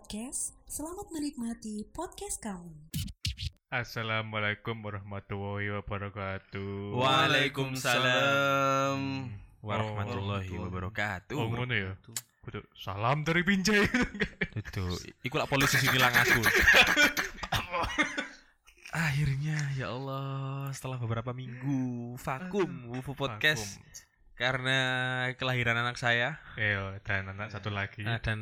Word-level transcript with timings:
Podcast. 0.00 0.56
Selamat 0.64 1.12
menikmati 1.12 1.84
podcast 1.92 2.40
kamu. 2.40 2.72
Assalamualaikum 3.68 4.80
warahmatullahi 4.80 5.76
wabarakatuh. 5.76 6.96
Waalaikumsalam 6.96 8.96
warahmatullahi 9.60 10.56
Oh, 10.56 10.64
wabarakatuh. 10.64 11.36
Oh, 11.36 11.52
ngono 11.52 11.76
ya. 11.76 11.92
Kudu 12.40 12.64
salam 12.72 13.28
dari 13.28 13.44
Pinjai. 13.44 13.84
Itu, 14.56 14.88
iku 15.28 15.36
lah 15.36 15.44
polisi 15.44 15.76
sini 15.76 16.00
lang 16.00 16.16
aku. 16.16 16.48
Akhirnya 18.96 19.68
ya 19.76 19.92
Allah 19.92 20.72
setelah 20.72 20.96
beberapa 20.96 21.36
minggu 21.36 22.16
vakum 22.16 22.88
UFO 22.88 23.12
podcast 23.12 23.76
karena 24.40 24.80
kelahiran 25.36 25.76
anak 25.76 26.00
saya 26.00 26.40
Iya, 26.56 26.96
dan 27.04 27.28
anak 27.28 27.52
satu 27.52 27.68
lagi. 27.68 28.00
eh, 28.00 28.16
dan 28.24 28.40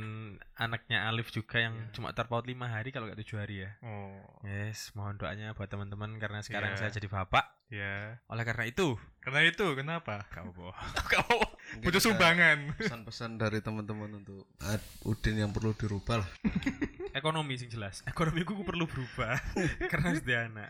anaknya 0.59 1.07
Alif 1.07 1.31
juga 1.31 1.59
yang 1.61 1.73
Iya. 1.73 1.91
cuma 1.93 2.11
terpaut 2.11 2.43
lima 2.43 2.67
hari 2.67 2.91
kalau 2.91 3.07
nggak 3.07 3.19
tujuh 3.19 3.37
hari 3.37 3.63
ya. 3.63 3.71
Oh, 3.81 4.19
Yes, 4.43 4.91
mohon 4.93 5.15
doanya 5.15 5.53
buat 5.53 5.67
teman-teman 5.67 6.19
karena 6.19 6.41
sekarang 6.41 6.75
Iya. 6.75 6.79
saya 6.79 6.91
jadi 6.93 7.07
bapak. 7.09 7.47
ya. 7.69 8.17
Oleh 8.27 8.43
karena 8.43 8.65
itu, 8.65 8.97
Karena 9.21 9.45
itu 9.45 9.61
kenapa? 9.75 10.25
kau 10.31 10.49
boh. 10.51 10.73
Kau 11.07 11.37
butuh 11.79 12.01
sumbangan. 12.01 12.73
Pesan-pesan 12.75 13.37
dari 13.37 13.61
teman-teman 13.61 14.09
untuk 14.17 14.49
Ad 14.59 14.81
Udin 15.03 15.37
yang 15.39 15.53
perlu 15.53 15.71
dirubah 15.73 16.25
lah. 16.25 16.31
ekonomi 17.11 17.57
sing 17.57 17.67
jelas 17.67 18.05
ekonomi 18.05 18.41
ku 18.43 18.63
perlu 18.63 18.85
berubah 18.85 19.41
karena 19.91 20.13
dia 20.19 20.39
anak 20.45 20.69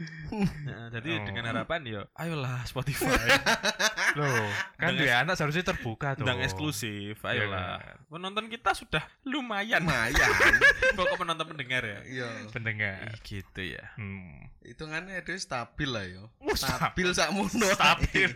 Nah, 0.64 0.86
jadi 0.89 1.11
Oh. 1.12 1.25
dengan 1.27 1.45
harapan 1.47 1.80
ya 1.83 2.00
ayolah 2.14 2.62
Spotify 2.64 3.11
Loh, 4.17 4.48
kan 4.75 4.95
dia 4.95 5.20
anak 5.20 5.34
seharusnya 5.34 5.67
terbuka 5.67 6.14
tuh. 6.14 6.23
undang 6.23 6.41
eksklusif 6.41 7.19
Iya 7.20 7.28
ayolah 7.42 7.67
kan? 7.77 7.97
penonton 8.08 8.47
kita 8.48 8.70
sudah 8.73 9.02
lumayan 9.25 9.77
Lumayan. 9.80 10.52
pokok 10.98 11.16
penonton 11.16 11.46
pendengar 11.48 11.82
ya 11.82 11.98
Iya. 12.02 12.28
Pendengar. 12.48 13.06
Ih, 13.08 13.20
gitu 13.20 13.62
ya 13.62 13.84
Hmm. 13.94 14.50
Hitungannya 14.60 15.18
itu 15.18 15.32
stabil 15.34 15.88
lah 15.88 16.04
yo. 16.04 16.28
Oh, 16.38 16.52
Stabil 16.52 17.08
sak 17.10 17.30
mono. 17.30 17.48
Stabil. 17.70 18.28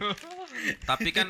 tapi 0.91 1.11
kan 1.11 1.29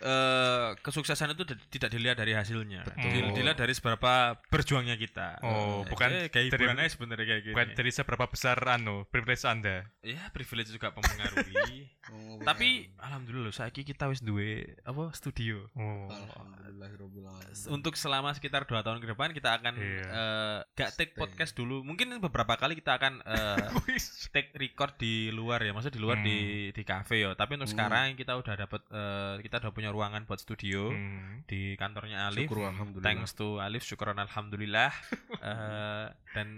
eh, 0.00 0.68
kesuksesan 0.78 1.32
itu 1.32 1.44
tidak 1.70 1.88
dilihat 1.88 2.16
dari 2.16 2.32
hasilnya 2.32 2.84
Betul. 2.84 3.08
Dil- 3.10 3.32
dilihat 3.32 3.56
dari 3.56 3.72
seberapa 3.72 4.12
berjuangnya 4.46 4.96
kita 4.96 5.40
Oh, 5.40 5.80
Eh, 5.80 5.80
bukan 5.86 6.08
eh, 6.10 6.26
kayak 6.28 6.44
hiburan 6.50 6.74
dari- 6.74 6.84
aja 6.84 6.92
sebenarnya 6.92 7.26
kayak 7.26 7.42
gini 7.42 7.54
Bukan 7.54 7.68
dari 7.72 7.90
seberapa 7.90 8.24
besar 8.26 8.56
anu 8.66 9.04
privilege 9.06 9.44
Anda. 9.44 9.84
ya 10.00 10.28
privilege 10.30 10.70
juga 10.70 10.90
mempengaruhi 10.90 11.88
Oh, 12.06 12.36
tapi 12.38 12.92
alhamdulillah 12.98 13.24
loh 13.42 13.54
saiki 13.54 13.80
kita 13.82 14.04
wis 14.06 14.20
duwe 14.20 14.76
apa 14.82 15.08
studio 15.10 15.64
Oh. 15.72 16.04
Alhamdulillahirabbil 16.06 17.24
alamin. 17.24 17.64
untuk 17.70 17.94
selama 17.94 18.30
sekitar 18.30 18.64
dua 18.64 18.80
tahun 18.80 18.98
ke 18.98 19.08
depan 19.08 19.32
kita 19.32 19.43
akan 19.50 19.74
Iya. 19.74 20.04
eh, 20.06 20.58
gak 20.74 20.90
take 20.94 21.12
Stay. 21.12 21.20
podcast 21.20 21.52
dulu 21.52 21.80
mungkin 21.80 22.16
beberapa 22.18 22.54
kali 22.54 22.74
kita 22.74 22.96
akan 22.96 23.20
Wis. 23.84 24.30
take 24.30 24.54
record 24.54 24.96
di 24.96 25.28
luar 25.28 25.60
ya 25.60 25.70
maksudnya 25.70 25.92
di 25.92 26.02
luar 26.02 26.16
Hmm. 26.16 26.24
di 26.24 26.38
di 26.70 26.82
cafe 26.82 27.20
ya 27.20 27.32
tapi 27.32 27.54
untuk 27.54 27.66
Hmm. 27.66 27.76
sekarang 27.76 28.06
kita 28.14 28.32
udah 28.32 28.54
dapat 28.56 28.80
eh, 28.86 29.34
kita 29.40 29.56
udah 29.58 29.72
punya 29.72 29.90
ruangan 29.90 30.22
buat 30.22 30.38
studio 30.38 30.88
Hmm. 30.88 31.44
di 31.44 31.74
kantornya 31.74 32.28
Alif 32.28 32.46
Syukur 32.46 32.64
alhamdulillah. 32.66 33.04
thanks 33.04 33.32
to 33.32 33.58
Alif 33.58 33.82
syukuran 33.82 34.16
alhamdulillah 34.16 34.90
Eh, 35.44 36.06
dan 36.32 36.48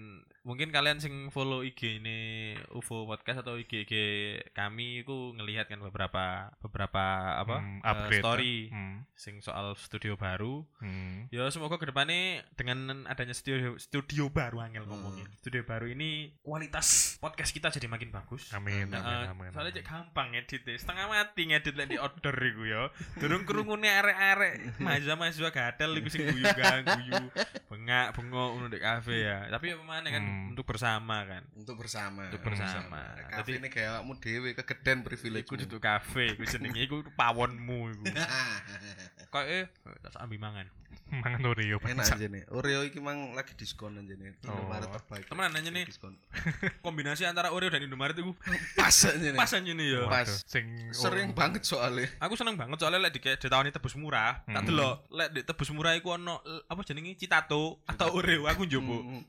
mungkin 0.47 0.71
kalian 0.71 0.97
sing 0.97 1.27
follow 1.29 1.61
IG 1.61 1.99
ini 1.99 2.19
UFO 2.71 3.03
podcast 3.05 3.43
atau 3.43 3.59
IG 3.59 3.83
IG 3.83 3.95
kami 4.53 5.03
itu 5.03 5.35
ngelihat 5.35 5.67
kan 5.67 5.83
beberapa 5.83 6.55
beberapa 6.63 7.03
apa 7.37 7.59
Hmm, 7.59 7.83
upgrade. 7.83 8.23
story 8.23 8.57
Hmm. 8.69 9.03
sing 9.13 9.41
soal 9.41 9.75
studio 9.75 10.15
baru 10.15 10.63
Hmm. 10.79 11.27
Ya 11.29 11.51
semoga 11.51 11.77
ke 11.77 11.87
depannya 11.87 12.47
dengan 12.55 12.79
adanya 13.05 13.35
studio 13.35 13.75
studio 13.77 14.31
baru 14.31 14.63
angel 14.63 14.87
ngomongin 14.87 15.27
studio 15.37 15.61
baru 15.63 15.89
ini 15.89 16.31
kualitas 16.41 17.19
podcast 17.19 17.51
kita 17.51 17.69
jadi 17.69 17.91
makin 17.91 18.09
bagus. 18.09 18.55
Amin, 18.55 18.87
Nah, 18.87 19.03
amin, 19.03 19.19
eh, 19.19 19.29
amin. 19.29 19.51
soalnya 19.51 19.73
amin. 19.73 19.77
cek 19.77 19.87
gampang 19.89 20.27
ngedit 20.31 20.63
deh. 20.63 20.77
setengah 20.77 21.07
mati 21.09 21.43
ngedit 21.43 21.75
lek 21.75 21.89
di 21.89 21.99
order 21.99 22.37
iku 22.37 22.63
ya. 22.63 22.83
Durung 23.19 23.43
kerungune 23.43 23.91
arek-arek 23.91 24.79
mahasiswa-mahasiswa 24.79 25.51
gadel 25.51 25.91
iku 25.99 26.09
sing 26.09 26.23
guyu 26.25 26.47
guyu 26.47 27.19
bengak 27.73 28.15
bengok 28.15 28.49
ngono 28.55 28.69
di 28.69 28.79
kafe 28.79 29.27
ya. 29.27 29.51
Tapi 29.51 29.75
apa 29.75 29.83
mana 29.83 30.07
kan 30.07 30.23
Hmm. 30.23 30.36
Untuk 30.53 30.67
bersama 30.67 31.17
kan. 31.25 31.43
Untuk 31.57 31.77
bersama. 31.79 32.29
Untuk 32.29 32.43
bersama. 32.43 33.01
Kafe 33.29 33.55
Jadi- 33.55 33.59
ini 33.61 33.69
kayak 33.73 33.89
awakmu 33.97 34.13
dhewe 34.19 34.51
kegeden 34.55 34.99
privilege. 35.03 35.47
Iku 35.49 35.57
duduk 35.61 35.81
kafe, 35.81 36.37
iku 36.37 36.43
jenenge 36.45 36.81
iku 36.81 36.97
pawonmu 37.15 37.81
iku. 37.93 38.05
Kok 39.35 39.45
eh 39.45 39.65
tak 40.05 40.21
ambil 40.23 40.39
mangan. 40.41 40.67
Mangan 41.07 41.39
Oreo 41.47 41.79
Enak 41.79 42.03
aja 42.09 42.27
nih. 42.27 42.43
Oreo 42.51 42.83
iki 42.83 42.99
mang 42.99 43.31
lagi 43.33 43.55
diskon 43.55 43.95
aja 43.95 44.11
nih. 44.11 44.35
Oh. 44.43 44.53
Indomaret 44.53 44.91
terbaik. 44.91 45.25
Temenan 45.31 45.51
nanya 45.55 45.71
nih. 45.71 45.85
Diskon. 45.87 46.19
Kombinasi 46.85 47.23
antara 47.23 47.55
Oreo 47.55 47.71
dan 47.71 47.79
Indomaret 47.81 48.19
itu 48.19 48.35
Pas 48.79 48.91
aja 48.93 49.15
nih. 49.15 49.39
pas 49.39 49.47
aja 49.49 49.63
nih 49.63 49.87
ya. 49.87 50.03
Pas. 50.05 50.29
Sing 50.45 50.67
Sering 50.91 51.31
oh, 51.31 51.37
banget 51.37 51.63
soalnya. 51.63 52.11
Aku 52.19 52.35
seneng 52.35 52.59
banget 52.59 52.79
soalnya 52.79 52.99
lek 52.99 53.15
di 53.15 53.21
ditawani 53.23 53.71
tebus 53.71 53.95
murah. 53.95 54.43
Tak 54.43 54.57
Hmm. 54.57 54.67
delok 54.67 54.97
lek 55.15 55.29
di 55.31 55.41
tebus 55.43 55.71
murah 55.71 55.95
iku 55.95 56.19
ono 56.19 56.43
apa 56.67 56.81
jenenge 56.83 57.15
Citato 57.15 57.79
atau 57.87 58.09
Oreo 58.11 58.51
aku 58.51 58.67
njobo. 58.67 58.99
Mm. 58.99 59.23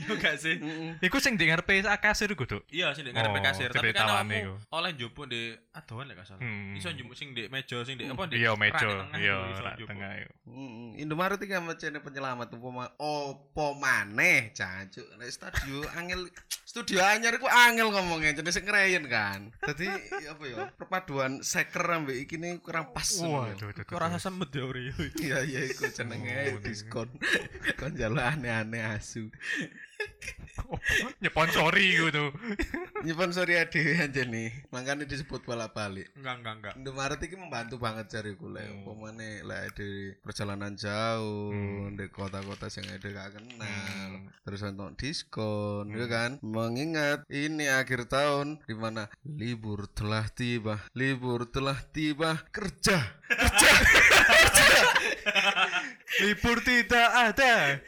Iya 0.00 0.14
gak 0.16 0.36
sih? 0.40 0.56
Mm. 0.58 0.90
Iku 1.02 1.20
sing 1.20 1.36
di 1.36 1.44
ngarepe 1.46 1.84
kasir 2.00 2.28
iku 2.28 2.48
tuh. 2.48 2.64
Iya 2.70 2.92
sing 2.96 3.04
di 3.04 3.12
ngarepe 3.12 3.32
Oh, 3.34 3.42
kasir, 3.42 3.68
tapi 3.68 3.90
kan 3.90 4.24
iku. 4.24 4.54
oleh 4.72 4.90
njobo 4.94 5.26
di 5.26 5.52
adoan 5.72 6.08
lek 6.08 6.22
gak 6.22 6.28
salah. 6.30 6.40
Hmm. 6.40 6.72
Iso 6.72 6.88
njobo 6.88 7.12
sing 7.12 7.34
di 7.34 7.50
meja 7.50 7.82
sing 7.84 8.00
di 8.00 8.08
apa 8.08 8.24
di 8.26 8.40
Iya, 8.40 8.56
tengah 8.56 9.18
Iya, 9.18 9.36
tengah. 9.84 10.12
iku. 10.24 10.53
Mm, 10.54 10.94
Indomaret 11.02 11.42
iki 11.42 11.50
macene 11.58 11.98
penyelamat. 11.98 12.54
Apa 12.54 12.68
ma- 12.70 12.94
opo 12.96 13.74
maneh 13.74 14.54
jancuk 14.54 15.02
nek 15.18 15.26
studio 15.26 15.82
angel 15.98 16.30
studio 16.62 17.02
anyar 17.02 17.34
iku 17.34 17.50
angel 17.50 17.90
ngomongnya. 17.90 18.38
Jadi 18.38 18.54
sing 18.54 18.62
ngreyen 18.62 19.10
kan. 19.10 19.50
Dadi 19.58 19.90
apa 20.30 20.42
ya 20.46 20.56
perpaduan 20.70 21.42
seker 21.42 21.82
ambek 21.82 22.22
iki 22.22 22.38
ne 22.38 22.62
kurang 22.62 22.94
pas 22.94 23.10
Waduh, 23.18 23.74
Kok 23.82 23.98
rasa 23.98 24.22
semut 24.22 24.54
ya 24.54 24.62
Oreo. 24.62 24.94
iya 25.18 25.42
iya 25.42 25.66
iku 25.66 25.90
jenenge 25.90 26.62
diskon. 26.62 27.10
Kon 27.74 27.98
jalo 27.98 28.22
aneh-aneh 28.22 28.94
asu 28.94 29.34
Tuh. 32.14 32.30
nyimpen 33.02 33.34
sorry 33.34 33.58
dhewe 33.66 33.98
aja 33.98 34.22
nih 34.22 34.50
makanya 34.70 35.02
disebut 35.02 35.42
balap 35.42 35.74
balik 35.74 36.08
Enggak 36.14 36.34
enggak 36.40 36.54
enggak. 36.56 36.74
Indomaret 36.78 37.20
iki 37.20 37.34
membantu 37.34 37.76
banget 37.76 38.06
cari 38.08 38.32
kule 38.34 38.62
Hmm. 38.62 38.86
umpamane 38.86 39.42
lek 39.42 39.74
di 39.74 39.90
perjalanan 40.20 40.72
jauh 40.74 41.50
Hmm. 41.50 41.98
di 41.98 42.06
kota-kota 42.08 42.70
yang 42.70 42.86
ada 42.88 43.08
gak 43.08 43.30
kenal 43.34 44.10
Hmm. 44.14 44.30
terus 44.46 44.62
untuk 44.62 44.94
diskon 44.94 45.90
Hmm. 45.90 45.98
ya 45.98 46.06
kan 46.06 46.30
mengingat 46.40 47.26
ini 47.28 47.66
akhir 47.66 48.06
tahun 48.06 48.62
di 48.62 48.74
mana 48.74 49.10
libur 49.26 49.90
telah 49.90 50.28
tiba 50.28 50.78
libur 50.94 51.44
telah 51.44 51.76
tiba 51.90 52.38
kerja 52.48 52.98
Libur 56.22 56.62
tidak 56.62 57.08
ada. 57.10 57.82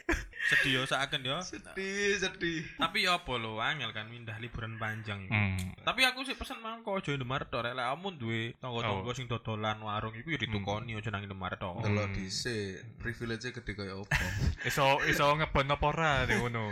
Sedih 0.47 0.71
yo 0.73 0.83
seakan 0.83 1.21
yo. 1.21 1.37
sedih 1.41 2.15
sedih 2.15 2.63
Tapi 2.75 3.03
ya 3.03 3.15
apa 3.15 3.33
lo 3.33 3.59
angel 3.59 3.91
kan 3.91 4.07
mindah 4.07 4.35
liburan 4.37 4.75
panjang. 4.75 5.19
iku. 5.21 5.33
Hmm. 5.33 5.59
Tapi 5.77 6.01
aku 6.03 6.23
sih 6.23 6.33
pesen 6.33 6.57
mang 6.57 6.79
kok 6.79 6.95
aja 6.95 7.11
Indomaret 7.11 7.45
tok 7.45 7.61
rek 7.61 7.73
lek 7.73 7.83
kamu 7.85 8.07
duwe 8.15 8.41
tangga-tangga 8.57 9.03
Oh. 9.03 9.13
sing 9.13 9.25
dodolan 9.25 9.77
warung 9.77 10.13
iku 10.13 10.29
ya 10.29 10.39
ditukoni 10.39 10.93
aja 10.93 11.09
nang 11.09 11.21
Indomaret 11.21 11.57
tok. 11.57 11.79
kalau 11.79 12.01
Hmm. 12.01 12.13
dhisik 12.13 12.79
privilege 12.97 13.49
gede 13.49 13.71
kaya 13.73 13.93
opo 13.93 14.07
Iso 14.67 14.83
iso 15.05 15.25
ngebon 15.29 15.67
apa 15.67 15.85
ora 15.85 16.11
ning 16.25 16.39
ngono. 16.39 16.63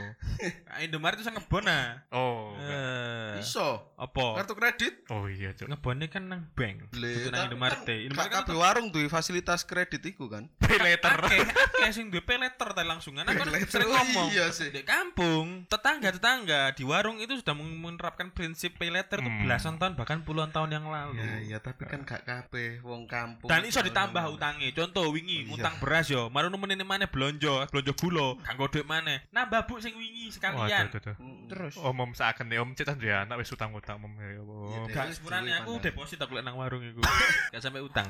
Ah, 0.65 0.79
Indomaret 0.79 1.15
itu 1.15 1.27
ngebon 1.27 1.65
ah. 1.65 1.99
Oh. 2.09 2.55
Eh, 2.57 3.39
iso 3.39 3.91
apa? 3.95 4.35
kartu 4.37 4.53
kredit 4.53 4.93
Oh 5.07 5.27
iya, 5.27 5.51
Cuk. 5.51 5.67
Ngebonnya 5.67 6.07
kan 6.07 6.23
nang 6.25 6.47
bank. 6.53 6.91
Le, 6.93 7.11
Kudu 7.13 7.29
nang 7.29 7.47
Indomaret 7.47 7.81
kan. 7.81 7.95
Indomaret 7.97 8.31
kan 8.31 8.41
kabeh 8.41 8.55
warung 8.55 8.87
duwe 8.89 9.07
fasilitas 9.07 9.63
kredit 9.63 9.99
iku 10.01 10.27
kan 10.27 10.47
Pay 10.57 10.77
later. 10.77 11.19
akeh 11.21 11.43
akeh 11.43 11.91
sing 11.91 12.07
duwe 12.07 12.21
pay 12.21 12.35
letter 12.37 12.71
tadi 12.71 12.83
langsungan. 12.85 13.23
Aku 13.25 13.37
kan 13.37 13.49
letter, 13.49 13.64
sering 13.67 13.87
oh 13.87 13.95
ngomong. 13.95 14.27
iya 14.29 14.47
sih. 14.49 14.69
Di 14.69 14.81
kampung, 14.81 15.63
tetangga-tetangga 15.65 16.71
di 16.71 16.83
warung 16.83 17.17
itu 17.17 17.35
sudah 17.35 17.53
menerapkan 17.53 18.29
prinsip 18.29 18.75
pay 18.75 18.87
letter 18.87 19.17
tuh 19.17 19.27
Hmm. 19.27 19.41
belasan 19.41 19.75
tahun 19.75 19.93
bahkan 19.93 20.21
puluhan 20.21 20.49
tahun 20.49 20.69
yang 20.71 20.85
lalu. 20.85 21.17
ya 21.17 21.35
iya 21.41 21.57
tapi 21.57 21.83
kan 21.83 22.01
gak 22.01 22.23
kabeh 22.23 22.79
wong 22.81 23.05
kampung 23.05 23.47
Dan 23.47 23.63
iso 23.63 23.79
ditambah 23.79 24.21
utangnya. 24.31 24.69
Contoh 24.71 25.09
wingi 25.09 25.45
Iya. 25.45 25.53
utang 25.55 25.75
beras 25.77 26.07
yo, 26.07 26.27
maru 26.27 26.47
nemenin 26.47 26.81
mana 26.81 27.05
belanja, 27.05 27.67
belanja 27.67 27.93
gula, 27.93 28.37
kanggo 28.41 28.67
dhuwit 28.67 28.83
mana. 28.83 29.21
Nambah 29.29 29.65
bu 29.65 29.77
sing 29.77 29.93
wingi 29.93 30.29
sekalian. 30.29 30.87
Waduh, 30.87 31.01
tuh. 31.01 31.15
Mm. 31.17 31.47
Terus 31.47 31.73
Om 31.75 31.97
om 31.99 32.11
seakan 32.11 32.45
nih 32.45 32.57
om 32.57 32.71
cetan 32.73 32.97
dia 32.97 33.21
anak 33.21 33.37
wis 33.37 33.49
utang-utang 33.49 33.97
om 33.97 34.13
ya 34.15 34.27
Iya, 34.27 34.41
gak 34.87 35.03
Terus 35.05 35.15
sepurane 35.17 35.45
duwe 35.45 35.57
aku 35.57 35.71
deposit 35.79 36.17
aku 36.17 36.31
lek 36.33 36.43
nang 36.43 36.55
warung 36.55 36.81
iku. 36.81 37.01
Gak 37.53 37.61
sampai 37.61 37.79
utang. 37.79 38.07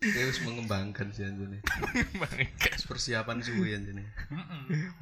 Harus 0.00 0.38
mengembangkan 0.40 1.06
sih 1.10 1.22
anjene. 1.22 1.60
Bangke. 2.20 2.72
Persiapan 2.82 3.38
suwi 3.38 3.72
anjene. 3.72 4.08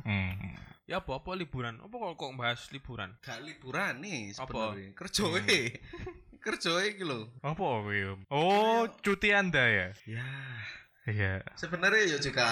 Hmm. 0.05 0.57
Ya 0.89 1.05
apa 1.05 1.21
apa 1.21 1.31
liburan? 1.37 1.85
Apa 1.85 1.95
kok 2.01 2.13
kok 2.17 2.33
bahas 2.35 2.61
liburan? 2.73 3.13
Gak 3.21 3.45
liburan 3.45 4.01
nih 4.01 4.33
sebenarnya. 4.33 4.97
Kerjoe. 4.97 5.59
Kerjoe 6.45 6.83
iki 6.97 7.05
lho. 7.05 7.29
Apa 7.45 7.61
om? 7.61 8.21
Oh, 8.33 8.89
cuti 9.05 9.35
Anda 9.37 9.65
ya? 9.69 9.89
Ya, 10.09 10.29
Iya. 11.09 11.41
Sebenarnya 11.57 12.17
ya 12.17 12.19
juga 12.21 12.49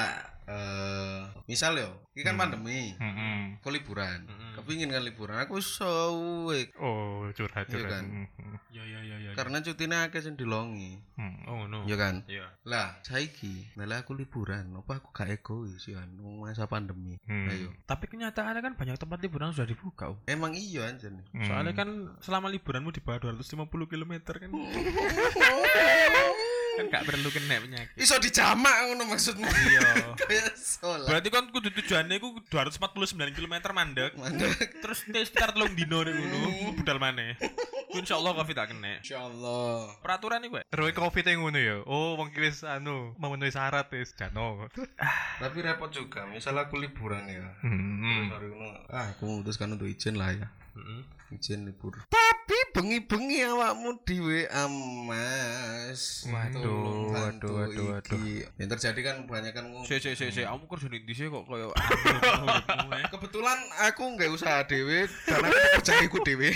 eh 0.49 1.21
misal 1.45 1.77
yo, 1.81 1.91
ini 2.13 2.23
kan 2.23 2.37
Hmm. 2.37 2.43
pandemi. 2.45 2.93
Mm-mm. 2.97 3.61
Aku 3.61 3.69
liburan. 3.73 4.25
Mm-mm. 4.29 4.46
Kepingin 4.67 4.91
kan 4.91 5.07
liburan. 5.07 5.39
Aku 5.47 5.63
suwe 5.63 6.75
Oh, 6.83 7.31
curhat 7.39 7.71
Iya 7.71 7.79
curhat. 7.79 8.03
kan? 8.03 8.05
Mm-mm. 8.27 8.59
Ya 8.75 8.83
ya 8.83 8.99
ya 9.07 9.17
ya. 9.23 9.31
karena 9.39 9.63
cutinya 9.63 10.11
akeh 10.11 10.19
sing 10.19 10.35
dilongi. 10.35 10.99
Mm. 11.15 11.47
oh 11.47 11.63
no. 11.71 11.87
Ya 11.87 11.95
kan? 11.95 12.27
Iya. 12.27 12.51
Lah, 12.67 12.99
saiki, 13.07 13.63
nah 13.79 13.87
aku 13.95 14.13
liburan, 14.13 14.75
apa 14.75 14.99
aku 14.99 15.15
gak 15.15 15.31
egois 15.33 15.87
ya 15.87 16.03
kan 16.03 16.11
masa 16.43 16.67
pandemi. 16.67 17.15
Hmm. 17.25 17.47
Ayo. 17.47 17.71
Tapi 17.87 18.11
kenyataannya 18.11 18.61
kan 18.61 18.75
banyak 18.75 18.99
tempat 18.99 19.23
liburan 19.23 19.55
sudah 19.55 19.71
dibuka. 19.71 20.11
Om. 20.13 20.19
Emang 20.27 20.53
iya 20.53 20.91
anjen. 20.91 21.23
Mm. 21.31 21.47
Soalnya 21.47 21.73
kan 21.73 21.89
selama 22.19 22.51
liburanmu 22.51 22.91
di 22.91 22.99
bawah 22.99 23.31
250 23.31 23.71
km 23.87 24.13
kan 24.27 24.51
kan 26.77 26.87
gak 26.93 27.05
perlu 27.09 27.29
kena 27.33 27.57
penyakit. 27.65 27.97
Iso 27.97 28.21
dijamak 28.21 28.75
ngono 28.87 29.03
maksudmu. 29.09 29.49
Iya. 29.49 29.89
Berarti 31.09 31.29
kan 31.33 31.49
kudu 31.49 31.73
tujuannya 31.73 32.21
ku 32.21 32.37
249 32.53 33.17
km 33.33 33.55
mandek. 33.73 34.13
Mandek. 34.21 34.53
Terus 34.85 35.09
sekitar 35.09 35.57
telung 35.57 35.73
dino 35.73 36.05
nih 36.05 36.13
ngono, 36.13 36.77
budal 36.77 37.01
maneh. 37.01 37.41
Ku 37.89 37.97
insyaallah 38.05 38.33
Covid 38.37 38.57
tak 38.57 38.69
kena. 38.77 39.01
Insyaallah. 39.01 40.05
Peraturan 40.05 40.45
iki, 40.45 40.53
Pak. 40.61 40.65
Terus 40.69 40.93
covid 40.93 41.25
yang 41.25 41.39
ngono 41.43 41.59
ya. 41.59 41.77
Oh, 41.89 42.21
wong 42.21 42.29
ki 42.31 42.41
wis 42.45 42.61
anu 42.63 43.17
memenuhi 43.17 43.51
syarat 43.51 43.89
wis 43.97 44.13
jano. 44.13 44.69
Tapi 45.41 45.59
repot 45.65 45.89
juga, 45.89 46.29
misal 46.29 46.61
aku 46.61 46.77
liburan 46.77 47.25
ya. 47.25 47.47
Hmm. 47.65 48.29
Sorry 48.29 48.49
ngono. 48.53 48.81
Ah, 48.93 49.17
aku 49.17 49.25
memutuskan 49.25 49.73
untuk 49.73 49.89
izin 49.89 50.21
lah 50.21 50.37
ya. 50.37 50.47
Heeh. 50.77 51.16
Izin 51.27 51.67
libur. 51.67 52.07
Tapi 52.07 52.59
bengi-bengi 52.71 53.43
awakmu 53.43 53.99
di 54.07 54.17
WA 54.23 54.65
Mas. 54.71 56.23
Waduh, 56.23 57.11
waduh, 57.11 57.51
waduh, 57.51 57.85
waduh. 57.99 57.99
iki. 57.99 58.47
Yang 58.57 58.69
terjadi 58.79 59.01
kan 59.03 59.17
banyak 59.27 59.51
kan 59.51 59.67
Sik 59.83 59.99
sik 59.99 60.15
sik 60.15 60.31
sik, 60.31 60.47
kamu 60.47 60.65
kerja 60.67 60.87
di 60.87 61.11
sini 61.11 61.27
kok 61.27 61.45
koyo 61.45 61.75
Kebetulan 63.11 63.59
aku 63.83 64.03
nggak 64.15 64.31
usaha 64.31 64.63
dewe 64.65 65.11
dan 65.27 65.43
aku 65.43 65.59
kerja 65.83 65.93
iku 66.03 66.19
dewe. 66.23 66.51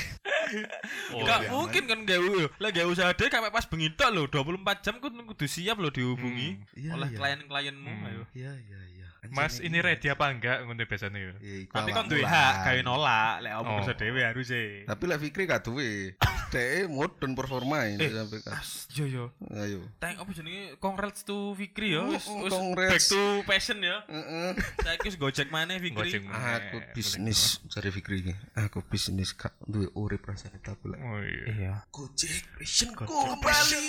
Oh, 1.15 1.23
Gak 1.23 1.47
iya. 1.47 1.51
mungkin 1.55 1.83
kan 1.87 2.01
gawe 2.03 2.27
lah 2.59 2.71
gawe 2.75 2.89
usaha 2.91 3.15
deh 3.15 3.31
sampai 3.31 3.55
pas 3.55 3.63
bengi 3.71 3.95
tok 3.95 4.11
lho 4.11 4.27
24 4.27 4.83
jam 4.83 4.99
ku 4.99 5.07
kudu 5.07 5.47
siap 5.47 5.79
lho 5.79 5.95
dihubungi 5.95 6.59
Iya, 6.75 6.99
oleh 6.99 7.07
iya. 7.07 7.19
klien-klienmu 7.23 7.87
Hmm. 7.87 8.07
ayo. 8.11 8.23
Iya 8.35 8.51
iya 8.59 8.81
iya. 8.91 9.00
Mas 9.29 9.61
ini 9.61 9.79
ready 9.79 10.09
apa 10.09 10.33
enggak 10.33 10.65
ngono 10.65 10.81
biasanya 10.81 11.21
ya? 11.21 11.35
Iya, 11.39 11.69
Tapi 11.69 11.93
kan 11.93 12.09
duwe 12.09 12.25
hak 12.25 12.55
gawe 12.65 12.81
nolak 12.81 13.35
lek 13.41 13.53
kamu 13.53 13.69
Oh. 13.69 13.77
kerja 13.79 13.95
dhewe 13.95 14.21
harus 14.25 14.49
e. 14.49 14.65
Tapi 14.83 15.05
lah 15.05 15.17
Fikri 15.17 15.45
gak 15.45 15.61
duwe. 15.61 16.17
Dek 16.51 16.89
mudun 16.89 17.37
performa 17.37 17.85
ini 17.85 18.01
Eh, 18.01 18.11
sampai 18.11 18.41
kan. 18.41 18.57
As, 18.57 18.89
yo 18.91 19.05
yo. 19.05 19.25
Ayo. 19.53 19.85
Thank 19.99 20.19
apa 20.19 20.31
jenenge 20.33 20.75
congrats 20.79 21.21
to 21.23 21.53
Fikri 21.53 21.93
yo. 21.93 22.09
Wis 22.09 22.27
back 22.75 22.97
to 23.05 23.21
passion 23.45 23.79
ya. 23.79 24.01
Heeh. 24.05 24.57
Saiki 24.81 25.07
wis 25.07 25.17
gojek 25.17 25.47
maneh 25.47 25.77
Fikri. 25.77 26.25
Aku 26.25 26.81
bisnis 26.91 27.61
cari 27.69 27.93
Fikri 27.93 28.25
ini. 28.25 28.35
Aku 28.57 28.81
bisnis 28.83 29.31
kak 29.31 29.53
duwe 29.61 29.93
urip 29.93 30.25
rasane 30.25 30.59
tapi 30.59 30.91
lah. 30.91 30.99
Oh 30.99 31.21
iya. 31.21 31.45
Iya. 31.47 31.73
Gojek 31.89 32.57
passion 32.57 32.89
Gojek 32.95 33.37
kembali. 33.37 33.85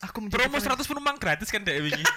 Aku 0.00 0.22
promo 0.28 0.56
100 0.56 0.80
penumpang 0.80 1.18
gratis 1.18 1.48
kan 1.48 1.60
dek 1.60 1.82
wingi. 1.82 2.04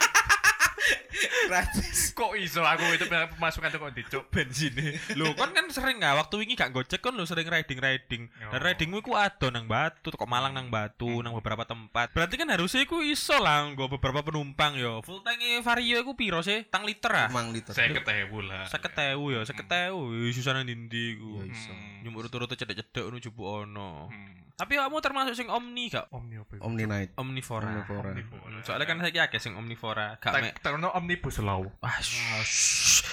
Gratis. 1.47 1.99
Kok 2.17 2.33
iso 2.37 2.61
aku 2.65 2.83
itu 2.93 3.05
pemasukan 3.07 3.69
tuh 3.69 3.79
kok 3.79 3.93
dicuk 3.93 4.23
bensin 4.33 4.73
Lho 5.13 5.37
kan 5.37 5.53
kan 5.53 5.69
sering 5.69 6.01
nggak 6.01 6.17
waktu 6.17 6.35
wingi 6.41 6.57
gak 6.57 6.73
gojek 6.73 6.99
kan 6.99 7.13
lo 7.13 7.23
sering 7.29 7.47
riding 7.47 7.79
riding. 7.79 8.23
Dan 8.51 8.59
ridingmu 8.59 9.05
iku 9.05 9.13
ado 9.13 9.53
nang 9.53 9.69
Batu, 9.69 10.09
kok 10.09 10.29
Malang 10.29 10.57
nang 10.57 10.73
Batu, 10.73 11.21
nang 11.21 11.37
beberapa 11.37 11.63
tempat. 11.63 12.09
Berarti 12.11 12.35
kan 12.41 12.49
harusnya 12.49 12.83
iku 12.83 13.05
iso 13.05 13.37
lah 13.37 13.69
nggo 13.69 13.87
beberapa 13.97 14.25
penumpang 14.25 14.77
yo. 14.77 15.05
Full 15.05 15.21
tank 15.21 15.41
Vario 15.61 16.01
iku 16.01 16.17
piro 16.17 16.41
sih? 16.41 16.65
Tang 16.67 16.83
liter 16.83 17.13
ah. 17.13 17.27
Emang 17.29 17.53
liter. 17.53 17.73
saya 17.73 17.93
ketemu 17.93 18.39
lah. 18.41 18.65
50.000 18.65 19.35
yo, 19.37 19.41
50.000 19.45 20.35
susah 20.35 20.51
nang 20.57 20.65
ndi 20.65 21.17
iku. 21.17 21.45
Iya 21.45 21.53
iso. 21.53 21.71
Hmm. 21.73 22.01
Nyumur 22.05 22.25
turut 22.33 22.49
cedek-cedek 22.49 23.03
ngono 23.05 23.17
jupuk 23.21 23.45
ono. 23.45 24.09
Hmm. 24.09 24.46
Tapi 24.57 24.73
kamu 24.73 24.97
termasuk 25.05 25.37
sing 25.37 25.53
omni 25.53 25.85
gak? 25.93 26.09
Omni 26.09 26.41
apa? 26.41 26.57
Omni 26.65 26.89
Night. 26.89 27.13
Omnivora. 27.13 27.69
Omnivora. 27.69 28.09
Omnivora. 28.09 28.57
Soalnya 28.65 28.89
kan 28.89 28.97
saiki 29.05 29.21
akeh 29.21 29.37
sing 29.37 29.53
omnivora, 29.53 30.17
gak 30.17 30.33
mek. 30.33 30.57
Tak 30.57 30.73
terno 30.73 30.89
omnibus 30.97 31.37
law. 31.45 31.61
Shh. 32.01 33.05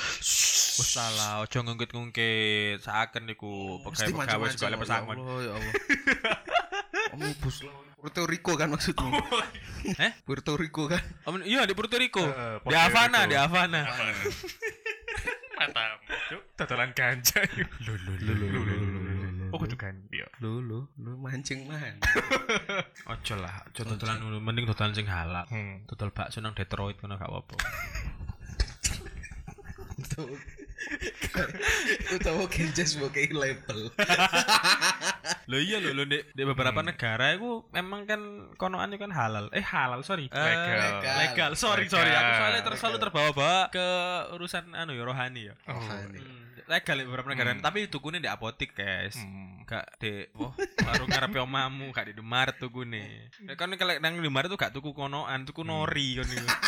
Wes 0.75 0.88
salah, 0.88 1.44
ojo 1.44 1.58
ngungkit-ngungkit. 1.61 2.81
Saken 2.81 3.29
niku 3.29 3.76
pegawai-pegawai 3.85 4.56
segala 4.56 4.75
Ya 4.75 4.81
pesangon. 4.81 5.17
Allah 5.20 5.38
ya 5.44 5.52
Allah. 5.52 5.75
Omnibus 7.12 7.56
lah. 7.69 7.76
Puerto 8.00 8.25
Rico 8.25 8.52
kan 8.56 8.69
maksudmu? 8.73 9.12
Eh? 10.00 10.12
Puerto 10.25 10.56
Rico 10.56 10.88
kan? 10.88 11.00
Om, 11.29 11.44
iya 11.44 11.69
di 11.69 11.76
Puerto 11.76 12.00
Rico. 12.00 12.25
Eh, 12.25 12.56
di 12.64 12.76
Havana, 12.76 13.29
di 13.29 13.37
Havana. 13.37 13.85
Mata, 15.56 15.82
cuk. 16.29 16.43
Totalan 16.56 16.93
ganja. 16.93 17.40
Lho, 17.85 17.93
Oh, 19.55 19.59
kudu 19.62 19.79
kan. 19.79 19.95
Iya. 20.11 20.27
Lu 20.43 20.59
lu 20.59 20.91
lu 20.99 21.15
mancing 21.15 21.71
man. 21.71 22.03
Ojo 23.15 23.35
lah, 23.39 23.62
ojo 23.71 23.87
dodolan 23.87 24.19
dulu, 24.19 24.43
mending 24.43 24.67
dodolan 24.67 24.91
sing 24.91 25.06
halal. 25.06 25.47
Hmm. 25.47 25.87
Dodol 25.87 26.11
bakso 26.11 26.43
nang 26.43 26.59
Detroit 26.59 26.99
ngono 26.99 27.15
gak 27.15 27.31
apa-apa. 27.31 27.55
Utawa 32.15 32.45
genjes 32.47 32.95
mau 33.01 33.09
kayak 33.11 33.33
label. 33.35 33.91
Lho 35.51 35.59
iya 35.61 35.77
lho, 35.77 35.93
lho 35.93 36.05
di, 36.09 36.19
di 36.33 36.43
beberapa 36.45 36.81
negara 36.81 37.37
itu 37.37 37.69
memang 37.69 38.09
kan 38.09 38.21
konoan 38.57 38.93
itu 38.93 39.00
kan 39.05 39.12
halal. 39.12 39.53
Eh 39.53 39.61
halal, 39.61 40.00
sorry. 40.00 40.29
Eh, 40.33 40.41
Legal. 40.41 41.17
legal. 41.21 41.50
Sorry, 41.53 41.85
Legal. 41.85 42.00
sorry. 42.00 42.11
Aku 42.12 42.31
soalnya 42.33 42.61
ter- 42.65 42.73
Legal. 42.73 42.81
selalu 42.81 42.97
terbawa-bawa 43.05 43.59
ke 43.69 43.87
urusan 44.33 44.73
anu 44.73 44.97
ya 44.97 45.05
rohani 45.05 45.53
ya. 45.53 45.55
Oh. 45.69 45.77
Rohani. 45.77 46.17
Hmm, 46.17 46.44
legal 46.64 46.96
di 46.96 47.05
beberapa 47.05 47.28
negara, 47.28 47.52
Hmm. 47.52 47.62
tapi 47.64 47.87
tukune 47.93 48.19
di 48.20 48.28
apotik, 48.28 48.72
guys. 48.72 49.16
Hmm. 49.19 49.64
Gak 49.64 50.00
di 50.00 50.28
oh, 50.37 50.52
warung 50.84 51.08
ngarepe 51.08 51.38
omamu, 51.40 51.93
gak 51.93 52.08
di 52.08 52.12
Indomaret 52.16 52.56
tukune. 52.61 53.32
Nek 53.44 53.56
kan 53.56 53.72
kalau 53.76 53.96
nang 54.00 54.16
Indomaret 54.20 54.49
tuh 54.52 54.61
gak 54.61 54.72
tuku 54.72 54.93
konoan, 54.93 55.44
tuku 55.49 55.64
nori 55.64 56.20
kan 56.20 56.28
itu. 56.28 56.49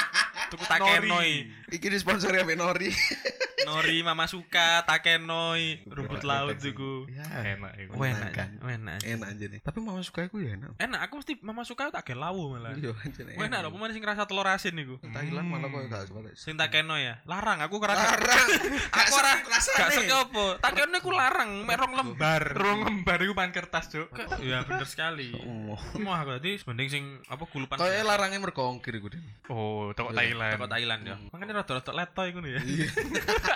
Tuku 0.46 0.62
takenoi. 0.62 1.42
Iki 1.74 1.90
disponsori 1.90 2.38
ambek 2.38 2.54
Nori. 2.54 2.86
Nori 3.66 3.98
Mama 4.06 4.30
Suka, 4.30 4.86
takenoi, 4.86 5.82
rumput 5.90 6.22
Berat, 6.22 6.46
laut 6.46 6.56
tuku. 6.62 7.10
Ya. 7.10 7.26
Enak 7.58 7.72
itu. 7.82 7.90
Oh, 7.98 8.06
enak 8.06 8.30
kan. 8.30 8.50
Oh, 8.62 8.70
enak. 8.70 9.02
Enak 9.02 9.28
aja 9.34 9.46
nih. 9.50 9.60
Tapi 9.66 9.78
mama 9.82 9.98
suka 10.06 10.30
aku 10.30 10.38
ya 10.38 10.54
enak. 10.54 10.78
Enak, 10.78 11.00
aku 11.02 11.18
mesti 11.18 11.34
Mama 11.42 11.66
Suka 11.66 11.90
tak 11.90 12.06
gen 12.06 12.22
lawu 12.22 12.54
malah. 12.54 12.78
Iya 12.78 12.94
nih. 12.94 13.34
Wah, 13.34 13.50
enak 13.50 13.58
lho, 13.66 13.74
pemain 13.74 13.90
sing 13.90 14.06
rasa 14.06 14.22
telur 14.30 14.46
asin 14.46 14.78
niku. 14.78 15.02
Thailand 15.02 15.50
malah 15.50 15.66
kok 15.66 15.82
gak 15.90 16.06
suka. 16.06 16.20
Sing 16.38 16.54
takenoi 16.54 17.02
ya. 17.02 17.14
Larang 17.26 17.58
aku 17.58 17.82
kerasa. 17.82 18.14
Larang. 18.14 18.48
Aku 19.06 19.12
ora 19.18 19.32
rasane. 19.44 19.78
gak 19.82 19.90
sek 19.92 20.06
apa. 20.14 20.44
Takenoi 20.62 21.00
ku 21.02 21.10
larang, 21.10 21.50
mek 21.66 21.74
rong 21.74 21.94
lembar. 21.98 22.42
Rong 22.54 22.80
lembar 22.86 23.18
itu 23.18 23.34
pan 23.34 23.50
kertas, 23.50 23.90
cuk. 23.90 24.08
Iya, 24.38 24.62
bener 24.62 24.86
sekali. 24.86 25.34
Oh. 25.42 25.74
Wah, 26.06 26.22
aku 26.22 26.38
tadi 26.38 26.62
mending 26.62 26.88
sing 26.88 27.04
apa 27.26 27.42
kulupan. 27.50 27.82
Kayak 27.82 28.06
larangnya 28.06 28.38
merkongkir 28.38 28.94
iku 28.94 29.10
deh. 29.10 29.20
Oh, 29.50 29.90
toko 29.92 30.14
Iya, 30.14 30.22
Thailand. 30.22 30.54
Teko 30.54 30.66
Thailand 30.70 31.02
ya. 31.02 31.16
Makanya 31.34 31.52
rada-rada 31.62 31.92
letoy 31.92 32.28
ngono 32.30 32.48
ya. 32.52 32.60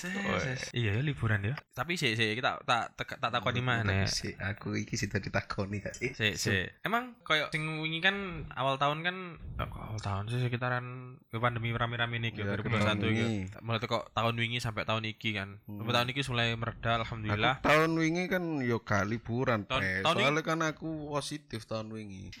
Iya. 0.00 0.54
Iya 0.72 0.90
ya 0.96 1.02
liburan 1.04 1.44
ya. 1.44 1.54
Tapi 1.76 1.96
sih 2.00 2.16
sih 2.16 2.32
kita 2.32 2.60
tak 2.64 2.96
tak 2.96 3.20
tak 3.20 3.30
takoni 3.30 3.60
mana. 3.60 4.08
Si 4.08 4.32
aku 4.36 4.76
iki 4.76 4.96
sih 4.96 5.08
tadi 5.10 5.28
takoni 5.28 5.80
gak 5.84 5.94
sih? 5.96 6.12
Si 6.16 6.36
si. 6.36 6.64
Emang 6.80 7.16
koyo 7.24 7.52
sing 7.52 7.64
wingi 7.82 8.00
kan 8.00 8.46
awal 8.56 8.80
tahun 8.80 9.04
kan 9.04 9.16
kok 9.60 9.80
awal 9.80 10.00
tahun 10.00 10.24
sih 10.32 10.40
sekitaran 10.40 11.16
pandemi 11.30 11.72
rame-rame 11.72 12.16
nih 12.20 12.30
Ya, 12.30 12.56
gitu 12.56 12.62
ke 12.62 12.70
tahun 12.70 12.96
2021 12.96 13.00
gitu. 13.00 13.06
wingi. 13.10 13.40
Mulai 13.60 13.78
kok 13.84 14.04
tahun 14.16 14.34
wingi 14.38 14.58
sampai 14.62 14.82
tahun 14.88 15.04
iki 15.08 15.30
kan. 15.36 15.48
Hmm. 15.68 15.78
Sampai 15.82 15.92
tahun 15.92 16.08
iki 16.14 16.20
mulai 16.30 16.48
mereda 16.56 16.90
alhamdulillah. 17.02 17.54
Tahun 17.60 17.90
wingi 17.92 18.24
kan 18.30 18.42
yo 18.64 18.78
gak 18.80 19.04
liburan, 19.08 19.66
Soalnya 19.68 20.42
kan 20.46 20.60
aku 20.64 21.10
positif 21.10 21.66
tahun 21.68 21.90
wingi. 21.92 22.30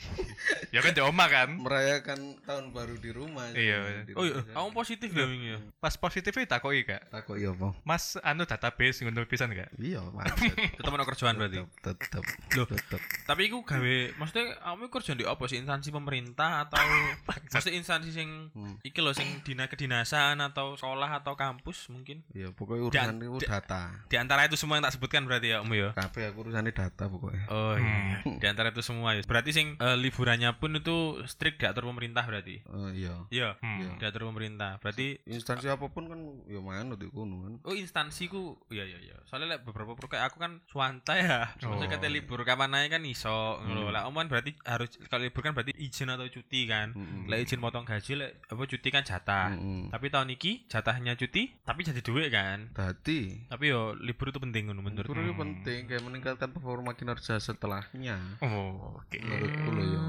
Ya 0.70 0.78
kan 0.86 0.94
di 0.94 1.02
oma 1.02 1.26
kan. 1.26 1.50
Merayakan 1.58 2.38
tahun 2.46 2.70
baru 2.70 2.94
di 2.94 3.10
rumah. 3.10 3.50
Iya. 3.50 4.06
Di 4.06 4.14
Oh 4.14 4.22
iya, 4.22 4.38
kamu 4.54 4.70
positif 4.70 5.10
ya 5.10 5.26
wingi 5.26 5.48
ya. 5.56 5.58
Pas 5.82 5.98
positifnya 5.98 6.46
takoki 6.46 6.79
gak? 6.82 7.02
Takut 7.10 7.36
iya, 7.36 7.50
Bang. 7.52 7.72
Mas 7.82 8.14
anu 8.20 8.44
database 8.44 9.02
ngono 9.02 9.24
pisan 9.24 9.50
gak? 9.50 9.70
Iya, 9.76 10.00
maksud. 10.02 10.52
Tetep 10.78 10.90
ono 10.90 11.04
kerjaan 11.04 11.34
berarti. 11.34 11.60
Tetep. 11.80 12.24
Loh. 12.54 12.66
Tetep. 12.66 13.00
Tapi 13.24 13.40
iku 13.46 13.62
gawe 13.62 13.94
maksudnya 14.16 14.58
kamu 14.58 14.84
kerja 14.88 15.12
di 15.14 15.24
apa 15.24 15.44
sih 15.46 15.58
instansi 15.58 15.88
pemerintah 15.90 16.64
atau 16.64 16.78
maksudnya 17.52 17.76
instansi 17.76 18.10
sing 18.10 18.28
Hmm. 18.50 18.76
iki 18.82 18.98
loh 18.98 19.14
sing 19.14 19.26
dina 19.42 19.66
kedinasan 19.66 20.42
atau 20.42 20.74
sekolah 20.74 21.22
atau 21.22 21.34
kampus 21.34 21.86
mungkin. 21.88 22.24
Iya, 22.30 22.50
pokoknya 22.50 22.82
urusan 22.86 23.16
itu 23.16 23.46
data. 23.46 23.94
Di 24.06 24.16
antara 24.16 24.44
itu 24.44 24.58
semua 24.58 24.76
yang 24.76 24.84
tak 24.84 24.98
sebutkan 24.98 25.22
berarti 25.22 25.54
ya 25.54 25.62
Om 25.62 25.70
ya. 25.70 25.88
Kabeh 25.94 26.30
aku 26.30 26.46
urusannya 26.46 26.72
data 26.72 27.04
pokoknya. 27.06 27.44
Oh 27.48 27.74
iya. 27.74 28.20
Di 28.26 28.46
antara 28.46 28.74
itu 28.74 28.82
semua 28.82 29.14
ya. 29.14 29.22
Berarti 29.22 29.50
sing 29.50 29.78
eh, 29.78 29.96
liburannya 29.96 30.50
pun 30.58 30.74
itu 30.74 31.22
strict 31.24 31.62
diatur 31.62 31.86
pemerintah 31.86 32.26
berarti. 32.26 32.62
Oh 32.68 32.90
iya. 32.90 33.14
Iya. 33.30 33.48
Hmm. 33.60 33.96
Diatur 33.98 34.26
pemerintah. 34.26 34.82
Berarti 34.82 35.22
Instansi 35.26 35.70
apa 35.70 35.86
pun 35.88 36.04
kan 36.10 36.20
ya 36.46 36.58
manut 36.70 37.02
iku 37.02 37.26
kan. 37.26 37.58
Oh 37.66 37.74
instansiku, 37.74 38.54
iya 38.70 38.86
iya 38.86 39.02
iya. 39.02 39.16
Soalnya 39.26 39.58
lek 39.58 39.66
beberapa 39.66 39.98
pro 39.98 40.06
kayak 40.06 40.30
aku 40.30 40.38
kan 40.38 40.62
swasta 40.70 41.18
ya. 41.18 41.50
Maksudnya 41.58 41.90
Oh. 41.90 41.92
kata 41.98 42.06
libur 42.06 42.46
kapan 42.46 42.78
aja 42.78 42.94
kan 42.94 43.02
iso. 43.02 43.58
ngono. 43.60 43.90
Hmm. 43.90 43.92
Lah 43.92 44.02
omongan 44.06 44.30
berarti 44.30 44.54
harus 44.62 44.94
kalau 45.10 45.26
libur 45.26 45.42
kan 45.42 45.52
berarti 45.52 45.74
izin 45.74 46.14
atau 46.14 46.30
cuti 46.30 46.70
kan. 46.70 46.94
Mm-mm. 46.94 47.26
Lek 47.26 47.42
izin 47.42 47.58
potong 47.58 47.82
gaji 47.82 48.14
lek 48.14 48.46
apa 48.46 48.62
cuti 48.62 48.88
kan 48.88 49.02
jatah. 49.02 49.50
Mm-mm. 49.50 49.90
Tapi 49.90 50.06
tahun 50.06 50.30
ini 50.30 50.70
jatahnya 50.70 51.18
cuti 51.18 51.50
tapi 51.66 51.80
jadi 51.82 51.98
duit 51.98 52.30
kan. 52.30 52.70
Dadi 52.70 53.50
Tapi 53.50 53.64
yo 53.66 53.98
libur 53.98 54.30
itu 54.30 54.38
penting 54.38 54.70
ngono 54.70 54.86
menurut. 54.86 55.10
Libur 55.10 55.18
itu 55.18 55.34
penting 55.34 55.80
kayak 55.90 56.02
meningkatkan 56.06 56.54
performa 56.54 56.94
kinerja 56.94 57.42
setelahnya. 57.42 58.38
Oh, 58.38 59.00
oke. 59.00 59.18
Menurutku 59.18 59.68
loh 59.74 59.86
ya. 59.86 60.02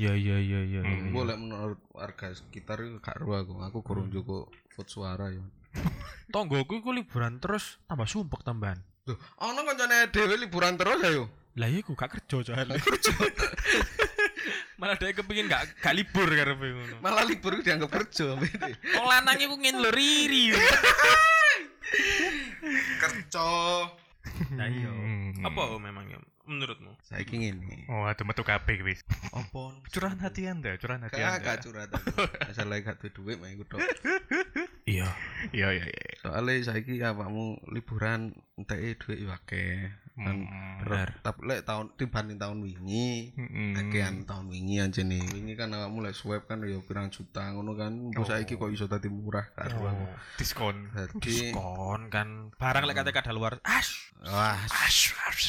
Ya 0.00 0.12
ya 0.16 0.38
ya 0.38 0.60
ya. 0.64 0.80
Hmm. 0.80 1.10
Boleh 1.12 1.36
menurut 1.36 1.80
warga 1.92 2.30
sekitar 2.30 2.80
gak 3.00 3.20
ero 3.20 3.34
aku. 3.34 3.52
Aku 3.60 3.78
kurang 3.82 4.08
juga 4.08 4.46
vote 4.72 4.88
suara 4.88 5.28
ya. 5.28 5.42
Tonggoku 6.30 6.78
iku 6.78 6.94
liburan 6.94 7.42
terus 7.42 7.82
tambah 7.90 8.06
sumpek 8.06 8.46
tambahan. 8.46 8.78
Loh, 9.10 9.18
ono 9.42 9.66
kancane 9.66 10.14
dhewe 10.14 10.38
liburan 10.38 10.78
terus 10.78 11.02
ya 11.02 11.10
yo. 11.10 11.26
Lah 11.58 11.66
iya 11.66 11.82
aku 11.82 11.98
gak 11.98 12.14
kerja 12.14 12.46
soalnya. 12.46 12.78
Malah 14.80 14.96
dia 14.96 15.12
kepingin 15.12 15.50
gak 15.50 15.82
gak 15.82 15.92
libur 15.92 16.30
karepe 16.30 16.66
ngono. 16.70 16.96
Malah 17.02 17.26
libur 17.26 17.58
itu 17.58 17.66
dianggap 17.66 17.90
kerja 17.90 18.38
bede. 18.38 18.78
Wong 18.96 19.06
lanang 19.10 19.36
iku 19.36 19.58
ngin 19.58 19.76
lho 19.82 19.90
riri. 19.90 20.54
Kerja. 23.02 23.50
Nah 24.52 24.66
iya. 24.68 24.90
Hmm. 24.90 25.46
Apa 25.46 25.80
memangnya 25.80 26.20
menurutmu? 26.44 26.92
Saiki 27.06 27.40
ngene. 27.40 27.86
Oh, 27.88 28.04
ada 28.04 28.20
metu 28.26 28.42
kabeh 28.42 28.82
wis. 28.84 29.00
Apa? 29.32 29.80
Curahan 29.88 30.18
hati 30.20 30.50
Anda, 30.50 30.76
curahan 30.76 31.06
hati 31.06 31.20
Anda. 31.22 31.40
gak 31.40 31.58
curhat 31.64 31.88
aku. 31.94 32.26
Masalah 32.50 32.76
gak 32.82 32.98
duwe 33.00 33.12
duit 33.14 33.36
mah 33.38 33.50
iku 33.54 33.64
tok. 33.68 33.80
Iya. 34.88 35.08
Iya, 35.54 35.68
iya, 35.76 35.86
iya. 35.86 36.12
Soale 36.20 36.60
saiki 36.66 36.98
awakmu 37.00 37.62
liburan 37.70 38.34
enteke 38.58 38.98
duit 38.98 39.18
yo 39.22 39.30
akeh. 39.32 39.88
Kan 40.12 40.36
Hmm. 40.42 40.78
bener. 40.80 41.08
tapi 41.20 41.40
lek 41.44 41.60
tahun 41.62 41.92
dibanding 41.94 42.36
tahun 42.36 42.58
wingi 42.60 43.30
Mm-mm. 43.36 43.72
Akean 43.78 44.14
tahun 44.24 44.48
wingi 44.48 44.80
anjene. 44.80 45.20
Wingi 45.28 45.54
kan 45.54 45.70
awakmu 45.70 46.00
lek 46.00 46.12
swab 46.12 46.44
kan 46.44 46.60
ya 46.62 46.80
pirang 46.80 47.08
juta 47.08 47.52
ngono 47.52 47.72
kan. 47.72 47.92
Mbok 48.10 48.20
Oh. 48.20 48.26
saiki 48.26 48.54
kok 48.54 48.68
iso 48.68 48.84
dadi 48.84 49.06
murah 49.06 49.44
karo 49.50 49.76
aku. 49.82 50.02
Oh, 50.02 50.10
diskon. 50.34 50.76
Dadi 50.90 51.14
Diskon 51.20 52.08
kan. 52.08 52.50
Barang 52.56 52.84
lek 52.84 52.96
kata 52.96 53.10
kada 53.10 53.30
luar. 53.30 53.60
Ash. 53.62 54.10
wah 54.20 54.52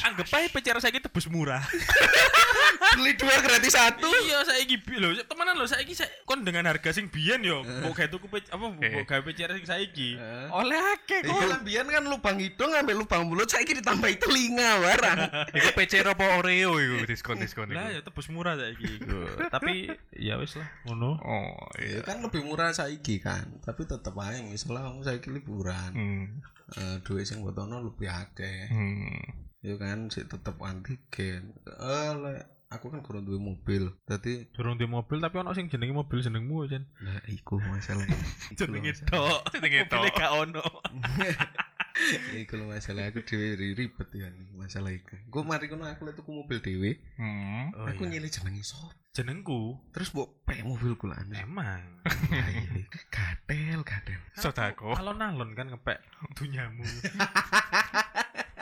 Anggap 0.08 0.32
aja 0.32 0.48
PCR 0.48 0.80
saya 0.80 0.96
tebus 0.96 1.28
murah. 1.28 1.60
beli 2.96 3.16
dua 3.16 3.40
gratis 3.40 3.72
satu. 3.72 4.08
iya 4.22 4.44
saiki 4.44 4.76
lho, 4.96 5.16
temenan 5.24 5.56
lho 5.56 5.64
saiki 5.66 5.96
saya 5.96 6.12
kon 6.24 6.44
dengan 6.44 6.68
harga 6.68 6.92
sing 6.92 7.08
biyen 7.08 7.40
yo, 7.40 7.64
mbok 7.64 7.96
gawe 7.96 8.08
tuku 8.10 8.28
apa 8.28 8.60
mbok 8.60 8.84
Eh. 8.84 9.04
gawe 9.06 9.22
PCR 9.24 9.56
sing 9.56 9.64
saiki. 9.66 10.10
Eh. 10.16 10.48
Oleh 10.52 10.76
akeh 10.76 11.24
kok. 11.24 11.40
lambian 11.42 11.88
kan 11.88 12.04
lubang 12.04 12.36
hidung 12.38 12.72
ambek 12.74 12.96
lubang 12.98 13.24
mulut 13.24 13.48
saiki 13.48 13.76
ditambahi 13.76 14.20
telinga 14.20 14.51
barang. 14.54 15.18
Iku 15.58 15.70
PC 15.74 16.02
apa 16.02 16.38
Oreo 16.38 16.76
iku 16.76 17.06
diskon-diskon 17.06 17.72
Lah 17.72 17.88
iku. 17.88 17.96
ya 17.96 18.02
tebus 18.02 18.28
murah 18.28 18.54
saiki 18.56 18.88
iku. 18.98 19.20
Tapi 19.48 19.88
ya 20.14 20.36
wis 20.36 20.56
lah 20.56 20.68
ngono. 20.86 21.16
Oh, 21.18 21.56
Ya 21.78 22.00
iya. 22.00 22.00
kan 22.02 22.20
lebih 22.20 22.44
murah 22.44 22.72
saiki 22.72 23.18
kan, 23.18 23.60
tapi 23.62 23.84
tetep 23.84 24.12
ae 24.18 24.42
misalnya 24.42 24.88
kamu 24.88 25.02
saiki 25.02 25.30
liburan, 25.30 25.92
Hmm. 25.92 26.26
eh 26.74 26.98
duit 27.02 27.24
sing 27.24 27.40
botono 27.40 27.80
lebih 27.80 28.08
akeh. 28.08 28.68
Hmm. 28.68 29.20
Ya 29.62 29.78
kan 29.78 30.10
sik 30.10 30.26
tetep 30.26 30.58
antigen. 30.58 31.54
Eh 31.68 32.42
aku 32.72 32.88
kan 32.88 33.04
kurang 33.04 33.28
duwe 33.28 33.36
mobil. 33.36 33.92
Dadi 34.04 34.48
Durung 34.50 34.76
di 34.76 34.88
mobil 34.88 35.20
tapi 35.20 35.38
ono 35.38 35.52
sing 35.52 35.68
jenenge 35.68 35.92
mobil 35.92 36.18
jenengmu 36.18 36.64
Jan. 36.66 36.88
nah 37.00 37.20
iku 37.28 37.60
masalah. 37.60 38.08
Jenenge 38.58 38.96
lho 38.96 39.04
tok. 39.06 39.40
Jenenge 39.54 39.86
tok. 39.86 40.00
Mobile 40.02 40.16
gak 40.16 40.32
ono. 40.34 40.64
Iku 42.42 42.54
lho 42.56 42.66
masalah 42.68 43.06
aku 43.06 43.22
dhewe 43.22 43.54
ri- 43.54 43.74
ribet 43.74 44.10
ya 44.12 44.28
nih 44.28 44.48
masalah 44.54 44.90
iku. 44.90 45.16
Gue 45.26 45.42
mari 45.42 45.66
kono 45.66 45.84
aku 45.84 46.04
lek 46.04 46.16
tuku 46.16 46.32
mobil 46.32 46.58
dhewe, 46.58 46.92
Hmm. 47.16 47.72
Oh, 47.74 47.86
aku 47.86 48.04
iya. 48.06 48.18
nyilih 48.18 48.30
jenenge 48.30 48.64
sop. 48.64 48.92
jenengku 49.12 49.76
Terus 49.92 50.16
mbok 50.16 50.40
pek 50.42 50.64
mobilku 50.64 51.04
lah 51.04 51.20
emang 51.36 51.84
Ayo, 52.32 52.64
Gatel, 53.08 53.84
gatel. 53.84 54.20
Sodako. 54.42 54.96
alon-alon 54.96 55.52
kan 55.52 55.68
ngepek 55.68 56.00
dunyamu. 56.34 56.88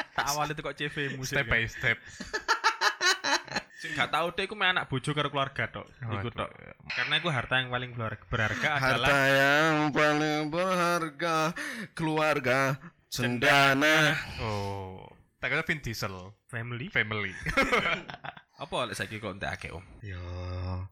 tak 0.09 0.25
awali 0.27 0.51
tuh 0.51 0.63
kok 0.63 0.75
CV 0.75 1.13
mu 1.13 1.23
Step 1.23 1.45
by 1.45 1.63
step. 1.65 2.01
Sing 3.79 3.95
gak 3.95 4.11
tau 4.11 4.27
deh, 4.29 4.43
aku 4.43 4.59
main 4.59 4.75
anak 4.75 4.91
bojo 4.91 5.13
karo 5.13 5.31
keluarga 5.31 5.71
tok. 5.71 5.87
Iku 6.03 6.27
tok. 6.29 6.51
Karena 6.89 7.13
aku 7.15 7.29
harta 7.31 7.55
yang 7.55 7.71
paling 7.71 7.95
berharga, 7.95 8.25
berharga 8.27 8.69
Harta 8.75 8.87
adalah 8.91 9.23
yang 9.31 9.75
paling 9.93 10.41
berharga 10.51 11.35
keluarga 11.95 12.75
cendana. 13.09 14.15
Oh. 14.39 15.09
Tak 15.39 15.55
kata 15.55 15.63
Vin 15.65 15.79
Diesel. 15.81 16.15
family. 16.51 16.91
Family. 16.91 17.31
Apa 18.61 18.91
lek 18.91 18.99
saiki 18.99 19.23
kok 19.23 19.39
entek 19.39 19.55
akeh 19.55 19.71
om? 19.71 19.85
Yo, 20.03 20.19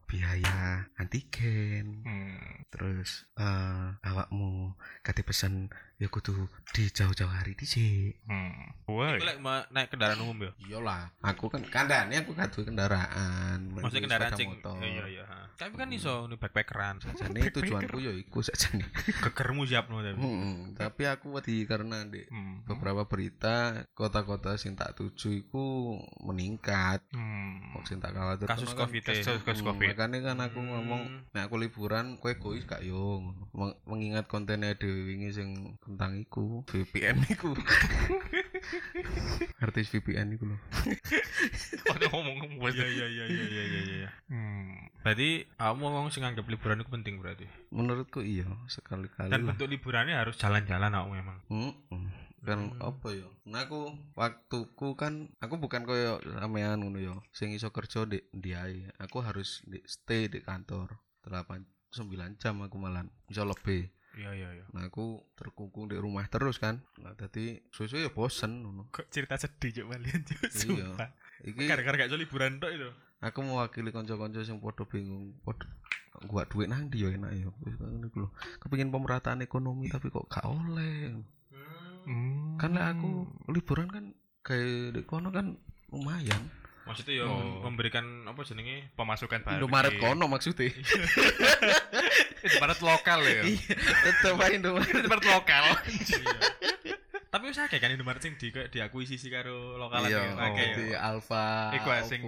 biaya 0.08 0.88
antigen. 0.96 2.00
Hmm. 2.00 2.64
Terus 2.72 3.28
eh 3.36 3.92
awakmu 4.00 4.72
kate 5.04 5.20
pesen 5.20 5.68
ya 5.98 6.06
kudu 6.06 6.34
di 6.70 6.86
jauh-jauh 6.88 7.26
hari 7.28 7.52
dhisik. 7.52 8.22
Hmm. 8.24 8.70
Wah. 8.86 9.18
Iku 9.18 9.26
lek 9.26 9.38
naik 9.68 9.90
kendaraan 9.90 10.22
umum 10.22 10.38
ya. 10.40 10.52
Iyalah, 10.64 11.10
aku 11.20 11.50
kan 11.50 11.60
kandane 11.64 12.14
aku 12.16 12.32
gak 12.32 12.54
duwe 12.54 12.64
kendaraan. 12.64 13.74
Maksudnya 13.74 14.02
kendaraan 14.06 14.32
sing 14.32 14.48
motor. 14.48 14.78
iya 14.78 15.04
iya. 15.06 15.24
ha. 15.26 15.50
Tapi 15.58 15.74
kan 15.74 15.90
iso 15.90 16.24
nih 16.24 16.38
backpackeran. 16.38 17.02
Jane 17.18 17.50
tujuanku 17.50 17.98
ya 17.98 18.14
iku 18.14 18.38
sakjane. 18.40 18.86
Gegermu 19.26 19.66
siapno 19.66 19.98
tapi. 19.98 20.16
Hmm, 20.16 20.72
tapi 20.72 21.02
aku 21.04 21.34
wedi 21.34 21.66
karena 21.66 22.06
di 22.06 22.22
Hmm. 22.28 22.62
beberapa 22.62 23.02
berita 23.04 23.56
kota-kota 23.92 24.54
sing 24.54 24.72
tak 24.72 24.94
tuju 24.94 25.34
iku 25.36 25.98
meningkat. 26.22 27.02
Hmm. 27.10 27.74
Kok 27.74 27.84
sing 27.84 27.98
tak 27.98 28.14
khawatir 28.14 28.46
Kasus 28.46 28.70
kan- 28.70 28.86
Covid 28.86 29.02
Kasus 29.02 29.42
kasus 29.42 29.62
Covid. 29.62 29.90
Makanya 29.90 30.18
kan 30.24 30.38
aku 30.40 30.58
Hmm. 30.58 30.70
ngomong, 30.70 31.02
nek 31.32 31.50
aku 31.50 31.58
liburan, 31.58 32.14
kowe 32.16 32.30
egois 32.30 32.62
gak 32.64 32.80
yo. 32.80 33.18
Mengingat 33.82 34.24
kontennya 34.24 34.72
dhewe 34.72 35.10
wingi 35.10 35.34
sing 35.34 35.74
tentang 35.88 36.20
iku, 36.20 36.60
VPN 36.68 37.24
iku. 37.32 37.56
Artis 39.64 39.88
VPN 39.88 40.36
iku 40.36 40.44
lho. 40.52 40.56
Ada 41.96 42.12
ngomong 42.12 42.60
Iya 42.68 42.84
iya 42.84 43.06
iya 43.08 43.24
iya 43.24 43.44
iya 43.48 43.62
iya 43.64 43.80
iya. 44.04 44.10
Hmm. 44.28 44.92
Berarti 45.00 45.48
kamu 45.56 45.80
ngomong 45.88 46.12
sing 46.12 46.28
anggap 46.28 46.44
liburan 46.44 46.84
itu 46.84 46.92
penting 46.92 47.16
berarti. 47.16 47.48
Menurutku 47.72 48.20
iya, 48.20 48.44
sekali-kali 48.68 49.32
Dan 49.32 49.48
lah. 49.48 49.56
bentuk 49.56 49.72
liburannya 49.72 50.12
harus 50.20 50.36
jalan-jalan 50.36 50.92
aku 50.92 51.08
memang. 51.16 51.38
Mm-mm. 51.48 52.28
kan 52.38 52.70
Hmm. 52.70 52.78
apa 52.78 53.10
ya 53.18 53.26
nah 53.50 53.66
aku 53.66 53.98
waktuku 54.14 54.94
kan 54.94 55.26
aku 55.42 55.58
bukan 55.58 55.82
koyo 55.82 56.22
sampean 56.22 56.78
ngono 56.78 57.02
ya 57.02 57.18
sing 57.34 57.50
iso 57.50 57.74
kerja 57.74 58.06
di 58.06 58.22
ndi 58.30 58.54
ae 58.54 58.94
aku 59.02 59.26
harus 59.26 59.66
di, 59.66 59.82
stay 59.82 60.30
di 60.30 60.38
kantor 60.38 61.02
8 61.26 61.66
9 61.98 62.38
jam 62.38 62.62
aku 62.62 62.78
malan 62.78 63.10
iso 63.26 63.42
lebih 63.42 63.90
Iya 64.18 64.30
iya 64.34 64.48
iya. 64.50 64.64
nah 64.74 64.82
aku 64.84 65.22
terkungkung 65.32 65.86
di 65.86 65.94
rumah 65.94 66.26
terus 66.26 66.58
kan 66.58 66.82
nah 66.98 67.14
tadi 67.14 67.62
susu 67.70 67.96
ya 67.96 68.10
bosen 68.10 68.66
ngono 68.66 68.90
Kok 68.90 69.06
cerita 69.08 69.38
sedih 69.38 69.70
cok 69.72 69.86
kalian 69.88 70.20
cok. 70.20 70.40
Iya. 70.68 70.88
Iki 71.46 71.62
Gara-gara 71.64 71.94
gak 71.96 72.10
liburan 72.12 72.58
tok 72.58 72.72
itu. 72.74 72.90
aku 73.18 73.38
mewakili 73.42 73.90
konco-konco 73.90 74.42
sing 74.42 74.58
podo 74.58 74.82
bingung 74.84 75.34
podo 75.42 75.66
gua 76.26 76.42
duit 76.44 76.66
nang 76.66 76.86
ndi 76.86 77.02
ya 77.02 77.14
enak 77.14 77.30
ya 77.30 77.46
wis 77.62 77.74
ngono 77.78 78.06
iku 78.06 78.18
lho 78.22 78.30
kepengin 78.58 78.90
pemerataan 78.90 79.38
ekonomi 79.40 79.86
tapi 79.86 80.06
kok 80.08 80.26
gak 80.26 80.42
oleh 80.44 81.14
Hmm. 82.08 82.56
kan 82.56 82.72
lek 82.72 82.86
aku 82.88 83.10
liburan 83.52 83.84
kan 83.86 84.04
kayak 84.40 84.96
di 84.96 85.02
kono 85.04 85.28
kan 85.28 85.60
lumayan 85.90 86.40
Maksudnya 86.88 87.14
ya 87.14 87.24
Oh. 87.24 87.60
memberikan 87.62 88.00
apa 88.24 88.40
jenenge 88.42 88.88
pemasukan 88.92 89.40
baru. 89.40 89.60
Indomaret 89.60 89.92
sih. 89.92 90.00
kono 90.00 90.24
maksudnya 90.26 90.72
Indomaret 92.40 92.80
lokal 92.80 93.20
ya. 93.22 93.42
Iya, 93.44 93.74
tetep 93.76 94.34
aja 94.34 94.52
Indomaret. 94.52 94.90
Indomaret 94.90 95.26
lokal. 95.26 95.64
Iya. 95.86 96.38
Tapi 97.28 97.44
wis 97.46 97.60
akeh 97.60 97.76
kan 97.76 97.92
Indomaret 97.92 98.18
sing 98.18 98.34
di 98.34 98.48
kayak 98.48 98.72
diakuisisi 98.72 99.28
karo 99.28 99.76
lokalan 99.76 100.08
Iya, 100.08 100.20
ya. 100.24 100.32
Akeh 100.40 100.64
ya. 100.64 100.74
di 100.74 100.86
Alfa, 100.90 101.76
Iku 101.76 101.86
ya, 101.86 102.00
sing-. 102.02 102.24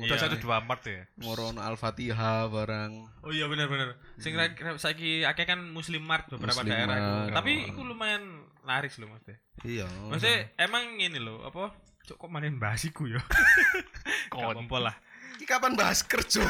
Terus 0.00 0.22
ada 0.22 0.38
dua 0.38 0.62
mart 0.62 0.86
ya. 0.86 1.02
Moron 1.18 1.58
Al-Fatihah 1.58 2.46
barang. 2.46 2.92
Oh 3.20 3.34
iya 3.34 3.50
benar 3.50 3.66
benar. 3.66 3.98
Sing 4.16 4.32
ra- 4.32 4.54
saiki 4.76 5.26
akeh 5.26 5.44
kan 5.44 5.58
Muslim 5.66 5.98
Mart 6.00 6.30
beberapa 6.30 6.62
Muslim 6.62 6.70
daerah. 6.70 6.94
Mart. 7.26 7.34
Tapi 7.34 7.52
iku 7.66 7.82
lumayan 7.82 8.22
laris 8.62 8.94
loh 8.96 9.10
Mas. 9.10 9.26
Teh. 9.26 9.34
Iya. 9.66 9.90
Maksudnya 10.06 10.54
emang 10.56 10.94
ini 10.94 11.18
loh 11.18 11.42
apa 11.42 11.74
Cok 12.06 12.16
kok 12.22 12.30
mainin 12.30 12.62
basiku 12.62 13.10
ya? 13.10 13.18
Kon. 14.32 14.54
Kompol 14.54 14.86
lah. 14.86 14.94
Iki 15.36 15.44
kapan 15.44 15.74
bahas 15.74 16.06
kerja? 16.06 16.46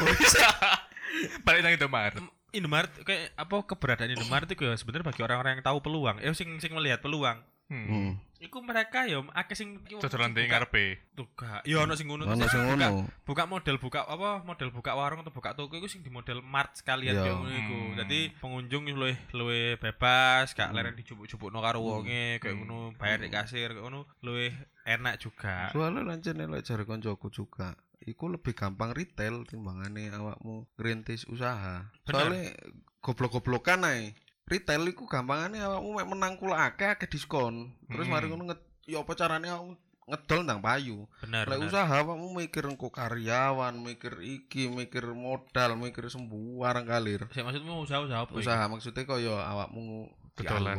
Balik 1.45 1.65
nang 1.65 1.73
Indomaret. 1.73 2.21
Indomaret 2.53 2.93
kayak 3.01 3.33
apa 3.33 3.55
keberadaan 3.65 4.13
Indomaret 4.13 4.47
itu 4.47 4.63
ya 4.63 4.77
sebenarnya 4.77 5.09
bagi 5.09 5.21
orang-orang 5.25 5.59
yang 5.59 5.65
tahu 5.65 5.81
peluang, 5.81 6.21
ya 6.21 6.29
sing 6.37 6.61
sing 6.61 6.77
melihat 6.77 7.01
peluang. 7.01 7.41
Hmm. 7.67 8.21
Hmm. 8.37 8.45
Iku 8.45 8.61
mereka 8.61 9.03
ya 9.03 9.17
akeh 9.33 9.53
sing 9.53 9.81
Dodolan 9.83 10.31
buka- 10.31 10.45
ngarepe. 10.45 10.85
Tuh 11.13 11.27
gak. 11.33 11.65
Ya 11.65 11.81
ono 11.81 11.93
sing 11.93 12.05
ngono. 12.05 12.23
Ono 12.23 12.45
sing 12.45 12.61
buka- 12.61 12.77
ngono. 12.77 13.09
buka 13.25 13.43
model 13.45 13.75
buka 13.77 13.99
apa 14.03 14.41
model 14.41 14.69
buka 14.69 14.93
warung 14.93 15.19
atau 15.19 15.33
buka 15.33 15.51
toko 15.51 15.73
iku 15.73 15.85
sing 15.85 15.99
di 15.99 16.09
model 16.09 16.39
mart 16.39 16.77
sekalian 16.77 17.17
Iya. 17.17 17.23
kayak 17.23 17.35
ngono 17.35 17.51
iku. 17.51 17.77
Hmm. 17.83 17.95
Dadi 17.97 18.19
pengunjung 18.37 18.83
luwih 18.89 19.17
luwih 19.31 19.67
bebas, 19.75 20.53
gak 20.53 20.69
Hmm. 20.69 20.77
leren 20.77 20.93
dijupuk-jupukno 20.93 21.57
karo 21.57 21.79
Hmm. 21.79 21.89
wonge 21.89 22.37
kayak 22.37 22.53
Hmm. 22.53 22.61
ngono, 22.63 22.77
bayar 22.95 23.19
di 23.19 23.29
kasir 23.29 23.69
kayak 23.69 23.81
ngono 23.81 24.05
luwih 24.21 24.53
enak 24.83 25.17
juga. 25.17 25.73
Soalnya 25.73 26.05
lancen 26.05 26.37
lek 26.39 26.61
jare 26.61 26.85
koncoku 26.85 27.27
juga. 27.27 27.73
Iku 27.99 28.29
lebih 28.29 28.53
gampang 28.53 28.93
retail 28.93 29.43
timbangane 29.43 30.07
awakmu 30.09 30.69
ngerintis 30.75 31.25
usaha. 31.25 31.89
Soalnya 32.03 32.53
goblok-goblokan 33.01 33.83
ae. 33.83 34.13
Retail 34.47 34.87
iku 34.87 35.03
gampangane 35.11 35.59
awakmu 35.59 35.99
mek 35.99 36.07
menang 36.07 36.33
kula 36.39 36.71
akeh 36.71 36.95
akeh 36.95 37.11
diskon. 37.11 37.75
Terus 37.91 38.07
Hmm. 38.07 38.13
mari 38.15 38.25
ngono 38.31 38.55
ya 38.87 39.03
apa 39.03 39.11
carane 39.11 39.51
awakmu 39.51 39.75
ngedol 40.07 40.41
nang 40.47 40.63
payu. 40.63 41.03
Bener. 41.19 41.43
Lek 41.51 41.67
usaha 41.67 41.91
awakmu 41.99 42.31
mikir 42.31 42.63
engko 42.63 42.87
karyawan, 42.87 43.75
mikir 43.75 44.23
iki, 44.23 44.71
mikir 44.71 45.03
modal, 45.11 45.75
mikir 45.75 46.07
sembarang 46.07 46.87
kalir. 46.87 47.27
Sik 47.35 47.43
maksudmu 47.43 47.83
usaha-usaha 47.83 48.23
apa? 48.23 48.31
Usaha 48.31 48.63
maksudnya 48.71 49.03
kaya 49.03 49.35
awakmu 49.43 50.07
Dodolan 50.37 50.77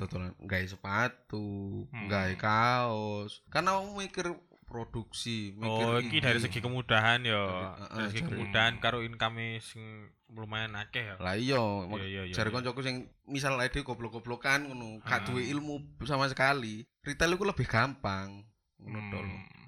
dodolan 0.00 0.32
gawe 0.42 0.66
sepatu, 0.66 1.86
Hmm. 1.92 2.08
gawe 2.10 2.34
kaos. 2.34 3.44
Karena 3.46 3.78
awakmu 3.78 4.02
mikir 4.02 4.34
produksi, 4.66 5.54
mikir 5.54 5.86
Oh, 5.86 5.96
iki 5.96 6.18
dari 6.18 6.36
segi 6.36 6.58
kemudahan 6.58 7.22
ya. 7.22 7.38
Dari- 7.40 7.88
Dari 7.88 8.08
segi 8.10 8.22
kemudahan 8.26 8.74
karo 8.76 9.00
income 9.00 9.58
sing 9.58 9.82
lumayan 10.28 10.74
akeh 10.74 11.00
ya. 11.02 11.16
Lah 11.16 11.34
iya, 11.34 11.62
Iya, 11.88 12.04
iya, 12.04 12.22
iya, 12.26 12.34
jare 12.34 12.50
koncoku 12.50 12.82
sing 12.82 12.96
misal 13.24 13.54
ade 13.56 13.80
goblok-goblokan 13.80 14.66
ngono, 14.66 14.98
gak 15.00 15.30
duwe 15.30 15.46
ilmu 15.46 15.80
sama 16.02 16.26
sekali. 16.26 16.82
Retail 17.00 17.32
iku 17.32 17.46
lebih 17.46 17.64
gampang. 17.64 18.42
Ngono 18.76 19.22
Hmm. 19.22 19.65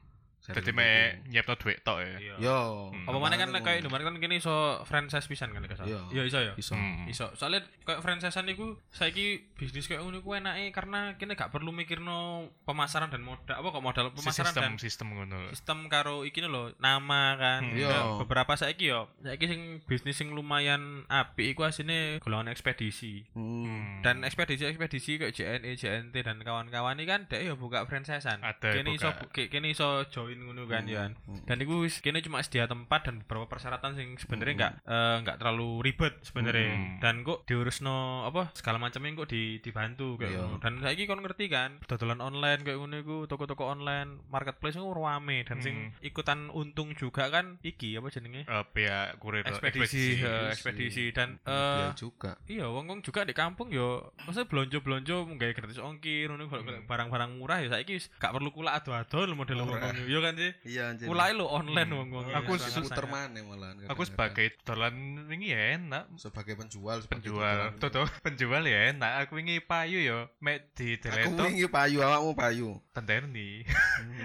Dadi 0.50 0.60
koncoku. 0.66 0.78
mek 0.78 1.00
nyiapno 1.26 1.54
duit 1.54 1.78
tok 1.82 1.98
ya. 1.98 2.16
Iya. 2.18 2.34
Yo. 2.38 2.58
Hmm. 2.88 3.04
Apa 3.04 3.16
mana 3.16 3.34
kan 3.36 3.48
kayak. 3.54 3.78
Indomaret 3.80 4.04
kan 4.04 4.16
kini 4.16 4.34
iso 4.36 4.56
franchise 4.82 5.24
pisan 5.24 5.50
kan 5.50 5.62
kasar. 5.62 5.84
Iya. 5.84 6.00
Iya 6.08 6.22
iso 6.24 6.38
ya. 6.40 6.52
Iso. 6.54 6.72
Hmm. 6.72 7.04
Iso. 7.04 7.28
Soalnya 7.34 7.60
kayak 7.82 8.00
franchisean 8.00 8.44
niku 8.44 8.76
saiki 8.88 9.26
bisnis 9.54 9.84
kayak 9.84 10.00
ngono 10.00 10.18
iku 10.18 10.32
enake 10.34 10.70
karena 10.70 11.00
kini 11.14 11.34
gak 11.34 11.48
perlu 11.48 11.68
mikirno 11.68 12.18
pemasaran 12.62 13.08
dan 13.08 13.20
modal 13.20 13.54
apa 13.54 13.68
kok 13.68 13.82
modal 13.82 14.06
pemasaran 14.10 14.48
sistem 14.48 14.64
dan 14.64 14.72
sistem 14.78 15.06
ngono. 15.10 15.38
sistem 15.50 15.78
karo 15.86 16.22
iki 16.22 16.40
lho 16.40 16.72
nama 16.78 17.34
kan 17.34 17.60
Hmm. 17.60 17.74
Iya. 17.74 17.90
Nah, 17.90 18.04
beberapa 18.18 18.54
saiki 18.54 18.86
yo 18.86 19.10
saiki 19.18 19.44
sing 19.44 19.60
bisnis 19.84 20.14
sing 20.14 20.30
lumayan 20.30 20.78
apik 21.06 21.48
iku 21.48 21.64
asine 21.64 22.16
golongan 22.18 22.48
ekspedisi 22.48 23.26
Hmm. 23.30 24.00
dan 24.00 24.22
ekspedisi-ekspedisi 24.22 25.18
kayak 25.18 25.32
JNE, 25.32 25.74
JNT 25.74 26.14
dan 26.16 26.38
kawan-kawan 26.38 26.94
ini 26.94 27.04
kan 27.04 27.20
dia 27.24 27.42
ya 27.42 27.54
buka 27.54 27.84
franchisean. 27.84 28.40
Ada 28.40 28.72
Kini 28.72 28.94
iso 28.94 29.10
ki- 29.28 29.48
kini 29.48 29.70
iso 29.70 29.88
join 30.06 30.37
ngono 30.40 30.64
kan 30.64 30.82
Hmm. 30.82 30.90
ya. 30.90 31.02
Hmm. 31.24 31.42
Dan 31.42 31.56
itu 31.58 31.74
wis 31.80 31.98
kini 31.98 32.18
cuma 32.18 32.38
sedia 32.38 32.64
tempat 32.64 33.04
dan 33.04 33.20
beberapa 33.20 33.46
persyaratan 33.46 33.94
sing 33.94 34.08
sebenarnya 34.16 34.52
Hmm. 34.52 34.60
nggak 34.60 34.74
eh, 34.86 35.16
nggak 35.22 35.36
terlalu 35.38 35.68
ribet 35.82 36.14
sebenarnya. 36.22 36.70
Hmm. 36.70 36.98
Dan 36.98 37.14
kok 37.22 37.42
diurusno 37.44 37.96
apa 38.24 38.52
segala 38.52 38.78
macamnya 38.78 39.14
kok 39.14 39.28
di, 39.28 39.42
dibantu 39.58 40.16
kayak 40.16 40.32
ngono. 40.34 40.56
Dan 40.58 40.72
saiki 40.78 41.04
kon 41.04 41.20
ngerti 41.20 41.46
kan, 41.46 41.70
dodolan 41.84 42.20
online 42.20 42.60
kayak 42.60 42.76
ngono 42.76 42.96
iku, 42.96 43.16
toko-toko 43.24 43.66
online, 43.66 44.20
marketplace 44.28 44.74
itu 44.74 44.88
rame 44.88 45.42
dan 45.42 45.58
sing 45.58 45.76
Hmm. 45.90 45.94
ikutan 46.00 46.50
untung 46.50 46.92
juga 46.92 47.28
kan 47.28 47.58
iki 47.60 47.94
apa 47.94 48.08
jenenge? 48.08 48.42
Eh, 48.42 48.64
pihak 48.68 49.18
kurir 49.18 49.42
ekspedisi, 49.42 50.20
eh, 50.20 50.50
ekspedisi 50.50 51.10
dan 51.10 51.38
eh 51.42 51.90
juga. 51.94 52.36
iya 52.44 52.66
wong 52.66 52.86
wong 52.86 53.00
juga 53.00 53.22
di 53.22 53.32
kampung 53.32 53.68
yo 53.68 54.12
maksudnya 54.20 54.48
belanja 54.78 54.78
nggawe 55.18 55.52
gratis 55.52 55.78
ongkir 55.78 56.28
ngono 56.28 56.48
Hmm. 56.48 56.84
barang-barang 56.84 57.30
murah 57.34 57.58
ya 57.58 57.68
saiki 57.70 58.00
gak 58.16 58.30
perlu 58.30 58.50
kula 58.50 58.74
ado-ado 58.74 59.26
model 59.30 59.62
wong 59.62 59.78
yo 60.06 60.18
kan 60.28 60.34
sih 60.34 60.50
Iya 60.66 60.90
anjir. 60.90 61.04
kulai 61.04 61.32
lo 61.32 61.46
online 61.46 61.86
Hmm. 61.86 61.98
wong 61.98 62.08
wong 62.12 62.24
Aku 62.34 62.50
Sangat- 62.54 62.70
su- 62.70 62.80
puter 62.84 63.04
maneh 63.06 63.40
malahan. 63.40 63.74
Aku 63.86 64.02
sebagai 64.02 64.46
dolan 64.62 64.92
wingi 65.24 65.50
ya 65.50 65.74
enak. 65.74 66.04
sebagai 66.14 66.54
penjual, 66.54 67.00
sebagai 67.00 67.24
Penjual, 67.24 67.72
tuh 67.76 67.88
tuh 67.88 68.04
penjual 68.22 68.62
ya 68.62 68.90
enak. 68.90 69.24
Aku 69.24 69.34
wingi 69.34 69.58
payu 69.58 69.98
yo, 69.98 70.28
mek 70.38 70.70
di 70.72 70.94
Aku 70.94 71.00
teleto 71.02 71.42
wingi 71.42 71.66
payu 71.66 71.98
awakmu 71.98 72.30
payu. 72.34 72.68
tenterni. 72.90 73.62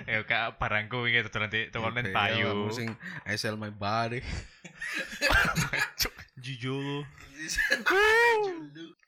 Eh 0.03 0.19
kak 0.24 0.55
barangku 0.59 1.00
wingi 1.00 1.24
dodolan 1.24 1.48
di 1.48 1.68
online 1.74 2.05
Iya, 2.05 2.13
payu. 2.13 2.70
sing 2.70 2.87
I 3.24 3.33
sell 3.35 3.55
my 3.55 3.70
body. 3.70 4.20
jujur 6.44 7.08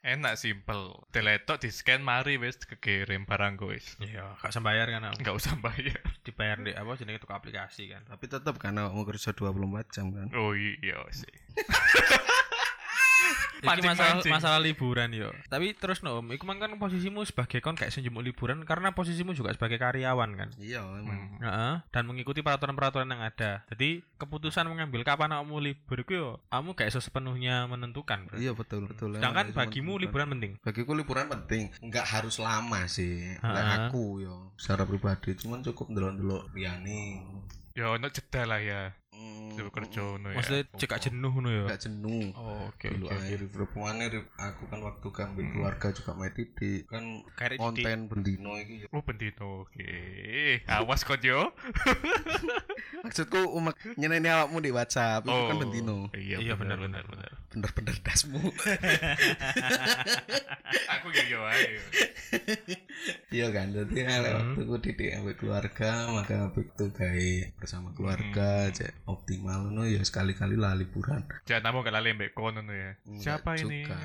Enak 0.06 0.38
simpel. 0.38 1.02
Teletok 1.10 1.58
di 1.58 1.74
scan 1.74 1.98
mari 1.98 2.38
wis 2.38 2.56
kekirim 2.62 3.26
barangku 3.26 3.74
wis. 3.74 3.98
iya 3.98 4.38
gak 4.38 4.54
sembayar 4.54 4.86
kan 4.86 5.02
aku. 5.10 5.18
Enggak 5.18 5.36
usah 5.36 5.54
bayar. 5.58 5.98
dibayar 6.22 6.58
di 6.62 6.72
apa 6.74 6.94
jenenge 6.94 7.22
tuku 7.22 7.34
aplikasi 7.34 7.90
kan 7.90 8.06
Tapi 8.06 8.24
tetap 8.30 8.54
karena 8.58 8.86
awakmu 8.86 9.02
kerja 9.02 9.34
24 9.34 9.94
jam 9.94 10.14
kan. 10.14 10.28
Oh 10.38 10.54
iya 10.54 11.02
sih. 11.10 11.34
Iki 13.56 13.68
Mancing, 13.68 13.88
masalah 13.88 14.14
mancing. 14.20 14.32
masalah 14.32 14.60
liburan 14.60 15.08
yo. 15.16 15.30
Tapi 15.48 15.72
terus 15.72 16.04
no, 16.04 16.20
Om, 16.20 16.36
iku 16.36 16.44
mang 16.44 16.60
kan 16.60 16.72
posisimu 16.76 17.24
sebagai 17.24 17.64
kon 17.64 17.72
kayak 17.72 17.88
senjemuk 17.88 18.20
liburan 18.20 18.60
karena 18.68 18.92
posisimu 18.92 19.32
juga 19.32 19.56
sebagai 19.56 19.80
karyawan 19.80 20.30
kan. 20.36 20.48
Iya 20.60 20.84
emang. 20.84 21.40
Hmm. 21.40 21.40
Heeh, 21.40 21.74
dan 21.88 22.02
mengikuti 22.04 22.44
peraturan-peraturan 22.44 23.08
yang 23.08 23.24
ada. 23.24 23.64
Jadi 23.72 24.04
keputusan 24.20 24.68
mengambil 24.68 25.04
kapan 25.08 25.32
kamu 25.32 25.56
libur 25.72 26.04
itu 26.04 26.12
yo, 26.16 26.30
kamu 26.52 26.76
iso 26.84 27.00
sepenuhnya 27.00 27.64
menentukan. 27.64 28.28
bro. 28.28 28.36
Iya 28.36 28.52
betul 28.52 28.88
betul. 28.88 29.16
Sedangkan 29.16 29.52
Emang 29.52 29.56
bagimu 29.56 29.96
liburan 29.96 30.28
penting. 30.36 30.52
Bagiku 30.60 30.92
liburan 30.92 31.26
penting, 31.32 31.72
nggak 31.80 32.06
harus 32.06 32.36
lama 32.36 32.84
sih. 32.88 33.40
Nggak 33.40 33.88
aku 33.88 34.20
yo, 34.20 34.52
secara 34.60 34.84
pribadi, 34.84 35.32
cuman 35.36 35.64
cukup 35.64 35.92
ndelok-ndelok 35.92 36.52
liyane. 36.52 37.24
Ya 37.76 37.92
ono 37.92 38.08
jeda 38.08 38.48
lah 38.48 38.56
ya. 38.56 38.96
Hmm, 39.16 39.72
kerja 39.72 40.00
ngono 40.04 40.28
ya. 40.28 40.36
Maksudnya 40.36 40.62
cek 40.76 40.88
gak 40.88 41.02
jenuh 41.02 41.30
ngono 41.32 41.48
ya. 41.48 41.64
Nggak 41.64 41.82
jenuh. 41.82 42.24
Oh, 42.32 42.68
oke 42.68 42.86
Dulu 42.86 43.04
oke. 43.08 43.16
mana 43.74 44.04
aku 44.36 44.62
kan 44.68 44.80
waktu 44.80 45.06
kambing 45.10 45.48
Hmm. 45.48 45.54
keluarga 45.56 45.88
juga 45.90 46.12
main 46.12 46.30
titik 46.30 46.84
kan 46.86 47.04
di- 47.24 47.56
konten 47.56 47.98
bendino 48.06 48.52
iki 48.56 48.84
Oh 48.90 49.00
bendino. 49.00 49.64
Oke. 49.64 49.88
Awas 50.66 51.00
kok 51.02 51.16
yo. 51.20 51.48
maksudku 53.04 53.38
umak 53.50 53.76
nyeneni 53.94 54.26
awakmu 54.26 54.58
di 54.58 54.68
WhatsApp 54.68 55.22
itu 55.22 55.30
kan 55.30 55.56
bendino 55.56 56.10
Iya, 56.10 56.42
Iya 56.42 56.54
benar 56.54 56.74
benar 56.76 57.06
benar. 57.06 57.30
bener-bener 57.48 57.94
dasmu 58.02 58.40
Aku 60.90 61.06
yo 61.08 61.24
yo 61.28 61.40
ae. 61.44 61.78
iya 63.30 63.46
kan 63.50 63.70
jadi 63.70 63.94
Hmm. 64.02 64.58
waktu 64.58 64.60
ku 64.64 64.76
didik 64.80 65.10
ambek 65.14 65.36
keluarga 65.38 65.90
maka 66.10 66.50
aku 66.50 66.66
tuh 66.74 66.90
gawe 66.90 67.30
bersama 67.56 67.94
keluarga 67.94 68.66
Hmm. 68.66 68.74
cek 68.74 68.92
optimal 69.06 69.70
no 69.70 69.86
ya 69.86 70.02
sekali-kali 70.02 70.58
lah 70.58 70.74
liburan 70.74 71.22
Jangan 71.46 71.70
namu 71.70 71.86
lali 71.86 72.10
mbek 72.12 72.34
kono 72.34 72.60
no 72.60 72.74
ya. 72.74 72.98
Siapa 73.06 73.54
ini? 73.54 73.86
juga. 73.86 73.96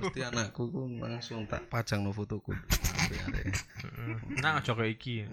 mesti 0.00 0.20
anakku 0.28 0.68
ku 0.68 0.86
langsung 1.00 1.48
tak 1.48 1.66
pajang 1.72 2.04
no 2.04 2.12
fotoku 2.12 2.52
Nah, 4.42 4.58
aja 4.58 4.72
kayak 4.74 4.92
iki. 4.98 5.22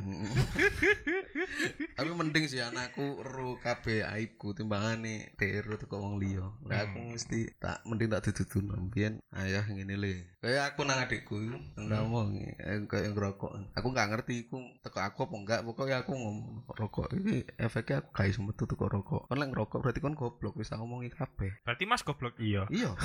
tapi 1.97 2.09
mending 2.15 2.45
sih 2.47 2.63
anakku 2.63 3.19
ro 3.23 3.59
kabeh 3.59 4.05
aibku 4.05 4.55
timbangane 4.55 5.33
teru 5.35 5.75
teko 5.75 5.99
wong 5.99 6.15
liya. 6.21 6.47
Lah 6.67 6.85
aku 6.85 6.99
Hmm. 6.99 7.15
mesti 7.15 7.47
tak 7.59 7.83
mending 7.87 8.11
tak 8.11 8.27
dududun 8.27 8.89
mbiyen 8.89 9.13
ayah 9.35 9.63
ngene 9.67 9.95
le. 9.95 10.13
Kayak 10.39 10.75
aku 10.75 10.87
nang 10.87 10.99
adikku 11.03 11.35
ngomong 11.75 12.39
eh, 12.59 12.79
kayak 12.87 13.11
ngerokok. 13.15 13.75
Aku 13.75 13.87
nggak 13.91 14.09
ngerti 14.15 14.47
iku 14.47 14.59
teko 14.79 14.99
aku 14.99 15.19
apa 15.27 15.35
enggak 15.35 15.59
pokoknya 15.63 15.97
aku 16.03 16.11
ngomong 16.15 16.63
rokok 16.71 17.11
iki 17.15 17.43
efeknya 17.59 18.03
aku 18.03 18.09
gak 18.15 18.27
iso 18.31 18.39
metu 18.43 18.63
teko 18.63 18.87
rokok. 18.87 19.27
Kon 19.27 19.39
lek 19.39 19.49
ngerokok 19.51 19.79
berarti 19.83 19.99
kon 19.99 20.15
goblok 20.15 20.55
wis 20.55 20.71
ngomongi 20.71 21.11
kabeh. 21.11 21.59
Berarti 21.63 21.83
Mas 21.83 22.03
goblok 22.03 22.35
iya. 22.39 22.63
iya. 22.71 22.91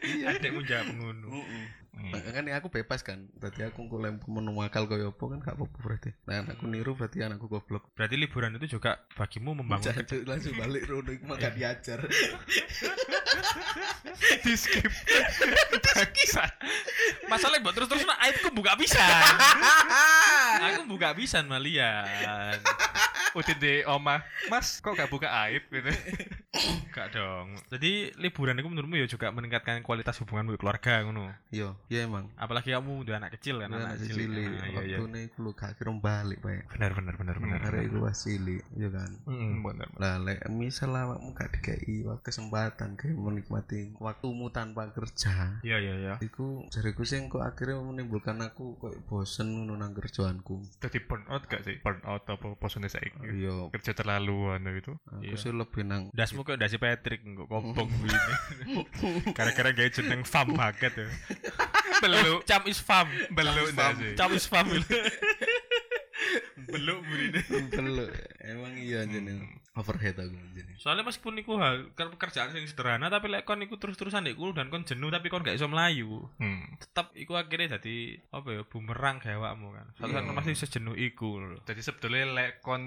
Iya. 0.00 0.36
Adekmu 0.38 0.62
jawab 0.64 0.88
ngono. 0.96 1.28
Hmm. 1.90 2.14
Kan 2.14 2.46
aku 2.54 2.70
bebas 2.70 3.02
kan 3.02 3.26
berarti 3.36 3.66
aku 3.66 3.90
kulem 3.90 4.22
menu 4.30 4.54
akal 4.62 4.86
kaya 4.86 5.10
apa 5.10 5.24
kan 5.26 5.38
gak 5.42 5.58
apa-apa 5.58 5.78
berarti 5.82 6.10
nah 6.22 6.46
anakku 6.46 6.70
niru 6.70 6.94
berarti 6.94 7.26
anakku 7.26 7.50
goblok 7.50 7.90
Berarti 7.98 8.14
liburan 8.14 8.54
itu 8.56 8.78
juga 8.78 9.02
bagimu 9.18 9.58
membangun 9.58 9.90
langsung 10.24 10.54
balik 10.54 10.86
rono 10.86 11.10
iku 11.10 11.34
gak 11.34 11.58
diajar. 11.58 11.98
Di 14.44 14.54
skip. 14.56 14.92
Masalahnya 17.28 17.62
buat 17.62 17.74
terus-terus 17.76 18.04
aibku 18.06 18.48
buka 18.54 18.74
bisa. 18.78 19.02
Aku 20.72 20.88
buka 20.88 21.12
bisa 21.14 21.42
malian. 21.44 22.58
Udah 23.30 23.56
di 23.56 23.74
oma. 23.86 24.22
Mas, 24.50 24.82
kok 24.82 24.94
gak 24.94 25.06
buka 25.06 25.30
aib 25.46 25.62
gitu. 25.70 25.90
Enggak 26.90 27.14
dong. 27.14 27.54
Jadi 27.70 28.10
liburan 28.18 28.58
itu 28.58 28.66
menurutmu 28.66 28.98
ya 28.98 29.06
juga 29.06 29.30
meningkatkan 29.30 29.86
kualitas 29.86 30.18
hubungan 30.18 30.50
keluarga 30.58 31.06
ngono. 31.06 31.30
Yo, 31.54 31.78
ya 31.86 32.02
emang. 32.04 32.26
Apalagi 32.34 32.74
kamu 32.74 33.06
udah 33.06 33.22
anak 33.22 33.38
kecil 33.38 33.62
kan, 33.62 33.70
Anak 33.70 33.94
anak. 33.94 34.02
Ah, 34.02 34.66
iya, 34.66 34.82
iya. 34.82 34.98
waktu 34.98 35.06
ini 35.06 35.20
aku 35.30 35.38
lu 35.46 35.50
gak 35.54 35.78
balik, 36.02 36.38
Pak. 36.42 36.74
Benar 36.74 36.90
benar 36.98 37.14
benar 37.14 37.36
benar. 37.38 37.58
Arek 37.70 37.86
iku 37.86 37.98
wis 38.02 38.18
cilik, 38.26 38.62
ya 38.74 38.88
kan. 38.90 39.10
Mm-mm. 39.30 39.62
bener 39.62 39.88
Lah 39.94 40.18
lek 40.18 40.50
misal 40.50 40.90
awakmu 40.90 41.30
gak 41.32 41.54
dikei 41.54 42.02
wa- 42.02 42.18
kesempatan 42.18 42.98
kayak 42.98 43.14
menikmati 43.14 43.94
waktumu 44.02 44.50
tanpa 44.50 44.90
kerja. 44.90 45.62
Iya 45.62 45.78
iya 45.78 45.94
iya. 45.96 46.14
Iku 46.18 46.66
jariku 46.68 47.06
sing 47.06 47.30
kok 47.30 47.46
akhirnya 47.46 47.78
menimbulkan 47.78 48.42
aku 48.42 48.74
kok 48.76 48.98
bosen 49.06 49.54
ngono 49.54 49.78
nang 49.78 49.94
kerjaanku. 49.94 50.62
jadi 50.80 50.98
burn 51.06 51.24
out 51.30 51.44
gak 51.46 51.62
sih 51.62 51.76
burn 51.80 52.00
out 52.02 52.24
apa 52.26 52.56
posone 52.56 52.88
saiki 52.88 53.19
Iya, 53.22 53.68
kerja 53.68 53.92
terlalu 53.92 54.50
anu 54.50 54.70
itu 54.72 54.92
aku 55.04 55.22
Iya. 55.22 55.36
sih 55.36 55.52
lebih 55.52 55.82
nang 55.82 56.08
Dasmu 56.10 56.40
kok 56.40 56.56
dasi 56.56 56.76
Patrick 56.76 57.20
kok 57.20 57.46
kobong 57.46 57.88
begini. 57.88 58.32
Gara-gara 59.36 59.70
gawe 59.70 59.88
jeneng 59.88 60.22
fam 60.22 60.52
banget 60.52 60.92
ya. 60.94 61.06
Belum 62.00 62.40
cam 62.42 62.62
is 62.64 62.80
fam. 62.80 63.06
belum 63.30 63.76
Cam 64.16 64.30
is 64.32 64.44
fam. 64.44 64.66
Belum 66.70 67.00
begini. 67.02 67.40
Belum, 67.72 68.08
emang 68.40 68.74
iya 68.76 69.02
jeneng 69.04 69.40
overhead 69.72 70.16
aku 70.16 70.34
jeneng. 70.52 70.74
Soalnya 70.76 71.04
meskipun 71.04 71.38
iku 71.38 71.54
hal 71.56 71.92
ke- 71.92 72.10
pekerjaan 72.10 72.50
sing 72.50 72.66
sederhana 72.66 73.06
tapi 73.06 73.26
lek 73.26 73.44
kon 73.44 73.60
iku 73.60 73.76
terus-terusan 73.76 74.26
kulo 74.32 74.50
dan 74.50 74.66
kon 74.66 74.82
jenuh 74.82 75.08
tapi 75.08 75.26
kon 75.26 75.40
gak 75.40 75.54
iso 75.54 75.66
melayu. 75.66 76.26
hmm. 76.36 76.80
Tetap 76.80 77.14
iku 77.14 77.34
akhirnya 77.34 77.78
jadi 77.78 77.96
apa 78.28 78.48
ya 78.50 78.62
bumerang 78.62 79.18
gawe 79.18 79.30
awakmu 79.36 79.68
kan. 79.70 79.86
Suatu 79.94 80.10
saat 80.10 80.20
Iya. 80.20 80.26
kon 80.26 80.36
pasti 80.36 80.54
sejenuh 80.56 80.96
iku 80.96 81.30
jadi 81.62 81.80
sebetulnya 81.80 82.24
lek 82.28 82.52
kon 82.60 82.82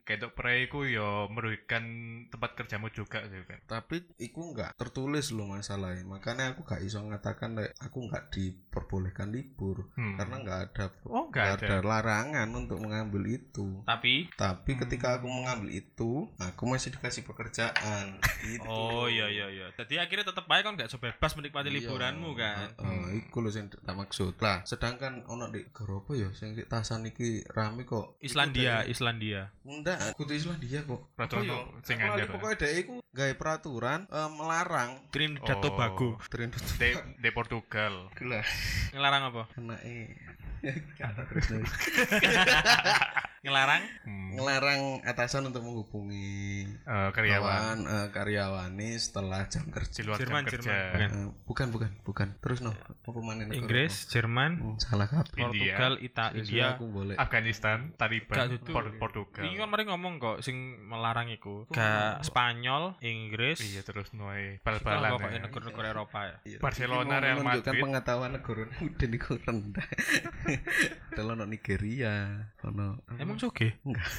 kedok 0.00 0.32
prei 0.32 0.66
ku 0.66 0.82
yo 0.82 1.26
merugikan 1.28 1.82
tempat 2.26 2.54
kerjamu 2.54 2.88
juga 2.88 3.24
sih 3.24 3.42
kan 3.42 3.58
Tapi 3.66 3.98
iku 4.18 4.52
nggak 4.52 4.74
tertulis 4.74 5.30
loh 5.30 5.48
masalahnya. 5.48 6.04
Makanya 6.04 6.52
aku 6.52 6.62
gak 6.62 6.80
iso 6.80 7.00
ngatakan 7.00 7.56
lek 7.56 7.74
aku 7.78 8.04
nggak 8.04 8.30
diperbolehkan 8.30 9.28
libur 9.28 9.90
Hmm. 9.90 10.14
karena 10.14 10.36
nggak 10.38 10.60
ada 10.70 10.84
oh 11.04 11.26
gak 11.28 11.58
ada 11.58 11.66
ada 11.66 11.76
larangan 11.80 12.48
untuk 12.50 12.78
mengambil 12.78 13.26
itu. 13.26 13.82
Tapi 13.82 14.30
Tapi 14.34 14.70
ketika 14.76 15.18
aku 15.18 15.26
mengambil 15.26 15.72
itu, 15.72 16.27
aku 16.36 16.62
masih 16.64 16.90
dikasih 16.90 17.22
pekerjaan. 17.22 18.20
Gitu. 18.40 18.64
Oh 18.64 19.06
iya 19.06 19.26
iya 19.26 19.48
iya. 19.48 19.66
Jadi 19.72 19.96
akhirnya 19.96 20.26
tetep 20.26 20.44
aja 20.44 20.60
kon 20.60 20.74
gak 20.74 20.86
so 20.86 20.96
bebas 20.96 21.32
menikmati 21.32 21.68
Iya. 21.68 21.76
liburanmu 21.80 22.30
kan. 22.32 22.68
Heeh, 22.74 23.00
iku 23.20 23.38
lho 23.38 23.48
sing 23.48 23.66
tak 23.68 23.92
maksud. 23.92 24.36
Lah, 24.38 24.60
sedangkan 24.62 25.24
ono 25.24 25.48
di 25.48 25.64
Geropo 25.68 26.12
ya 26.12 26.28
sing 26.30 26.52
di 26.52 26.62
Tasan 26.62 27.04
iki 27.04 27.42
rame 27.48 27.82
kok. 27.82 28.18
Islandia, 28.18 28.82
Iku 28.82 28.90
Islandia. 28.90 29.40
Enggak, 29.62 29.98
kudu 30.14 30.32
Islandia 30.32 30.80
kok. 30.82 31.00
Peraturan 31.12 31.44
ya? 31.44 31.56
sing 31.82 31.96
Aku 31.96 32.04
lali 32.04 32.12
anyar, 32.14 32.24
ya? 32.24 32.32
Pokoknya 32.32 32.56
dhek 32.58 32.72
iku 32.78 32.94
gawe 33.08 33.32
peraturan 33.34 34.00
eh, 34.04 34.30
melarang 34.30 34.90
Trinidad 35.08 35.56
Oh. 35.56 35.62
Tobago. 35.64 36.10
tren 36.26 36.50
di, 36.52 36.90
di 37.18 37.30
Portugal 37.30 38.12
gila 38.12 38.40
Ngelarang 38.90 39.22
apa? 39.28 39.42
kena 39.50 39.74
e 39.82 40.14
Kata 40.98 41.22
terus. 41.24 41.46
Ngelarang 43.48 43.82
hmm. 44.04 44.28
ngelarang 44.36 44.80
atasan 45.02 45.48
untuk 45.48 45.64
menghubungi 45.64 46.68
Eh, 46.84 47.10
karyawan 47.10 47.40
kawan 47.40 47.78
eh, 47.82 48.08
karyawane 48.12 48.88
setelah 48.94 49.48
jam 49.48 49.64
di 49.64 49.72
kerja. 49.72 50.00
luar 50.04 50.18
Jerman, 50.18 50.42
jam 50.44 50.52
kerja 50.52 50.68
Jerman. 50.68 50.92
Bukan. 50.92 51.08
Eh, 51.08 51.28
bukan 51.42 51.66
bukan 51.72 51.90
bukan. 52.04 52.28
Terus 52.38 52.58
no, 52.60 52.72
apa 52.76 53.18
mana 53.18 53.42
negara 53.42 53.56
Inggris, 53.56 53.94
Jerman, 54.06 54.50
apa? 54.54 54.64
Hmm, 54.64 54.76
salah 54.78 55.08
kabeh. 55.08 55.40
India. 55.40 55.74
Portugal, 55.74 55.92
Ita, 55.98 56.24
Sesuai 56.30 56.40
India. 56.44 57.16
Afghanistan 57.16 57.78
Taliban 57.96 58.36
dudu. 58.50 58.70
Por- 58.70 58.96
Portugal 58.98 59.42
Ini 59.42 59.56
kan 59.56 59.68
mari 59.68 59.82
ngomong 59.88 60.12
kok 60.18 60.38
sing 60.40 60.56
melarang 60.84 61.28
iku. 61.28 61.64
Oh. 61.64 61.72
Gak 61.72 62.20
Spanyol, 62.22 63.00
Inggris. 63.00 63.58
iya 63.64 63.80
terus 63.80 64.12
nuai 64.12 64.60
Iku 64.60 64.64
bal-balan 64.66 65.16
ya. 65.32 65.40
negara-negara 65.40 65.88
Eropa 65.88 66.20
ya. 66.26 66.36
Iya, 66.44 66.58
Barcelona, 66.60 67.14
ini 67.16 67.24
Real 67.24 67.36
menunjukkan 67.40 67.72
Madrid. 67.72 67.82
pengetahuan 67.82 68.30
negara 68.34 68.62
udah 68.92 69.06
niku 69.08 69.32
rendah. 69.40 69.88
Kalau 71.16 71.32
ono 71.32 71.44
Nigeria, 71.44 72.14
ono 72.62 73.02
Emang 73.16 73.37
soge? 73.38 73.72
Enggak. 73.84 74.12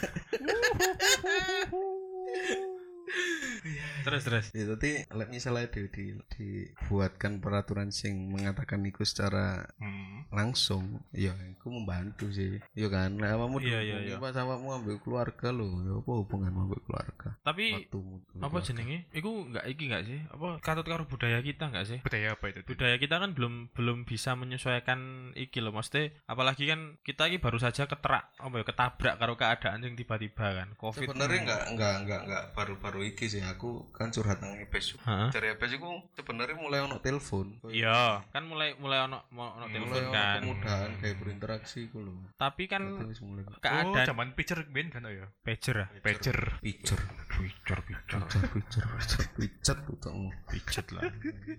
Terus 4.01 4.23
terus. 4.23 4.45
Ya, 4.51 4.65
tapi 4.65 5.03
lek 5.05 5.29
misalnya 5.29 5.67
di, 5.67 5.81
di, 5.89 6.05
dibuatkan 6.33 7.39
peraturan 7.39 7.89
sing 7.89 8.29
mengatakan 8.29 8.83
itu 8.83 9.01
secara 9.03 9.65
Hmm. 9.77 10.27
langsung, 10.29 11.01
ya 11.09 11.31
itu 11.39 11.67
membantu 11.67 12.29
sih. 12.29 12.59
Ya 12.73 12.87
kan, 12.87 13.17
lah 13.17 13.35
kamu 13.35 13.57
Iya, 13.59 13.79
iya, 13.81 13.97
iya. 14.03 14.15
pas 14.17 14.35
awakmu 14.35 14.69
ambil 14.75 14.95
keluarga 14.99 15.49
lo, 15.49 15.67
ya 15.81 15.93
apa 15.95 16.11
hubunganmu 16.21 16.59
ambil 16.65 16.79
keluarga? 16.83 17.29
Tapi 17.41 17.65
Waktumu 17.87 18.21
apa 18.39 18.47
keluarga. 18.49 18.65
jenenge? 18.65 18.97
Iku 19.11 19.29
enggak 19.47 19.65
iki 19.67 19.83
enggak 19.87 20.03
sih? 20.05 20.19
Apa 20.29 20.47
katut 20.59 20.85
karo 20.85 21.03
budaya 21.05 21.39
kita 21.39 21.67
enggak 21.67 21.85
sih? 21.85 21.97
budaya 21.99 22.33
apa 22.33 22.45
itu 22.49 22.59
budaya 22.63 22.95
kita 22.95 23.15
kan 23.17 23.31
belum 23.33 23.53
belum 23.73 23.97
bisa 24.03 24.33
menyesuaikan 24.33 24.99
iki 25.35 25.59
loh 25.59 25.71
maksudnya 25.71 26.13
apalagi 26.25 26.65
kan 26.65 26.95
kita 27.01 27.27
ini 27.27 27.37
baru 27.37 27.57
saja 27.57 27.85
keterak 27.85 28.29
apa 28.37 28.55
ya 28.55 28.65
ketabrak 28.65 29.15
karo 29.17 29.33
keadaan 29.35 29.81
yang 29.81 29.95
tiba-tiba 29.95 30.45
kan 30.55 30.67
covid 30.77 31.05
Sebenarnya 31.05 31.39
enggak 31.43 31.63
enggak 31.73 31.95
enggak 32.05 32.19
enggak 32.25 32.43
baru-baru 32.53 32.99
iki 33.09 33.25
sih 33.25 33.41
aku 33.41 33.88
kan 33.93 34.09
curhat 34.09 34.39
nang 34.39 34.55
EBS. 34.55 34.97
Heeh. 35.01 35.29
Dari 35.33 35.47
EBS 35.53 35.71
iku 35.75 35.89
sebenarnya 36.13 36.55
mulai 36.57 36.79
ono 36.81 36.97
telepon. 37.01 37.57
iya 37.69 38.23
kan 38.29 38.45
mulai 38.45 38.73
mulai 38.77 39.05
ono 39.05 39.25
mau 39.33 39.53
ono 39.53 39.65
Hmm, 39.69 39.73
telepon 39.75 39.89
mulai 39.89 40.05
ono 40.05 40.13
kan 40.13 40.39
kemudahan 40.41 40.91
kayak 40.99 41.15
berinteraksi 41.21 41.79
iku 41.85 41.97
lho. 42.01 42.13
tapi 42.37 42.63
kan 42.65 42.81
mulai 42.97 43.43
oh 43.45 43.59
keadaan 43.61 44.05
zaman 44.05 44.27
pager 44.33 44.59
ben 44.69 44.87
kan 44.89 45.05
oh 45.05 45.13
ya 45.13 45.27
pager 45.41 45.85
ah 45.85 45.89
pager 46.01 46.39
pijer 46.61 46.99
pijer 47.29 47.79
pijer, 47.85 48.19
pijer, 48.27 48.85
pijer, 48.93 49.27
pijer 49.37 49.77
utangmu. 49.89 50.29
pijet 50.49 50.87
lah 50.95 51.03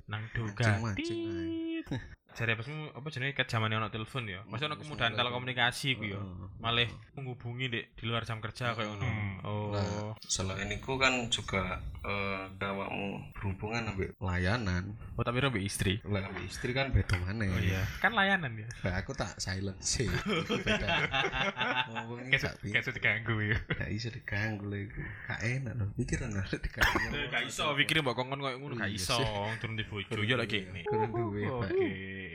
nang 0.07 0.23
Mancing, 0.31 1.23
doga 1.85 1.99
ae. 2.31 2.37
jadi 2.37 2.55
apa 2.55 2.63
apa 2.95 3.07
jenenge 3.09 3.35
ket 3.35 3.47
zamane 3.47 3.75
ono 3.75 3.89
telepon 3.89 4.25
ya 4.25 4.41
maksudnya 4.47 4.71
ono 4.71 4.77
Wis 4.77 4.87
kemudahan 4.87 5.13
telekomunikasi 5.13 5.89
ku 5.95 6.05
ya 6.07 6.17
Heeh. 6.17 6.47
malah 6.59 6.89
menghubungi 7.15 7.67
dek 7.69 7.85
di 7.95 8.05
luar 8.05 8.23
jam 8.23 8.39
kerja 8.39 8.73
kayak 8.73 8.87
ngono 8.89 9.03
Hmm. 9.03 9.37
oh 9.43 9.69
Nah, 9.71 10.15
selain 10.23 10.67
itu 10.67 10.93
kan 10.95 11.13
juga 11.29 11.79
eh 12.01 12.45
awakmu 12.57 13.35
berhubungan 13.35 13.83
ambek 13.89 14.15
layanan. 14.17 14.95
oh 15.15 15.23
tapi 15.23 15.39
robek 15.39 15.61
istri 15.61 16.01
Lah 16.03 16.23
ambek 16.23 16.47
istri 16.47 16.71
kan 16.71 16.89
beda 16.91 17.17
mana 17.19 17.45
oh 17.45 17.61
iya 17.61 17.83
kan 17.99 18.13
layanan 18.13 18.55
ya 18.55 18.69
Lah 18.83 19.01
aku 19.01 19.13
tak 19.13 19.37
silent 19.37 19.77
sih. 19.81 20.07
Beda. 20.65 20.89
Ngomongnya 21.89 22.39
gak 22.41 22.83
sudah 22.83 22.95
diganggu 22.97 23.35
ya 23.43 23.59
Gak 23.69 23.89
bisa 23.91 24.09
diganggu 24.09 24.65
lah 24.67 24.81
iku. 24.81 25.01
Gak 25.27 25.41
enak 25.43 25.73
loh. 25.77 25.89
Pikiran 25.97 26.31
lah 26.33 26.45
diganggu. 26.47 27.09
Gak 27.29 27.43
iso 27.45 27.65
pikirin 27.75 28.03
mbok 28.03 28.15
kongkon 28.17 28.41
koyo 28.41 28.57
ngono 28.59 28.75
gak 28.77 28.91
Iya 28.91 28.97
iso 28.97 29.19
turun 29.61 29.75
di 29.75 29.85
bojo 29.85 30.17
ya 30.17 30.37
lagi 30.37 30.65
ini. 30.65 30.83
Kurang 30.85 31.11
duwe, 31.11 31.43
Pak. 31.47 31.71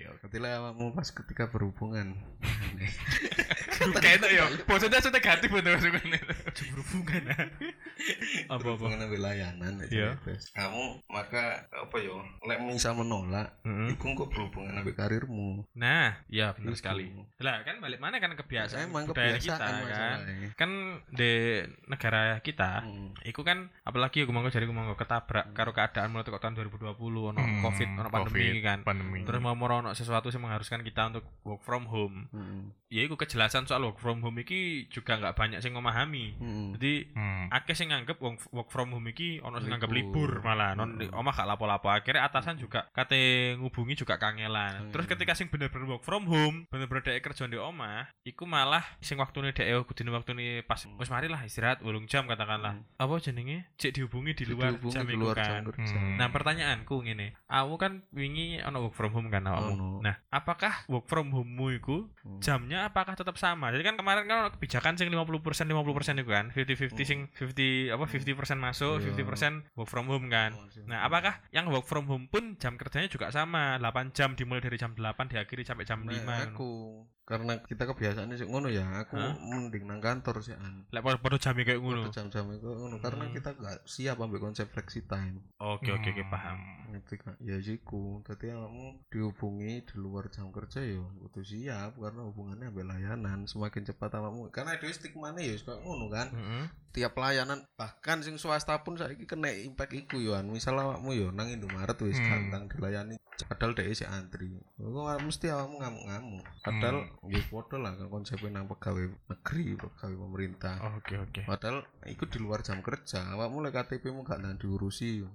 Oke 0.08 0.22
Ketika 0.26 0.48
awakmu 0.58 0.86
pas 0.92 1.08
ketika 1.08 1.44
berhubungan. 1.48 2.08
kayak 3.96 4.24
ya 4.32 4.46
maksudnya 4.64 5.00
sudah 5.00 5.14
negatif 5.14 5.50
bener 5.52 5.76
maksudnya 5.76 6.02
Berhubungan. 6.56 7.24
Apa 8.48 8.68
apa? 8.72 8.86
ambil 8.96 9.22
layanan 9.22 9.74
itu 9.82 9.98
Iya. 9.98 10.16
bebas. 10.20 10.52
Kamu 10.52 10.84
maka 11.08 11.44
apa 11.68 11.96
yo? 11.98 12.20
Lek 12.44 12.60
misal 12.62 12.94
menolak, 12.94 13.56
Heeh. 13.62 13.92
iku 13.92 14.16
kok 14.16 14.30
berhubungan 14.30 14.80
ambil 14.80 14.94
karirmu. 14.94 15.64
Nah, 15.74 16.20
ya 16.28 16.52
benar 16.54 16.72
Itu. 16.72 16.80
sekali. 16.80 17.12
Lah 17.40 17.64
kan 17.64 17.80
balik 17.80 18.00
mana 18.00 18.18
kan 18.18 18.32
kebiasaan 18.32 18.88
Emang 18.88 19.06
budaya 19.06 19.36
kebiasaan 19.36 19.60
kita 19.60 19.90
kan. 19.90 20.18
Kan 20.56 20.72
di 21.10 21.32
negara 21.86 22.40
kita 22.40 22.68
Hmm. 22.86 23.12
Iku 23.22 23.42
kan 23.42 23.70
apalagi 23.82 24.24
aku 24.24 24.32
monggo 24.32 24.50
jari 24.50 24.66
monggo 24.66 24.96
ketabrak 24.96 25.52
karo 25.52 25.72
keadaan 25.72 26.12
mulai 26.12 26.26
tahun 26.26 26.56
2020 26.56 26.96
ono 27.26 27.40
Hmm, 27.40 27.62
covid 27.62 27.88
ono 27.94 28.10
pandemi 28.10 28.36
Covid, 28.52 28.56
kan. 28.62 28.80
pandemi 28.82 29.20
Terus 29.24 29.40
mau 29.40 29.56
ono 29.78 29.92
sesuatu 29.92 30.28
yang 30.28 30.44
mengharuskan 30.44 30.80
kita 30.80 31.10
untuk 31.10 31.24
work 31.42 31.62
from 31.62 31.86
home. 31.86 32.28
Hmm. 32.30 32.72
Ya 32.88 33.04
iku 33.04 33.16
kejelasan 33.16 33.66
soal 33.66 33.84
work 33.84 33.98
from 33.98 34.20
home 34.20 34.40
iki 34.40 34.88
juga 34.88 35.18
nggak 35.18 35.36
banyak 35.36 35.60
sing 35.60 35.72
memahami. 35.72 36.38
Hmm. 36.38 36.72
Jadi 36.76 37.12
hmm. 37.12 37.52
akeh 37.52 37.74
sing 37.74 37.90
nganggep 37.90 38.18
wong 38.18 38.36
work 38.50 38.70
from 38.70 38.92
home 38.92 39.08
iki 39.08 39.40
ono 39.40 39.60
sing 39.60 39.70
nganggep 39.70 39.92
Libur. 39.92 40.40
malah 40.40 40.72
non 40.74 40.96
di 40.96 41.06
Hmm. 41.06 41.20
omah 41.20 41.34
gak 41.34 41.48
lapo-lapo 41.48 41.88
akhirnya 41.88 42.24
atasan 42.24 42.56
juga 42.56 42.88
kate 42.92 43.20
ngubungi 43.58 43.96
juga 43.96 44.16
kangelan 44.16 44.88
Hmm. 44.88 44.92
terus 44.92 45.06
ketika 45.06 45.34
sing 45.34 45.48
bener-bener 45.48 45.88
work 45.88 46.04
from 46.04 46.26
home 46.26 46.68
bener-bener 46.70 47.02
dhek 47.02 47.22
kerja 47.22 47.46
di 47.46 47.58
omah 47.58 48.08
iku 48.22 48.44
malah 48.46 48.84
sing 49.00 49.18
waktune 49.18 49.52
dhek 49.52 49.68
kudune 49.86 50.12
waktune 50.12 50.62
pas 50.64 50.80
Hmm. 50.82 50.98
wis 50.98 51.10
mari 51.10 51.26
lah 51.28 51.42
istirahat 51.42 51.82
8 51.82 52.06
jam 52.06 52.26
katakanlah 52.26 52.78
apa 52.96 53.14
jenenge 53.18 53.66
cek 53.78 53.92
dihubungi 53.94 54.34
di 54.34 54.46
luar 54.46 54.76
Dihubungi 54.76 54.94
jam 54.94 55.06
di 55.06 55.16
luar 55.16 55.36
kan 55.36 55.46
jam 55.48 55.64
kerja. 55.66 55.96
Hmm. 55.96 56.18
Nah 56.18 56.28
pertanyaanku 56.30 56.96
ngene, 57.02 57.34
aku 57.48 57.74
kan 57.76 58.04
wingi 58.12 58.60
ono 58.62 58.86
work 58.86 58.94
from 58.94 59.12
home 59.14 59.30
kan 59.30 59.46
awakmu. 59.46 59.65
Ono. 59.68 59.90
Nah, 60.00 60.22
apakah 60.30 60.86
work 60.86 61.06
from 61.06 61.30
home-mu 61.30 61.74
iku 61.74 62.06
Hmm. 62.22 62.38
jamnya 62.38 62.86
apakah 62.86 63.14
tetap 63.14 63.34
sama? 63.36 63.70
Jadi 63.70 63.82
kan 63.82 63.96
kemarin 63.96 64.26
kan 64.26 64.52
kebijakan 64.52 64.94
sing 64.96 65.10
50% 65.10 65.66
50% 65.66 66.22
itu 66.22 66.30
kan, 66.30 66.46
50-50 66.52 67.02
Hmm. 67.02 67.10
sing 67.10 67.20
50 67.34 67.90
apa 67.90 68.06
50% 68.06 68.58
masuk, 68.58 69.00
Iya. 69.00 69.06
50% 69.10 69.54
work 69.74 69.88
from 69.88 70.06
home 70.06 70.28
kan. 70.28 70.54
Oh, 70.54 70.70
sih. 70.70 70.86
Nah, 70.86 71.02
apakah 71.02 71.42
yang 71.50 71.66
work 71.68 71.86
from 71.86 72.06
home 72.06 72.28
pun 72.28 72.58
jam 72.58 72.76
kerjanya 72.76 73.08
juga 73.08 73.30
sama, 73.30 73.78
8 73.78 74.12
jam 74.12 74.34
dimulai 74.34 74.62
dari 74.62 74.76
jam 74.76 74.94
8 74.94 75.26
diakhiri 75.28 75.64
sampai 75.64 75.84
jam 75.84 76.02
Nah, 76.02 76.12
5 76.14 76.36
ngono? 76.38 76.50
aku 76.54 76.72
karena 77.26 77.58
kita 77.60 77.84
kebiasaannya 77.84 78.36
sih 78.36 78.46
ngono 78.46 78.70
ya 78.70 78.86
aku 79.00 79.18
Hah? 79.18 79.34
mending 79.36 79.84
nang 79.84 79.98
kantor 79.98 80.40
sih 80.40 80.54
an 80.54 80.86
Lek 80.88 81.02
padha 81.02 81.36
jam 81.36 81.54
kayak 81.54 81.78
ngono. 81.78 82.08
jam-jam 82.08 82.46
itu 82.50 82.70
ngono 82.70 82.98
karena 82.98 83.26
Hmm. 83.26 83.34
kita 83.34 83.50
gak 83.56 83.82
siap 83.84 84.16
ambil 84.16 84.38
konsep 84.40 84.70
flexi 84.70 85.02
time 85.04 85.42
Oke 85.58 85.90
oke 85.90 86.06
oke 86.08 86.22
Hmm. 86.22 86.30
paham. 86.30 86.60
ngerti 86.88 87.16
kan 87.18 87.34
ya 87.40 87.58
jiku 87.58 88.22
tadi 88.22 88.48
kamu 88.48 89.10
dihubungi 89.10 89.84
di 89.84 89.96
luar 89.96 90.30
jam 90.30 90.48
kerja 90.50 90.80
ya 90.80 91.02
kudu 91.20 91.42
siap 91.42 91.98
karena 91.98 92.22
hubungannya 92.24 92.70
ambil 92.70 92.86
layanan 92.88 93.44
semakin 93.44 93.84
cepat 93.84 94.14
kamu 94.14 94.48
karena 94.50 94.78
itu 94.78 94.86
stigmanya 94.92 95.42
ya 95.42 95.56
suka 95.56 95.76
ngono 95.76 96.08
kan 96.08 96.30
Heeh. 96.30 96.66
tiap 96.92 97.12
pelayanan 97.12 97.66
bahkan 97.74 98.22
sing 98.22 98.38
swasta 98.38 98.80
pun 98.80 98.96
saiki 98.96 99.26
kena 99.26 99.50
impact 99.50 99.92
iku 99.94 100.16
yo 100.18 100.32
an 100.32 100.48
misal 100.48 100.78
awakmu 100.78 101.12
yo 101.12 101.28
nang 101.30 101.50
Indomaret 101.50 101.98
wis 102.00 102.16
Hmm. 102.16 102.30
gampang 102.48 102.70
dilayani 102.70 103.18
padahal 103.44 103.74
dhek 103.74 103.92
si 103.92 104.06
antri 104.06 104.48
kok 104.72 105.20
mesti 105.20 105.46
awakmu 105.50 105.76
ngamuk-ngamuk 105.78 106.46
padahal 106.62 107.04
nggih 107.26 107.46
padha 107.48 107.78
lah 107.78 107.92
kan 107.94 108.08
konsepnya 108.08 108.50
nang 108.52 108.66
pegawai 108.68 109.06
negeri 109.26 109.76
pegawai 109.76 110.16
pemerintah 110.20 110.76
Oke 110.96 111.16
oke. 111.16 111.42
padahal 111.44 111.82
iku 112.06 112.24
di 112.26 112.38
luar 112.38 112.62
jam 112.62 112.80
kerja 112.80 113.32
awakmu 113.32 113.60
lek 113.60 113.76
KTP 113.76 114.10
mu 114.10 114.22
gak 114.22 114.40
nang 114.40 114.56
diurusi 114.56 115.26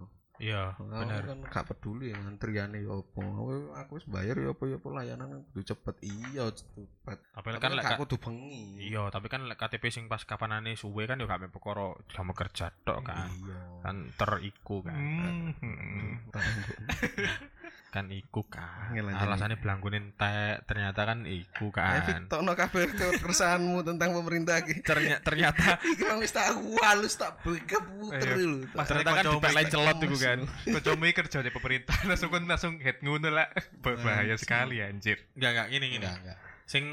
Iya, 0.40 0.72
Awakmu 0.72 1.04
bener. 1.04 1.22
kan 1.22 1.38
gak 1.52 1.66
peduli 1.68 2.16
antriane 2.16 2.80
yo 2.80 3.04
apa 3.04 3.20
aku 3.20 3.44
aku 3.76 3.90
wis 3.94 4.08
bayar 4.08 4.32
yo 4.34 4.56
apa 4.56 4.64
yo 4.64 4.80
apa 4.80 4.88
layanan 4.90 5.28
kan 5.28 5.40
kudu 5.46 5.60
cepet 5.66 6.00
iya 6.00 6.48
cepet 6.48 6.88
Tapi 7.28 7.48
tapi 7.52 7.60
kan 7.60 7.76
lek 7.76 8.00
kudu 8.00 8.16
bengi 8.16 8.80
Iya, 8.80 9.12
tapi 9.12 9.28
kan 9.28 9.44
lek 9.44 9.60
KTP 9.60 9.92
sing 9.92 10.08
pas 10.08 10.24
kapanane 10.24 10.72
suwe 10.74 11.04
kan 11.04 11.20
ya 11.20 11.28
gak 11.28 11.44
mek 11.44 11.52
perkara 11.52 11.92
jam 12.08 12.32
kerja 12.32 12.72
tok 12.80 13.04
kan. 13.04 13.28
iya 13.28 13.60
Kan 13.84 13.96
teriku 14.16 14.80
kan. 14.80 14.96
Hmm, 14.96 15.52
hmm. 15.60 16.12
Kan 17.90 18.06
iku 18.14 18.46
kan. 18.46 18.94
Alasannya 18.94 19.58
belangkune 19.58 19.98
entek, 19.98 20.62
ternyata 20.62 21.02
kan 21.02 21.26
iku 21.26 21.74
kan. 21.74 22.30
tokno 22.30 22.54
kabeh 22.54 22.86
keresahanmu 23.18 23.82
tentang 23.82 24.14
pemerintah 24.14 24.62
iki. 24.62 24.78
Ternyata 24.86 25.26
ternyata 25.26 25.74
Iki 25.98 26.02
mang 26.06 26.22
wis 26.22 26.30
tak 26.30 26.54
halus 26.54 27.18
tak 27.18 27.42
keputer 27.42 28.38
Iya. 28.38 28.46
lho. 28.46 28.58
Pas 28.70 28.86
ternyata 28.86 29.10
kan 29.18 29.24
dipelai 29.26 29.64
celot 29.66 29.98
iku 29.98 30.16
kan. 30.22 30.38
Kocok 30.78 30.94
kerja 31.10 31.38
di 31.42 31.50
pemerintah 31.50 31.98
langsung 32.08 32.30
kan 32.30 32.42
langsung 32.46 32.78
head 32.78 33.02
ngono 33.02 33.28
lah. 33.28 33.50
Bahaya 33.82 34.32
Anjir. 34.32 34.38
sekali 34.38 34.78
anjir. 34.78 35.18
Enggak 35.34 35.50
enggak 35.50 35.66
gini 35.74 35.86
gini. 35.90 36.06
Enggak. 36.06 36.38
Sing 36.70 36.84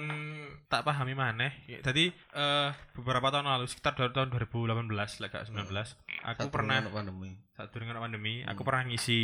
tak 0.65 0.81
pahami 0.81 1.13
maneh. 1.13 1.53
ya, 1.69 1.77
Tadi 1.86 2.10
eh 2.10 2.69
beberapa 2.97 3.29
tahun 3.29 3.45
lalu 3.45 3.69
sekitar 3.69 3.93
dari 3.93 4.10
tahun 4.10 4.33
2018 4.33 4.89
lek 5.21 5.29
gak 5.29 5.45
19, 5.53 5.69
aku 6.25 6.49
pernah 6.49 6.81
pandemi. 6.89 7.38
Saat 7.58 7.74
durung 7.74 7.89
pandemi, 7.89 8.46
aku 8.46 8.62
Hmm. 8.62 8.67
pernah 8.70 8.84
ngisi 8.86 9.22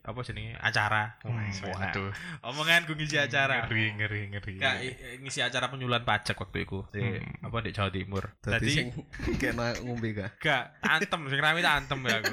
apa 0.00 0.22
jenenge 0.22 0.54
acara. 0.56 1.18
Hmm, 1.20 1.50
Waduh. 1.50 2.14
Omongan 2.46 2.86
gue 2.86 2.94
ngisi 2.94 3.18
acara. 3.18 3.66
Ngeri 3.66 3.98
ngeri 3.98 4.20
ngeri. 4.30 4.54
Enggak, 4.54 4.76
i- 4.80 4.94
i- 4.94 5.18
ngisi 5.18 5.42
acara 5.42 5.66
penyuluhan 5.66 6.06
pajak 6.06 6.38
waktu 6.38 6.62
itu 6.62 6.86
di 6.88 7.02
Hmm. 7.02 7.42
apa 7.42 7.58
di 7.58 7.70
Jawa 7.70 7.90
Timur. 7.90 8.24
Sing 8.62 8.94
kena 9.42 9.74
ngombe 9.82 10.14
ga. 10.14 10.30
gak 10.38 10.78
antem, 10.80 11.20
sing 11.26 11.40
rame 11.42 11.58
tak 11.58 11.74
antem 11.76 11.98
ya 12.00 12.14
aku. 12.16 12.32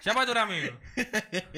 Siapa 0.00 0.26
tuh 0.26 0.34
rame? 0.34 0.56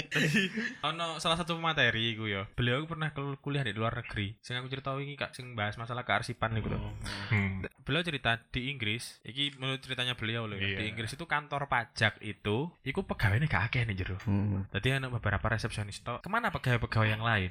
Tadi 0.05 0.29
ono 0.87 1.17
salah 1.17 1.37
satu 1.37 1.57
materi 1.57 2.13
iku 2.13 2.25
ya. 2.27 2.45
Beliau 2.51 2.85
pernah 2.85 3.09
kul- 3.11 3.41
kuliah 3.41 3.63
di 3.63 3.73
luar 3.73 3.97
negeri. 3.97 4.37
Sing 4.39 4.53
aku 4.55 4.69
cerita 4.69 4.93
iki 4.95 5.17
Kak 5.17 5.33
sing 5.33 5.53
bahas 5.55 5.77
masalah 5.77 6.05
kearsipan 6.05 6.53
iku 6.55 6.69
lho. 6.69 6.79
Hmm. 7.31 7.65
Beliau 7.81 8.03
cerita 8.03 8.37
di 8.51 8.69
Inggris, 8.69 9.19
iki 9.23 9.57
menurut 9.57 9.81
ceritanya 9.81 10.13
beliau 10.13 10.45
loh. 10.45 10.57
Iya. 10.57 10.77
Di 10.77 10.85
Inggris 10.89 11.11
itu 11.11 11.25
kantor 11.25 11.67
pajak 11.67 12.21
itu, 12.21 12.69
iku 12.83 13.03
pegawainya 13.31 13.47
gak 13.47 13.65
akeh 13.71 13.87
nih 13.87 13.95
jero. 13.95 14.19
Hmm. 14.27 14.67
Tadi 14.75 14.91
ada 14.91 15.07
beberapa 15.07 15.47
resepsionis 15.47 16.03
tok. 16.03 16.27
Ke 16.27 16.29
mana 16.29 16.51
pegawai-pegawai 16.51 17.15
yang 17.15 17.23
lain? 17.23 17.47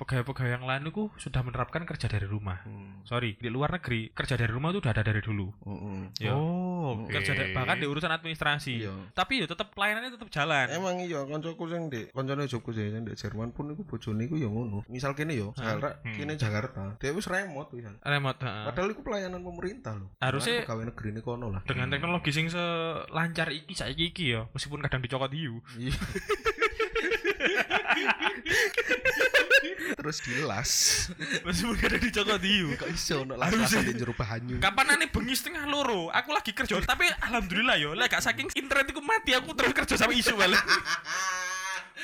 Pegawai-pegawai 0.00 0.50
yang 0.50 0.64
lain 0.64 0.88
itu 0.88 1.12
sudah 1.14 1.40
menerapkan 1.40 1.84
kerja 1.84 2.08
dari 2.08 2.24
rumah. 2.24 2.64
Hmm. 2.64 3.04
Sorry, 3.04 3.36
di 3.36 3.46
luar 3.46 3.68
negeri 3.70 4.08
kerja 4.10 4.34
dari 4.34 4.48
rumah 4.48 4.70
itu 4.70 4.80
udah 4.80 4.92
ada 4.92 5.04
dari 5.04 5.20
dulu. 5.20 5.52
Heeh. 5.60 6.00
Ya. 6.18 6.32
Oh, 6.32 7.04
oke. 7.04 7.12
Kerja 7.12 7.32
da- 7.34 7.52
bahkan 7.52 7.76
di 7.76 7.84
urusan 7.84 8.08
administrasi. 8.08 8.74
Iya. 8.80 8.94
Tapi 9.12 9.40
ya 9.40 9.46
tetap 9.46 9.70
pelayanannya 9.70 10.10
tetap 10.10 10.28
jalan. 10.28 10.66
Emang 10.70 10.96
iya 10.98 11.20
kancaku 11.22 11.64
sing 11.66 11.82
di 11.86 12.08
kancane 12.08 12.46
jobku 12.46 12.72
sing 12.72 12.96
di 12.98 13.12
Jerman 13.12 13.52
pun 13.52 13.68
iku 13.68 13.84
bojone 13.84 14.24
iku 14.24 14.34
ya 14.34 14.48
ngono. 14.48 14.82
Misal 14.86 15.12
kene 15.12 15.36
yo, 15.36 15.52
Jakarta, 15.52 16.00
Hmm. 16.00 16.14
kene 16.14 16.34
Jakarta. 16.34 16.82
Dia 16.96 17.12
wis 17.12 17.26
remote 17.26 17.68
wisan. 17.70 18.00
Remote. 18.00 18.40
heeh. 18.40 18.64
Padahal 18.66 18.88
iku 18.88 19.02
pelayanan 19.02 19.40
pemerintah 19.40 19.92
loh. 19.94 20.08
Harusnya- 20.18 20.64
pegawai 20.64 20.88
negeri 20.88 21.08
ini 21.10 21.20
kono 21.20 21.46
lah. 21.48 21.60
Dengan 21.62 21.88
teknologi 21.88 22.30
sing 22.30 22.48
selancar 22.48 23.50
iki 23.50 23.74
saiki 23.74 24.04
iki 24.08 24.24
ya, 24.30 24.48
meskipun 24.48 24.80
kadang 24.80 25.00
dicokot 25.00 25.28
hiu. 25.30 25.60
Iya. 25.76 25.92
Terus 30.00 30.18
dilas. 30.24 30.70
meskipun 31.44 31.76
kadang 31.76 32.00
dicokot 32.00 32.40
hiu. 32.40 32.72
Kok 32.80 32.88
iso 32.88 33.20
ono 33.20 33.36
las 33.36 33.52
di 33.52 33.92
jero 33.92 34.16
banyu. 34.16 34.56
Kapan 34.56 34.96
aneh 34.96 35.12
bengi 35.12 35.36
setengah 35.36 35.68
loro, 35.68 36.08
aku 36.08 36.32
lagi 36.32 36.56
kerja, 36.56 36.80
tapi 36.80 37.04
alhamdulillah 37.20 37.76
yo, 37.76 37.92
lek 37.92 38.08
gak 38.16 38.24
saking 38.24 38.48
internet 38.56 38.88
iku 38.88 39.04
mati, 39.04 39.36
aku 39.36 39.52
terus 39.52 39.76
kerja 39.76 40.00
sama 40.00 40.16
isu 40.16 40.40
balik. 40.40 40.56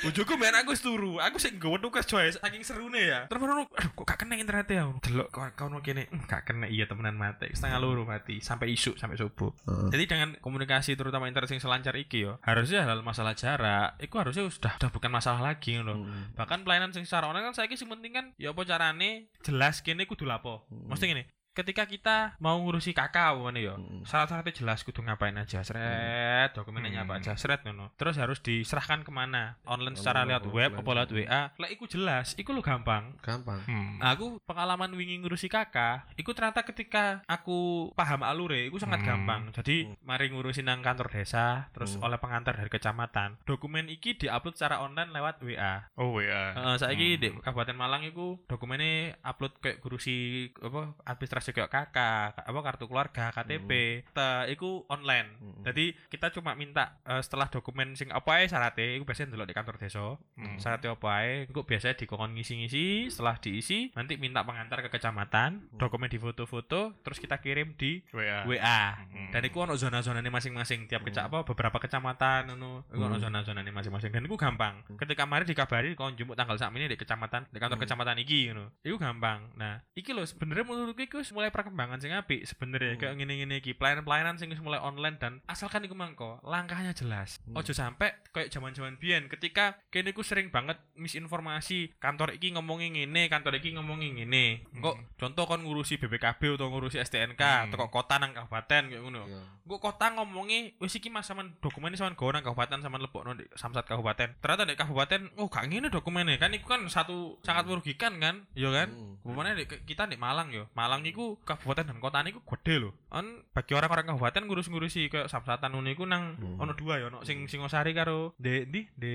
Bojoku 0.07 0.39
main 0.39 0.55
aku 0.55 0.71
turu, 0.79 1.19
aku 1.19 1.43
sing 1.43 1.59
nggawe 1.59 1.83
tuh 1.83 1.91
kerja 1.91 2.17
ya, 2.23 2.31
saking 2.39 2.63
serune 2.63 3.03
ya. 3.03 3.27
Terus 3.27 3.43
baru 3.43 3.67
aduh 3.67 3.91
kok 3.91 4.07
gak 4.07 4.19
kena 4.23 4.39
internet 4.39 4.71
ya. 4.71 4.87
Delok 5.03 5.35
kau 5.35 5.67
kene, 5.83 6.07
"Hmm, 6.07 6.23
gak 6.31 6.47
kena 6.47 6.71
iya 6.71 6.87
temenan 6.87 7.19
mati. 7.19 7.51
Setengah 7.51 7.83
loro 7.83 8.07
mati 8.07 8.39
sampai 8.39 8.71
isu 8.71 8.95
sampai 8.95 9.19
subuh. 9.19 9.51
Jadi 9.67 10.05
dengan 10.07 10.39
komunikasi 10.39 10.95
terutama 10.95 11.27
internet 11.27 11.51
sing 11.51 11.59
selancar 11.59 11.99
iki 11.99 12.23
yo, 12.23 12.39
harusnya 12.47 12.87
hal 12.87 13.03
masalah 13.03 13.35
jarak, 13.35 13.99
itu 13.99 14.15
harusnya 14.15 14.47
sudah 14.47 14.79
sudah 14.79 14.91
bukan 14.95 15.11
masalah 15.11 15.43
lagi 15.43 15.75
loh. 15.83 15.99
Hmm. 15.99 16.31
Bahkan 16.39 16.63
pelayanan 16.63 16.95
sing 16.95 17.03
secara 17.03 17.27
online 17.27 17.51
kan 17.51 17.55
saya 17.59 17.67
sing 17.75 17.91
penting 17.91 18.15
kan 18.15 18.31
ya 18.39 18.55
apa 18.55 18.63
carane 18.63 19.27
jelas 19.43 19.83
kene 19.83 20.07
kudu 20.07 20.23
lapo. 20.23 20.71
Hmm. 20.71 20.87
Mesti 20.87 21.11
ngene, 21.11 21.36
ketika 21.57 21.89
kita 21.89 22.37
mau 22.37 22.61
ngurusi 22.61 22.93
kakak 22.93 23.33
mana 23.35 23.57
ya 23.57 23.75
Hmm. 23.75 24.05
syarat-syaratnya 24.05 24.53
jelas 24.53 24.85
kudu 24.85 25.01
ngapain 25.01 25.35
aja 25.35 25.65
seret 25.65 26.53
dokumennya 26.53 26.93
Hmm. 26.93 27.09
apa 27.09 27.13
aja 27.19 27.33
seret 27.35 27.65
ngono 27.65 27.91
terus 27.97 28.21
harus 28.21 28.39
diserahkan 28.39 29.01
ke 29.01 29.11
mana 29.11 29.57
online 29.65 29.97
secara 29.97 30.23
lewat 30.23 30.45
web 30.47 30.71
apa 30.77 30.91
lewat 30.93 31.11
WA 31.11 31.43
lah 31.51 31.69
iku 31.69 31.89
jelas 31.89 32.37
iku 32.37 32.53
lo 32.53 32.61
gampang 32.61 33.17
Gampang. 33.23 33.63
Hmm. 33.65 33.97
Nah, 33.97 34.13
aku 34.13 34.43
pengalaman 34.43 34.91
wingi 34.93 35.17
ngurusi 35.19 35.47
kakak, 35.47 36.11
iku 36.15 36.35
ternyata 36.35 36.63
ketika 36.63 37.23
aku 37.25 37.89
paham 37.95 38.23
alure, 38.23 38.67
iku 38.67 38.77
sangat 38.77 39.03
Hmm. 39.03 39.09
gampang. 39.09 39.43
Jadi, 39.55 39.87
Hmm. 39.87 39.95
mari 40.03 40.27
ngurusi 40.29 40.61
nang 40.61 40.83
kantor 40.83 41.09
desa, 41.09 41.71
terus 41.73 41.95
Hmm. 41.97 42.05
oleh 42.05 42.19
pengantar 42.19 42.55
dari 42.55 42.69
kecamatan. 42.69 43.39
Dokumen 43.47 43.87
iki 43.89 44.15
diupload 44.15 44.55
secara 44.55 44.83
online 44.83 45.11
lewat 45.11 45.39
WA. 45.41 45.87
Oh 45.97 46.19
WA. 46.19 46.55
Heeh, 46.55 46.77
saiki 46.77 47.09
Hmm. 47.17 47.21
di 47.23 47.29
Kabupaten 47.41 47.77
Malang 47.79 48.03
iku 48.05 48.43
dokumennya 48.47 49.17
upload 49.23 49.55
kayak 49.63 49.79
ngurusi 49.81 50.17
apa 50.59 50.95
administrasi 51.07 51.46
kayak 51.53 51.71
kakak, 51.71 52.35
apa 52.39 52.59
kartu 52.63 52.87
keluarga, 52.87 53.31
KTP, 53.31 53.71
ta 54.11 54.47
iku 54.47 54.87
online. 54.89 55.29
Hmm. 55.39 55.63
Jadi 55.67 55.95
kita 56.09 56.31
cuma 56.33 56.55
minta 56.55 56.99
eh, 57.05 57.21
setelah 57.21 57.47
dokumen 57.47 57.93
sing 57.95 58.09
apa 58.11 58.41
ae 58.41 58.47
syaratnya, 58.47 58.97
iku 58.97 59.05
biasanya 59.05 59.35
ndelok 59.35 59.49
di 59.51 59.55
kantor 59.55 59.77
desa. 59.77 60.17
Hmm. 60.39 60.57
Syaratnya 60.57 60.95
apa 60.95 61.09
ae, 61.23 61.35
iku 61.51 61.63
biasanya 61.63 61.95
dikongkon 61.99 62.33
ngisi-ngisi, 62.39 63.13
setelah 63.13 63.37
diisi 63.39 63.91
nanti 63.93 64.17
minta 64.17 64.43
pengantar 64.43 64.81
ke 64.87 64.91
kecamatan, 64.91 65.71
dokumen 65.77 66.09
di 66.09 66.17
foto-foto, 66.17 66.97
terus 67.03 67.19
kita 67.19 67.39
kirim 67.39 67.75
di 67.77 68.01
WA. 68.11 68.47
WA. 68.47 68.83
Hmm. 69.11 69.31
Dan 69.35 69.43
iku 69.45 69.67
ono 69.67 69.75
zona-zonanya 69.77 70.31
masing-masing 70.31 70.87
tiap 70.87 71.03
keca 71.05 71.27
apa 71.29 71.43
beberapa 71.45 71.77
kecamatan 71.79 72.53
ngono. 72.53 72.87
Iku 72.89 73.03
ono 73.03 73.17
Hmm. 73.17 73.25
zona-zonanya 73.29 73.73
masing-masing 73.73 74.11
dan 74.13 74.23
iku 74.25 74.37
gampang. 74.39 74.81
Ketika 74.97 75.27
mari 75.27 75.45
dikabari 75.45 75.93
kon 75.93 76.15
jemput 76.15 76.37
tanggal 76.37 76.57
sak 76.57 76.71
ini 76.77 76.87
di 76.87 76.97
kecamatan, 76.97 77.49
di 77.51 77.59
kantor 77.59 77.77
Hmm. 77.81 77.85
kecamatan 77.85 78.17
iki 78.21 78.39
ngono. 78.49 78.65
Iku 78.85 78.97
gampang. 78.97 79.53
Nah, 79.57 79.81
iki 79.93 80.13
lho 80.13 80.23
sebenarnya 80.23 80.65
menurutku 80.65 81.03
iku 81.03 81.19
mulai 81.37 81.53
perkembangan 81.53 82.01
sing 82.01 82.17
apik 82.17 82.49
sebenarnya 82.49 82.97
Hmm. 82.97 83.01
kayak 83.05 83.15
ngene-ngene 83.21 83.61
iki. 83.61 83.77
Pelayanan-pelayanan 83.77 84.41
sing 84.41 84.49
mulai 84.65 84.81
online 84.81 85.21
dan 85.21 85.45
asalkan 85.45 85.85
iku 85.85 85.93
mangko 85.93 86.41
langkahnya 86.41 86.97
jelas. 86.97 87.45
Hmm. 87.45 87.61
Ojo 87.61 87.77
sampai 87.77 88.17
kayak 88.33 88.49
zaman-zaman 88.49 88.97
biyen 88.97 89.29
ketika 89.29 89.77
kene 89.93 90.17
iku 90.17 90.25
sering 90.25 90.49
banget 90.49 90.81
misinformasi 90.97 91.97
kantor 91.99 92.37
iki 92.37 92.55
ngomongin 92.55 92.95
ngene, 92.95 93.29
kantor 93.29 93.59
iki 93.59 93.75
ngomongin 93.75 94.17
ngene. 94.17 94.65
Kok 94.79 95.19
contoh 95.19 95.45
kon 95.45 95.61
ngurusi 95.67 95.99
BPKB 95.99 96.57
atau 96.57 96.71
ngurusi 96.71 97.03
STNK, 97.03 97.43
Hmm. 97.43 97.71
teko 97.75 97.91
kota 97.91 98.17
nang 98.17 98.33
kabupaten 98.33 98.89
kayak 98.89 99.03
ngono. 99.03 99.27
Iya. 99.27 99.43
Gue 99.67 99.79
kota 99.83 100.15
ngomongi 100.15 100.79
wis 100.79 100.95
iki 100.95 101.11
mas 101.11 101.27
sampean 101.27 101.59
dokumennya 101.59 101.99
sampean 101.99 102.15
gowo 102.15 102.31
nang 102.31 102.47
kabupaten 102.47 102.79
sampean 102.79 103.03
lebokno 103.03 103.35
di 103.35 103.45
samsat 103.59 103.85
kabupaten. 103.85 104.39
Ternyata 104.39 104.63
di 104.63 104.79
kabupaten 104.79 105.21
oh 105.43 105.51
gak 105.51 105.67
ngene 105.67 105.91
dokumennya 105.91 106.39
kan 106.39 106.55
iku 106.55 106.71
kan 106.71 106.87
satu 106.87 107.43
sangat 107.43 107.67
merugikan 107.67 108.17
kan, 108.23 108.47
iya 108.55 108.71
kan? 108.71 108.89
Hmm. 108.95 109.55
Di, 109.57 109.65
kita 109.67 110.07
di 110.07 110.15
Malang 110.21 110.53
yo. 110.53 110.69
Malang 110.79 111.03
iku 111.03 111.26
kabupaten 111.43 111.87
dan 111.87 111.99
kota 111.99 112.23
niku 112.23 112.39
gede 112.47 112.79
loh. 112.79 112.93
On 113.11 113.27
bagi 113.51 113.73
orang-orang 113.73 114.07
kabupaten 114.07 114.43
ngurus-ngurusi 114.45 115.03
ke 115.09 115.27
samsatan 115.27 115.75
ngono 115.75 115.91
iku 115.91 116.05
nang 116.05 116.39
Hmm. 116.39 116.59
ono 116.59 116.73
dua 116.73 116.97
ya, 116.97 117.11
ono 117.11 117.27
sing 117.27 117.47
Singosari 117.47 117.91
karo 117.91 118.37
de 118.37 118.65
di 118.65 118.87
de 118.95 119.13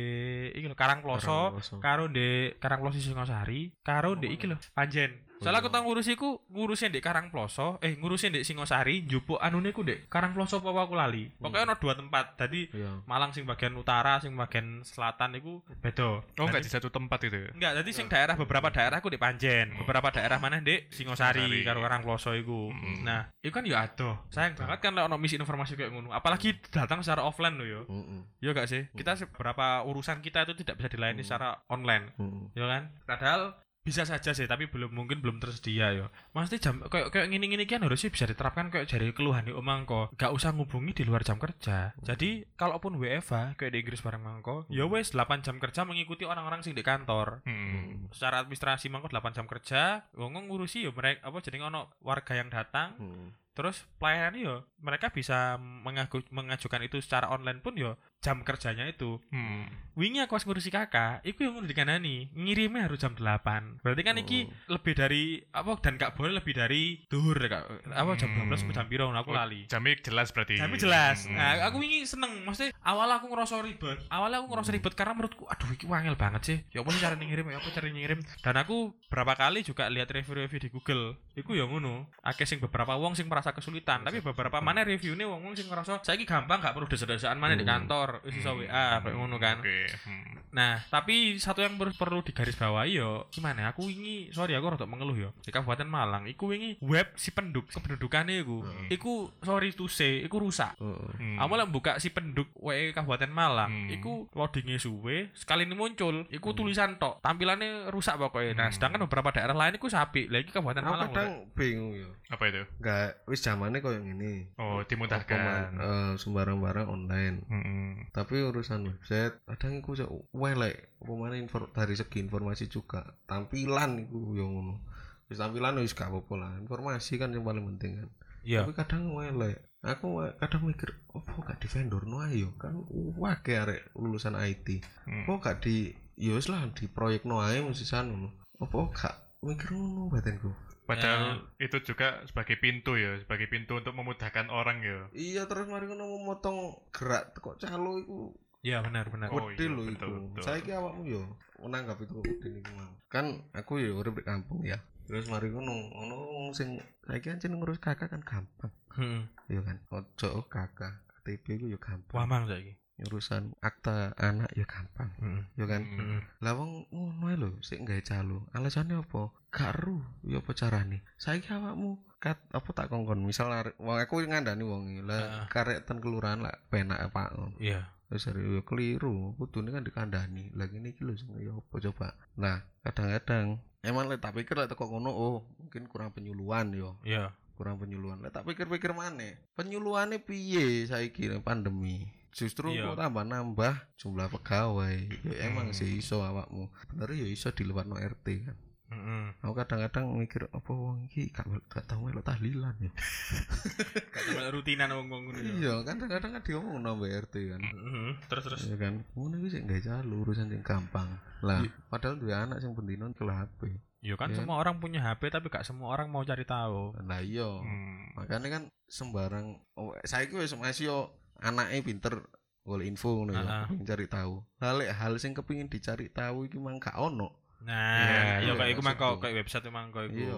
iki 0.52 0.66
lho 0.66 0.76
Karangploso 0.76 1.56
Karangploso. 1.56 1.76
karo 1.80 2.04
de 2.08 2.28
Karangploso 2.58 3.00
Singosari 3.00 3.72
karo 3.82 4.16
de 4.16 4.28
iki 4.28 4.46
lho 4.46 4.60
Panjen. 4.74 5.31
Soalnya 5.42 5.66
aku 5.66 5.70
iya. 5.74 5.76
tau 5.76 5.84
ngurusi 5.90 6.12
ku 6.16 6.30
ngurusin 6.54 6.94
di 6.94 7.02
Karangploso, 7.02 7.82
eh 7.82 7.98
ngurusin 7.98 8.38
di 8.38 8.42
Singosari, 8.46 9.02
njupuk 9.04 9.42
anune 9.42 9.74
ku 9.74 9.82
di 9.82 9.98
Karangploso 10.06 10.62
apa 10.62 10.70
aku 10.86 10.94
lali. 10.94 11.34
Pokoknya 11.42 11.66
ono 11.66 11.76
dua 11.82 11.94
tempat. 11.98 12.38
Jadi 12.38 12.62
Iya. 12.72 13.02
Malang 13.10 13.34
sing 13.34 13.44
bagian 13.50 13.74
utara, 13.74 14.22
sing 14.22 14.38
bagian 14.38 14.86
selatan 14.86 15.42
itu 15.42 15.66
beda. 15.82 16.22
Oh 16.22 16.46
enggak 16.46 16.62
di 16.62 16.72
satu 16.72 16.94
tempat 16.94 17.26
itu. 17.26 17.38
ya? 17.42 17.52
Enggak, 17.58 17.72
jadi 17.82 17.90
sing 17.90 18.08
daerah 18.08 18.38
beberapa 18.38 18.70
daerah 18.70 19.02
aku 19.02 19.10
di 19.10 19.18
Panjen, 19.18 19.74
beberapa 19.82 20.14
daerah 20.14 20.38
mana 20.38 20.62
di 20.62 20.78
Singosari 20.94 21.42
Singosari. 21.42 21.66
karo 21.66 21.80
Karangploso 21.82 22.32
iku. 22.38 22.70
Mm. 22.70 23.02
Nah, 23.02 23.34
itu 23.42 23.50
kan 23.50 23.66
ya 23.66 23.84
adoh. 23.84 24.22
Sayang 24.30 24.54
banget 24.54 24.80
kan 24.80 24.94
lek 24.94 25.10
ono 25.10 25.18
misi 25.18 25.42
informasi 25.42 25.74
kayak 25.74 25.90
ngono. 25.90 26.14
Apalagi 26.14 26.54
datang 26.70 27.02
secara 27.02 27.26
offline 27.26 27.58
lo 27.58 27.66
yo. 27.66 27.82
Heeh. 27.90 28.22
Iya 28.46 28.52
gak 28.54 28.70
sih? 28.70 28.86
Kita 28.94 29.18
beberapa 29.34 29.82
urusan 29.90 30.22
kita 30.22 30.46
itu 30.46 30.54
tidak 30.62 30.78
bisa 30.78 30.90
dilayani 30.94 31.26
secara 31.26 31.58
online. 31.68 32.14
Heeh. 32.22 32.44
ya 32.54 32.66
kan 32.68 32.84
padahal 33.08 33.42
bisa 33.82 34.06
saja 34.06 34.32
sih 34.38 34.46
tapi 34.46 34.70
belum 34.70 34.94
mungkin 34.94 35.26
belum 35.26 35.42
tersedia 35.42 35.90
ya 35.90 36.06
mesti 36.38 36.62
jam 36.62 36.86
kayak 36.86 37.10
kayak 37.10 37.28
gini 37.34 37.50
gini 37.50 37.66
kan 37.66 37.82
harusnya 37.82 38.14
bisa 38.14 38.30
diterapkan 38.30 38.70
kayak 38.70 38.86
dari 38.86 39.10
keluhan 39.10 39.50
di 39.50 39.54
omangko 39.54 40.14
gak 40.14 40.30
usah 40.30 40.54
ngubungi 40.54 40.94
di 40.94 41.04
luar 41.08 41.26
jam 41.26 41.42
kerja. 41.42 41.98
Jadi 42.06 42.46
kalaupun 42.54 43.02
WFA 43.02 43.58
kayak 43.58 43.72
di 43.74 43.80
Inggris 43.82 44.06
bareng 44.06 44.22
mangko 44.22 44.70
ya 44.70 44.86
wes 44.86 45.18
8 45.18 45.42
jam 45.42 45.58
kerja 45.58 45.82
mengikuti 45.82 46.30
orang-orang 46.30 46.62
sing 46.62 46.78
di 46.78 46.86
kantor. 46.86 47.42
Hmm. 47.42 48.12
secara 48.14 48.46
administrasi 48.46 48.94
mangko 48.94 49.10
8 49.10 49.34
jam 49.34 49.46
kerja 49.50 50.06
ngomong 50.14 50.52
ngurusi 50.52 50.86
ya 50.86 50.92
mereka 50.94 51.26
apa 51.26 51.38
jadi 51.42 51.66
ono 51.66 51.90
warga 52.06 52.38
yang 52.38 52.54
datang. 52.54 52.98
Heeh. 53.02 53.28
Terus 53.62 53.86
pelayanan 53.96 54.34
yo 54.36 54.56
mereka 54.82 55.08
bisa 55.08 55.56
mengagu- 55.62 56.26
mengajukan 56.28 56.82
itu 56.82 56.98
secara 56.98 57.30
online 57.30 57.62
pun 57.62 57.78
yo 57.78 57.94
jam 58.18 58.42
kerjanya 58.42 58.86
itu 58.86 59.22
Hmm. 59.30 59.70
wingi 59.92 60.18
aku 60.20 60.34
pas 60.34 60.44
ngurusi 60.44 60.70
kakak 60.70 61.22
iku 61.22 61.42
yang 61.42 61.54
ngurusi 61.54 61.74
kanani 61.74 62.30
ngirimnya 62.34 62.86
harus 62.86 62.98
jam 62.98 63.14
8 63.14 63.82
berarti 63.82 64.02
kan 64.02 64.18
iki 64.18 64.40
lebih 64.68 64.94
dari 64.94 65.24
apa 65.52 65.78
dan 65.80 65.96
gak 65.96 66.14
boleh 66.14 66.34
lebih 66.34 66.54
dari 66.54 67.06
duhur 67.06 67.38
kak 67.38 67.66
apa 67.88 68.12
jam 68.16 68.30
12 68.32 68.62
ke 68.64 68.72
jam 68.72 68.86
piro 68.88 69.08
Nah, 69.08 69.22
aku 69.22 69.32
Oh, 69.32 69.38
lali 69.38 69.68
Jamnya 69.68 70.00
jelas 70.00 70.32
berarti. 70.32 70.56
Jamnya 70.56 70.80
jelas. 70.80 71.18
Hmm. 71.24 71.36
Nah, 71.36 71.68
aku 71.68 71.78
wingi 71.78 72.04
seneng. 72.04 72.32
Maksudnya 72.42 72.72
awal 72.82 73.12
aku 73.12 73.28
ngerasa 73.28 73.60
ribet. 73.60 74.00
Awalnya 74.08 74.40
aku 74.40 74.48
ngerasa 74.50 74.72
ribet 74.72 74.94
karena 74.94 75.14
menurutku 75.14 75.44
aduh 75.46 75.68
iki 75.70 75.84
wangel 75.86 76.16
banget 76.16 76.42
sih. 76.42 76.58
Ya 76.72 76.80
apa 76.80 76.90
cara 76.94 77.14
ngirim? 77.14 77.44
Ya 77.46 77.60
apa 77.60 77.70
cara 77.70 77.86
ngirim? 77.86 78.20
Dan 78.40 78.56
aku 78.58 78.96
berapa 79.08 79.36
kali 79.36 79.62
juga 79.62 79.88
lihat 79.88 80.08
review-review 80.08 80.60
di 80.60 80.70
Google. 80.70 81.04
Iku 81.34 81.54
ya 81.54 81.64
ngono. 81.64 82.08
Akeh 82.22 82.44
sing 82.44 82.58
beberapa 82.58 82.96
wong 82.96 83.14
sing 83.14 83.28
merasa 83.28 83.51
kesulitan, 83.56 84.04
tapi 84.04 84.20
beberapa 84.20 84.58
mana 84.60 84.84
reviewnya 84.84 85.28
wong-wong 85.28 85.54
sing 85.54 85.68
ngerasa 85.68 86.02
saiki 86.02 86.24
gampang 86.26 86.62
gak 86.62 86.74
perlu 86.74 86.88
desa-desaan 86.88 87.38
mana 87.38 87.56
di 87.56 87.64
Hmm. 87.64 87.88
kantor, 87.88 88.24
wis 88.26 88.38
iso 88.38 88.56
WA 88.56 89.00
kayak 89.02 89.16
ngono 89.16 89.38
kan. 89.38 89.60
Oke. 89.60 89.88
Hmm. 90.08 90.26
Nah, 90.52 90.84
tapi 90.92 91.40
satu 91.40 91.64
yang 91.64 91.80
perlu, 91.80 91.96
perlu 91.96 92.20
digarisbawahi 92.28 93.00
yo, 93.00 93.32
gimana? 93.32 93.72
Aku 93.72 93.88
wingi, 93.88 94.28
sorry 94.36 94.52
aku 94.52 94.76
rada 94.76 94.84
mengeluh 94.84 95.16
yo. 95.16 95.30
Di 95.40 95.48
Kabupaten 95.48 95.88
Malang, 95.88 96.28
iku 96.28 96.52
wingi 96.52 96.76
web 96.84 97.08
si 97.16 97.32
penduduk 97.32 97.72
kependudukannya 97.72 98.44
iku. 98.44 98.60
Hmm. 98.60 98.88
Iku 98.92 99.32
sorry 99.40 99.72
to 99.72 99.88
say, 99.88 100.20
iku 100.28 100.44
rusak. 100.44 100.76
Hmm. 100.76 101.40
Aku 101.40 101.56
buka 101.72 102.04
si 102.04 102.12
penduduk 102.12 102.52
WE 102.60 102.92
Kabupaten 102.92 103.32
Malang, 103.32 103.88
Hmm. 103.88 103.96
iku 103.96 104.28
loadingnya 104.36 104.76
suwe, 104.76 105.32
sekali 105.32 105.64
ini 105.64 105.72
muncul, 105.72 106.28
iku 106.28 106.52
tulisan 106.52 107.00
tok, 107.00 107.24
tampilannya 107.24 107.88
rusak 107.88 108.20
pokoknya. 108.20 108.52
Nah, 108.52 108.68
Hmm. 108.68 108.76
sedangkan 108.76 109.08
beberapa 109.08 109.32
daerah 109.32 109.56
lain 109.56 109.80
iku 109.80 109.88
sapi, 109.88 110.28
lagi 110.28 110.52
Kabupaten 110.52 110.84
Malang. 110.84 111.10
kadang 111.16 111.32
bingung 111.56 111.96
yo. 111.96 112.12
Apa 112.28 112.48
itu? 112.52 112.64
Enggak 112.80 113.24
wis 113.32 113.42
zamane 113.42 113.80
koyo 113.80 114.04
ngene. 114.04 114.52
Oh, 114.60 114.84
dimudahkan. 114.84 115.40
man- 115.40 115.80
eh, 115.80 116.12
sembarang 116.20 116.60
barang 116.60 116.88
online. 116.92 117.38
Hmm. 117.48 117.92
Tapi 118.12 118.44
urusan 118.44 118.84
website 118.92 119.40
kadang 119.48 119.80
iku 119.80 119.96
cek 119.96 120.12
welek. 120.36 121.00
Apa 121.00 121.12
mana 121.16 121.40
infor- 121.40 121.72
dari 121.72 121.96
segi 121.96 122.20
informasi 122.20 122.68
juga. 122.68 123.16
Tampilan 123.24 124.04
iku 124.04 124.36
yo 124.36 124.52
ngono. 124.52 124.84
Wis 125.32 125.40
tampilan 125.40 125.80
wis 125.80 125.96
gak 125.96 126.12
apa-apa 126.12 126.34
lah. 126.36 126.52
Informasi 126.60 127.16
kan 127.16 127.32
yang 127.32 127.48
paling 127.48 127.64
penting 127.64 128.04
kan. 128.04 128.10
Iya. 128.44 128.68
Tapi 128.68 128.76
kadang 128.76 129.16
welek. 129.16 129.64
Aku 129.82 130.22
kadang 130.38 130.70
mikir, 130.70 130.94
opo 131.10 131.42
gak 131.42 131.58
di 131.58 131.66
vendor 131.66 132.06
no 132.06 132.22
ayo 132.22 132.54
kan 132.62 132.78
wake 133.18 133.58
arek 133.58 133.90
lulusan 133.98 134.38
IT. 134.38 134.84
Hmm. 135.10 135.26
Opo 135.26 135.42
gak 135.42 135.66
di 135.66 135.90
ya 136.20 136.38
wis 136.38 136.52
lah 136.52 136.62
di 136.70 136.86
proyek 136.86 137.26
no 137.26 137.42
ae 137.42 137.64
mesti 137.66 137.88
ngono. 137.90 138.30
Opo 138.62 138.94
gak 138.94 139.31
mikir 139.42 139.74
ngono 139.74 140.10
batinku. 140.14 140.54
Padahal 140.86 141.46
itu 141.58 141.78
juga 141.82 142.22
sebagai 142.28 142.58
pintu 142.60 142.98
ya, 142.98 143.18
sebagai 143.22 143.48
pintu 143.48 143.80
untuk 143.80 143.96
memudahkan 143.96 144.50
orang 144.54 144.82
ya. 144.86 145.00
Iya 145.14 145.44
terus 145.50 145.66
mari 145.70 145.90
ngono 145.90 146.20
memotong 146.20 146.90
gerak 146.94 147.38
kok 147.38 147.58
calo 147.62 148.02
iku 148.02 148.34
Iya, 148.62 148.86
benar 148.86 149.10
benar. 149.10 149.34
Oh, 149.34 149.50
gede 149.50 149.66
iya, 149.66 149.74
lho 149.74 149.84
iku. 149.90 150.14
Saiki 150.38 150.70
awakmu 150.70 151.02
yo 151.10 151.26
menanggap 151.58 151.98
itu 152.06 152.14
kok 152.14 152.26
gede 152.30 152.62
niku 152.62 152.72
mang. 152.78 152.94
Kan 153.10 153.50
aku 153.58 153.82
ya 153.82 153.90
urip 153.90 154.22
di 154.22 154.24
kampung 154.26 154.62
ya. 154.62 154.78
Terus 155.10 155.26
mari 155.34 155.50
ngono, 155.50 155.74
ono 155.98 156.16
wong 156.30 156.54
sing 156.54 156.78
saiki 157.10 157.34
ancen 157.34 157.58
ngurus 157.58 157.82
kakak 157.82 158.14
kan 158.14 158.22
gampang. 158.22 158.70
Heeh. 158.94 159.26
Iya 159.50 159.66
kan. 159.66 159.82
Ojo 159.90 160.46
kakak, 160.46 160.94
KTP 161.10 161.46
ku 161.58 161.66
yo 161.74 161.82
gampang. 161.82 162.22
Wamang 162.22 162.46
saiki. 162.46 162.78
Urusan 163.08 163.58
akta 163.60 164.14
anak 164.18 164.54
ya 164.54 164.66
gampang. 164.70 165.10
Heeh. 165.18 165.42
Ya 165.58 165.66
kan. 165.66 165.82
Hmm. 165.86 166.22
Wong 166.42 166.72
ngono 166.94 167.26
lho 167.38 167.50
sik 167.66 167.82
gawe 167.82 168.02
calo. 168.06 168.46
Alasannya 168.54 169.02
apa? 169.02 169.34
Gak 169.50 169.74
ru. 169.82 170.02
Ya 170.22 170.40
apa 170.40 170.52
carane? 170.54 171.02
Saiki 171.18 171.50
awakmu 171.50 171.98
kat 172.22 172.38
apa 172.54 172.70
tak 172.78 172.94
kongkon 172.94 173.26
misal 173.26 173.50
wong 173.82 173.98
aku 173.98 174.22
ngandani 174.22 174.62
wong 174.62 174.94
iki. 174.94 175.02
lah 175.02 175.18
Heeh. 175.20 175.46
karek 175.50 175.80
ten 175.90 175.98
kelurahan 175.98 176.38
lah 176.46 176.54
penak 176.70 177.02
Pak 177.10 177.34
ngono. 177.34 177.58
Iya. 177.58 177.90
Wis 178.12 178.28
ari 178.28 178.44
yo 178.44 178.62
keliru, 178.68 179.34
kudune 179.40 179.72
kan 179.72 179.88
dikandani. 179.88 180.52
Lagi 180.54 180.78
ini 180.84 180.92
iki 180.92 181.08
lho 181.08 181.16
sing 181.16 181.32
ya 181.40 181.56
apa 181.56 181.76
coba. 181.80 182.14
Nah, 182.36 182.60
kadang-kadang 182.84 183.64
emang 183.88 184.12
lek 184.12 184.20
tak 184.20 184.36
pikir 184.36 184.60
lek 184.60 184.68
teko 184.68 184.92
ngono 184.92 185.10
oh, 185.10 185.36
mungkin 185.58 185.88
kurang 185.88 186.12
penyuluhan 186.12 186.76
yo, 186.76 187.00
Iya. 187.08 187.32
kurang 187.56 187.80
penyuluhan. 187.80 188.20
Lek 188.20 188.36
tak 188.36 188.44
pikir-pikir 188.44 188.92
maneh, 188.92 189.40
penyuluhane 189.56 190.20
piye 190.20 190.84
saiki 190.86 191.32
pandemi? 191.40 192.04
Justru 192.32 192.72
Iya. 192.72 192.88
kok 192.88 192.98
tambah 192.98 193.24
nambah 193.24 193.74
jumlah 193.96 194.28
pegawai. 194.30 194.98
Ya 195.22 195.36
emang 195.46 195.70
Hmm. 195.70 195.76
sih 195.76 195.96
iso 195.96 196.20
awakmu. 196.20 196.68
Bener 196.90 197.12
ya 197.14 197.28
iso 197.28 197.50
dilewatno 197.50 197.96
RT 197.96 198.28
kan. 198.42 198.58
Heeh. 198.88 199.24
Aku 199.40 199.54
kadang-kadang 199.54 200.04
mikir 200.14 200.48
apa 200.48 200.68
wong 200.68 201.06
iki 201.06 201.28
gak 201.30 201.48
gak 201.66 201.84
tau 201.86 202.00
melok 202.02 202.24
tahlilan 202.26 202.76
ya. 202.78 202.92
Gak 204.36 204.52
rutinan 204.52 204.92
wong-wong 204.92 205.22
ngono 205.28 205.40
ya. 205.40 205.52
Iya, 205.54 205.74
kan 205.84 205.96
kadang-kadang 205.96 206.32
kan 206.36 206.44
diomong 206.44 206.78
nambah 206.82 207.08
RT 207.08 207.36
kan. 207.48 207.62
Heeh. 207.62 208.12
Terus 208.28 208.44
terus. 208.44 208.62
Iya 208.68 208.76
kan, 208.76 208.94
ngono 209.14 209.40
iki 209.40 209.48
sik 209.50 209.64
gawe 209.64 209.80
calo 209.82 210.16
urusan 210.20 210.48
sing 210.48 210.62
gampang. 210.62 211.08
Lah, 211.40 211.64
Iya. 211.64 211.72
padahal 211.88 212.16
duwe 212.16 212.34
anak 212.34 212.60
sing 212.60 212.72
pendino 212.72 213.08
ke 213.12 213.24
HP. 213.24 213.62
Ya 214.02 214.18
kan 214.18 214.34
Iya. 214.34 214.42
semua 214.42 214.58
orang 214.58 214.76
punya 214.78 215.00
HP 215.00 215.30
tapi 215.30 215.48
gak 215.48 215.64
semua 215.64 215.94
orang 215.94 216.10
mau 216.10 216.24
cari 216.24 216.44
tahu. 216.44 216.92
Lah 216.98 217.22
iya. 217.22 217.48
Hmm. 217.48 218.12
Makanya 218.18 218.48
kan 218.50 218.64
sembarang 218.88 219.56
oh, 219.74 219.96
saiki 220.04 220.36
wis 220.36 220.52
masih 220.54 220.92
yo 220.92 220.98
anake 221.42 221.82
pinter 221.82 222.22
golek 222.62 222.86
info 222.86 223.10
ngono 223.18 223.34
ya, 223.34 223.42
kepengin 223.66 223.84
cari 223.84 224.06
tahu. 224.06 224.34
Lek 224.60 224.90
hal 224.92 225.14
sing 225.18 225.34
kepengin 225.34 225.66
dicari 225.66 226.08
tahu 226.08 226.46
iki 226.46 226.56
mang 226.56 226.78
gak 226.78 226.94
ono. 226.94 227.34
Nah, 227.62 228.38
Iya, 228.40 228.42
ya 228.44 228.54
kayak 228.56 228.62
iya, 228.64 228.74
iku 228.74 228.82
mangko 228.82 229.06
maksudku. 229.08 229.22
kayak 229.22 229.36
website 229.38 229.62
itu 229.62 229.72
mangko 229.72 230.00
iku. 230.04 230.14
Iya. 230.16 230.38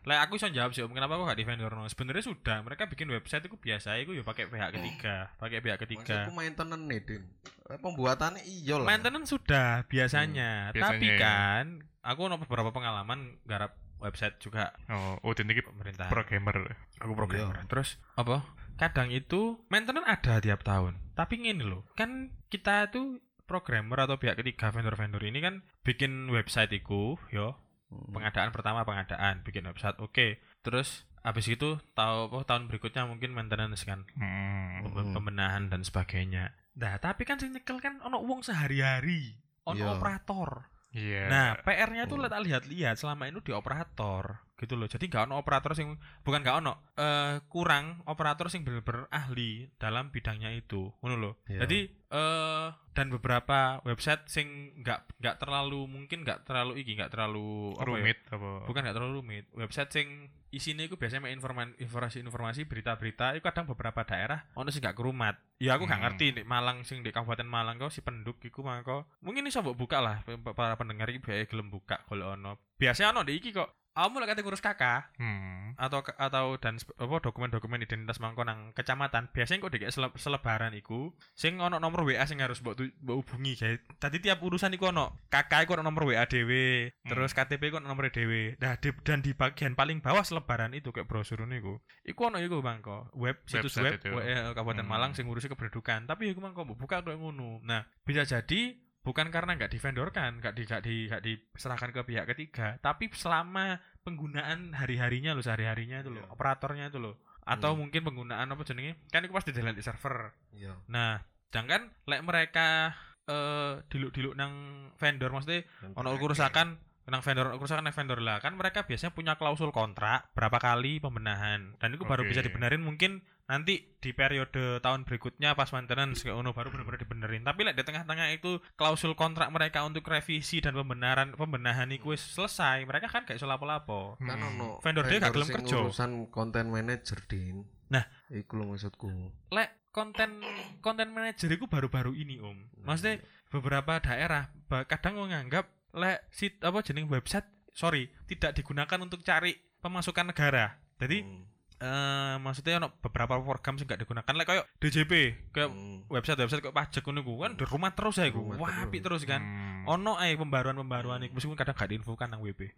Lah 0.00 0.16
aku 0.24 0.32
iso 0.34 0.48
jawab 0.48 0.72
sih, 0.72 0.80
Om, 0.80 0.92
kenapa 0.92 1.12
kok 1.14 1.24
gak 1.26 1.36
di 1.36 1.44
vendor 1.44 1.68
no? 1.70 1.84
Sebenarnya 1.84 2.20
sudah, 2.22 2.56
mereka 2.60 2.84
bikin 2.84 3.04
website 3.06 3.44
itu 3.44 3.52
biasa 3.54 3.96
iku 3.96 4.12
ya 4.12 4.20
pakai 4.22 4.48
pihak 4.48 4.72
ketiga, 4.72 5.28
pakai 5.36 5.60
pihak 5.60 5.76
ketiga. 5.78 6.24
Maksudku 6.24 6.32
maintenance 6.32 6.84
nih, 6.86 7.00
Din. 7.02 7.22
Eh, 7.66 7.76
Pembuatannya 7.76 8.40
iya 8.42 8.74
lah. 8.76 8.86
Maintenance 8.86 9.28
sudah 9.28 9.84
biasanya, 9.84 10.50
Hmm, 10.66 10.80
tapi 10.80 10.80
biasanya 11.04 11.10
ya. 11.10 11.18
kan 11.18 11.64
aku 12.00 12.20
ono 12.22 12.36
beberapa 12.38 12.68
pengalaman 12.70 13.36
garap 13.44 13.72
website 14.00 14.36
juga 14.36 14.72
Oh, 14.88 15.20
Udin 15.22 15.44
ini 15.46 15.60
pemerintah. 15.60 16.08
programmer. 16.08 16.72
aku 16.96 17.12
programmer. 17.12 17.56
Iya. 17.56 17.68
Terus 17.68 18.00
apa? 18.14 18.40
Kadang 18.80 19.12
itu 19.12 19.60
maintenance 19.68 20.08
ada 20.08 20.40
tiap 20.40 20.64
tahun. 20.64 20.96
Tapi 21.12 21.36
ngene 21.36 21.62
loh, 21.62 21.84
kan 21.92 22.32
kita 22.48 22.88
tuh 22.88 23.20
programmer 23.44 24.00
atau 24.00 24.16
pihak 24.16 24.34
ketiga 24.34 24.70
vendor-vendor 24.70 25.20
ini 25.20 25.38
kan 25.38 25.54
bikin 25.82 26.26
website 26.26 26.72
iku, 26.72 27.20
yo 27.28 27.60
Hmm. 27.90 28.14
pengadaan 28.14 28.54
pertama 28.54 28.86
pengadaan 28.86 29.42
bikin 29.42 29.66
website 29.66 29.98
oke 29.98 30.38
terus 30.62 31.02
habis 31.20 31.50
itu 31.50 31.74
tahu 31.90 32.30
apa 32.30 32.46
tahun 32.46 32.70
berikutnya 32.70 33.02
mungkin 33.02 33.34
maintenance 33.34 33.82
kan 33.82 34.06
Hmm. 34.14 34.86
pem- 34.86 35.10
pembenahan 35.10 35.66
dan 35.66 35.82
sebagainya 35.82 36.54
nah 36.72 36.94
tapi 36.96 37.26
kan 37.26 37.42
sing 37.42 37.50
nyekel 37.50 37.82
kan 37.82 37.98
ono 38.00 38.22
uang 38.22 38.46
sehari-hari 38.46 39.34
ono 39.66 39.74
Iya. 39.76 39.90
operator 39.90 40.70
Iya. 40.90 41.22
nah 41.26 41.48
PR-nya 41.58 42.06
tuh 42.06 42.22
Hmm. 42.22 42.30
tak 42.30 42.46
lihat-lihat 42.46 42.94
selama 42.94 43.26
ini 43.26 43.42
di 43.42 43.50
operator 43.50 44.38
gitu 44.60 44.76
loh. 44.76 44.84
Jadi 44.84 45.08
nggak 45.08 45.26
ono 45.26 45.40
operator 45.40 45.72
sing 45.72 45.96
bukan 46.20 46.44
nggak 46.44 46.56
ono 46.60 46.72
eh 46.94 47.40
kurang 47.48 48.04
operator 48.04 48.46
sing 48.46 48.60
bener-bener 48.60 49.08
ahli 49.08 49.72
dalam 49.80 50.12
bidangnya 50.12 50.52
itu. 50.52 50.92
Ngono 51.00 51.16
loh. 51.16 51.34
Iya. 51.48 51.64
jadi 51.64 51.78
eh 52.10 52.66
dan 52.90 53.06
beberapa 53.08 53.78
website 53.86 54.26
sing 54.26 54.74
nggak 54.82 55.22
nggak 55.22 55.36
terlalu 55.38 55.86
mungkin 55.86 56.26
nggak 56.26 56.42
terlalu 56.42 56.82
iki 56.82 56.98
nggak 56.98 57.14
terlalu 57.14 57.70
apa 57.78 57.80
ya, 57.80 57.86
rumit 57.86 58.18
apa? 58.28 58.50
bukan 58.66 58.80
nggak 58.84 58.96
terlalu 58.98 59.12
rumit. 59.22 59.44
Website 59.54 59.90
sing 59.90 60.06
isinya 60.50 60.82
itu 60.82 60.98
biasanya 60.98 61.30
informan 61.30 61.78
informasi 61.78 62.18
informasi 62.18 62.66
berita 62.66 62.98
berita 62.98 63.30
itu 63.32 63.46
kadang 63.46 63.70
beberapa 63.70 64.02
daerah 64.02 64.42
ono 64.58 64.74
sih 64.74 64.82
nggak 64.82 64.98
kerumat. 64.98 65.38
Ya 65.62 65.78
aku 65.78 65.86
nggak 65.86 66.02
Hmm. 66.02 66.06
ngerti 66.10 66.26
di 66.34 66.42
Malang 66.42 66.82
sing 66.82 67.06
di 67.06 67.14
Kabupaten 67.14 67.46
Malang 67.46 67.78
kok 67.78 67.94
si 67.94 68.02
penduduk 68.02 68.42
iku 68.42 68.66
mangko 68.66 69.06
mungkin 69.22 69.46
iso 69.46 69.62
mbok 69.62 69.78
buka 69.78 70.02
lah 70.02 70.26
para 70.58 70.74
pendengar 70.74 71.06
iki 71.14 71.22
biaya 71.22 71.46
gelem 71.46 71.70
buka 71.70 72.02
kalau 72.10 72.34
ono. 72.34 72.58
Biasanya 72.74 73.14
ono 73.14 73.22
di 73.22 73.38
iki 73.38 73.54
kok 73.54 73.79
kamu 73.90 74.22
lek 74.22 74.38
ngurus 74.40 74.62
kakak 74.62 75.10
Hmm. 75.18 75.74
atau 75.76 76.00
atau 76.16 76.46
dan 76.56 76.76
apa 76.78 77.16
dokumen-dokumen 77.20 77.82
identitas 77.82 78.16
mangko 78.16 78.42
nang 78.42 78.70
kecamatan. 78.72 79.28
Biasanya 79.30 79.60
kok 79.60 79.72
dikek 79.72 79.90
sele- 79.90 80.14
selebaran 80.14 80.72
iku 80.72 81.10
sing 81.32 81.58
ono 81.58 81.76
nomor 81.76 82.06
WA 82.06 82.22
sing 82.24 82.38
harus 82.38 82.60
mbok 82.60 82.78
hubungi. 83.02 83.58
Guys 83.58 83.80
tadi 83.96 84.18
tiap 84.18 84.40
urusan 84.40 84.72
iku 84.72 84.90
ono 84.90 85.18
kakak 85.26 85.66
iku 85.66 85.76
ono 85.76 85.84
nomor 85.84 86.08
WA 86.08 86.24
dhewe 86.24 86.94
terus 87.02 87.32
KTP 87.32 87.68
iku 87.68 87.82
ono 87.82 87.88
nomor 87.88 88.08
dhewe. 88.08 88.56
Nah 88.56 88.76
di, 88.76 88.88
dan 89.02 89.20
di 89.20 89.32
bagian 89.32 89.74
paling 89.74 89.98
bawah 89.98 90.22
selebaran 90.22 90.72
itu 90.72 90.90
kayak 90.90 91.06
brosur 91.06 91.42
niku 91.44 91.78
iku 92.02 92.28
ono 92.28 92.38
iku 92.38 92.60
mangko 92.60 93.10
web 93.14 93.42
situs 93.44 93.74
web 93.76 93.98
Website 93.98 94.06
itu. 94.06 94.14
WA 94.14 94.52
Kabupaten 94.52 94.84
Hmm. 94.84 94.90
Malang 94.90 95.12
sing 95.12 95.26
ngurusi 95.26 95.46
kependudukan 95.46 96.06
tapi 96.06 96.30
iku 96.30 96.40
mangko 96.40 96.62
mbok 96.62 96.78
buka 96.78 97.02
kayak 97.02 97.18
ngono. 97.18 97.60
Nah 97.62 97.84
bisa 98.02 98.22
jadi 98.22 98.74
bukan 99.00 99.32
karena 99.32 99.56
nggak 99.56 99.72
divendorkan, 99.72 100.40
nggak 100.40 100.52
di 100.52 100.62
nggak 100.64 100.82
di 100.84 100.94
nggak 101.08 101.22
diserahkan 101.24 101.90
ke 101.90 102.00
pihak 102.04 102.26
ketiga, 102.28 102.76
tapi 102.78 103.08
selama 103.12 103.80
penggunaan 104.04 104.72
hari-harinya 104.72 105.32
loh, 105.32 105.40
sehari-harinya 105.40 106.00
itu 106.00 106.10
loh, 106.12 106.24
Iya. 106.24 106.32
operatornya 106.32 106.84
itu 106.88 106.98
loh, 107.00 107.16
atau 107.44 107.72
Hmm. 107.72 107.86
mungkin 107.86 108.00
penggunaan 108.04 108.48
apa 108.48 108.62
jenenge, 108.64 109.00
kan 109.08 109.24
itu 109.24 109.32
pasti 109.32 109.52
jalan 109.52 109.72
di 109.72 109.80
server. 109.80 110.32
Iya. 110.52 110.76
Nah, 110.92 111.20
sedangkan 111.48 111.88
lek 112.06 112.22
mereka 112.22 112.92
eh 113.30 113.78
diluk-diluk 113.86 114.34
nang 114.34 114.52
vendor 114.98 115.30
maksudnya 115.30 115.62
ono 115.94 116.18
kerusakan 116.18 116.74
nang 117.02 117.20
vendor 117.20 117.56
kerusakan 117.56 117.82
nang 117.82 117.92
vendor 117.92 118.18
lah 118.18 118.38
kan 118.38 118.52
mereka 118.52 118.84
biasanya 118.84 119.10
punya 119.10 119.34
klausul 119.34 119.70
kontrak 119.70 120.28
berapa 120.30 120.56
kali 120.56 120.98
pembenahan 120.98 121.74
dan 121.76 121.88
itu 121.90 122.02
baru 122.02 122.22
Oke. 122.22 122.30
bisa 122.30 122.40
dibenerin 122.40 122.78
mungkin 122.78 123.18
nanti 123.44 123.82
di 123.98 124.12
periode 124.12 124.78
tahun 124.78 125.02
berikutnya 125.02 125.52
pas 125.52 125.66
maintenance 125.70 126.22
kayak 126.22 126.38
ono 126.38 126.54
baru 126.54 126.70
benar-benar 126.70 127.02
dibenerin 127.02 127.42
tapi 127.42 127.66
lek 127.66 127.74
di 127.74 127.82
tengah-tengah 127.82 128.30
itu 128.30 128.62
klausul 128.74 129.14
kontrak 129.14 129.50
mereka 129.50 129.82
untuk 129.82 130.06
revisi 130.06 130.58
dan 130.58 130.70
pembenaran 130.72 131.34
pembenahan 131.34 131.90
itu 131.90 132.14
selesai 132.14 132.84
mereka 132.84 133.10
kan 133.10 133.26
gak 133.26 133.34
iso 133.34 133.44
lapo-lapo 133.44 134.14
kan 134.18 134.38
Hmm. 134.38 134.50
ono 134.54 134.68
Vendor 134.78 135.04
dia 135.04 135.18
gak 135.18 135.34
gelem 135.34 135.46
sing 135.46 135.56
kerja. 135.58 135.76
urusan 135.82 136.10
konten 136.28 136.68
manager 136.68 137.18
din 137.26 137.66
Nah. 137.90 138.06
iku 138.30 138.54
lho 138.54 138.70
maksudku 138.70 139.10
lek 139.50 139.90
konten 139.90 140.38
konten 140.78 141.10
manager 141.10 141.50
itu 141.50 141.66
baru-baru 141.66 142.14
ini 142.14 142.38
om 142.38 142.54
maksudnya 142.80 143.18
beberapa 143.50 143.98
daerah 143.98 144.46
kadang 144.86 145.18
menganggap 145.18 145.66
lek 145.92 146.22
sit 146.30 146.58
apa 146.58 146.80
jenis 146.80 147.04
website 147.04 147.46
sorry 147.70 148.08
tidak 148.24 148.52
digunakan 148.52 148.98
untuk 148.98 149.20
cari 149.20 149.52
pemasukan 149.78 150.28
negara 150.28 150.74
jadi 150.96 151.22
Hmm. 151.22 151.42
eh 151.80 152.36
maksudnya 152.36 152.76
ono 152.76 152.92
beberapa 152.94 153.34
program 153.36 153.74
sih 153.74 153.84
nggak 153.84 154.00
digunakan 154.00 154.28
lek 154.30 154.44
kayak 154.44 154.64
DJP 154.76 155.12
kayak 155.50 155.68
Hmm. 155.68 156.04
website 156.06 156.36
website 156.38 156.60
kayak 156.60 156.76
pajak 156.76 157.02
ngono 157.02 157.24
kan 157.38 157.56
di 157.56 157.64
rumah 157.64 157.90
terus 157.90 158.16
ya 158.16 158.26
iku 158.26 158.44
Rumah 158.44 158.58
wah 158.58 158.68
terus. 158.68 158.84
apik 158.84 159.00
terus 159.00 159.22
kan 159.24 159.40
Hmm. 159.40 159.88
ono 159.88 160.12
ae 160.14 160.36
pembaruan-pembaruan 160.36 161.24
iku 161.24 161.32
meskipun 161.34 161.56
kadang 161.56 161.72
gak 161.72 161.88
diinfokan 161.88 162.28
nang 162.28 162.40
WP 162.40 162.68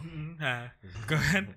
nah 0.38 0.70
kan 1.04 1.50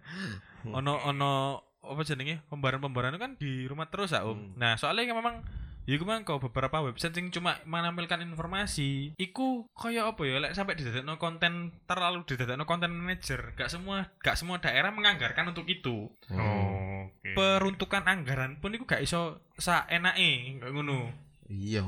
ono 0.66 0.97
ono 1.05 1.32
apa 1.80 2.01
jenenge 2.01 2.41
pembaruan-pembaruan 2.47 3.13
itu 3.13 3.22
kan 3.22 3.34
di 3.38 3.51
rumah 3.66 3.86
terus 3.86 4.09
ya 4.09 4.26
om 4.26 4.34
Hmm. 4.34 4.57
nah 4.57 4.74
soalnya 4.74 5.13
memang 5.13 5.45
Ya 5.86 5.96
iku 5.96 6.04
mang 6.04 6.26
kok 6.26 6.42
beberapa 6.42 6.82
website 6.82 7.14
yang 7.14 7.30
cuma 7.30 7.62
menampilkan 7.62 8.18
informasi, 8.20 9.14
iku 9.16 9.70
kaya 9.72 10.10
apa 10.10 10.26
ya? 10.26 10.42
Lek 10.42 10.58
sampai 10.58 10.74
didadekno 10.74 11.16
konten 11.16 11.78
terlalu 11.86 12.26
didadekno 12.26 12.66
konten 12.66 12.90
manager, 12.90 13.54
gak 13.54 13.70
semua 13.70 14.10
gak 14.18 14.34
semua 14.34 14.58
daerah 14.58 14.90
menganggarkan 14.90 15.54
untuk 15.54 15.70
itu. 15.70 16.10
Hmm. 16.26 16.42
Oh, 16.42 17.06
oke. 17.08 17.38
Peruntukan 17.38 18.02
anggaran 18.02 18.58
pun 18.58 18.74
iku 18.74 18.90
gak 18.90 19.06
iso 19.06 19.46
saenake 19.56 20.58
kayak 20.58 20.74
ngono. 20.74 21.14
iya 21.46 21.86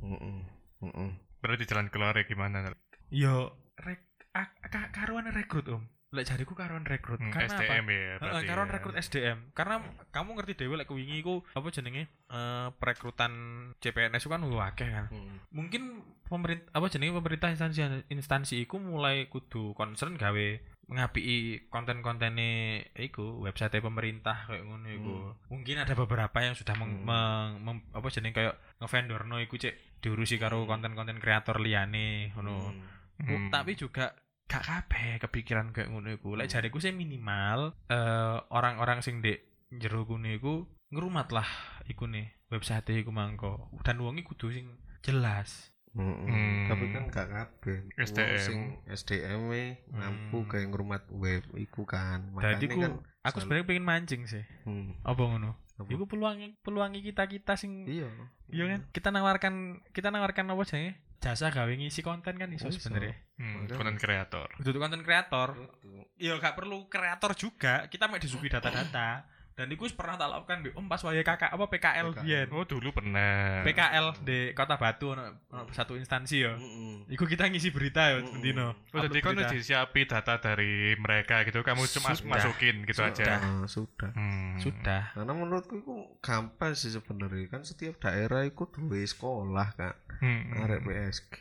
heeh 0.00 0.38
heeh 0.78 1.10
Berarti 1.42 1.66
jalan 1.66 1.90
keluarnya 1.90 2.22
gimana? 2.22 2.70
Yo 3.10 3.58
rek 3.74 4.06
a- 4.32 4.54
ka- 4.62 4.94
karuan 4.94 5.26
rekrut 5.26 5.66
om. 5.66 5.82
Lek 6.12 6.24
jariku 6.24 6.52
karuan 6.52 6.84
rekrut. 6.84 7.16
Hmm, 7.16 7.32
Karena 7.32 7.48
apa? 7.50 7.64
SDM 7.64 7.86
ya 7.86 7.96
Heeh, 7.96 8.16
berarti. 8.20 8.46
karuan 8.46 8.68
ya. 8.68 8.74
rekrut 8.76 8.94
SDM. 8.94 9.38
Karena 9.52 9.74
kamu 10.08 10.30
ngerti 10.34 10.52
dhewe 10.54 10.76
lek 10.76 10.88
wingi 10.88 11.16
iku 11.18 11.40
apa 11.50 11.68
jenenge? 11.68 12.04
Eh 12.28 12.68
perekrutan 12.76 13.32
CPNS 13.78 14.20
itu 14.20 14.28
kan 14.28 14.44
akeh 14.44 14.88
kan. 14.88 15.06
Hmm. 15.08 15.40
Mungkin 15.48 15.82
pemerintah 16.22 16.68
apa 16.70 16.86
jenenge 16.86 17.12
pemerintah 17.14 17.48
instansi 17.48 17.80
instansi 18.08 18.60
iku 18.60 18.76
mulai 18.76 19.26
kudu 19.26 19.72
concern 19.72 20.14
gawe 20.14 20.46
ngapiki 20.82 21.68
konten-kontene 21.72 22.50
iku 22.94 23.40
website 23.40 23.80
pemerintah 23.80 24.44
kayak 24.46 24.62
ngono 24.62 24.88
iku. 24.90 25.14
Mungkin 25.48 25.80
ada 25.80 25.94
beberapa 25.94 26.38
yang 26.38 26.52
sudah 26.52 26.76
meng, 26.76 27.00
Hmm. 27.00 27.08
meng- 27.08 27.56
mem- 27.64 27.86
apa 27.90 28.06
jenenge 28.08 28.36
kayak 28.36 28.54
ngevendorno 28.76 29.40
iku 29.40 29.56
cek 29.56 30.04
diurusi 30.04 30.36
karo 30.36 30.66
konten-konten 30.66 31.16
kreator 31.16 31.56
liyane 31.56 32.36
ngono. 32.36 32.68
Hmm. 32.68 33.00
Hmm. 33.22 33.48
tapi 33.48 33.72
juga 33.72 34.12
gak 34.52 34.64
kabeh 34.64 35.16
kepikiran 35.18 35.72
kayak 35.72 35.88
ngono 35.88 36.12
iku. 36.12 36.36
Lek 36.36 36.52
jariku 36.52 36.76
sih 36.76 36.92
minimal 36.92 37.72
eh 37.88 38.36
orang-orang 38.52 39.00
sing 39.00 39.24
ndek 39.24 39.40
jero 39.72 40.04
kuno 40.04 40.28
iku 40.28 40.68
ngrumat 40.92 41.32
lah 41.32 41.48
iku 41.88 42.04
nih 42.04 42.28
website 42.52 42.92
iku 42.92 43.08
mangko. 43.08 43.72
Dan 43.80 44.04
wong 44.04 44.20
iku 44.20 44.36
kudu 44.36 44.52
sing 44.52 44.66
jelas. 45.00 45.72
Mm-mm. 45.92 46.24
Hmm. 46.24 46.68
Tapi 46.72 46.84
kan 46.88 47.04
gak 47.08 47.28
kabeh. 47.28 47.84
SDM. 48.00 48.40
Sing 48.40 48.60
SDM 48.88 49.40
e 49.52 49.64
mampu 49.92 50.44
Hmm. 50.44 50.48
kayak 50.48 50.68
ngrumat 50.72 51.02
web 51.12 51.44
iku 51.56 51.84
kan. 51.84 52.32
Ku 52.32 52.40
kan 52.80 53.00
aku 53.24 53.36
sebenarnya 53.40 53.68
pengen 53.68 53.84
mancing 53.84 54.22
sih. 54.24 54.44
hmm. 54.64 55.04
Apa 55.04 55.20
ngono? 55.20 55.56
Iku 55.82 56.04
peluang 56.06 56.38
peluangi 56.62 57.02
kita-kita 57.02 57.58
sing 57.58 57.88
Iya. 57.88 58.06
iya 58.52 58.64
kan 58.68 58.80
kita 58.92 59.08
nawarkan 59.10 59.54
kita 59.90 60.12
nawarkan 60.14 60.52
apa 60.52 60.62
sih? 60.64 60.94
Jasa 61.22 61.54
gawe 61.54 61.70
ngisi 61.70 62.02
konten 62.02 62.34
kan 62.34 62.50
iso 62.50 62.66
sebenarnya. 62.66 63.14
Hmm, 63.38 63.70
konten 63.70 63.94
kreator. 63.94 64.50
Untuk 64.58 64.74
konten 64.74 65.06
kreator, 65.06 65.54
Betul. 65.54 66.02
ya 66.18 66.34
gak 66.42 66.58
perlu 66.58 66.90
kreator 66.90 67.38
juga. 67.38 67.86
Kita 67.86 68.10
mau 68.10 68.18
disuguhi 68.18 68.50
data-data. 68.50 69.22
Dan 69.52 69.68
itu 69.68 69.84
pernah 69.92 70.16
tak 70.16 70.28
lakukan 70.28 70.58
di 70.62 70.70
Om 70.72 70.86
pas 70.86 71.02
waya 71.02 71.20
kakak 71.20 71.52
apa 71.52 71.64
PKL 71.68 72.08
biyen. 72.18 72.48
Oh, 72.50 72.64
dulu 72.64 72.88
pernah. 72.90 73.60
PKL 73.62 74.06
di 74.24 74.38
Kota 74.52 74.76
Batu 74.76 75.12
ono, 75.12 75.28
ono 75.48 75.68
satu 75.70 75.92
instansi 75.94 76.36
ya. 76.40 76.56
Mm-mm. 76.56 77.04
Iku 77.06 77.24
kita 77.24 77.46
ngisi 77.46 77.68
berita 77.68 78.00
ya 78.08 78.24
Mm-mm. 78.24 78.40
Dino. 78.40 78.72
Oh, 78.90 79.00
jadi 79.02 79.18
kan 79.20 79.36
udah 79.36 79.48
disiapi 79.48 80.00
data 80.04 80.38
dari 80.38 80.96
mereka 80.96 81.44
gitu, 81.44 81.60
kamu 81.60 81.84
cuma 81.86 82.16
Sudah. 82.16 82.30
masukin 82.32 82.84
gitu 82.84 83.04
Sudah, 83.04 83.12
aja. 83.12 83.32
sudah. 83.68 84.10
Hmm. 84.12 84.56
sudah. 84.56 85.02
Karena 85.12 85.32
menurutku 85.32 85.76
itu 85.76 85.94
gampang 86.18 86.72
sih 86.72 86.88
sebenarnya 86.88 87.44
kan 87.46 87.60
setiap 87.62 88.00
daerah 88.00 88.42
itu 88.42 88.64
duwe 88.66 89.02
sekolah 89.02 89.68
kan 89.74 89.94
Hmm. 90.22 90.54
arek 90.54 90.86
PSG 90.86 91.36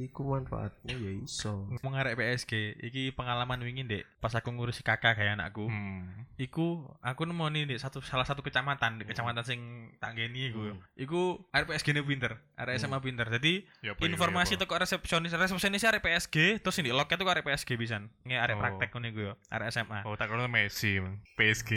iku 0.00 0.24
manfaatnya 0.24 0.96
ya 0.96 1.12
iso 1.12 1.68
Ngomong 1.68 1.92
arek 1.94 2.16
PSG, 2.16 2.52
iki 2.80 3.12
pengalaman 3.12 3.60
wingi 3.60 3.84
Dek, 3.84 4.08
pas 4.18 4.32
aku 4.32 4.48
ngurusi 4.48 4.80
kakak 4.80 5.14
kayak 5.14 5.36
anakku. 5.36 5.68
Hmm. 5.68 6.24
Iku 6.34 6.88
aku 6.98 7.28
nemu 7.28 7.44
nih 7.52 7.76
satu 7.76 8.00
salah 8.00 8.24
satu 8.24 8.40
kecamatan, 8.40 8.96
di 8.96 9.04
kecamatan 9.04 9.44
sing 9.44 9.60
tak 10.00 10.16
geni 10.16 10.48
iku. 10.48 10.72
Hmm. 10.72 10.80
Iku 10.96 11.20
arek 11.52 11.68
PSG 11.68 11.92
ne 11.92 12.00
pinter, 12.00 12.32
arek 12.56 12.80
SMA 12.80 12.98
pinter. 12.98 13.28
Jadi 13.28 13.68
Ya 13.80 13.92
apa, 13.92 14.00
ya, 14.00 14.08
informasi 14.08 14.56
ya 14.56 14.64
teko 14.64 14.74
resepsionis, 14.74 15.36
resepsionis 15.36 15.84
arek 15.84 16.00
PSG, 16.00 16.36
terus 16.58 16.80
ini 16.80 16.90
loket 16.90 17.20
tuh 17.20 17.28
arek 17.28 17.44
PSG 17.44 17.76
bisa. 17.76 18.00
Nge 18.24 18.36
arek 18.36 18.56
Oh. 18.56 18.60
praktek 18.64 18.88
iku 18.92 19.20
yo, 19.20 19.32
arek 19.48 19.68
SMA. 19.68 20.00
Oh, 20.04 20.16
tak 20.16 20.32
kalau 20.32 20.48
Messi, 20.48 20.96
Bang. 20.96 21.20
PSG. 21.36 21.70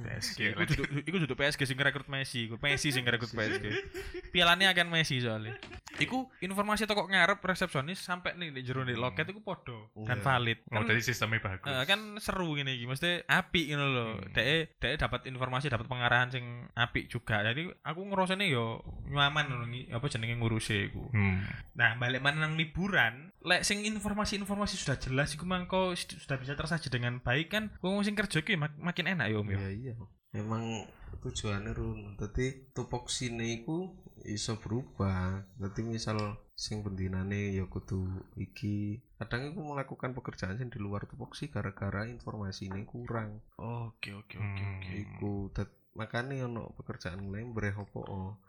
PSG. 0.00 0.38
Iku 0.56 0.62
duduk 0.64 0.86
iku 1.04 1.16
duduk 1.20 1.36
PSG 1.36 1.68
sing 1.68 1.76
rekrut 1.76 2.08
Messi, 2.08 2.48
iku 2.48 2.56
Messi 2.58 2.88
sing 2.88 3.04
rekrut 3.04 3.28
PSG. 3.28 3.64
Pialane 4.32 4.68
akan 4.68 4.86
Messi 4.88 5.20
soalnya. 5.20 5.52
Iku 5.98 6.30
informasi 6.38 6.86
toko 6.86 7.04
ngarep 7.04 7.42
resepsionis 7.58 7.98
sampai 7.98 8.32
nih 8.32 8.54
di 8.54 8.62
jero 8.62 8.80
nih 8.80 8.94
loket 8.94 9.26
iku 9.26 9.42
podo 9.42 9.90
dan 10.00 10.16
Iya. 10.16 10.24
valid. 10.24 10.58
Oh, 10.64 10.78
Kan, 10.78 10.86
jadi 10.86 11.02
sistemnya 11.02 11.42
bagus. 11.42 11.66
eh, 11.66 11.82
kan 11.82 11.98
seru 12.16 12.54
gini 12.54 12.72
iki, 12.72 12.86
mesti 12.86 13.26
apik 13.26 13.66
ngono 13.66 13.86
lho. 13.88 14.06
Hmm. 14.14 14.30
Dek 14.30 14.46
dek 14.78 14.94
dapat 14.96 15.26
informasi, 15.26 15.66
dapat 15.66 15.84
pengarahan 15.84 16.30
sing 16.30 16.44
apik 16.72 17.08
juga. 17.08 17.42
Jadi 17.42 17.66
aku 17.82 18.00
ngerasane 18.04 18.46
yo 18.46 18.78
nyaman 19.04 19.44
ngono 19.44 19.66
ngi- 19.66 19.90
apa 19.90 20.06
jenenge 20.06 20.38
ngurusi 20.38 20.86
iku. 20.86 21.10
Hmm. 21.10 21.42
Nah, 21.74 21.94
balik 21.96 22.20
mana 22.20 22.38
nang 22.40 22.54
liburan, 22.54 23.34
lek 23.40 23.62
sing 23.62 23.82
informasi-informasi 23.82 24.74
sudah 24.76 24.94
jelas 24.96 25.32
iku 25.32 25.42
mangko 25.42 25.90
sudah 25.94 26.36
bisa 26.36 26.54
tersaji 26.54 26.86
dengan 26.88 27.18
baik 27.18 27.48
kan 27.48 27.74
wong 27.80 28.00
sing 28.00 28.14
kerja 28.14 28.38
mak- 28.54 28.78
makin 28.78 29.06
enak 29.08 29.26
ya 29.26 29.36
Om 29.36 29.48
ya. 29.48 29.58
iya 29.58 29.70
iya 29.72 29.94
memang 30.28 30.84
tujuannya 31.24 31.72
run 31.72 32.00
tapi 32.20 32.68
tupoksine 32.76 33.58
iku 33.58 33.96
iso 34.28 34.60
berubah 34.60 35.46
nanti 35.56 35.80
misal 35.80 36.36
sing 36.52 36.82
bendinane 36.82 37.54
ya 37.54 37.64
kudu 37.64 38.02
iki 38.36 38.98
kadang 39.16 39.54
iku 39.54 39.62
melakukan 39.62 40.12
pekerjaan 40.12 40.58
sing 40.58 40.68
di 40.68 40.76
luar 40.82 41.06
tupoksi 41.06 41.48
gara-gara 41.48 42.04
informasi 42.04 42.68
ini 42.68 42.82
kurang 42.84 43.40
Oke 43.56 44.12
oke 44.12 44.36
Hmm. 44.36 44.82
iku 44.84 45.48
dat 45.54 45.70
makanya 45.96 46.44
ono 46.44 46.74
pekerjaan 46.76 47.30
lain 47.30 47.54
berehopo 47.56 48.02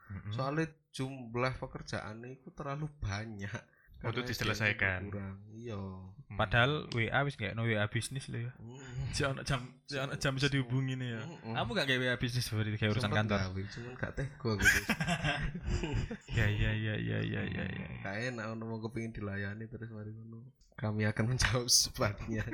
Hmm. 0.09 0.33
soalnya 0.33 0.65
jumlah 0.89 1.53
pekerjaan 1.61 2.25
itu 2.25 2.49
terlalu 2.49 2.89
banyak 2.97 3.61
Untuk 3.99 4.25
diselesaikan. 4.25 5.11
Kurang 5.11 5.37
iya. 5.53 5.75
Padahal 6.37 6.85
WA 6.93 7.19
wis 7.25 7.33
gak 7.37 7.57
no 7.57 7.65
WA 7.65 7.85
bisnis 7.89 8.29
lo 8.29 8.37
ya. 8.37 8.51
Mm. 8.61 8.77
Si 9.15 9.21
ono 9.25 9.41
jam 9.41 9.65
si 9.89 9.97
ono 9.97 10.13
jam 10.17 10.37
bisa 10.37 10.45
dihubungi 10.49 10.93
nih 10.93 11.09
ya. 11.17 11.21
Mm-mm. 11.25 11.53
Kamu 11.57 11.69
gak 11.73 11.87
kayak 11.89 12.01
WA 12.05 12.15
bisnis 12.21 12.45
berarti 12.49 12.77
kayak 12.77 12.93
urusan 12.93 13.11
kantor. 13.13 13.39
cuman 13.49 13.93
gak 13.97 14.13
tego 14.13 14.49
gitu 14.61 14.79
Ya 16.37 16.45
ya 16.45 16.71
ya 16.77 16.95
ya 16.97 17.17
ya 17.25 17.41
ya 17.45 17.63
ya. 17.65 17.87
gak 18.05 18.15
enak 18.29 18.45
ono 18.53 18.63
mau 18.69 18.79
kepingin 18.81 19.13
dilayani 19.13 19.65
terus 19.65 19.89
mari 19.89 20.13
ngono 20.13 20.45
kami 20.79 21.03
akan 21.03 21.35
menjawab 21.35 21.67
secepatnya 21.67 22.47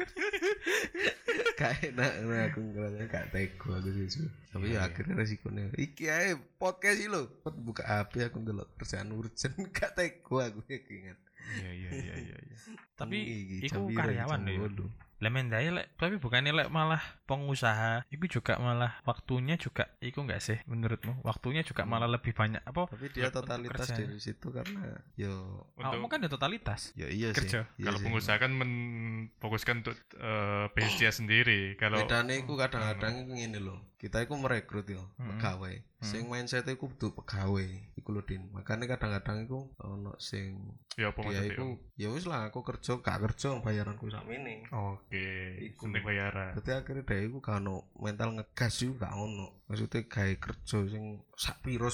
gak 1.61 1.73
enak 1.93 2.11
nah, 2.25 2.49
aku 2.49 2.59
ngerasa 2.73 3.05
gak 3.05 3.25
tega 3.29 3.69
aku 3.77 3.91
sih 4.09 4.25
tapi 4.49 4.73
ya 4.73 4.89
akhirnya 4.89 5.13
resikonya 5.13 5.69
iki 5.77 6.09
ae 6.09 6.33
podcast 6.57 7.05
iki 7.05 7.13
lho 7.13 7.29
buka 7.61 7.85
HP 7.85 8.25
aku 8.25 8.41
ndelok 8.41 8.73
kerjaan 8.81 9.13
urgent 9.13 9.53
gak 9.77 9.93
tega 9.93 10.49
aku 10.49 10.59
ingat 10.67 11.21
Iya 11.45 11.69
iya 11.71 11.89
iya 11.93 12.15
iya. 12.17 12.35
iya. 12.37 12.57
Tapi 12.95 13.17
iku 13.61 13.91
karyawan 13.91 14.39
lho. 14.41 14.51
ya? 14.51 14.89
Lah 15.23 15.31
mendai 15.31 15.71
lek 15.71 15.95
tapi 15.95 16.19
bukannya 16.19 16.51
lek 16.51 16.67
malah 16.67 16.99
pengusaha 17.23 18.03
iku 18.11 18.27
juga 18.27 18.59
malah 18.59 18.99
waktunya 19.07 19.55
juga 19.55 19.87
iku 20.03 20.27
enggak 20.27 20.43
sih 20.43 20.57
menurutmu? 20.67 21.23
Waktunya 21.23 21.63
juga 21.63 21.87
malah 21.87 22.05
lebih 22.11 22.35
banyak 22.35 22.59
apa? 22.61 22.91
tapi 22.91 23.07
dia 23.15 23.31
totalitas 23.31 23.87
kerja. 23.87 23.95
dari 24.03 24.19
situ 24.19 24.51
karena 24.51 24.99
yo 25.15 25.63
Kamu 25.79 26.11
kan 26.11 26.19
ya 26.19 26.27
totalitas. 26.27 26.91
ya 26.99 27.07
iya 27.07 27.31
Kerja. 27.31 27.63
sih 27.63 27.79
iya 27.79 27.85
kalau 27.87 27.99
sih. 27.99 28.05
pengusaha 28.11 28.37
kan 28.43 28.51
memfokuskan 28.59 29.75
untuk 29.87 29.95
eh, 30.19 30.65
bisnis 30.75 30.99
dia 30.99 31.11
sendiri. 31.15 31.79
Kalau 31.79 32.03
bedane 32.03 32.43
iku 32.43 32.59
kadang-kadang 32.59 33.23
iku 33.23 33.31
ngene 33.39 33.59
lho 33.63 33.75
kita 34.05 34.21
iku 34.21 34.37
merekrut 34.37 34.85
yo 34.85 35.01
Hmm. 35.17 35.33
pegawai. 35.33 35.81
Sing 36.05 36.29
mindset 36.29 36.69
iku 36.69 36.85
kudu 36.85 37.17
pegawai 37.17 37.65
iku 37.97 38.13
lho 38.13 38.21
Din. 38.21 38.53
Makanya 38.53 38.85
kadang-kadang 38.85 39.49
iku 39.49 39.73
ono 39.81 40.13
sing 40.21 40.61
ya 40.93 41.09
apa 41.09 41.25
dia 41.25 41.41
iku 41.49 41.73
ya 41.97 42.13
wis 42.13 42.29
lah 42.29 42.45
aku 42.45 42.61
kerja 42.61 43.01
gak 43.01 43.17
kerja 43.25 43.57
bayaranku 43.65 44.05
sakmene. 44.13 44.69
Oke, 44.69 45.57
Iku. 45.65 45.89
seneng 45.89 46.05
bayaran. 46.05 46.53
Berarti 46.53 46.71
akhirnya 46.71 47.03
dia 47.09 47.25
iku 47.25 47.41
gak 47.41 47.57
ono 47.65 47.89
mental 47.97 48.37
ngegas 48.37 48.85
iku 48.85 48.93
gak 49.01 49.15
ono. 49.17 49.65
Maksudnya 49.65 50.05
gawe 50.05 50.33
kerja 50.37 50.77
sing 50.85 51.03
sak 51.33 51.65
piro 51.65 51.89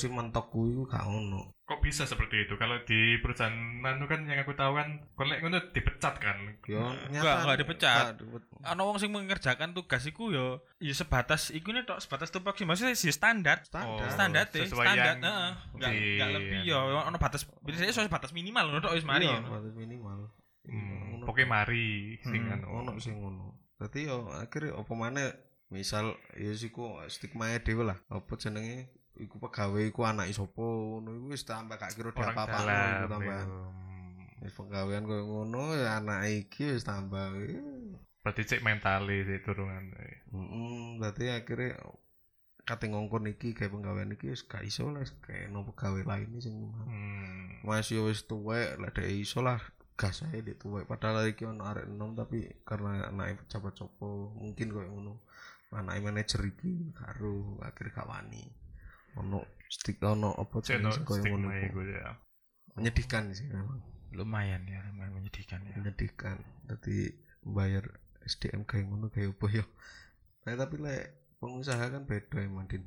iku 0.68 0.84
gak 0.84 1.08
ono 1.08 1.56
Kok 1.72 1.80
bisa 1.80 2.04
seperti 2.04 2.44
itu? 2.44 2.54
Kalau 2.54 2.84
di 2.84 3.16
perusahaan 3.18 3.56
Nanu 3.80 4.04
kan 4.04 4.28
yang 4.28 4.44
aku 4.44 4.52
tahu 4.52 4.76
kan, 4.76 5.08
kolek 5.16 5.40
ngono 5.40 5.72
dipecat 5.72 6.20
kan. 6.20 6.36
yo 6.68 6.84
Enggak, 7.08 7.36
enggak 7.42 7.58
dipecat. 7.58 8.06
Ana 8.62 8.84
wong 8.84 9.00
sing 9.00 9.08
mengerjakan 9.08 9.72
tugas 9.72 10.04
iku 10.04 10.30
ya 10.30 10.60
ya 10.78 10.92
sebatas 10.92 11.48
iku 11.50 11.72
nih 11.72 11.88
tok 11.88 11.98
sebatas 11.98 12.28
tupoksi 12.28 12.68
maksudnya 12.68 12.92
sih 12.92 13.08
standar. 13.10 13.64
standar 13.64 14.04
Oh. 14.04 14.12
standar 14.12 14.44
deh, 14.46 14.68
standar, 14.68 15.16
heeh. 15.16 15.52
Enggak 15.72 15.92
enggak 15.96 16.30
lebih 16.36 16.60
ya, 16.62 16.78
ono 16.78 17.16
batas 17.16 17.48
biasanya 17.64 17.96
soal 17.96 18.12
batas 18.12 18.30
minimal 18.32 18.68
ngono 18.68 18.84
tok 18.84 18.94
wis 18.94 19.08
mari. 19.08 19.26
Iya, 19.26 19.40
batas 19.42 19.72
minimal 19.72 20.28
Hmm, 20.62 21.18
Ono- 21.18 21.26
pokoknya 21.26 21.50
mari 21.50 21.88
sing 22.22 22.46
anu. 22.46 22.70
ono 22.70 22.94
sing 22.98 23.18
ngono 23.18 23.58
dadi 23.76 24.06
yo 24.06 24.30
akhirnya 24.30 24.78
apa 24.78 24.94
maneh 24.94 25.34
misal 25.68 26.14
ya 26.36 26.54
siku 26.54 27.02
stigma 27.08 27.58
dhewe 27.58 27.82
lah 27.82 27.98
apa 28.06 28.30
jenenge 28.36 28.86
iku 29.20 29.36
pegawai 29.42 29.84
iku 29.92 30.08
anak 30.08 30.32
sapa 30.32 30.64
ngono 30.64 31.10
iku 31.18 31.26
wis 31.36 31.44
tambah 31.44 31.76
gak 31.76 31.92
kira 31.98 32.16
apa-apa 32.16 32.58
dalam. 32.64 32.92
iku 32.96 33.08
tambah 33.12 33.36
ya. 33.36 33.46
wis 34.42 34.54
pegawaian 34.58 35.04
koyo 35.06 35.24
ngono 35.28 35.64
ya 35.78 36.00
anak 36.02 36.32
iki 36.32 36.74
wis 36.74 36.88
tambah. 36.88 37.36
Berarti 38.22 38.42
cek 38.46 38.62
mentali 38.64 39.26
sih 39.28 39.42
turungan. 39.44 39.92
heeh 39.98 41.02
dadi 41.02 41.26
akhirnya 41.30 41.78
kate 42.66 42.86
ngongkon 42.88 43.28
iki 43.34 43.58
kayak 43.58 43.74
pegawaian 43.74 44.14
iki 44.14 44.32
wis 44.32 44.46
gak 44.46 44.64
iso 44.64 44.88
lah 44.94 45.04
kayak 45.26 45.50
no 45.50 45.66
pegawai 45.66 46.06
lain 46.06 46.30
sing 46.40 46.56
Hmm. 46.72 47.62
masih 47.66 48.06
wis 48.06 48.26
tuwek 48.26 48.78
lah 48.78 48.90
dhek 48.94 49.10
iso 49.10 49.42
lah 49.42 49.60
gas 49.98 50.26
ae 50.26 50.42
dek 50.42 50.58
tuwek 50.62 50.90
padahal 50.90 51.30
iki 51.30 51.46
ono 51.46 51.62
arek 51.62 51.86
enom 51.90 52.18
tapi 52.18 52.50
karena 52.66 53.10
anake 53.10 53.46
pejabat 53.46 53.74
copo 53.78 54.34
mungkin 54.38 54.74
koyo 54.74 54.90
ngono 54.90 55.14
anake 55.74 56.00
manajer 56.02 56.42
iki 56.48 56.94
karo 56.94 57.62
akhirnya 57.62 58.02
gak 58.02 58.10
wani 58.10 58.44
ono 59.16 59.40
stik 59.66 60.00
ono 60.00 60.32
apa 60.34 60.56
Cek 60.60 60.78
jenenge 60.78 61.02
koyo 61.02 61.24
ngono 61.26 61.50
ya. 61.84 62.12
menyedihkan 62.74 63.32
sih 63.32 63.48
memang 63.48 63.80
Lumayan 64.12 64.68
ya, 64.68 64.84
lumayan 64.84 65.16
menyedihkan 65.16 65.64
ya. 65.64 65.76
menyedihkan 65.76 66.36
dadi 66.66 67.16
bayar 67.42 67.88
SDM 68.22 68.64
kayak 68.64 68.86
ngono 68.86 69.08
kayak 69.08 69.32
apa 69.32 69.48
yo 69.54 69.66
nah, 70.44 70.56
tapi 70.58 70.76
lek 70.78 71.04
pengusaha 71.38 71.80
kan 71.88 72.04
beda 72.04 72.40
emang 72.40 72.68
din 72.68 72.84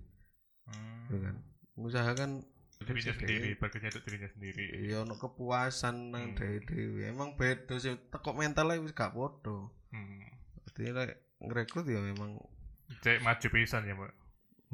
Hmm. 0.64 1.12
ya 1.12 1.18
kan 1.20 1.36
pengusaha 1.72 2.10
kan 2.14 2.30
Dirinya 2.74 3.12
sendiri, 3.14 3.52
bekerja 3.54 3.86
untuk 3.86 4.00
dirinya 4.02 4.28
sendiri. 4.28 4.64
ya 4.82 5.00
ono 5.00 5.14
kepuasan 5.14 6.08
nang 6.10 6.24
Hmm. 6.26 6.36
dhewe 6.36 6.58
dhewe 6.62 7.00
emang 7.06 7.36
beda 7.36 7.76
sih 7.76 7.92
tekok 8.08 8.32
mentalnya 8.34 8.80
wis 8.80 8.92
gak 8.92 9.12
podo 9.12 9.72
Hmm. 9.88 10.24
Berarti 10.64 10.88
lek 10.90 11.12
ngerekrut 11.38 11.84
ya 11.84 12.00
memang 12.00 12.40
Cek 12.98 13.20
maju 13.20 13.46
pisan 13.46 13.84
ya, 13.84 13.92
Mbak. 13.92 14.12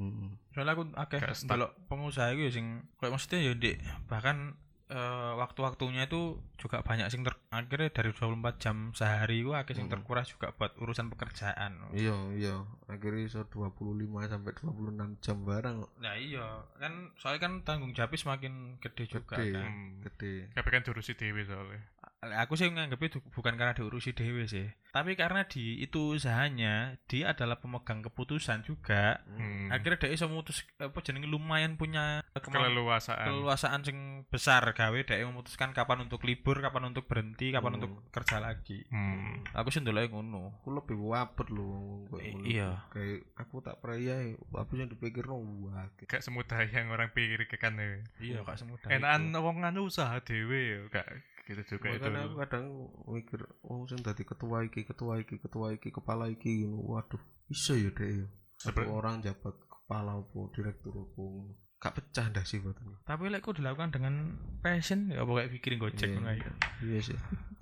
Hmm. 0.01 0.29
Soalnya 0.51 0.73
aku 0.73 0.85
akeh 0.97 1.21
delok 1.45 1.77
pengusaha 1.87 2.33
iku 2.33 2.43
ya 2.43 2.53
sing 2.53 2.67
kayak 2.97 3.13
maksudnya 3.13 3.39
ya 3.41 3.53
Dik, 3.55 3.77
bahkan 4.07 4.57
eh, 4.87 5.33
waktu-waktunya 5.39 6.11
itu 6.11 6.43
juga 6.57 6.83
banyak 6.83 7.07
sing 7.07 7.23
ter 7.23 7.39
akhirnya 7.49 7.91
dari 7.91 8.11
24 8.11 8.59
jam 8.59 8.77
sehari 8.91 9.39
itu 9.39 9.55
akeh 9.55 9.71
sing 9.71 9.87
Hmm. 9.87 9.95
terkuras 9.95 10.27
juga 10.27 10.51
buat 10.51 10.75
urusan 10.77 11.07
pekerjaan. 11.09 11.79
iya 11.93 12.15
iya 12.35 12.55
akhirnya 12.87 13.23
iso 13.23 13.47
25 13.47 13.87
sampai 14.27 14.51
26 14.51 15.15
jam 15.19 15.37
barang 15.41 15.75
kok. 15.79 15.91
Nah 15.99 16.15
iya, 16.15 16.43
kan 16.75 17.15
soalnya 17.15 17.41
kan 17.41 17.53
tanggung 17.63 17.93
jawabnya 17.93 18.19
semakin 18.19 18.53
gede 18.79 19.05
juga 19.09 19.39
Gede. 19.39 19.55
kan. 19.55 19.71
Gede 20.03 20.35
Tapi 20.51 20.69
kan 20.69 20.83
diurusi 20.83 21.13
dewi 21.15 21.43
soalnya. 21.45 21.87
Aku 22.21 22.53
sih 22.53 22.69
nganggepnya 22.69 23.09
itu 23.09 23.19
bukan 23.33 23.57
karena 23.57 23.73
diurusi 23.73 24.13
dewe 24.13 24.45
sih, 24.45 24.69
tapi 24.93 25.17
karena 25.17 25.49
di 25.49 25.81
itu 25.81 26.13
usahanya 26.13 27.01
dia 27.09 27.33
adalah 27.33 27.57
pemegang 27.57 28.05
keputusan 28.05 28.61
juga. 28.61 29.25
Hmm. 29.25 29.73
Akhirnya 29.73 29.97
dia 29.97 30.13
bisa 30.13 30.29
memutus 30.29 30.69
apa 30.77 31.01
jenenge 31.01 31.25
lumayan 31.25 31.81
punya 31.81 32.21
Keleluasaan. 32.37 33.25
keleluasaan 33.25 33.81
sing 33.83 33.99
besar 34.29 34.69
gawe 34.69 35.01
dia 35.01 35.25
memutuskan 35.25 35.73
kapan 35.73 36.05
untuk 36.05 36.21
libur, 36.23 36.61
kapan 36.61 36.93
untuk 36.93 37.09
berhenti, 37.09 37.49
kapan 37.51 37.73
Hmm. 37.73 37.79
untuk 37.81 37.93
kerja 38.13 38.37
lagi. 38.37 38.85
Hmm. 38.93 39.41
Aku 39.57 39.73
sih 39.73 39.81
ndelok 39.81 40.13
ngono. 40.13 40.61
aku 40.61 40.77
lebih 40.77 41.01
wapet 41.01 41.49
loh 41.49 42.05
I- 42.21 42.61
iya. 42.61 42.85
kayak 42.93 43.33
aku 43.35 43.65
tak 43.65 43.81
percaya 43.81 44.21
apa 44.37 44.73
yang 44.73 44.93
dipikir 44.93 45.25
no 45.25 45.41
wah 45.65 45.89
Gak 46.05 46.21
semudah 46.21 46.61
yang 46.67 46.93
orang 46.93 47.09
pikirkan 47.11 47.81
ya. 47.81 47.89
Iya, 48.21 48.39
kak 48.45 48.61
semudah. 48.61 48.93
Enakan 48.93 49.33
wong 49.33 49.65
anu 49.65 49.89
usaha 49.89 50.21
dewe 50.21 50.61
ya, 50.61 50.81
gak 50.93 51.09
gitu 51.43 51.63
juga 51.71 51.87
itu. 51.91 52.03
Makanya 52.03 52.21
aku 52.25 52.35
kadang 52.39 52.65
mikir 53.07 53.41
oh 53.63 53.85
sing 53.85 54.01
dadi 54.01 54.23
ketua 54.23 54.63
iki 54.63 54.83
ketua 54.83 55.19
iki 55.19 55.37
ketua 55.37 55.67
iki 55.73 55.89
kepala 55.89 56.27
iki 56.27 56.63
ngono. 56.63 56.85
waduh 56.91 57.21
bisa 57.47 57.75
ya 57.75 57.91
deh 57.91 58.23
ya 58.23 58.27
satu 58.57 58.83
orang 58.87 59.19
jabat 59.21 59.57
kepala 59.63 60.19
apa 60.19 60.39
direktur 60.51 60.95
apa 60.95 61.19
ngono. 61.19 61.53
gak 61.77 61.95
pecah 61.97 62.27
dah 62.29 62.45
sih 62.45 62.61
buatan 62.61 62.93
Tapi 63.03 63.27
lek 63.27 63.41
kok 63.41 63.57
dilakukan 63.57 63.89
dengan 63.91 64.37
passion 64.61 65.09
ya 65.09 65.25
pokoknya 65.25 65.49
pikirin 65.51 65.79
gojek 65.79 66.05
Iya. 66.05 66.15
ngono 66.15 66.29
aja. 66.29 66.51
iya 66.81 66.99
sih 67.01 67.17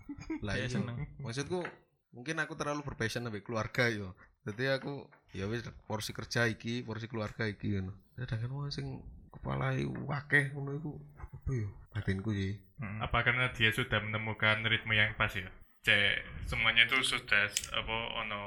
lah 0.44 0.52
Kayak 0.52 0.58
iya 0.58 0.68
seneng. 0.68 0.96
maksudku 1.18 1.62
mungkin 2.10 2.36
aku 2.38 2.52
terlalu 2.52 2.82
berpassion 2.82 3.22
sampai 3.22 3.40
keluarga 3.40 3.86
yo 3.88 4.18
jadi 4.42 4.76
aku 4.76 5.06
ya 5.30 5.46
wis 5.46 5.60
porsi 5.84 6.10
kerja 6.10 6.44
iki 6.44 6.82
porsi 6.82 7.06
keluarga 7.06 7.44
iki 7.44 7.78
ngono 7.78 7.94
sedangkan 8.16 8.50
wong 8.50 8.68
sing 8.68 8.98
kepala 9.30 9.76
wakeh 10.04 10.50
ngono 10.50 10.70
iku 10.74 10.92
apa 11.16 11.50
yo 11.54 11.68
batinku 11.94 12.34
sih 12.34 12.58
Mm. 12.78 13.02
Apa 13.02 13.26
karena 13.26 13.50
dia 13.50 13.74
sudah 13.74 13.98
menemukan 13.98 14.62
ritme 14.66 14.94
yang 14.94 15.14
pas 15.18 15.34
ya? 15.34 15.50
Cek 15.82 16.22
semuanya 16.46 16.86
itu 16.86 16.98
sudah 17.02 17.46
apa 17.74 17.96
ono 18.22 18.42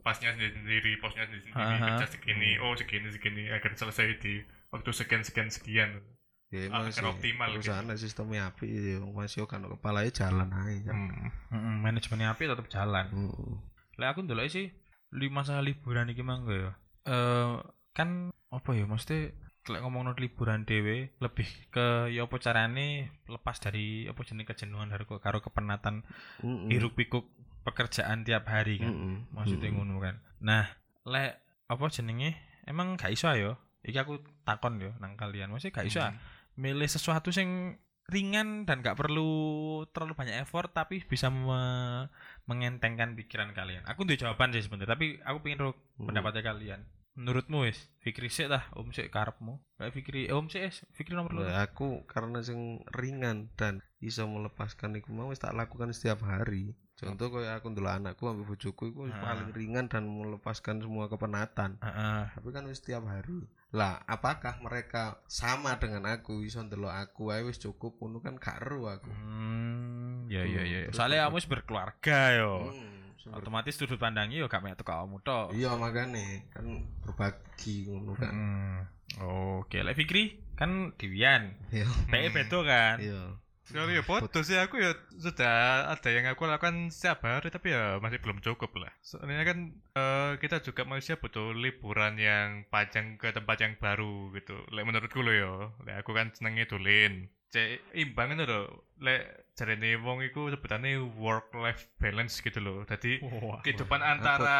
pasnya 0.00 0.32
sendiri 0.32 0.52
sendiri, 0.56 0.92
posnya 1.00 1.28
sendiri 1.28 1.48
sendiri, 1.48 1.76
kerja 1.80 2.06
segini, 2.08 2.50
oh 2.60 2.72
segini 2.72 3.08
segini, 3.12 3.42
agar 3.52 3.72
selesai 3.76 4.16
di 4.20 4.40
waktu 4.72 4.90
sekian 4.92 5.22
sekian 5.24 5.48
sekian. 5.52 5.90
ya 6.50 6.66
Ah, 6.74 6.82
sih 6.90 6.98
optimal 7.06 7.46
perusahaan 7.54 7.86
nek 7.86 7.94
sistemnya 7.94 8.50
api 8.50 8.66
ya 8.66 8.98
masih 9.06 9.46
kan 9.46 9.62
kepala 9.62 10.02
jalan 10.10 10.50
aja 10.50 10.90
Hmm. 10.90 11.30
Mm-mm, 11.54 11.74
manajemennya 11.86 12.34
api 12.34 12.50
tetap 12.50 12.66
jalan. 12.66 13.06
Heeh. 13.06 13.54
Lah 14.02 14.10
aku 14.10 14.26
ndelok 14.26 14.50
sih 14.50 14.66
li 15.14 15.30
masalah 15.30 15.62
liburan 15.62 16.10
iki 16.10 16.26
mangga 16.26 16.50
ya. 16.58 16.72
Eh 17.06 17.54
kan 17.94 18.34
apa 18.50 18.70
ya 18.74 18.82
mesti 18.90 19.30
lek 19.68 19.80
ngomong 19.80 20.16
liburan 20.16 20.64
dhewe 20.64 21.12
lebih 21.20 21.44
ke 21.68 22.08
ya 22.08 22.24
apa 22.24 22.36
carane 22.40 23.12
lepas 23.28 23.60
dari 23.60 24.08
apa 24.08 24.20
jenis 24.24 24.48
kejenuhan 24.48 24.88
dari 24.88 25.04
karo 25.04 25.38
kepenatan 25.38 26.00
Heeh. 26.40 26.68
hiruk 26.72 26.96
pikuk 26.96 27.28
pekerjaan 27.60 28.24
tiap 28.24 28.48
hari 28.48 28.80
kan. 28.80 28.88
Heeh. 28.90 29.16
Maksudnya 29.30 29.68
Heeh. 29.68 29.76
ngono 29.76 30.00
kan. 30.00 30.16
Nah, 30.40 30.64
lek 31.04 31.38
apa 31.68 31.84
jenenge 31.92 32.34
emang 32.64 32.96
gak 32.96 33.12
iso 33.12 33.28
ya. 33.30 33.52
Iki 33.84 33.98
aku 34.00 34.14
takon 34.42 34.80
yo 34.80 34.96
nang 34.96 35.14
kalian. 35.14 35.52
Maksudnya 35.52 35.76
gak 35.76 35.86
iso 35.86 36.00
ah, 36.00 36.16
milih 36.56 36.88
sesuatu 36.88 37.28
sing 37.28 37.76
ringan 38.10 38.66
dan 38.66 38.82
gak 38.82 38.98
perlu 38.98 39.30
terlalu 39.92 40.18
banyak 40.18 40.42
effort 40.42 40.72
tapi 40.72 41.04
bisa 41.04 41.28
me- 41.28 42.08
mengentengkan 42.44 43.14
pikiran 43.14 43.52
kalian. 43.52 43.84
Aku 43.86 44.02
udah 44.02 44.18
jawaban 44.18 44.50
sih 44.50 44.64
sebenarnya, 44.64 44.98
tapi 44.98 45.20
aku 45.22 45.44
pengen 45.44 45.62
ro 45.62 45.70
Hmm. 45.94 46.08
pendapatnya 46.08 46.42
kalian. 46.42 46.80
Menurutmu 47.20 47.68
wis, 47.68 47.76
Fikri 48.00 48.32
sih 48.32 48.48
lah, 48.48 48.64
Om 48.72 48.96
sih 48.96 49.12
karepmu. 49.12 49.60
Kayak 49.76 49.92
Fikri, 49.92 50.24
eh, 50.24 50.32
Om 50.32 50.48
es, 50.56 50.88
Fikri 50.96 51.12
nomor 51.12 51.36
loro. 51.36 51.52
Aku 51.52 52.08
karena 52.08 52.40
sing 52.40 52.80
ringan 52.88 53.52
dan 53.60 53.84
bisa 54.00 54.24
melepaskan 54.24 54.96
iku 54.96 55.12
mau 55.12 55.28
wis 55.28 55.36
tak 55.36 55.52
lakukan 55.52 55.92
setiap 55.92 56.24
hari. 56.24 56.72
Contoh 56.96 57.28
kayak 57.28 57.60
aku 57.60 57.72
dulu 57.72 57.88
anakku 57.88 58.24
ambil 58.24 58.44
bojoku 58.44 58.88
iku 58.88 59.08
Ah. 59.08 59.20
paling 59.20 59.52
ringan 59.52 59.88
dan 59.88 60.04
melepaskan 60.04 60.80
semua 60.80 61.08
kepenatan. 61.08 61.76
Heeh. 61.80 62.22
Tapi 62.32 62.48
kan 62.52 62.64
wis 62.64 62.80
setiap 62.80 63.04
hari. 63.04 63.44
Lah, 63.70 64.00
apakah 64.04 64.56
mereka 64.60 65.20
sama 65.28 65.76
dengan 65.76 66.08
aku 66.08 66.40
iso 66.40 66.60
ndelok 66.60 66.92
aku 66.92 67.32
ae 67.32 67.44
wis 67.44 67.56
cukup 67.56 68.00
ngono 68.00 68.20
kan 68.20 68.36
gak 68.36 68.64
ero 68.64 68.88
aku. 68.88 69.08
Hmm, 69.12 70.24
ya 70.26 70.40
ya 70.42 70.60
Hmm, 70.60 70.72
ya. 70.72 70.80
terus 70.88 70.96
Soalnya 70.96 71.28
wis 71.28 71.44
berkeluarga 71.44 72.18
yo. 72.36 72.68
Hmm, 72.68 72.99
Otomatis 73.28 73.76
sudut 73.76 74.00
pandangnya 74.00 74.40
yo 74.40 74.48
gak 74.48 74.64
mek 74.64 74.80
teko 74.80 74.92
awakmu 74.96 75.20
tok. 75.20 75.52
iya 75.52 75.76
makane 75.76 76.48
kan 76.48 76.64
berbagi 77.04 77.84
ngono 77.84 78.16
kan 78.16 78.32
Hmm. 78.32 78.76
Oke, 79.60 79.82
lek 79.82 79.98
Fikri 79.98 80.40
kan 80.56 80.94
Diwian. 80.96 81.52
iya 81.74 81.84
PE 82.08 82.30
kan? 82.64 82.96
iya 83.02 83.36
Kalau 83.70 83.86
ya 83.90 84.02
foto 84.02 84.42
sih 84.42 84.58
aku 84.58 84.82
ya 84.82 84.92
sudah 85.14 85.86
ada 85.94 86.08
yang 86.10 86.26
aku 86.26 86.46
lakukan 86.50 86.90
setiap 86.90 87.22
hari 87.22 87.54
tapi 87.54 87.70
ya 87.70 88.02
masih 88.02 88.18
belum 88.18 88.42
cukup 88.42 88.74
lah. 88.82 88.92
Soalnya 88.98 89.46
kan 89.46 89.58
eh, 89.94 90.32
kita 90.42 90.58
juga 90.66 90.82
manusia 90.82 91.14
butuh 91.14 91.54
liburan 91.54 92.18
yang 92.18 92.66
panjang 92.68 93.14
ke 93.14 93.30
tempat 93.30 93.62
yang 93.62 93.78
baru 93.78 94.34
gitu. 94.34 94.58
Lek 94.74 94.84
menurutku 94.86 95.22
lo 95.22 95.32
ya, 95.32 95.54
lek 95.86 96.02
aku 96.02 96.10
kan 96.12 96.34
senengnya 96.34 96.66
dolin. 96.66 97.30
Cek 97.50 97.94
imbang 97.98 98.38
itu 98.38 98.46
loh. 98.46 98.86
Lek 99.02 99.50
jarene 99.58 99.98
wong 99.98 100.22
iku 100.22 100.50
sebutannya 100.54 101.02
work 101.18 101.50
life 101.58 101.90
balance 101.98 102.38
gitu 102.42 102.62
loh. 102.62 102.86
Jadi 102.86 103.18
kehidupan 103.66 104.00
antara 104.02 104.58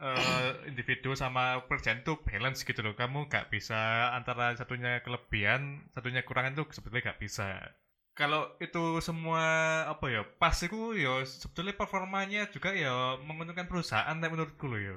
eh, 0.00 0.68
individu 0.68 1.16
sama 1.16 1.64
pekerjaan 1.64 2.04
tuh 2.04 2.20
balance 2.24 2.64
gitu 2.64 2.80
loh. 2.84 2.92
Kamu 2.92 3.28
gak 3.28 3.48
bisa 3.48 4.12
antara 4.12 4.52
satunya 4.56 5.00
kelebihan, 5.00 5.88
satunya 5.96 6.20
kekurangan 6.24 6.56
tuh 6.56 6.68
sebetulnya 6.72 7.12
gak 7.12 7.20
bisa 7.20 7.72
kalau 8.20 8.52
itu 8.60 9.00
semua 9.00 9.40
apa 9.88 10.12
ya 10.12 10.22
pas 10.36 10.52
itu 10.52 10.92
ya 10.92 11.24
sebetulnya 11.24 11.72
performanya 11.72 12.52
juga 12.52 12.76
ya 12.76 13.16
menguntungkan 13.24 13.64
perusahaan 13.64 14.12
tapi 14.12 14.28
menurutku 14.30 14.68
loh 14.68 14.76
ya. 14.76 14.96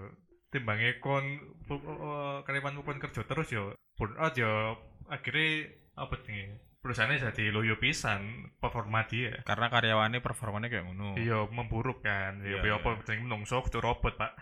Timbangnya 0.52 1.00
kon 1.00 1.24
pu- 1.64 1.80
uh, 1.82 2.44
karyawan 2.44 2.84
pun 2.84 3.00
kerja 3.00 3.24
terus 3.24 3.48
ya 3.50 3.72
burnout 3.96 4.36
ya 4.36 4.76
akhirnya 5.08 5.72
apa 5.96 6.20
nih 6.28 6.60
perusahaannya 6.84 7.32
jadi 7.32 7.44
loyo 7.50 7.80
pisan 7.80 8.52
performa 8.60 9.08
dia. 9.08 9.40
Karena 9.48 9.72
karyawannya 9.72 10.20
performanya 10.20 10.68
kayak 10.68 10.84
ngono. 10.84 11.16
iya 11.16 11.48
memburuk 11.48 12.04
kan. 12.04 12.44
Ya 12.44 12.60
Iya, 12.60 12.76
ya 12.76 12.84
apa 12.84 13.00
jenenge 13.08 13.24
menungso 13.24 13.64
kudu 13.64 13.80
robot 13.80 14.20
pak. 14.20 14.36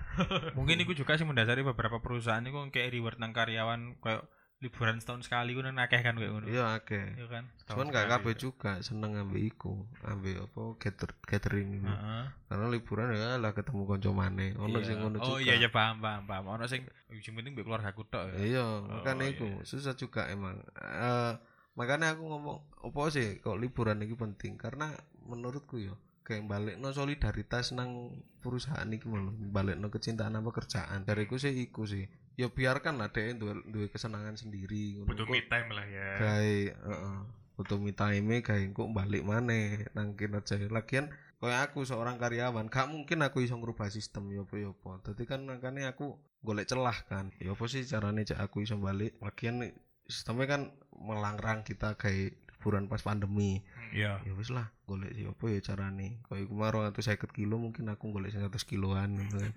Mungkin 0.58 0.82
itu 0.82 0.98
juga 0.98 1.16
sih 1.16 1.24
mendasari 1.24 1.62
beberapa 1.62 2.02
perusahaan 2.02 2.42
itu 2.42 2.58
kayak 2.74 2.92
reward 2.92 3.22
nang 3.22 3.30
karyawan 3.32 4.02
kayak 4.02 4.26
liburan 4.62 5.02
setahun 5.02 5.26
sekali 5.26 5.52
ku 5.52 5.60
nang 5.60 5.74
akeh 5.76 6.00
kan 6.00 6.14
kayak 6.14 6.30
ngono. 6.30 6.46
iya 6.46 6.78
oke 6.78 7.02
Iya 7.18 7.26
kan? 7.26 7.44
cuman 7.66 7.90
gak 7.90 8.06
kabeh 8.08 8.34
juga 8.36 8.78
seneng 8.80 9.18
ambil 9.18 9.42
iku 9.42 9.74
ambil 10.02 10.46
apa 10.46 10.62
gather, 10.78 11.10
gathering 11.24 11.82
ini 11.82 11.90
Heeh. 11.90 12.26
karena 12.46 12.66
liburan 12.70 13.10
ya 13.10 13.36
lah 13.36 13.52
ketemu 13.52 13.84
konco 13.84 14.10
maneh 14.12 14.54
ono 14.56 14.78
Iya. 14.78 14.86
sing 14.86 14.98
ngono 15.02 15.18
Oh 15.18 15.36
juga 15.36 15.42
iya 15.42 15.54
iya 15.58 15.70
paham 15.70 15.98
paham 15.98 16.24
paham. 16.24 16.46
Ono 16.48 16.66
sing 16.66 16.86
sing 17.18 17.34
penting 17.34 17.52
mbek 17.52 17.66
keluarga 17.66 17.90
aku 17.90 18.06
tok 18.06 18.30
ya. 18.30 18.36
iya 18.38 18.66
makanya 18.84 19.26
iya. 19.26 19.34
iku 19.34 19.50
susah 19.62 19.94
juga 19.94 20.30
emang 20.30 20.62
Eh 20.78 21.34
makanya 21.72 22.14
aku 22.14 22.22
ngomong 22.22 22.58
apa 22.84 23.02
sih 23.10 23.40
kok 23.40 23.58
liburan 23.58 23.98
ini 23.98 24.14
penting 24.14 24.56
karena 24.56 24.94
menurutku 25.24 25.80
ya 25.80 25.96
kayak 26.22 26.46
balik 26.46 26.76
no 26.78 26.92
solidaritas 26.92 27.74
nang 27.74 28.14
perusahaan 28.40 28.86
iki 28.88 29.10
malu 29.10 29.34
balik 29.50 29.74
no 29.76 29.90
kecintaan 29.90 30.36
apa 30.36 30.52
kerjaan 30.52 31.02
dariku 31.02 31.36
sih 31.36 31.50
iku 31.58 31.90
sih 31.90 32.06
ya 32.42 32.50
biarkan 32.50 32.98
lah 32.98 33.14
deh 33.14 33.38
duwe, 33.38 33.62
duwe 33.70 33.86
kesenangan 33.94 34.34
sendiri 34.34 35.06
butuh 35.06 35.30
me 35.30 35.46
time 35.46 35.70
lah 35.70 35.86
ya. 35.86 36.10
Gawe 36.18 36.58
heeh 36.74 37.18
butuh 37.54 37.78
me 37.78 37.94
time 37.94 38.42
gawe 38.42 38.64
kok 38.74 38.90
balik 38.90 39.22
maneh 39.22 39.86
nang 39.94 40.18
kinerja 40.18 40.58
lagian 40.74 41.14
kayak 41.42 41.74
aku 41.74 41.86
seorang 41.86 42.22
karyawan 42.22 42.70
gak 42.70 42.90
mungkin 42.90 43.26
aku 43.26 43.42
iso 43.42 43.58
ngerubah 43.58 43.90
sistem 43.90 44.30
yo 44.34 44.46
apa 44.46 44.56
yo 44.58 44.78
apa. 44.78 45.10
Dadi 45.10 45.24
kan 45.26 45.46
makanya 45.46 45.94
aku 45.94 46.18
golek 46.42 46.70
celah 46.70 46.98
kan. 47.10 47.34
Ya 47.42 47.54
apa 47.54 47.66
sih 47.66 47.82
caranya 47.86 48.22
cek 48.22 48.42
aku 48.42 48.66
iso 48.66 48.78
balik? 48.78 49.18
Lagian 49.22 49.74
sistemnya 50.06 50.46
kan 50.46 50.62
melarang 50.94 51.66
kita 51.66 51.98
kayak 51.98 52.38
liburan 52.62 52.86
pas 52.86 53.02
pandemi 53.02 53.66
Iya. 53.92 54.24
ya 54.24 54.32
wis 54.34 54.50
lah 54.50 54.72
golek 54.84 55.12
sih 55.12 55.24
apa 55.24 55.44
ya 55.48 55.60
carane 55.62 56.24
kayak 56.26 56.48
kemarin 56.48 56.88
atau 56.88 57.00
saya 57.00 57.20
kilo 57.20 57.56
mungkin 57.56 57.88
aku 57.88 58.10
golek 58.10 58.32
100 58.32 58.48
kiloan 58.64 59.16
gitu 59.18 59.36
kan 59.44 59.54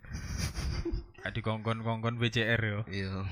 Gak 1.20 1.32
dikongkon-kongkon 1.34 2.18
BCR 2.18 2.60
yo. 2.60 2.80
iya 2.86 3.24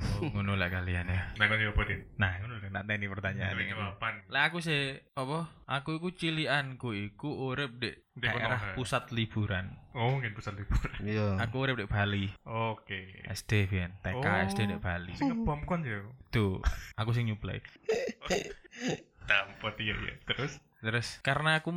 Oh, 0.00 0.32
ngono 0.32 0.56
lah 0.56 0.72
kalian 0.72 1.12
ya. 1.12 1.28
nah 1.36 1.44
kan 1.44 1.60
ya 1.60 1.76
apa 1.76 1.84
Din? 1.84 2.00
Nah, 2.16 2.32
ngono 2.40 2.56
lho 2.56 2.72
nak 2.72 2.88
ini 2.88 3.04
pertanyaan. 3.04 3.52
Ini 3.52 3.76
kapan? 3.76 4.14
Lah 4.32 4.48
aku 4.48 4.64
sih 4.64 4.96
apa? 5.12 5.52
Aku 5.68 5.92
iku 5.92 6.08
cilianku 6.08 6.96
iku 6.96 7.52
urip 7.52 7.76
di 7.76 7.92
daerah 8.16 8.56
Konoha. 8.56 8.76
pusat 8.80 9.12
liburan. 9.12 9.76
oh 9.92 10.16
mungkin 10.16 10.32
pusat 10.32 10.56
liburan 10.56 10.96
iya 11.04 11.36
Aku 11.44 11.60
urip 11.60 11.76
di 11.76 11.84
Bali. 11.84 12.32
oke 12.42 13.28
SD 13.28 13.68
Vian, 13.68 13.92
TK 14.00 14.24
Oh. 14.24 14.40
SD 14.48 14.60
di 14.66 14.76
Bali. 14.80 15.12
sing 15.12 15.36
ngebom 15.36 15.68
kon 15.68 15.84
ya 15.84 16.00
Tuh, 16.32 16.64
aku 16.96 17.12
sing 17.12 17.28
nyuplai. 17.28 17.60
tampot 19.30 19.78
iya 19.78 19.94
iya 19.94 20.18
terus 20.26 20.58
Terus 20.80 21.20
karena 21.20 21.60
aku 21.60 21.70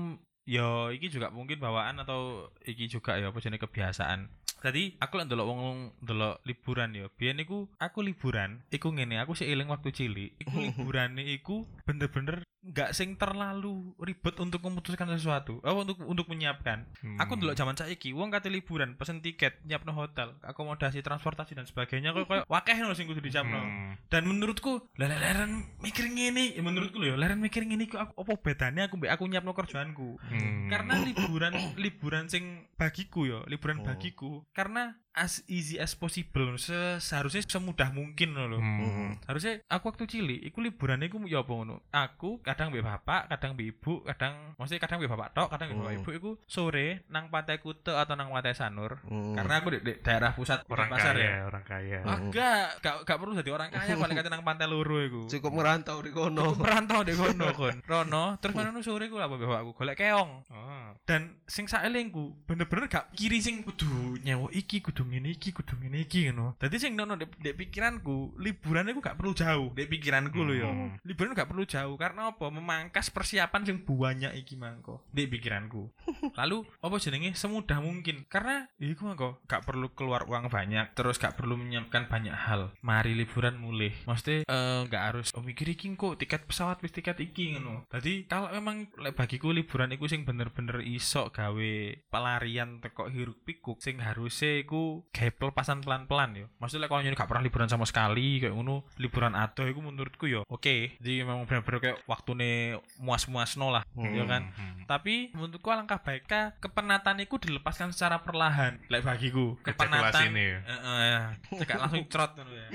yo 0.43 0.91
iki 0.91 1.11
juga 1.11 1.31
mungkin 1.31 1.59
bawaan 1.59 1.99
atau 2.03 2.51
iki 2.63 2.87
juga 2.87 3.19
ya 3.19 3.31
apa 3.31 3.39
jenis 3.39 3.59
kebiasaan. 3.59 4.31
Tadi 4.63 4.95
aku 4.95 5.19
lek 5.19 5.27
ndelok 5.27 5.47
wong 5.47 5.91
ndelok 5.99 6.39
liburan 6.47 6.95
yo. 6.95 7.11
Biyen 7.19 7.43
iku 7.43 7.67
aku 7.83 7.99
liburan, 7.99 8.63
iku 8.71 8.95
ngene, 8.95 9.19
aku 9.19 9.35
sih 9.35 9.51
eling 9.51 9.67
waktu 9.67 9.91
cilik. 9.91 10.39
Iku 10.39 10.55
liburane 10.71 11.35
iku 11.35 11.67
bener-bener 11.83 12.47
nggak 12.63 12.95
sing 12.95 13.19
terlalu 13.19 13.91
ribet 13.99 14.39
untuk 14.39 14.63
memutuskan 14.63 15.11
sesuatu. 15.11 15.59
Oh, 15.61 15.83
untuk 15.83 15.99
untuk 15.99 16.31
menyiapkan. 16.31 16.87
Aku 17.19 17.35
Hmm. 17.35 17.39
ndelok 17.43 17.59
zaman 17.59 17.75
saiki 17.75 18.15
wong 18.15 18.31
kate 18.31 18.47
liburan, 18.47 18.95
pesen 18.95 19.19
tiket, 19.19 19.59
nyiapno 19.67 19.91
hotel, 19.91 20.39
akomodasi, 20.39 21.03
transportasi 21.03 21.53
dan 21.53 21.67
sebagainya 21.67 22.15
kok 22.15 22.23
koyo 22.23 22.43
wakeh 22.47 22.79
ngono 22.79 22.95
sing 22.95 23.03
kudu 23.05 23.19
disiapno. 23.19 23.59
Hmm. 23.59 23.99
Dan 24.07 24.23
menurutku, 24.25 24.87
leren 24.95 25.75
mikir 25.83 26.07
ngene, 26.07 26.55
ya 26.55 26.63
menurutku 26.63 27.03
lho 27.03 27.13
ya, 27.13 27.15
leren 27.19 27.43
mikir 27.43 27.67
ngene 27.67 27.83
iku 27.83 27.99
aku 27.99 28.15
apa 28.23 28.33
bedanya 28.39 28.87
aku 28.87 28.95
mbek 28.95 29.11
aku 29.11 29.23
nyiapno 29.27 29.51
kerjaanku. 29.51 30.09
Hmm. 30.23 30.71
Karena 30.71 31.03
liburan 31.03 31.53
liburan 31.75 32.31
sing 32.31 32.63
bagiku 32.79 33.27
ya, 33.27 33.39
liburan 33.45 33.83
Oh. 33.83 33.85
bagiku 33.85 34.31
karena 34.55 34.95
as 35.13 35.45
easy 35.45 35.77
as 35.77 35.93
possible 35.93 36.57
se 36.57 36.73
seharusnya 36.97 37.45
semudah 37.45 37.93
mungkin 37.93 38.33
loh. 38.33 38.57
Hmm. 38.57 39.13
Harusnya 39.29 39.61
aku 39.69 39.93
waktu 39.93 40.09
cilik 40.09 40.41
iku 40.41 40.57
liburan 40.57 41.05
iku 41.05 41.21
ya 41.27 41.45
apa 41.45 41.53
ngono. 41.53 41.85
Aku 41.91 42.41
kadang 42.53 42.69
mbek 42.69 42.85
bapak, 42.85 43.21
kadang 43.27 43.51
mbek 43.53 43.67
ibu, 43.73 43.93
kadang 44.05 44.33
maksudnya 44.55 44.81
kadang 44.81 44.97
mbek 45.01 45.11
bapak 45.11 45.29
tok, 45.33 45.47
kadang 45.49 45.67
mbek 45.69 45.77
bapak 45.77 45.91
Hmm. 45.93 45.99
ibu 45.99 46.09
iku 46.13 46.31
sore 46.45 46.87
nang 47.09 47.27
Pantai 47.27 47.57
Kute 47.57 47.91
atau 47.91 48.13
nang 48.13 48.29
Pantai 48.29 48.53
Sanur. 48.53 49.01
Hmm. 49.03 49.33
Karena 49.33 49.53
aku 49.57 49.73
di, 49.73 49.79
di 49.81 49.93
daerah 49.99 50.31
pusat 50.33 50.61
orang 50.67 50.87
pasar 50.87 51.13
kaya 51.13 51.25
ya. 51.25 51.41
orang 51.43 51.63
kaya 51.63 51.99
Enggak, 52.03 52.65
gak, 52.79 52.95
gak 53.03 53.17
perlu 53.17 53.33
jadi 53.35 53.51
orang 53.51 53.69
kaya 53.69 53.93
paling 53.93 54.15
kate 54.15 54.29
nang 54.29 54.43
pantai 54.43 54.67
loro 54.69 54.97
iku. 54.99 55.21
cukup 55.27 55.51
merantau 55.51 55.97
di 55.99 56.11
kono 56.11 56.53
Merantau 56.53 57.01
di 57.01 57.13
kono 57.13 57.47
kon. 57.59 57.75
Rono, 57.83 58.37
terus 58.37 58.53
mana 58.53 58.69
sore 58.79 59.09
ku 59.09 59.17
lah 59.17 59.25
bapak 59.25 59.59
aku 59.59 59.71
golek 59.73 59.97
keong. 59.97 60.31
oh. 60.47 60.87
Dan 61.03 61.41
sing 61.43 61.65
saelingku 61.65 62.45
bener-bener 62.45 62.87
gak 62.87 63.11
kiri 63.11 63.39
sing 63.39 63.63
kudu 63.63 64.19
nyewa 64.21 64.47
iki, 64.51 64.79
kudu 64.79 65.03
ngene 65.03 65.33
iki, 65.33 65.51
kudu 65.51 65.75
ngene 65.75 66.05
iki 66.05 66.29
ngono. 66.29 66.55
Dadi 66.55 66.77
sing 66.77 66.93
nono 66.93 67.17
dek 67.17 67.55
pikiranku, 67.55 68.37
liburan 68.37 68.87
iku 68.87 68.99
gak 68.99 69.17
perlu 69.17 69.33
jauh. 69.33 69.71
Dek 69.73 69.89
pikiranku 69.89 70.39
lho 70.39 70.53
ya. 70.53 70.69
Hmm. 70.69 70.95
Liburan 71.03 71.33
gak 71.33 71.49
perlu 71.49 71.63
jauh 71.63 71.95
karena 71.95 72.31
apa? 72.31 72.42
Memangkas 72.49 73.13
persiapan 73.13 73.63
sing 73.63 73.77
banyak 73.83 74.33
iki 74.35 74.59
mangko. 74.59 75.05
Dek 75.13 75.29
pikiranku. 75.31 75.91
Lalu 76.39 76.65
apa 76.81 76.95
jenenge 76.99 77.37
semudah 77.37 77.79
mungkin 77.79 78.25
karena 78.27 78.67
iku 78.81 79.11
mangko 79.11 79.39
gak 79.45 79.63
perlu 79.67 79.91
keluar 79.93 80.25
uang 80.27 80.49
banyak, 80.49 80.95
terus 80.97 81.21
gak 81.21 81.37
perlu 81.39 81.55
menyiapkan 81.59 82.09
banyak 82.09 82.33
hal. 82.33 82.73
Mari 82.81 83.13
liburan 83.15 83.59
mulih. 83.59 83.93
Maksudnya 84.03 84.47
eh, 84.47 84.81
gak 84.89 85.03
harus 85.13 85.27
oh 85.35 85.43
mikir 85.43 85.69
iki 85.71 85.91
kok 85.93 86.17
tiket 86.19 86.47
pesawat 86.47 86.81
wis 86.81 86.91
tiket 86.95 87.19
iki 87.21 87.55
ngono. 87.55 87.85
Jadi 87.91 88.25
kalau 88.25 88.49
memang 88.51 88.89
bagiku 89.13 89.53
liburan 89.53 89.93
iku 89.93 90.09
sing 90.09 90.23
bener-bener 90.23 90.81
iso 90.83 91.29
gawe 91.29 91.73
pelarian 92.09 92.81
teko 92.81 93.07
hiruk 93.11 93.45
pikuk 93.45 93.79
sing 93.83 93.99
harusnya 94.01 94.63
iku 94.63 95.05
gawe 95.11 95.31
pelepasan 95.35 95.83
pelan-pelan 95.83 96.31
yo. 96.39 96.45
Maksudnya 96.57 96.87
lek 96.87 96.91
kalau 96.91 97.03
gak 97.03 97.29
pernah 97.29 97.43
liburan 97.43 97.69
sama 97.69 97.85
sekali 97.85 98.41
kayak 98.41 98.55
ngono, 98.55 98.87
liburan 98.97 99.35
adoh 99.37 99.67
iku 99.67 99.79
menurutku 99.83 100.25
yo 100.25 100.43
oke. 100.47 100.97
Jadi 100.99 101.23
memang 101.23 101.45
bener-bener 101.45 101.79
kayak 101.79 101.97
waktune 102.33 102.81
muas-muasno 102.97 103.69
lah, 103.69 103.83
ya 103.93 104.25
kan? 104.25 104.49
Hmm. 104.57 104.83
Tapi 104.89 105.31
menurutku 105.37 105.69
alangkah 105.69 106.01
baiknya 106.01 106.57
kepenatan 106.59 107.21
itu 107.21 107.37
dilepaskan 107.39 107.93
secara 107.93 108.19
perlahan. 108.25 108.81
Lek 108.89 109.05
bagiku, 109.05 109.55
kepenatan 109.61 110.33
ini 110.33 110.43
ya? 110.43 110.59
Heeh, 110.65 111.21
cekak 111.61 111.79
langsung 111.79 112.03
cerot 112.09 112.33
ya. 112.35 112.67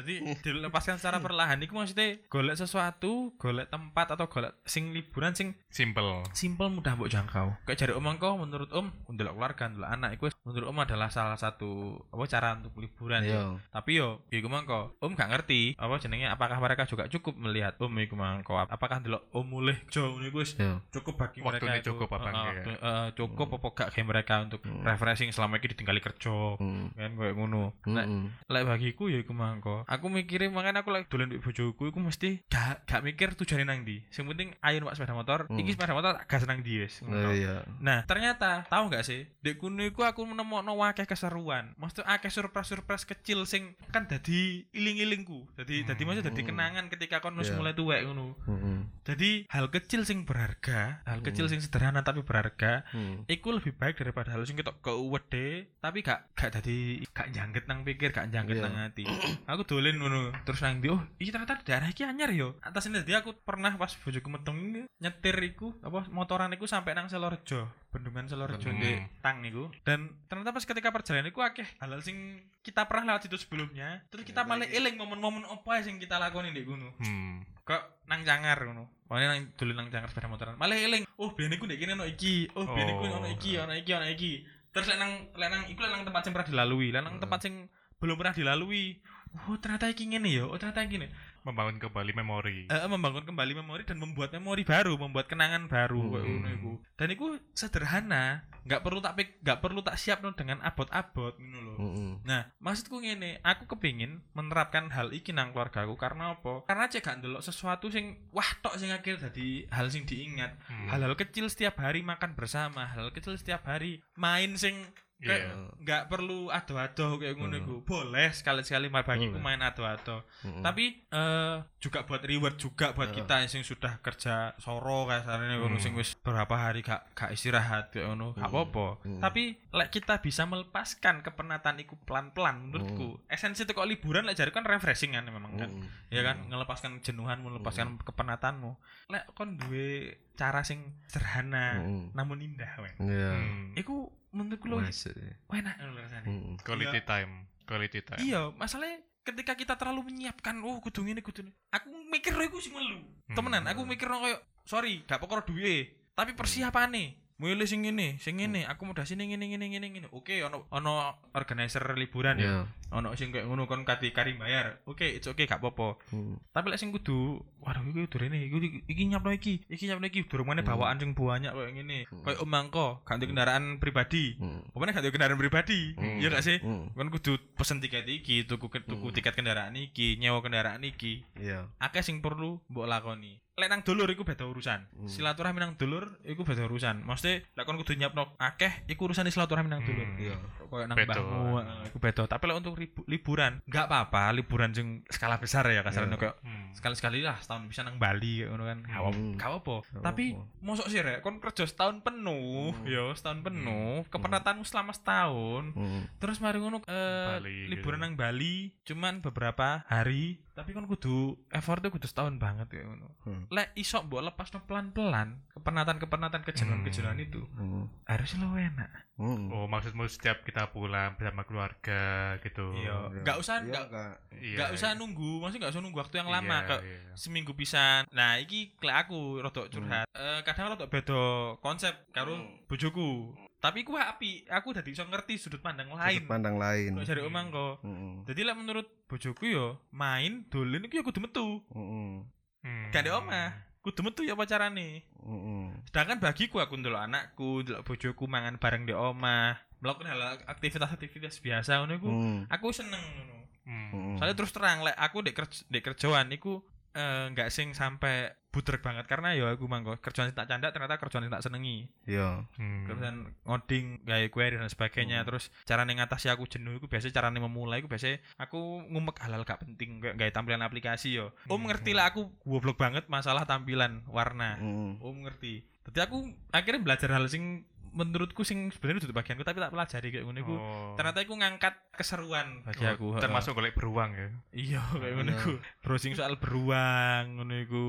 Jadi 0.00 0.14
dilepaskan 0.40 0.96
secara 0.96 1.18
perlahan 1.20 1.58
iku 1.60 1.76
maksudnya 1.76 2.16
golek 2.30 2.56
sesuatu, 2.56 3.34
golek 3.36 3.68
tempat 3.68 4.14
atau 4.14 4.30
golek 4.30 4.54
sing 4.64 4.94
liburan 4.94 5.34
sing 5.34 5.58
simple 5.68 6.22
simple 6.32 6.70
mudah 6.70 6.94
mbok 6.94 7.10
jangkau. 7.10 7.52
Kayak 7.66 7.78
jare 7.84 7.92
om 7.98 8.06
engko 8.06 8.38
menurut 8.38 8.70
om 8.72 8.88
ndelok 9.10 9.34
keluarga, 9.36 9.64
ndelok 9.68 9.90
anak 9.90 10.10
iku 10.16 10.22
wis 10.30 10.36
menurut 10.46 10.70
om 10.70 10.78
adalah 10.80 11.08
salah 11.10 11.36
satu 11.36 11.98
apa 12.14 12.24
cara 12.30 12.56
untuk 12.56 12.78
liburan 12.78 13.20
ya. 13.26 13.34
iya 13.34 13.44
Tapi 13.74 14.00
yo 14.00 14.22
iku 14.30 14.48
mangko 14.48 14.96
om 15.02 15.12
gak 15.12 15.30
ngerti 15.30 15.76
apa 15.76 15.98
jenenge 16.00 16.30
apakah 16.30 16.58
mereka 16.62 16.86
juga 16.88 17.10
cukup 17.10 17.34
melihat 17.36 17.76
om 17.82 17.92
iku 18.00 18.14
mangko 18.16 18.56
apa 18.56 18.83
apakah 18.84 19.00
delok 19.00 19.22
oh 19.32 19.40
mulih 19.42 19.80
jo 19.88 20.12
ngono 20.12 20.26
iku 20.26 20.38
wis 20.38 20.52
Ya. 20.54 20.76
cukup 20.90 21.16
bagi 21.16 21.40
mereka 21.40 21.72
itu. 21.74 21.88
cukup 21.88 22.08
apa 22.12 22.28
enggak 22.28 22.44
waktu- 22.54 22.78
eh, 22.78 23.08
cukup 23.14 23.48
apa 23.50 23.66
gak 23.74 23.88
kayak 23.90 24.06
mereka 24.06 24.34
untuk 24.42 24.60
Hmm. 24.60 24.84
refreshing 24.84 25.30
selama 25.30 25.56
ini 25.56 25.72
ditinggali 25.72 25.98
kerja 25.98 26.36
Hmm. 26.54 26.92
kan 26.92 27.10
kayak 27.14 27.34
ngono 27.34 27.72
Lek- 27.84 28.04
Hmm. 28.06 28.28
lek 28.46 28.62
bagiku 28.64 29.04
ya 29.06 29.18
iku 29.18 29.32
mangko 29.32 29.82
aku 29.84 30.06
mikirin 30.06 30.50
makanya 30.50 30.80
aku 30.80 30.92
lagi 30.92 31.08
dolen 31.08 31.26
mbek 31.26 31.40
bojoku 31.40 31.82
iku 31.86 31.98
mesti 31.98 32.44
gak 32.46 32.84
gak 32.84 33.00
mikir 33.00 33.32
tujuane 33.32 33.64
nang 33.64 33.80
ndi 33.80 34.04
sing 34.08 34.24
penting 34.24 34.52
ayo 34.60 34.76
numpak 34.78 34.94
sepeda 34.94 35.14
motor 35.14 35.46
Hmm. 35.46 35.56
iki 35.56 35.72
sepeda 35.72 35.92
motor 35.92 36.12
tak 36.14 36.26
gas 36.26 36.44
nang 36.44 36.60
ndi 36.60 36.74
wis 36.78 37.00
Nah, 37.00 37.30
iya. 37.30 37.62
Nah, 37.78 38.02
ternyata 38.02 38.66
tahu 38.66 38.88
nggak 38.88 39.00
sih, 39.00 39.30
di 39.38 39.54
kuno 39.54 39.80
iku 39.80 40.02
aku 40.02 40.24
menemokno 40.24 40.74
akeh 40.76 41.04
keseruan. 41.04 41.70
Maksudnya 41.76 42.10
akeh 42.10 42.26
surprise-surprise 42.28 43.06
kecil 43.06 43.44
sing 43.44 43.62
kan 43.88 44.04
dadi 44.04 44.66
iling-ilingku. 44.70 45.46
Dadi 45.54 45.80
dadi 45.80 46.02
maksudnya 46.02 46.26
dadi 46.26 46.42
Hmm. 46.42 46.50
kenangan 46.50 46.84
ketika 46.88 47.20
kon 47.20 47.36
wis 47.36 47.48
Iya. 47.48 47.56
mulai 47.56 47.72
tuwek 47.72 48.00
ngono. 48.02 48.34
Hmm. 48.42 48.73
Jadi 49.04 49.44
hal 49.46 49.68
kecil 49.68 50.02
sing 50.02 50.24
berharga, 50.24 51.04
hal 51.04 51.20
kecil 51.20 51.44
sing 51.44 51.60
sederhana 51.60 52.00
tapi 52.00 52.20
berharga, 52.20 52.88
Hmm. 52.88 53.22
iku 53.26 53.52
lebih 53.52 53.72
baik 53.72 53.94
daripada 53.94 54.32
hal 54.32 54.40
sing 54.42 54.54
ketok 54.54 54.80
keuwede 54.80 55.68
tapi 55.78 56.00
gak 56.00 56.32
gak 56.32 56.50
dadi 56.54 57.04
gak 57.06 57.28
jangget 57.30 57.64
nang 57.64 57.82
pikir, 57.82 58.10
gak 58.10 58.28
jangget 58.28 58.58
Iya. 58.58 58.64
nang 58.64 58.76
hati. 58.80 59.04
aku 59.46 59.62
dolen 59.64 59.96
ngono, 59.96 60.32
terus 60.42 60.60
nang 60.60 60.78
ndi 60.78 60.88
oh, 60.88 61.00
iki 61.16 61.28
ternyata 61.28 61.60
daerah 61.60 61.86
iki 61.86 62.02
anyar 62.02 62.30
yo. 62.30 62.56
Atas 62.60 62.86
ini 62.86 63.00
dia 63.00 63.20
aku 63.20 63.36
pernah 63.38 63.74
pas 63.74 63.92
bojoku 63.92 64.26
meteng 64.26 64.56
ini 64.58 64.80
nyetir 64.98 65.36
iku 65.44 65.76
apa 65.80 66.08
motoran 66.08 66.48
iku 66.50 66.64
sampai 66.64 66.92
nang 66.92 67.06
Selorejo, 67.06 67.60
bendungan 67.90 68.24
Selorejo 68.24 68.66
Hmm. 68.66 68.80
di 68.80 68.92
tang 69.20 69.38
niku. 69.38 69.68
Dan 69.82 70.16
ternyata 70.26 70.50
pas 70.50 70.64
ketika 70.64 70.88
perjalanan 70.88 71.28
iku 71.28 71.40
akeh 71.40 71.68
hal-hal 71.78 72.00
sing 72.00 72.16
kita 72.60 72.88
pernah 72.88 73.12
lewat 73.12 73.28
itu 73.28 73.36
sebelumnya, 73.36 74.00
terus 74.08 74.24
kita 74.24 74.40
Ya, 74.40 74.48
malah 74.48 74.64
iya. 74.64 74.80
eling 74.80 74.96
momen-momen 74.96 75.44
apa 75.44 75.80
sing 75.80 75.96
kita 75.98 76.16
lakoni 76.16 76.50
di 76.50 76.64
gunung 76.64 76.96
Hmm. 76.96 77.44
Kok 77.64 78.04
nang 78.06 78.20
cangar 78.22 78.60
ngono. 78.60 78.92
Pokoknya 79.08 79.28
nang 79.36 79.40
dulu 79.56 79.72
nang 79.72 79.88
cangar 79.88 80.08
sepeda 80.12 80.28
motoran. 80.28 80.56
Malah 80.60 80.76
eling, 80.76 81.04
oh 81.20 81.32
biyen 81.32 81.56
iku 81.56 81.64
ndek 81.68 81.80
kene 81.80 81.92
ono 81.96 82.06
iki, 82.08 82.48
oh 82.56 82.64
biyen 82.68 82.88
iku 82.92 83.04
Oh. 83.08 83.16
ono 83.20 83.28
iki, 83.28 83.50
ono 83.56 83.72
iki, 83.72 83.90
ono 83.92 84.06
iki. 84.08 84.32
Terus 84.72 84.86
lek 84.88 84.98
nang 85.00 85.12
lek 85.36 85.48
nang 85.48 85.62
iku 85.68 85.80
lek 85.84 85.92
nang 85.92 86.02
tempat 86.04 86.22
sing 86.24 86.32
pernah 86.32 86.48
dilalui, 86.48 86.88
lek 86.92 87.02
nang 87.04 87.16
tempat 87.20 87.40
sing 87.44 87.54
belum 88.00 88.16
pernah 88.20 88.34
dilalui. 88.36 89.00
Oh 89.48 89.56
ternyata 89.58 89.90
iki 89.90 90.04
ngene 90.14 90.28
ya, 90.30 90.44
oh 90.46 90.56
ternyata 90.60 90.84
iki 90.84 90.94
ngene. 90.94 91.08
Membangun 91.44 91.76
kembali 91.76 92.12
memori. 92.16 92.58
Eh, 92.72 92.88
membangun 92.88 93.28
kembali 93.28 93.52
memori 93.60 93.84
dan 93.84 94.00
membuat 94.00 94.32
memori 94.32 94.64
baru, 94.64 94.96
membuat 94.96 95.28
kenangan 95.28 95.68
baru 95.68 96.00
Hmm. 96.00 96.12
kayak 96.16 96.24
ngono 96.24 96.48
iku. 96.56 96.72
Dan 96.96 97.08
iku 97.12 97.26
sederhana, 97.52 98.48
nggak 98.64 98.80
perlu 98.80 99.04
tak 99.04 99.12
nggak 99.44 99.58
perlu 99.60 99.84
tak 99.84 100.00
siap 100.00 100.24
dengan 100.32 100.64
abot-abot 100.64 101.36
ngono 101.36 101.58
lho. 101.60 101.74
Hmm. 101.76 102.12
Nah, 102.24 102.48
maksudku 102.64 103.04
ngene, 103.04 103.44
aku 103.44 103.68
kepingin 103.76 104.24
menerapkan 104.32 104.88
hal 104.88 105.12
iki 105.12 105.36
nang 105.36 105.52
keluargaku 105.52 106.00
karena 106.00 106.32
apa? 106.32 106.64
Karena 106.64 106.88
cek 106.88 107.04
gak 107.04 107.16
ndelok 107.20 107.44
sesuatu 107.44 107.92
sing 107.92 108.16
wah 108.32 108.48
tok 108.64 108.80
sing 108.80 108.88
akhir 108.88 109.20
dadi 109.20 109.68
hal 109.68 109.92
sing 109.92 110.08
diingat. 110.08 110.56
Hmm. 110.64 110.88
Hal-hal 110.88 111.12
kecil 111.12 111.52
setiap 111.52 111.76
hari 111.76 112.00
makan 112.00 112.32
bersama, 112.32 112.88
hal 112.88 113.12
kecil 113.12 113.36
setiap 113.36 113.68
hari 113.68 114.00
main 114.16 114.56
sing 114.56 114.80
kayak 115.24 115.40
Iya. 115.42 115.54
nggak 115.80 116.02
perlu 116.06 116.48
ado-ado 116.48 117.16
kayak 117.16 117.34
ngono 117.34 117.56
iku. 117.56 117.74
Boleh 117.82 118.28
sekali-sekali 118.30 118.86
mah 118.86 119.02
bagiku 119.02 119.36
Hmm. 119.36 119.44
main 119.44 119.60
ado-ado. 119.60 120.22
Hmm. 120.40 120.60
Tapi 120.60 121.08
eh 121.08 121.56
juga 121.78 122.04
buat 122.04 122.20
reward 122.20 122.56
juga 122.56 122.92
buat 122.92 123.08
Hmm. 123.08 123.18
kita 123.18 123.34
yang 123.40 123.64
sudah 123.64 123.98
kerja 123.98 124.52
soro 124.56 125.04
kasarnya 125.04 125.56
ngono 125.56 125.76
Hmm. 125.76 125.82
sing 125.82 125.92
wis 125.94 126.12
beberapa 126.14 126.54
hari 126.54 126.80
gak 126.80 127.12
gak 127.14 127.30
istirahat 127.32 127.88
kayak 127.88 128.08
ngono, 128.08 128.32
gak 128.32 128.44
Hmm. 128.44 128.52
apa-apa. 128.52 128.86
Hmm. 129.02 129.20
Tapi 129.20 129.42
lek 129.70 129.88
kita 129.90 130.20
bisa 130.20 130.44
melepaskan 130.44 131.20
kepenatan 131.20 131.80
iku 131.80 131.96
pelan-pelan 131.98 132.68
menurutku. 132.68 133.20
Esensi 133.26 133.64
itu 133.64 133.72
kok 133.72 133.84
liburan 133.84 134.24
lek 134.24 134.36
jare 134.36 134.52
kan 134.52 134.62
refreshing 134.62 135.12
kan 135.12 135.24
memang 135.24 135.56
kan. 135.56 135.70
Hmm. 135.72 135.88
Ya 136.08 136.20
kan 136.20 136.44
ngelepaskan 136.46 137.00
jenuhan, 137.00 137.40
melepaskan 137.40 137.96
kepenatanmu. 137.98 138.76
Lek 139.08 139.24
kon 139.32 139.56
duwe 139.56 140.16
cara 140.34 140.60
sing 140.60 140.98
sederhana 141.06 141.78
Hmm. 141.78 142.10
namun 142.10 142.42
indah 142.42 142.66
weh. 142.78 142.94
Iya. 142.98 143.30
Hmm. 143.38 143.70
Iku 143.74 144.10
menurutku 144.34 144.66
lo 144.66 144.82
Masuk. 144.82 145.14
enak 145.54 145.74
ngono 145.78 145.92
rasane. 146.02 146.26
Hmm. 146.26 146.52
Quality 146.60 147.00
time. 147.06 147.32
Quality 147.64 148.00
time. 148.04 148.20
Iya, 148.20 148.52
masalahnya 148.58 149.00
ketika 149.24 149.56
kita 149.56 149.74
terlalu 149.80 150.12
menyiapkan, 150.12 150.60
oh 150.60 150.82
kudu 150.84 151.00
ngene 151.06 151.24
kudu. 151.24 151.46
Aku 151.72 151.88
mikir 152.12 152.36
iku 152.36 152.60
sing 152.60 152.76
melu. 152.76 153.00
Hmm. 153.30 153.36
Temenan, 153.38 153.64
aku 153.64 153.86
mikir 153.88 154.10
koyo 154.10 154.36
sorry, 154.68 155.04
gak 155.08 155.20
perkara 155.20 155.40
duwe, 155.46 155.88
tapi 156.12 156.36
persiapane. 156.36 157.23
Milih 157.34 157.66
sing 157.66 157.82
ngene, 157.82 158.14
sing 158.22 158.38
ngene, 158.38 158.62
akomodasi 158.62 159.18
ning 159.18 159.34
ngene 159.34 159.50
ngene 159.50 159.66
ngene 159.74 159.86
ngene. 159.90 160.06
Oke, 160.14 160.38
ono 160.46 160.70
ono 160.70 161.18
organizer 161.34 161.82
liburan 161.98 162.38
ya. 162.38 162.46
Iya. 162.46 162.58
Ono 162.94 163.10
sing 163.18 163.34
kayak 163.34 163.50
ngono 163.50 163.66
kon 163.66 163.82
kati 163.82 164.14
kari 164.14 164.38
bayar. 164.38 164.78
Oke, 164.86 165.18
it's 165.18 165.26
okay 165.26 165.50
gak 165.50 165.58
apa-apa. 165.58 165.98
Hmm. 166.14 166.38
Tapi 166.54 166.70
lek 166.70 166.78
sing 166.78 166.94
kudu, 166.94 167.42
waduh 167.58 167.82
iki 167.90 168.06
rene, 168.22 168.38
iki 168.46 168.86
iki 168.86 169.02
nyapno 169.10 169.34
iki, 169.34 169.66
iki 169.66 169.90
nyapno 169.90 170.06
iki, 170.06 170.30
durung 170.30 170.46
mana 170.46 170.62
Hmm. 170.62 170.70
bawaan 170.78 171.02
sing 171.02 171.10
banyak 171.10 171.50
koyo 171.50 171.74
ngene. 171.74 172.06
Hmm. 172.06 172.22
Koyo 172.22 172.38
omangko, 172.46 173.02
gak 173.02 173.18
ndek 173.18 173.34
kendaraan 173.34 173.82
pribadi. 173.82 174.38
Hmm. 174.38 174.62
Pokoknya 174.70 174.94
gak 174.94 175.02
ndek 175.02 175.14
kendaraan 175.18 175.40
pribadi. 175.42 175.80
Hmm. 175.98 176.22
Iya 176.22 176.28
gak 176.30 176.44
sih? 176.46 176.58
Hmm. 176.62 176.94
kan 176.94 177.10
kudu 177.10 177.34
pesen 177.58 177.82
tiket 177.82 178.06
iki 178.06 178.46
tuku 178.46 178.70
tuku 178.70 179.10
Hmm. 179.10 179.10
tiket 179.10 179.34
kendaraan 179.34 179.74
iki 179.74 180.22
nyewa 180.22 180.38
kendaraan 180.38 180.86
iki 180.86 181.26
Iya. 181.34 181.66
akeh 181.82 182.06
sing 182.06 182.22
perlu 182.22 182.62
mbok 182.70 182.86
lakoni 182.86 183.42
lek 183.54 183.68
nang 183.68 183.80
dulur 183.80 184.08
iku 184.08 184.22
beda 184.22 184.42
urusan 184.44 184.82
Hmm. 184.90 185.06
silaturahmi 185.06 185.56
nang 185.56 185.72
dulur 185.74 186.18
iku 186.22 186.42
beda 186.42 186.64
urusan 186.64 187.00
mesti 187.00 187.46
lek 187.48 187.62
kon 187.62 187.76
kudu 187.76 187.94
nyiapno 187.94 188.34
akeh 188.36 188.82
iku 188.86 189.06
urusan 189.06 189.22
silaturahmi 189.24 189.68
nang 189.68 189.80
dulur 189.80 190.02
Hmm. 190.04 190.18
Iya. 190.18 190.36
koyo 190.64 190.84
nang 190.84 190.98
mbahmu 190.98 191.60
eh, 191.60 191.86
iku 191.86 191.98
beda 191.98 192.26
tapi 192.26 192.44
lek 192.44 192.56
untuk 192.56 192.74
ribu- 192.74 193.06
liburan 193.06 193.62
nggak 193.64 193.86
apa-apa 193.86 194.34
liburan 194.34 194.74
sing 194.74 194.86
skala 195.06 195.38
besar 195.38 195.62
ya 195.66 195.80
kasarnya 195.80 196.10
Iya. 196.10 196.22
kayak 196.24 196.36
Hmm. 196.40 196.66
sekali-sekali 196.74 197.22
lah 197.22 197.38
setahun 197.38 197.62
bisa 197.64 197.80
nang 197.80 197.94
Bali 197.94 198.42
ngono 198.42 198.64
kan 198.64 198.78
gak 198.82 198.98
apa- 198.98 199.14
Hmm. 199.14 199.34
gak 199.34 199.50
apa 199.54 199.74
Gak 199.84 200.02
tapi 200.02 200.24
apa-apa. 200.34 200.58
mosok 200.60 200.86
sih 200.88 201.00
rek 201.00 201.18
kon 201.20 201.38
kerja 201.38 201.62
setahun 201.64 202.02
penuh 202.02 202.74
Hmm. 202.74 202.86
yo 202.86 203.14
setahun 203.14 203.38
penuh 203.40 204.02
kepenatanmu 204.08 204.64
selama 204.64 204.90
setahun 204.90 205.64
Hmm. 205.72 206.02
Terus 206.16 206.40
mari 206.40 206.58
ngono 206.58 206.82
eh, 206.82 207.38
Bali, 207.38 207.56
liburan 207.68 207.96
gitu. 207.96 208.02
nang 208.02 208.14
Bali 208.16 208.54
cuman 208.82 209.20
beberapa 209.20 209.86
hari, 209.86 210.42
tapi 210.54 210.70
kan 210.70 210.86
kudu 210.86 211.14
effortnya 211.48 211.90
kudu 211.90 212.06
setahun 212.06 212.38
banget 212.38 212.70
ya 212.72 212.82
ngono. 212.82 213.10
Hmm. 213.20 213.44
Lek 213.48 213.74
iso 213.74 213.98
mbok 214.00 214.22
lepasno 214.22 214.62
pelan-pelan 214.62 215.42
kepenatan-kepenatan 215.50 216.42
kejenuhan-kejenuhan 216.42 217.18
itu 217.18 217.42
Hmm. 217.52 217.90
harusnya 218.04 218.38
lo 218.40 218.54
enak. 218.54 218.90
Hmm. 219.14 219.46
Oh, 219.48 219.66
maksudmu 219.66 220.06
setiap 220.06 220.42
kita 220.42 220.70
pulang 220.70 221.14
bersama 221.14 221.42
keluarga 221.42 222.02
gitu. 222.38 222.70
Iya. 222.72 223.10
Iya. 223.10 223.22
Nggak 223.22 223.36
usah- 223.36 223.60
Iya, 223.60 223.70
nggak- 223.70 223.86
nggak. 223.88 224.12
Iya, 224.34 224.56
Gak 224.56 224.70
usah 224.72 224.90
iya. 224.90 224.98
nunggu, 224.98 225.30
maksudnya 225.38 225.62
gak 225.62 225.72
usah 225.72 225.82
nunggu 225.82 225.98
waktu 226.00 226.14
yang 226.16 226.28
Iya, 226.28 226.34
lama 226.36 226.56
kayak 226.64 226.82
iya. 226.82 226.98
seminggu 227.14 227.52
pisan. 227.54 228.02
Nah, 228.10 228.30
iki 228.36 228.74
klek 228.74 228.96
aku 229.06 229.38
rodok 229.38 229.66
curhat. 229.68 230.06
Eh, 230.08 230.40
kadang 230.42 230.74
rodok 230.74 230.86
beda 230.88 231.22
konsep 231.58 231.94
karo 232.10 232.34
Hmm. 232.34 232.66
bojoku. 232.66 233.34
Tapi 233.64 233.80
ku 233.80 233.96
api, 233.96 234.44
aku 234.52 234.76
dadi 234.76 234.92
iso 234.92 235.08
ngerti 235.08 235.40
sudut 235.40 235.64
pandang 235.64 235.88
lain. 235.88 236.20
Sudut 236.20 236.28
pandang 236.36 236.60
lain. 236.60 237.00
Kok 237.00 237.08
jare 237.08 237.24
omang 237.24 237.48
kok. 237.48 237.80
Hmm. 237.80 238.20
Jadi 238.28 238.44
lah 238.44 238.52
menurut 238.52 238.84
bojoku 239.08 239.48
yo 239.48 239.80
main 239.88 240.44
dolen 240.52 240.84
iku 240.84 241.00
ya 241.00 241.04
kudu 241.08 241.24
metu. 241.24 241.64
Hmm. 241.72 242.28
Hmm. 242.60 242.92
Gak 242.92 243.08
ada 243.08 243.24
omah. 243.24 243.56
Kudu 243.80 244.04
metu 244.04 244.20
ya 244.20 244.36
pacarane. 244.36 245.08
Hmm. 245.16 245.80
Sedangkan 245.88 246.20
bagiku 246.20 246.60
aku 246.60 246.76
ndelok 246.76 247.08
anakku, 247.08 247.64
ndelok 247.64 247.88
bojoku 247.88 248.28
mangan 248.28 248.60
bareng 248.60 248.84
di 248.84 248.92
omah, 248.92 249.56
melakukan 249.80 250.12
hal 250.12 250.44
aktivitas-aktivitas 250.44 251.40
biasa 251.40 251.80
ngono 251.80 251.92
iku. 251.96 252.08
Hmm. 252.12 252.40
Aku 252.52 252.68
seneng 252.68 253.00
ngono. 253.00 253.48
Hmm. 253.64 254.20
Soalnya 254.20 254.36
terus 254.36 254.52
terang 254.52 254.84
lek 254.84 254.92
aku 254.92 255.24
dek 255.24 255.40
kerj 255.40 255.64
dek 255.72 255.88
kerjaan 255.88 256.28
iku 256.36 256.60
eh, 256.92 257.32
nggak 257.32 257.48
sing 257.48 257.72
sampai 257.72 258.28
budrek 258.54 258.86
banget 258.86 259.10
karena 259.10 259.34
ya 259.34 259.50
aku 259.50 259.66
mangko 259.66 259.98
kerjaan 259.98 260.30
sing 260.30 260.36
tak 260.38 260.46
candak 260.46 260.70
ternyata 260.70 260.94
kerjaan 260.94 261.26
sing 261.26 261.34
tak 261.34 261.42
senengi. 261.42 261.90
Iya. 262.06 262.46
Hmm. 262.54 262.86
Kerjaan 262.86 263.16
ngoding, 263.42 264.06
gawe 264.06 264.26
query 264.30 264.62
dan 264.62 264.70
sebagainya. 264.70 265.18
Hmm. 265.20 265.26
Terus 265.26 265.50
carane 265.66 265.90
ngatasi 265.98 266.30
aku 266.30 266.46
jenuh 266.46 266.78
iku 266.78 266.86
biasa 266.86 267.10
carane 267.10 267.42
memulai 267.42 267.82
iku 267.82 267.90
biasa 267.90 268.14
aku 268.38 268.86
ngumek 268.94 269.18
hal-hal 269.18 269.42
gak 269.42 269.66
penting 269.66 269.98
kayak 269.98 270.14
gawe 270.14 270.30
tampilan 270.30 270.62
aplikasi 270.62 271.18
yo. 271.18 271.34
Om 271.50 271.58
Hmm. 271.58 271.74
ngerti 271.74 271.90
lah 271.98 272.14
aku 272.14 272.30
goblok 272.46 272.78
banget 272.78 273.10
masalah 273.10 273.42
tampilan 273.42 274.06
warna. 274.06 274.54
Hmm. 274.62 275.02
Om 275.02 275.26
ngerti. 275.26 275.66
Jadi 275.84 275.98
aku 276.00 276.30
akhirnya 276.48 276.80
belajar 276.80 277.10
hal 277.12 277.26
sing 277.26 277.66
menurutku 277.94 278.42
sing 278.42 278.68
sebenarnya 278.68 279.00
itu 279.00 279.14
bagianku 279.14 279.40
tapi 279.40 279.56
tak 279.56 279.70
pelajari 279.70 280.08
kayak 280.10 280.24
ngono 280.24 280.38
iku. 280.38 280.54
Oh. 280.54 280.94
Ternyata 280.94 281.22
aku 281.22 281.34
ngangkat 281.34 281.74
keseruan 281.92 282.60
bagi 282.60 282.82
Oh, 282.82 282.90
aku. 282.90 283.06
termasuk 283.16 283.54
golek 283.54 283.72
beruang 283.72 284.10
ya. 284.12 284.28
Iya 284.50 284.82
kayak 284.92 285.14
ngono 285.14 285.30
Iya. 285.30 285.38
iku. 285.38 285.52
Browsing 285.80 286.12
soal 286.12 286.34
beruang 286.36 287.38
ngono 287.38 287.54
iku. 287.56 287.86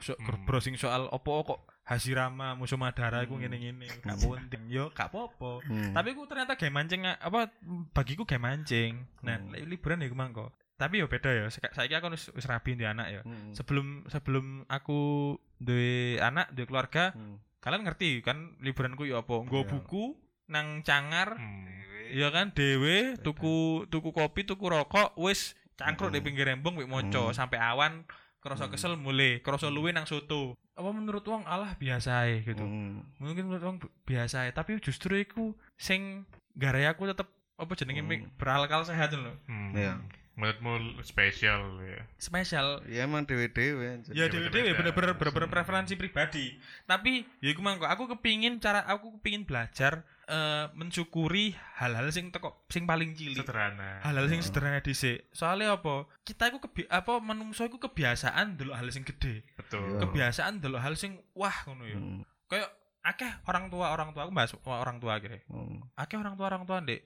So, 0.00 0.16
Hmm. 0.16 0.42
browsing 0.42 0.74
soal 0.74 1.06
opo 1.06 1.44
kok 1.44 1.60
Hashirama 1.84 2.56
musuh 2.56 2.80
Madara 2.80 3.20
iku 3.22 3.36
Hmm. 3.36 3.44
ngene-ngene. 3.44 3.84
Gak 4.02 4.16
penting. 4.18 4.64
Yo 4.66 4.88
gak 4.90 5.12
apa-apa. 5.12 5.60
Hmm. 5.62 5.92
Tapi 5.92 6.08
aku 6.10 6.24
ternyata 6.24 6.56
kayak 6.56 6.72
mancing 6.72 7.04
apa 7.04 7.52
bagiku 7.92 8.24
kayak 8.24 8.40
mancing. 8.40 9.04
Nah, 9.20 9.36
Hmm. 9.36 9.52
li- 9.52 9.68
liburan 9.68 10.00
ya 10.00 10.08
mangko. 10.10 10.48
Tapi 10.74 10.98
yo 10.98 11.06
beda 11.06 11.28
ya. 11.28 11.46
Saiki 11.46 11.92
aku 11.92 12.10
wis 12.10 12.32
wis 12.32 12.44
rabi 12.44 12.74
di 12.74 12.82
anak 12.82 13.06
ya. 13.06 13.20
Hmm. 13.20 13.52
Sebelum 13.52 14.08
sebelum 14.08 14.64
aku 14.66 15.36
duwe 15.56 16.18
anak, 16.18 16.50
duwe 16.50 16.66
keluarga, 16.66 17.12
Hmm. 17.12 17.36
Kalian 17.64 17.82
ngerti 17.82 18.20
kan 18.20 18.60
liburanku 18.60 19.08
yo 19.08 19.16
apa? 19.18 19.40
Nggo 19.40 19.64
Iya. 19.64 19.70
buku 19.72 20.04
nang 20.46 20.84
cangar 20.84 21.34
Hmm. 21.34 21.72
Iya 22.04 22.28
kan 22.28 22.52
dewe 22.52 23.16
tuku 23.16 23.88
tuku 23.88 24.12
kopi 24.12 24.44
tuku 24.44 24.60
rokok 24.62 25.16
wis 25.16 25.56
cangkruk 25.74 26.12
di 26.12 26.20
Mm-mm. 26.20 26.26
pinggir 26.28 26.46
rembong 26.46 26.76
wik 26.76 26.86
moco 26.86 27.32
Mm. 27.32 27.34
sampai 27.34 27.58
awan 27.58 28.04
Kroso 28.38 28.68
Hmm. 28.68 28.76
kesel 28.76 29.00
mulai, 29.00 29.40
kroso 29.40 29.72
luwe 29.72 29.88
nang 29.88 30.04
soto. 30.04 30.52
Apa 30.76 30.92
menurut 30.92 31.24
wong 31.24 31.48
alah 31.48 31.80
biasa 31.80 32.28
gitu. 32.44 32.60
Hmm. 32.60 33.00
Mungkin 33.16 33.48
menurut 33.48 33.64
wong 33.64 33.76
bi- 33.80 33.88
biasa 34.04 34.44
tapi 34.52 34.76
justru 34.78 35.16
iku 35.16 35.56
sing 35.74 36.28
garai 36.52 36.84
aku 36.84 37.08
tetep 37.08 37.24
apa 37.56 37.72
jenenge 37.72 38.04
Hmm. 38.04 38.28
berakal 38.36 38.84
sehat 38.84 39.16
lho. 39.16 39.32
Hmm. 39.48 39.72
Iya. 39.72 39.96
Menurutmu 40.34 40.72
spesial 41.00 41.62
ya. 41.80 42.02
Spesial. 42.16 42.82
Ya 42.86 43.06
emang 43.06 43.22
dewe-dewe. 43.22 43.86
anjir. 43.92 44.10
Ya 44.10 44.26
Iya, 44.26 44.26
dewe 44.28 44.48
dewe 44.48 44.68
beda. 44.68 44.78
bener-bener 44.82 45.12
bener-bener 45.14 45.46
preferensi 45.48 45.94
pribadi. 45.94 46.58
Tapi 46.84 47.22
ya 47.38 47.48
iku 47.48 47.60
mangko 47.60 47.86
aku 47.86 48.10
kepingin 48.10 48.58
cara 48.58 48.82
aku 48.82 49.14
kepingin 49.16 49.42
belajar 49.42 50.02
eh 50.24 50.66
mensyukuri 50.72 51.52
hal-hal 51.76 52.08
sing 52.08 52.28
teko 52.28 52.66
sing 52.66 52.82
paling 52.82 53.12
cilik. 53.12 53.38
Sederhana. 53.38 54.00
hal-hal 54.00 54.26
sing 54.26 54.40
sederhana 54.40 54.80
dhisik. 54.80 55.28
Soalnya 55.30 55.74
apa? 55.74 56.08
Kita 56.20 56.48
iku 56.48 56.58
kebi 56.60 56.88
apa 56.88 57.20
menungso 57.20 57.62
iku 57.62 57.78
kebiasaan 57.78 58.56
delok 58.56 58.74
hal 58.74 58.88
sing 58.88 59.04
gede. 59.04 59.44
Betul. 59.54 59.84
Iya. 59.86 60.00
Kebiasaan 60.02 60.58
delok 60.58 60.80
hal 60.80 60.94
sing 60.94 61.14
wah 61.32 61.54
ngono 61.64 61.84
ya. 61.84 61.94
Hmm. 61.94 62.20
Kayak 62.46 62.72
akeh 63.04 63.32
orang 63.44 63.68
tua 63.68 63.92
orang 63.92 64.10
tua 64.10 64.24
aku 64.24 64.32
bahas 64.32 64.50
orang 64.64 64.96
tua 64.96 65.14
akhirnya. 65.14 65.44
Hmm. 65.46 65.84
Akeh 65.94 66.16
orang 66.16 66.34
tua 66.34 66.48
orang 66.48 66.64
tua 66.64 66.80
ndek 66.80 67.04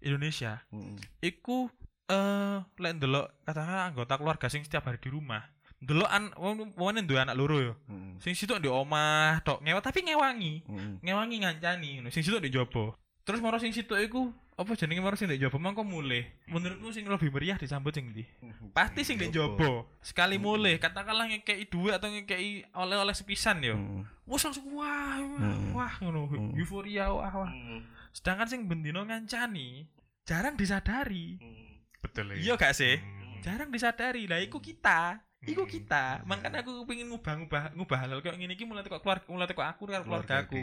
Indonesia 0.00 0.64
Hmm. 0.68 0.96
iku 1.20 1.68
eh 2.04 2.56
lek 2.80 2.92
ndelok 3.00 3.26
katakan 3.48 3.92
anggota 3.92 4.20
keluarga 4.20 4.46
sing 4.52 4.60
setiap 4.64 4.84
hari 4.88 5.00
di 5.00 5.08
rumah. 5.08 5.40
Ndelok 5.84 6.10
an 6.10 6.24
wong 6.76 7.04
duwe 7.04 7.20
anak 7.20 7.36
loro. 7.36 7.76
Hmm. 7.88 8.16
Sing 8.20 8.32
situ 8.36 8.56
di 8.60 8.68
omah 8.68 9.40
tok 9.44 9.60
ngewa 9.64 9.80
tapi 9.80 10.04
ngewangi. 10.04 10.64
Ngewangi 11.04 11.36
ngancani 11.44 11.88
ngono. 12.00 12.08
Sing 12.12 12.24
situ 12.24 12.40
di 12.40 12.52
jopo. 12.52 12.96
Terus 13.24 13.40
moro 13.40 13.56
sing 13.56 13.72
situ 13.72 13.96
iku 13.96 14.32
apa 14.54 14.78
jenenge 14.78 15.02
moro 15.02 15.16
sing 15.16 15.32
di 15.32 15.40
jopo 15.40 15.56
mangko 15.56 15.80
mulih. 15.80 16.24
Menurutmu 16.48 16.92
sing 16.92 17.08
lebih 17.08 17.32
meriah 17.32 17.56
disambut 17.56 17.96
sing 17.96 18.12
ndi? 18.12 18.24
Pasti 18.76 19.00
sing 19.00 19.16
di 19.16 19.32
jopo. 19.32 19.88
Sekali 20.04 20.36
mulih 20.36 20.76
katakanlah 20.76 21.28
ngekei 21.32 21.68
duit 21.68 21.96
atau 21.96 22.12
ngekei 22.12 22.68
oleh-oleh 22.76 23.16
sepisan 23.16 23.64
yo. 23.64 23.76
Hmm. 23.76 24.04
Wes 24.24 24.44
langsung 24.44 24.68
wah 24.76 25.20
wah, 25.20 25.56
wah 25.72 25.94
ngono. 26.04 26.52
Euforia 26.56 27.12
wah 27.12 27.32
wah. 27.32 27.52
Sedangkan 28.12 28.48
sing 28.48 28.68
bendino 28.68 29.04
ngancani 29.04 29.88
jarang 30.24 30.56
disadari. 30.56 31.36
Betul 32.04 32.36
ya. 32.36 32.36
Iya 32.36 32.54
gak 32.60 32.76
sih? 32.76 33.00
Hmm. 33.00 33.40
Jarang 33.40 33.72
disadari. 33.72 34.28
Lah 34.28 34.44
iku 34.44 34.60
kita. 34.60 35.24
Iku 35.44 35.64
Hmm. 35.64 35.72
kita. 35.72 36.04
Makanya 36.24 36.64
aku 36.64 36.84
pengen 36.84 37.12
ngubah-ngubah 37.12 37.76
ngubah 37.76 37.98
hal 38.00 38.20
kayak 38.20 38.36
gini 38.36 38.52
iki 38.52 38.64
mulai 38.64 38.80
teko 38.80 39.00
keluarga 39.00 39.24
mulai 39.28 39.44
teko 39.44 39.60
aku 39.60 39.82
karo 39.84 40.04
keluarga 40.04 40.34
aku. 40.40 40.56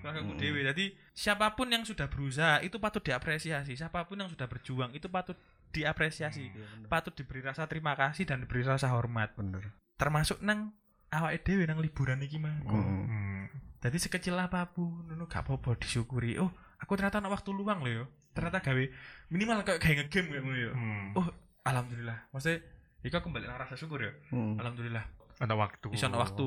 Keluarga 0.00 0.20
aku 0.20 0.32
Hmm. 0.32 0.40
dewe. 0.40 0.60
Jadi 0.64 0.84
siapa 1.12 1.52
pun 1.52 1.68
yang 1.68 1.84
sudah 1.84 2.08
berusaha 2.08 2.60
itu 2.60 2.76
patut 2.76 3.00
diapresiasi. 3.00 3.72
Siapa 3.72 4.04
pun 4.04 4.20
yang 4.20 4.28
sudah 4.28 4.44
berjuang 4.44 4.92
itu 4.92 5.08
patut 5.08 5.36
diapresiasi. 5.68 6.48
Iya, 6.48 6.64
bener. 6.64 6.88
Patut 6.88 7.12
diberi 7.12 7.40
rasa 7.40 7.68
terima 7.68 7.92
kasih 7.92 8.24
dan 8.24 8.44
diberi 8.44 8.64
rasa 8.64 8.88
hormat. 8.88 9.32
Bener. 9.36 9.64
Termasuk 9.96 10.40
nang 10.40 10.72
awake 11.08 11.44
dhewe 11.44 11.64
nang 11.64 11.80
liburan 11.80 12.20
iki 12.20 12.36
mah. 12.36 12.56
Hmm. 12.64 13.08
Hmm. 13.08 13.44
Jadi 13.78 13.96
sekecil 13.96 14.34
apa 14.34 14.66
pun, 14.68 15.06
ngono 15.06 15.24
gak 15.24 15.46
apa-apa 15.46 15.78
disyukuri. 15.78 16.34
Oh, 16.36 16.50
aku 16.78 16.92
ternyata 16.94 17.18
ada 17.18 17.28
waktu 17.28 17.50
luang 17.50 17.82
loh 17.82 17.92
yo. 17.92 18.04
Ternyata 18.32 18.62
gawe 18.62 18.84
minimal 19.28 19.62
kayak 19.62 19.78
kayak 19.78 19.96
ngegame 20.06 20.28
kayak 20.30 20.42
ngono 20.42 20.58
yo. 20.58 20.72
Hmm. 20.72 21.06
Oh, 21.14 21.26
alhamdulillah. 21.62 22.18
Maksudnya, 22.30 22.62
iku 23.02 23.18
aku 23.18 23.28
balik 23.28 23.46
nang 23.46 23.58
rasa 23.58 23.74
syukur 23.74 23.98
ya. 23.98 24.12
Hmm. 24.30 24.54
Alhamdulillah. 24.56 25.04
Ada 25.38 25.54
waktu. 25.54 25.86
Iso 25.90 26.06
ana 26.06 26.18
waktu 26.18 26.46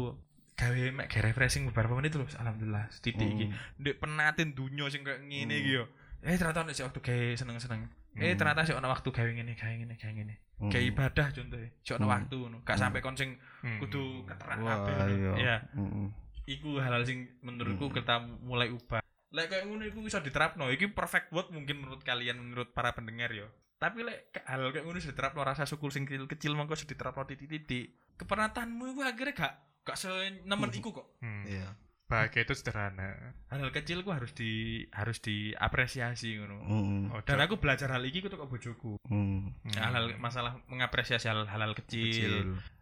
gawe 0.52 0.82
mek 0.94 1.08
gawe 1.08 1.24
refreshing 1.26 1.68
beberapa 1.68 1.94
menit 1.94 2.12
terus. 2.12 2.36
Alhamdulillah. 2.36 2.88
Setitik 2.90 3.28
iki. 3.28 3.46
Hmm. 3.48 3.56
Ndek 3.78 3.96
penatin 3.98 4.50
dunya 4.52 4.88
sing 4.88 5.04
kayak 5.04 5.20
ngene 5.22 5.52
Hmm. 5.52 5.62
iki 5.62 5.72
yo. 5.74 5.84
Eh 6.22 6.38
ternyata 6.38 6.70
sih 6.70 6.84
waktu 6.84 7.00
gawe 7.00 7.28
seneng-seneng. 7.36 7.82
Eh 8.14 8.32
Hmm. 8.32 8.38
ternyata 8.38 8.62
sih 8.64 8.76
ana 8.76 8.88
waktu 8.88 9.10
gawe 9.10 9.30
ngene, 9.30 9.56
gawe 9.56 9.74
ngene, 9.74 9.96
gawe 9.96 10.12
ngene. 10.14 10.36
Hmm. 10.60 10.70
Kayak 10.70 10.86
ibadah 10.92 11.28
contohnya. 11.34 11.70
Sik 11.82 11.94
ana 11.94 12.04
Hmm. 12.04 12.14
waktu 12.14 12.36
ngono. 12.38 12.58
Gak 12.62 12.76
Hmm. 12.78 12.84
sampai 12.88 13.00
kon 13.02 13.16
sing 13.16 13.30
Hmm. 13.64 13.80
kudu 13.80 14.04
keterak 14.24 14.58
Wah, 14.60 14.70
kabeh. 14.80 14.94
iya. 14.94 15.08
ngono. 15.12 15.36
Iya. 15.36 15.58
Hmm. 15.76 16.10
iku 16.42 16.82
hal-hal 16.82 17.06
sing 17.06 17.30
menurutku 17.40 17.88
Hmm. 17.88 17.96
kita 17.96 18.16
mulai 18.42 18.68
ubah. 18.68 19.00
Lek 19.32 19.48
kayak 19.48 19.64
ngono 19.68 19.84
iku 19.88 20.04
bisa 20.04 20.20
diterapno. 20.20 20.68
Iki 20.68 20.92
perfect 20.92 21.32
word 21.32 21.56
mungkin 21.56 21.80
menurut 21.84 22.04
kalian 22.04 22.40
menurut 22.40 22.76
para 22.76 22.92
pendengar 22.92 23.32
yo. 23.32 23.48
Tapi 23.80 24.04
lek 24.04 24.36
hal 24.46 24.70
kayak 24.76 24.84
ngono 24.84 25.00
diterapno 25.00 25.42
rasa 25.42 25.64
syukur 25.64 25.90
sing 25.90 26.04
kecil-kecil 26.04 26.54
mongko 26.54 26.76
bisa 26.76 26.86
diterapno 26.86 27.24
titik-titik. 27.24 27.96
Kepenatanmu 28.20 28.94
itu 28.94 29.02
akhirnya 29.02 29.34
gak 29.34 29.54
gak 29.88 29.98
senemen 29.98 30.70
iku 30.76 30.94
kok. 30.94 31.08
Hmm. 31.24 31.48
Iya. 31.48 31.74
Bahagia 32.12 32.44
itu 32.44 32.54
sederhana. 32.60 33.40
Hal-hal 33.48 33.72
kecil 33.72 34.04
ku 34.04 34.12
harus 34.12 34.36
di 34.36 34.84
harus 34.92 35.24
diapresiasi 35.24 36.44
ngono. 36.44 36.60
Hmm. 36.68 37.04
Oh, 37.16 37.24
Dan 37.24 37.40
aku 37.40 37.56
belajar 37.56 37.88
hal 37.96 38.04
iki 38.04 38.20
ku 38.20 38.28
teko 38.28 38.52
bojoku. 38.52 39.00
Hmm. 39.08 39.56
Hmm. 39.64 39.74
Hal-hal 39.80 40.20
masalah 40.20 40.60
mengapresiasi 40.68 41.32
hal-hal 41.32 41.72
kecil. 41.80 42.12
Kecil. 42.12 42.38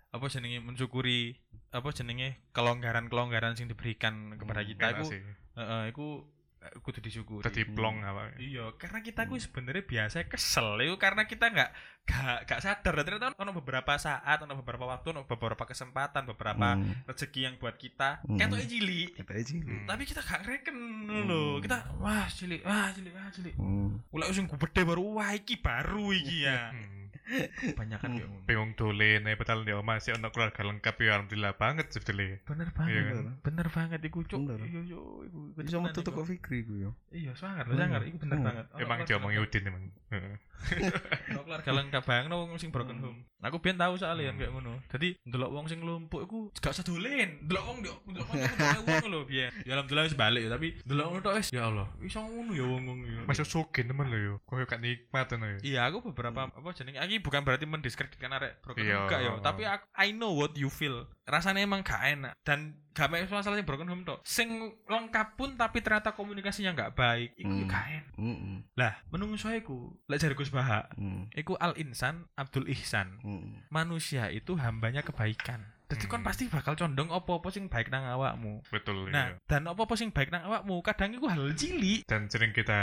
Apa 0.09 0.25
jenenge 0.33 0.65
mensyukuri 0.65 1.37
apa 1.69 1.93
jenenge 1.93 2.41
kelonggaran-kelonggaran 2.57 3.53
sing 3.53 3.69
diberikan 3.69 4.33
kepada 4.41 4.65
kita 4.65 4.85
Enak 4.89 4.97
iku 4.97 5.05
sih. 5.13 5.21
Heeh, 5.53 5.81
iku 5.93 6.07
eh, 6.25 6.38
kudu 6.83 6.99
disyukuri. 6.99 7.43
Tadi 7.43 7.63
plong 7.63 8.03
apa? 8.03 8.35
Iya, 8.35 8.75
karena 8.75 8.99
kita 8.99 9.25
ku 9.25 9.39
sebenarnya 9.39 9.83
biasa 9.83 10.27
kesel 10.27 10.75
itu 10.83 10.95
karena 10.99 11.23
kita 11.23 11.47
nggak 11.47 11.71
gak 12.09 12.49
gak 12.49 12.59
sadar 12.65 12.93
dan 12.97 13.05
ternyata 13.05 13.37
ono 13.37 13.53
beberapa 13.53 13.93
saat, 13.95 14.41
ono 14.41 14.57
beberapa 14.57 14.89
waktu, 14.89 15.13
ono 15.13 15.29
beberapa 15.29 15.61
kesempatan, 15.63 16.25
beberapa 16.25 16.73
Hmm. 16.73 17.05
rezeki 17.05 17.39
yang 17.45 17.55
buat 17.61 17.77
kita 17.77 18.25
Hmm. 18.25 18.35
ketok 18.35 18.65
cilik. 18.65 19.09
Kita 19.13 19.31
aja. 19.31 19.53
Hmm. 19.55 19.85
Tapi 19.85 20.03
kita 20.09 20.21
gak 20.25 20.41
reken 20.41 20.77
lho. 21.05 21.61
Kita 21.61 21.77
wah 22.01 22.25
cilik, 22.25 22.65
wah 22.65 22.89
cilik, 22.89 23.13
wah 23.13 23.29
cilik. 23.29 23.55
Hmm. 23.55 24.01
Ulek 24.09 24.29
sing 24.33 24.49
gede 24.49 24.81
baru 24.83 25.21
wah 25.21 25.31
iki 25.31 25.61
baru 25.61 26.09
iki 26.11 26.49
ya. 26.49 26.73
Hmm. 26.73 26.98
Kebanyakan 27.29 28.09
kayak 28.11 28.25
ngono. 28.25 28.43
Bingung 28.43 28.71
dolen 28.73 29.21
nih 29.21 29.35
padahal 29.35 29.61
dia 29.61 29.77
masih 29.79 30.13
ono 30.13 30.27
keluarga 30.29 30.61
lengkap 30.61 30.95
ya 30.97 31.11
alhamdulillah 31.13 31.53
banget 31.53 31.87
sebetulnya. 31.89 32.41
Bener 32.43 32.67
Iya 32.67 32.73
banget. 32.73 33.03
kan? 33.05 33.25
Bener 33.39 33.67
banget 33.69 33.99
iku 34.01 34.19
cuk. 34.23 34.41
Iya 34.49 34.81
yo 34.83 35.01
iku. 35.23 35.39
iku 35.53 35.61
Bisa 35.61 35.77
metu 35.77 36.01
iku. 36.01 36.07
teko 36.09 36.21
Fikri 36.23 36.59
ku 36.63 36.73
yo. 36.75 36.91
Iya, 37.09 37.31
sangar, 37.33 37.69
sangar 37.69 38.01
iku 38.01 38.17
bener 38.17 38.37
banget. 38.39 38.65
Emang 38.75 38.99
lengkap. 38.99 39.39
Udin 39.39 39.63
emang. 39.65 39.83
Keluarga 41.45 41.71
lengkap 41.71 42.03
banget 42.03 42.29
wong 42.29 42.57
sing 42.57 42.69
broken 42.69 42.97
Hmm. 42.97 43.05
home. 43.05 43.19
Aku 43.39 43.57
biyen 43.57 43.75
tahu 43.75 43.95
soalnya 43.95 44.29
Hmm. 44.29 44.37
kayak 44.37 44.51
ngono. 44.51 44.73
Jadi 44.87 45.07
ndelok 45.23 45.49
wong 45.49 45.65
sing 45.65 45.79
lumpuh 45.79 46.21
iku 46.21 46.51
gak 46.53 46.75
usah 46.75 46.83
dolen. 46.83 47.39
Ndelok 47.41 47.63
wong 47.63 47.77
ndelok 47.79 47.99
ndelok 48.05 48.27
wong 48.27 48.39
wong 48.83 49.05
lho 49.07 49.19
biyen. 49.23 49.51
Ya 49.63 49.71
alhamdulillah 49.73 50.05
wis 50.05 50.17
balik 50.17 50.41
ya, 50.43 50.49
tapi 50.51 50.67
ndelok 50.83 51.05
ngono 51.07 51.21
tok 51.21 51.35
wis 51.35 51.47
ya 51.49 51.61
Allah. 51.65 51.87
Iso 51.99 52.19
ngono 52.19 52.51
ya 52.51 52.65
wong 52.65 52.83
wong 52.83 52.99
ya. 53.01 53.21
Masuk 53.23 53.47
sukin 53.47 53.87
temen 53.87 54.07
lo 54.07 54.17
yo. 54.17 54.33
Koyo 54.43 54.67
gak 54.67 54.79
nikmat 54.79 55.31
ngono 55.31 55.45
yo. 55.55 55.59
Iya, 55.63 55.87
aku 55.87 56.11
beberapa 56.11 56.51
apa 56.51 56.67
jenenge 56.73 56.99
iki 56.99 57.17
bukan 57.19 57.41
berarti 57.41 57.63
mendiskreditkan 57.63 58.31
arek 58.33 58.59
broken 58.59 58.83
Iya. 58.83 58.95
home 58.95 59.05
enggak 59.07 59.19
ya, 59.21 59.31
tapi 59.39 59.61
aku, 59.63 59.85
I 59.95 60.07
know 60.11 60.35
what 60.35 60.51
you 60.53 60.67
feel. 60.67 61.07
Rasanya 61.29 61.61
emang 61.61 61.85
gak 61.85 62.01
enak 62.01 62.33
dan 62.41 62.73
gak 62.89 63.05
mek 63.07 63.29
masalah 63.29 63.55
sing 63.55 63.69
broken 63.69 63.85
home 63.85 64.01
tok. 64.01 64.19
Sing 64.25 64.49
lengkap 64.89 65.37
pun 65.37 65.53
tapi 65.53 65.79
ternyata 65.85 66.11
komunikasinya 66.17 66.73
gak 66.73 66.97
baik, 66.97 67.37
iku 67.37 67.53
Hmm. 67.53 67.61
hmm. 67.63 67.69
gak 67.69 67.85
enak. 67.93 68.13
Hmm. 68.17 68.57
Lah, 68.73 68.93
menungso 69.13 69.53
iku, 69.53 69.93
lek 70.09 70.17
jare 70.19 70.33
Gus 70.33 70.49
Baha, 70.49 70.89
Hmm. 70.97 71.29
iku 71.37 71.53
al 71.61 71.77
insan 71.77 72.25
Abdul 72.33 72.65
Ihsan. 72.73 73.21
Hmm. 73.21 73.61
manusia 73.69 74.33
itu 74.33 74.57
hambanya 74.57 75.05
kebaikan. 75.05 75.61
Jadi 75.89 76.05
kon 76.05 76.21
Hmm. 76.21 76.27
pasti 76.27 76.45
bakal 76.45 76.73
condong 76.73 77.09
opo-opo 77.09 77.49
sing 77.49 77.65
baik 77.65 77.89
nang 77.89 78.05
awakmu. 78.05 78.61
Betul 78.69 79.09
Nah, 79.09 79.33
ya. 79.33 79.41
dan 79.43 79.65
opo-opo 79.65 79.93
sing 79.93 80.09
baik 80.09 80.29
nang 80.29 80.45
awakmu 80.45 80.79
kadang 80.79 81.11
iku 81.11 81.25
hal 81.25 81.49
cilik. 81.51 82.05
Dan 82.05 82.29
sering 82.29 82.53
kita 82.53 82.77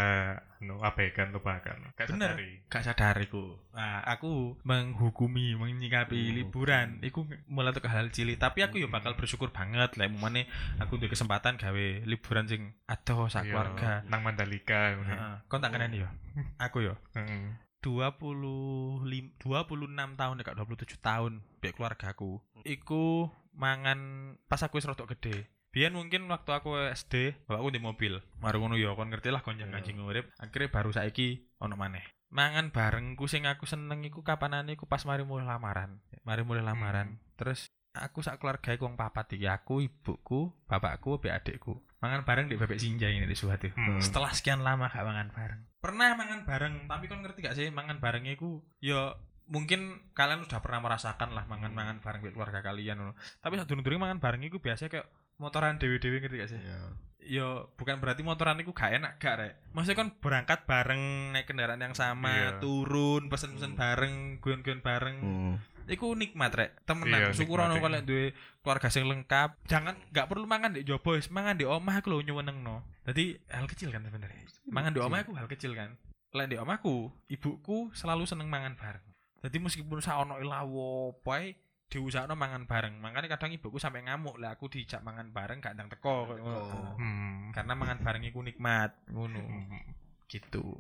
anu 0.58 0.82
abaikan 0.82 1.30
lupakan. 1.30 1.78
Gak 1.94 2.10
Bener. 2.10 2.34
sadari. 2.34 2.50
Gak 2.66 2.82
sadar 2.82 3.14
iku. 3.16 3.54
Nah, 3.72 4.02
aku 4.02 4.58
menghukumi, 4.60 5.54
menyikapi 5.54 6.18
Hmm. 6.18 6.34
liburan 6.34 6.88
iku 7.00 7.22
mulai 7.46 7.70
ke 7.70 7.86
hal 7.86 8.10
cilik, 8.10 8.36
tapi 8.36 8.60
aku 8.60 8.76
yo 8.76 8.88
bakal 8.88 9.14
bersyukur 9.14 9.48
banget 9.48 9.94
lek 9.94 10.10
mumane 10.10 10.50
aku 10.76 10.96
duwe 10.96 11.06
kesempatan 11.06 11.56
gawe 11.56 11.86
liburan 12.02 12.44
sing 12.44 12.74
adoh 12.86 13.26
sak 13.26 13.44
Iya, 13.44 13.52
keluarga. 13.52 13.90
Nang 14.06 14.20
Mandalika 14.20 14.92
ngono. 14.92 15.06
Heeh. 15.06 15.34
Kon 15.46 15.60
tak 15.60 15.70
kenani 15.70 16.02
yo. 16.02 16.08
Aku 16.58 16.80
yo 16.80 16.98
Heeh. 17.14 17.54
25 17.86 19.06
26 19.38 20.18
tahun 20.18 20.34
dekat 20.42 20.54
27 20.58 20.98
tahun 20.98 21.32
biar 21.62 21.72
keluargaku 21.78 22.42
iku 22.66 23.30
mangan 23.54 24.34
pas 24.50 24.58
aku 24.66 24.82
wis 24.82 24.88
rodok 24.90 25.14
gede 25.14 25.46
Biyen 25.76 25.92
mungkin 25.92 26.24
waktu 26.32 26.56
aku 26.56 26.72
SD, 26.88 27.44
bapakku 27.44 27.68
di 27.68 27.76
mobil. 27.76 28.24
Mari 28.40 28.56
ngono 28.56 28.80
ya, 28.80 28.96
kon 28.96 29.12
ngerti 29.12 29.28
lah 29.28 29.44
konjang 29.44 29.68
Iya. 29.68 29.76
kancing 29.76 30.00
urip. 30.00 30.32
Akhirnya 30.40 30.72
baru 30.72 30.88
saiki 30.88 31.52
ono 31.60 31.76
maneh. 31.76 32.00
Mangan 32.32 32.72
barengku 32.72 33.28
sing 33.28 33.44
aku 33.44 33.68
seneng 33.68 34.00
iku 34.00 34.24
kapanane 34.24 34.72
iku 34.72 34.88
pas 34.88 35.04
mari 35.04 35.28
mulai 35.28 35.44
lamaran. 35.44 36.00
Mari 36.24 36.48
mulai 36.48 36.64
lamaran. 36.64 37.20
Terus 37.36 37.68
aku 37.92 38.24
sak 38.24 38.40
keluarga 38.40 38.72
iku 38.72 38.88
wong 38.88 38.96
papat 38.96 39.36
iki. 39.36 39.52
Aku, 39.52 39.84
ibuku, 39.84 40.48
bapakku, 40.64 41.20
be 41.20 41.28
adikku. 41.28 41.76
Mangan 42.00 42.24
bareng 42.24 42.48
di 42.48 42.56
bebek 42.56 42.80
sinjai 42.80 43.12
ini 43.12 43.28
di 43.28 43.36
Suhat 43.36 43.60
itu. 43.60 43.76
Hmm. 43.76 44.00
Setelah 44.00 44.32
sekian 44.32 44.64
lama 44.64 44.88
gak 44.88 45.04
mangan 45.04 45.28
bareng. 45.28 45.60
Pernah 45.86 46.18
mangan 46.18 46.40
bareng, 46.42 46.74
tapi 46.90 47.04
kon 47.06 47.22
ngerti 47.22 47.38
gak 47.46 47.54
sih 47.54 47.70
mangan 47.70 48.02
barengnya 48.02 48.34
iku 48.34 48.58
ya 48.82 49.14
mungkin 49.46 50.10
kalian 50.18 50.42
sudah 50.42 50.58
pernah 50.58 50.82
merasakan 50.82 51.30
lah 51.30 51.46
mangan-mangan 51.46 52.02
bareng 52.02 52.26
di 52.26 52.34
keluarga 52.34 52.58
kalian 52.66 52.98
ngono. 52.98 53.14
Tapi 53.38 53.54
saat 53.54 53.70
durung 53.70 53.86
mangan 54.02 54.18
bareng 54.18 54.42
iku 54.42 54.58
biasa 54.58 54.90
kayak 54.90 55.06
motoran 55.38 55.78
dewe-dewe 55.78 56.18
ngerti 56.18 56.36
gak 56.42 56.50
sih? 56.50 56.58
Iya. 56.58 56.80
Yo 57.26 57.48
bukan 57.78 58.02
berarti 58.02 58.26
motoran 58.26 58.58
iku 58.58 58.74
gak 58.74 58.98
enak 58.98 59.22
gak 59.22 59.34
rek. 59.38 59.54
Maksudnya 59.70 59.98
kan 60.02 60.08
berangkat 60.18 60.66
bareng 60.66 61.30
naik 61.30 61.46
kendaraan 61.46 61.78
yang 61.78 61.94
sama, 61.94 62.34
Iya. 62.34 62.58
turun 62.58 63.30
pesen-pesen 63.30 63.74
Hmm. 63.74 63.80
bareng, 63.80 64.14
guyon-guyon 64.42 64.82
bareng. 64.82 65.18
Hmm. 65.22 65.54
Iku 65.86 66.12
nikmat 66.12 66.52
rek. 66.52 66.70
Temenan 66.84 67.30
Iya, 67.30 67.34
syukur 67.34 67.62
nikmat, 67.62 67.70
ono 67.70 67.74
iya. 67.74 67.82
kalau 67.82 67.98
duwe 68.02 68.26
keluarga 68.62 68.88
sing 68.90 69.04
lengkap. 69.06 69.50
Jangan 69.70 69.94
nggak 70.10 70.26
perlu 70.26 70.46
mangan 70.46 70.74
di 70.74 70.82
jobo 70.82 71.14
wis 71.14 71.30
mangan 71.30 71.56
di 71.56 71.64
omah 71.64 72.02
aku 72.02 72.10
lho 72.12 72.22
nyuwenengno. 72.26 72.82
Dadi 73.06 73.38
hal 73.50 73.66
kecil 73.70 73.94
kan 73.94 74.02
sebenarnya. 74.02 74.42
Mangan 74.66 74.92
di 74.92 75.00
omah 75.00 75.22
aku 75.22 75.32
hal 75.38 75.46
kecil 75.46 75.72
kan. 75.78 75.94
Lek 76.36 76.52
di 76.52 76.56
omahku 76.60 77.08
ibuku 77.32 77.94
selalu 77.96 78.28
seneng 78.28 78.52
mangan 78.52 78.76
bareng. 78.76 79.06
Jadi 79.40 79.56
meskipun 79.62 80.04
sa 80.04 80.20
ono 80.20 80.36
ilawo 80.36 81.16
poe 81.24 81.56
diusahano 81.86 82.34
mangan 82.34 82.66
bareng. 82.66 82.98
Makanya 82.98 83.38
kadang 83.38 83.54
ibuku 83.54 83.78
sampai 83.78 84.04
ngamuk 84.04 84.36
lah 84.36 84.58
aku 84.58 84.66
dijak 84.66 85.00
mangan 85.06 85.30
bareng 85.30 85.62
gak 85.62 85.78
ndang 85.78 85.88
teko. 85.88 86.26
Oh. 86.36 86.98
Hmm. 86.98 87.54
karena 87.54 87.72
mangan 87.72 88.02
bareng 88.02 88.26
iku 88.26 88.42
nikmat 88.42 88.92
ngono. 89.08 89.40
Hmm. 89.40 89.96
gitu. 90.26 90.76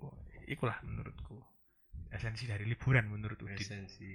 Ikulah 0.50 0.82
menurutku. 0.82 1.38
Esensi 2.10 2.46
dari 2.46 2.66
liburan 2.66 3.10
menurut 3.10 3.38
Udin 3.40 3.58
esensi 3.58 4.14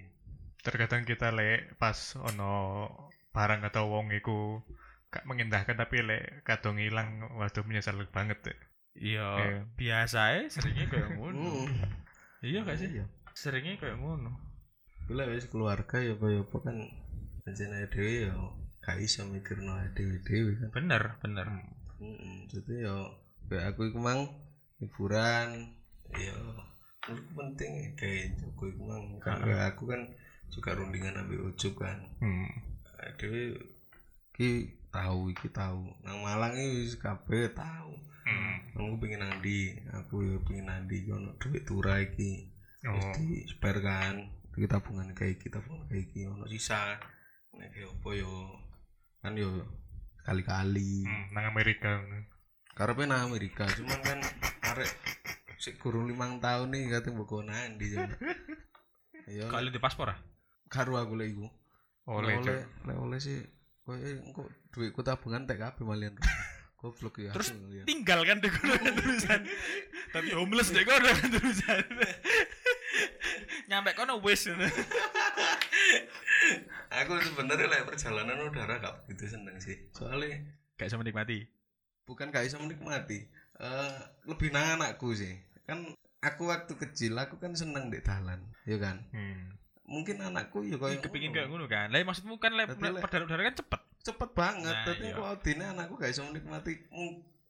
terkadang 0.62 1.04
kita 1.04 1.30
lek 1.30 1.76
pas 1.76 1.98
ono 2.16 2.86
barang 3.32 3.62
atau 3.64 3.88
wong 3.88 4.12
iku 4.12 4.62
gak 5.10 5.26
mengindahkan 5.26 5.76
tapi 5.76 6.02
lek 6.02 6.42
kadung 6.42 6.78
hilang 6.78 7.26
waduh 7.34 7.64
menyesal 7.64 7.98
banget 8.08 8.40
ya. 8.44 8.56
iya 8.94 9.28
Iya. 9.38 9.60
biasa 9.74 10.20
ya 10.32 10.42
seringnya 10.48 10.86
kayak 10.88 11.10
ngono 11.18 11.66
Hmm. 11.66 11.68
iya 12.42 12.60
gak 12.62 12.78
sih 12.78 12.90
Iya. 12.92 13.06
seringnya 13.34 13.76
kayak 13.78 13.98
ngono 13.98 14.32
Bila 15.08 15.28
wis 15.28 15.48
keluarga 15.48 15.98
ya 15.98 16.14
apa 16.14 16.28
ya 16.28 16.40
apa 16.40 16.58
kan 16.62 16.78
ae 17.44 17.86
dhewe 17.88 18.30
ya 18.30 18.36
gak 18.80 18.98
iso 18.98 19.26
mikirno 19.26 19.76
ae 19.76 19.90
dhewe-dhewe 19.92 20.52
kan. 20.58 20.70
bener 20.72 21.04
bener 21.20 21.46
Heeh. 22.00 22.38
Jadi 22.48 22.74
ya 22.82 22.96
kayak 23.48 23.76
aku 23.76 23.90
iku 23.90 24.00
mang 24.00 24.22
liburan 24.80 25.76
ya 26.12 26.36
menurutku 27.02 27.32
penting 27.34 27.72
kayak 27.96 28.38
Joko 28.38 28.64
iku 28.68 28.82
mang 28.86 29.04
karena 29.20 29.68
aku 29.68 29.84
kan 29.88 30.02
juga 30.52 30.76
rundingan 30.76 31.16
ambil 31.16 31.50
ujub 31.50 31.80
kan. 31.80 31.98
Hmm. 32.20 32.52
Dhewe 33.18 33.56
ki 34.36 34.76
tahu 34.92 35.32
iki 35.32 35.48
tahu. 35.50 35.88
Nang 36.04 36.22
Malang 36.22 36.54
iki 36.60 36.86
wis 36.86 36.96
kabeh 37.00 37.56
tahu. 37.56 37.96
Hmm. 38.28 38.56
Aku 38.78 39.02
pengen 39.02 39.26
nandi, 39.26 39.74
aku 39.90 40.22
ya 40.22 40.38
pengen 40.46 40.70
nandi 40.70 41.08
ono 41.10 41.34
duit 41.40 41.64
tura 41.66 41.98
iki. 42.04 42.52
Oh. 42.86 42.94
Wis 42.94 43.08
di 43.18 43.28
spare 43.48 43.80
kan. 43.80 44.16
Iki 44.52 44.68
tabungan 44.68 45.16
kayak 45.16 45.40
kita 45.40 45.64
tabungan 45.64 45.88
kayak 45.88 46.12
iki 46.12 46.28
ono 46.28 46.46
sisa. 46.52 47.00
Nek 47.56 47.72
yo 47.74 47.96
apa 47.96 48.10
yo 48.14 48.32
kan 49.24 49.34
yo 49.40 49.64
kali-kali. 50.28 51.08
Hmm, 51.08 51.26
nang 51.34 51.50
Amerika. 51.50 52.04
Karepe 52.72 53.04
nang 53.04 53.28
Amerika, 53.28 53.68
cuman 53.68 54.00
kan 54.00 54.20
arek 54.64 54.88
sik 55.60 55.76
kurang 55.76 56.08
limang 56.08 56.40
tahun 56.40 56.72
nih 56.72 56.88
kate 56.88 57.12
mbok 57.12 57.44
nandi. 57.44 58.00
Yo 59.28 59.52
kalau 59.52 59.68
di 59.68 59.80
paspor 59.80 60.16
ah 60.16 60.31
karo 60.72 60.96
aku 60.96 61.20
lek 61.20 61.36
iku. 61.36 61.52
Oleh 62.08 62.40
oleh 62.40 62.64
lek 62.88 62.98
oleh 62.98 63.20
sih 63.20 63.44
koyo 63.84 64.00
engko 64.24 64.48
duitku 64.72 65.04
tabungan 65.04 65.44
tek 65.44 65.60
kabeh 65.60 65.84
malian. 65.84 66.16
Goblok 66.80 67.22
ya. 67.22 67.30
Terus 67.36 67.54
aku 67.54 67.86
tinggal 67.86 68.26
kan 68.26 68.42
kan 68.42 68.94
tulisan 68.98 69.46
tapi 70.10 70.34
homeless 70.34 70.74
deh 70.74 70.82
kono 70.82 71.14
kan 71.14 71.30
tulisan 71.30 71.86
nyampe 73.70 73.94
kono 73.94 74.18
wis 74.26 74.50
aku 76.90 77.12
sebenarnya 77.22 77.70
lek 77.70 77.86
perjalanan 77.86 78.50
udara 78.50 78.82
gak 78.82 79.06
begitu 79.06 79.38
seneng 79.38 79.62
sih. 79.62 79.78
Soalnya 79.94 80.42
gak 80.82 80.90
bisa 80.90 80.98
menikmati 80.98 81.46
bukan 82.10 82.34
gak 82.34 82.50
bisa 82.50 82.58
menikmati 82.58 83.30
eh 83.62 83.98
lebih 84.26 84.50
nang 84.50 84.82
anakku 84.82 85.14
sih 85.14 85.38
kan 85.70 85.86
aku 86.26 86.50
waktu 86.50 86.74
kecil 86.74 87.14
aku 87.16 87.38
kan 87.38 87.54
seneng 87.54 87.94
di 87.94 88.02
dalan 88.02 88.42
ya 88.66 88.82
kan 88.82 89.06
Hmm. 89.14 89.54
Mungkin 89.92 90.16
anakku 90.24 90.64
ya 90.64 90.80
kayak 90.80 91.04
kepingin 91.04 91.30
ngono. 91.30 91.36
kayak 91.36 91.50
ngono 91.52 91.66
kan? 91.68 91.88
Lah 91.92 92.00
maksudmu 92.08 92.40
kan 92.40 92.56
lek 92.56 92.72
lek- 92.80 93.04
perdaran 93.04 93.28
kan 93.28 93.56
cepet. 93.60 93.82
Cepet 94.02 94.30
banget. 94.34 94.72
Nah, 94.74 94.86
tapi 94.88 95.06
kok 95.12 95.30
dine 95.44 95.64
anakku 95.68 95.94
gak 96.00 96.10
bisa 96.16 96.24
menikmati 96.24 96.74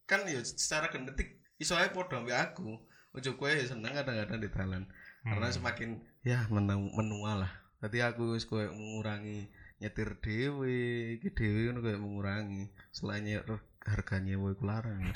kan 0.09 0.25
ya 0.27 0.41
secara 0.43 0.89
genetik 0.89 1.39
iso 1.55 1.77
ae 1.77 1.93
padha 1.93 2.17
ambek 2.19 2.35
aku. 2.35 2.81
Ojo 3.13 3.37
kowe 3.37 3.47
ya 3.47 3.63
seneng 3.63 3.93
kadang-kadang 3.93 4.41
di 4.41 4.49
dalan. 4.49 4.83
Karena 5.21 5.47
Hmm. 5.47 5.55
semakin 5.55 5.89
ya 6.25 6.49
menu 6.49 6.89
menua 6.97 7.45
lah. 7.45 7.51
Jadi 7.79 8.01
aku 8.01 8.33
wis 8.35 8.49
koyo 8.49 8.73
mengurangi 8.73 9.47
nyetir 9.81 10.17
dhewe 10.21 10.73
iki 11.21 11.29
dhewe 11.31 11.69
ngono 11.69 11.79
koyo 11.85 11.97
mengurangi. 12.01 12.73
Selain 12.89 13.23
harganya 13.85 14.35
wae 14.37 14.53
ku 14.57 14.65
larang. 14.65 15.01
Ya. 15.01 15.13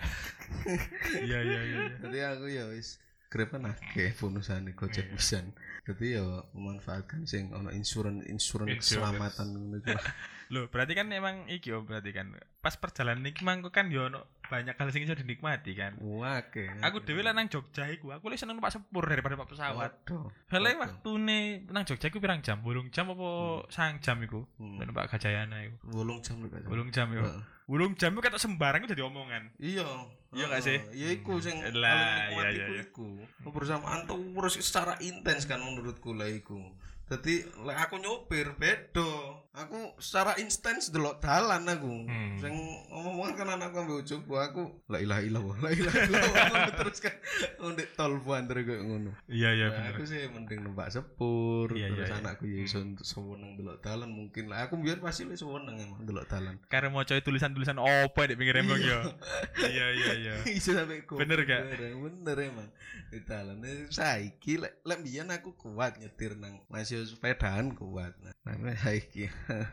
iya 1.28 1.40
iya 1.42 1.62
iya. 1.66 1.82
Aku 2.38 2.46
ya 2.48 2.70
wis 2.70 3.02
grepen 3.36 3.68
akeh 3.68 4.16
bonusane 4.16 4.72
Gojek 4.72 5.12
Iya. 5.12 5.16
pisan. 5.20 5.46
Jadi 5.84 6.16
ya 6.16 6.24
memanfaatkan 6.56 7.28
sing 7.28 7.52
ono 7.52 7.68
insurans 7.70 8.24
Insurance. 8.26 8.96
keselamatan 8.96 9.48
ngono. 9.52 9.78
Loh, 10.54 10.70
berarti 10.70 10.94
kan 10.94 11.10
emang 11.10 11.50
iki 11.50 11.74
oh 11.74 11.82
berarti 11.82 12.14
kan 12.14 12.34
pas 12.62 12.74
perjalanan 12.78 13.30
iki 13.30 13.46
mangko 13.46 13.70
kan 13.70 13.94
yo 13.94 14.10
ono 14.10 14.26
banyak 14.46 14.78
hal 14.78 14.90
sing 14.94 15.06
iso 15.06 15.18
dinikmati 15.18 15.74
kan. 15.74 15.98
Wah, 16.02 16.42
akeh. 16.42 16.70
Aku 16.86 17.02
dhewe 17.02 17.26
lah 17.26 17.34
nang 17.34 17.50
Jogja 17.50 17.90
iku, 17.90 18.14
aku 18.14 18.30
lebih 18.30 18.42
seneng 18.42 18.62
numpak 18.62 18.78
sepur 18.78 19.06
daripada 19.10 19.34
numpak 19.34 19.50
pesawat. 19.54 19.92
Waduh. 20.06 20.30
Hele 20.54 20.78
Waduh. 20.78 20.82
waktune 20.86 21.66
nang 21.70 21.84
Jogja 21.86 22.14
iku 22.14 22.22
pirang 22.22 22.46
jam? 22.46 22.62
Bolong 22.62 22.94
jam 22.94 23.10
apa 23.10 23.30
sang 23.74 23.98
jam 24.02 24.22
iku? 24.22 24.46
Hmm. 24.62 24.82
numpak 24.86 25.10
Gajayana 25.10 25.66
iku. 25.66 25.78
Bolong 25.90 26.22
jam 26.22 26.38
lho 26.42 26.48
Kak. 26.50 26.70
Bolong 26.70 26.90
jam 26.94 27.10
iku. 27.10 27.26
Heeh. 27.26 27.42
Bolong 27.66 27.94
jam 27.98 28.14
iku 28.14 28.22
kata 28.22 28.38
sembarang 28.38 28.86
jadi 28.86 29.02
omongan. 29.02 29.58
Iya. 29.58 29.90
Iya 30.36 30.46
gak 30.52 30.62
sih? 30.68 30.78
Iya 30.92 31.08
iku 31.22 31.40
sing 31.40 31.64
Lah, 31.74 32.28
paling 32.28 32.60
iya, 32.60 32.68
iya, 32.68 32.84
iku 32.84 33.24
iya. 33.24 34.04
tuh 34.04 34.20
terus 34.36 34.60
secara 34.60 35.00
intens 35.00 35.48
kan 35.48 35.64
menurutku 35.64 36.12
lah 36.12 36.28
iku. 36.28 36.60
Jadi 37.06 37.46
aku 37.70 38.02
nyopir 38.02 38.58
bedo. 38.58 39.46
Aku 39.56 39.96
secara 40.02 40.36
intens 40.42 40.92
delok 40.92 41.22
dalan 41.22 41.64
aku. 41.70 41.88
Hmm. 42.10 42.36
Sing 42.42 42.52
ngomong 42.92 43.38
kan 43.38 43.48
anakku 43.56 43.78
ambil 43.78 44.04
ujug 44.04 44.26
aku 44.28 44.84
la 44.92 45.00
ilaha 45.00 45.22
illallah 45.24 45.58
la 45.64 45.70
ilaha 45.72 45.96
illallah 46.12 46.44
ngono 46.52 46.72
terus 46.76 47.00
kan 47.00 47.16
ndek 47.62 47.96
tol 47.96 48.20
banter 48.20 48.66
kayak 48.68 48.84
ngono. 48.84 49.16
Iya 49.32 49.50
iya 49.56 49.68
Nah, 49.72 49.96
aku 49.96 50.04
sih 50.04 50.28
mending 50.28 50.66
numpak 50.66 50.92
sepur 50.92 51.72
Iya, 51.72 51.88
terus 51.94 52.10
iya, 52.10 52.18
iya. 52.18 52.22
anakku 52.26 52.44
ya 52.50 52.58
iso 52.68 52.84
seneng 53.00 53.52
delok 53.56 53.80
dalan 53.80 54.10
mungkin 54.12 54.52
lah 54.52 54.68
aku 54.68 54.76
biar 54.82 55.00
pasti 55.00 55.24
lu 55.24 55.38
seneng 55.38 55.78
emang 55.78 56.02
delok 56.04 56.26
dalan. 56.28 56.60
Karena 56.68 56.90
mau 56.92 57.06
coy 57.06 57.22
tulisan-tulisan 57.22 57.80
opo 57.80 58.22
di 58.28 58.36
pinggir 58.36 58.60
rembang 58.60 58.82
yo. 58.82 59.00
Iya 59.62 59.86
iya 59.94 60.12
iya. 60.20 60.34
Iso 60.58 60.74
sampai 60.74 61.06
kok. 61.06 61.16
Bener 61.22 61.46
gak? 61.48 61.80
Bener 61.80 62.38
emang. 62.44 62.68
Di 63.08 63.24
dalan 63.24 63.62
saiki 63.88 64.60
lek 64.60 64.84
lek 64.84 65.00
biyen 65.00 65.32
aku 65.32 65.56
kuat 65.56 65.96
nyetir 66.02 66.36
nang 66.36 66.60
masih 66.68 66.95
sepedaan 67.04 67.76
kuat. 67.76 68.35
Nah, 68.46 68.78
saiki. 68.78 69.26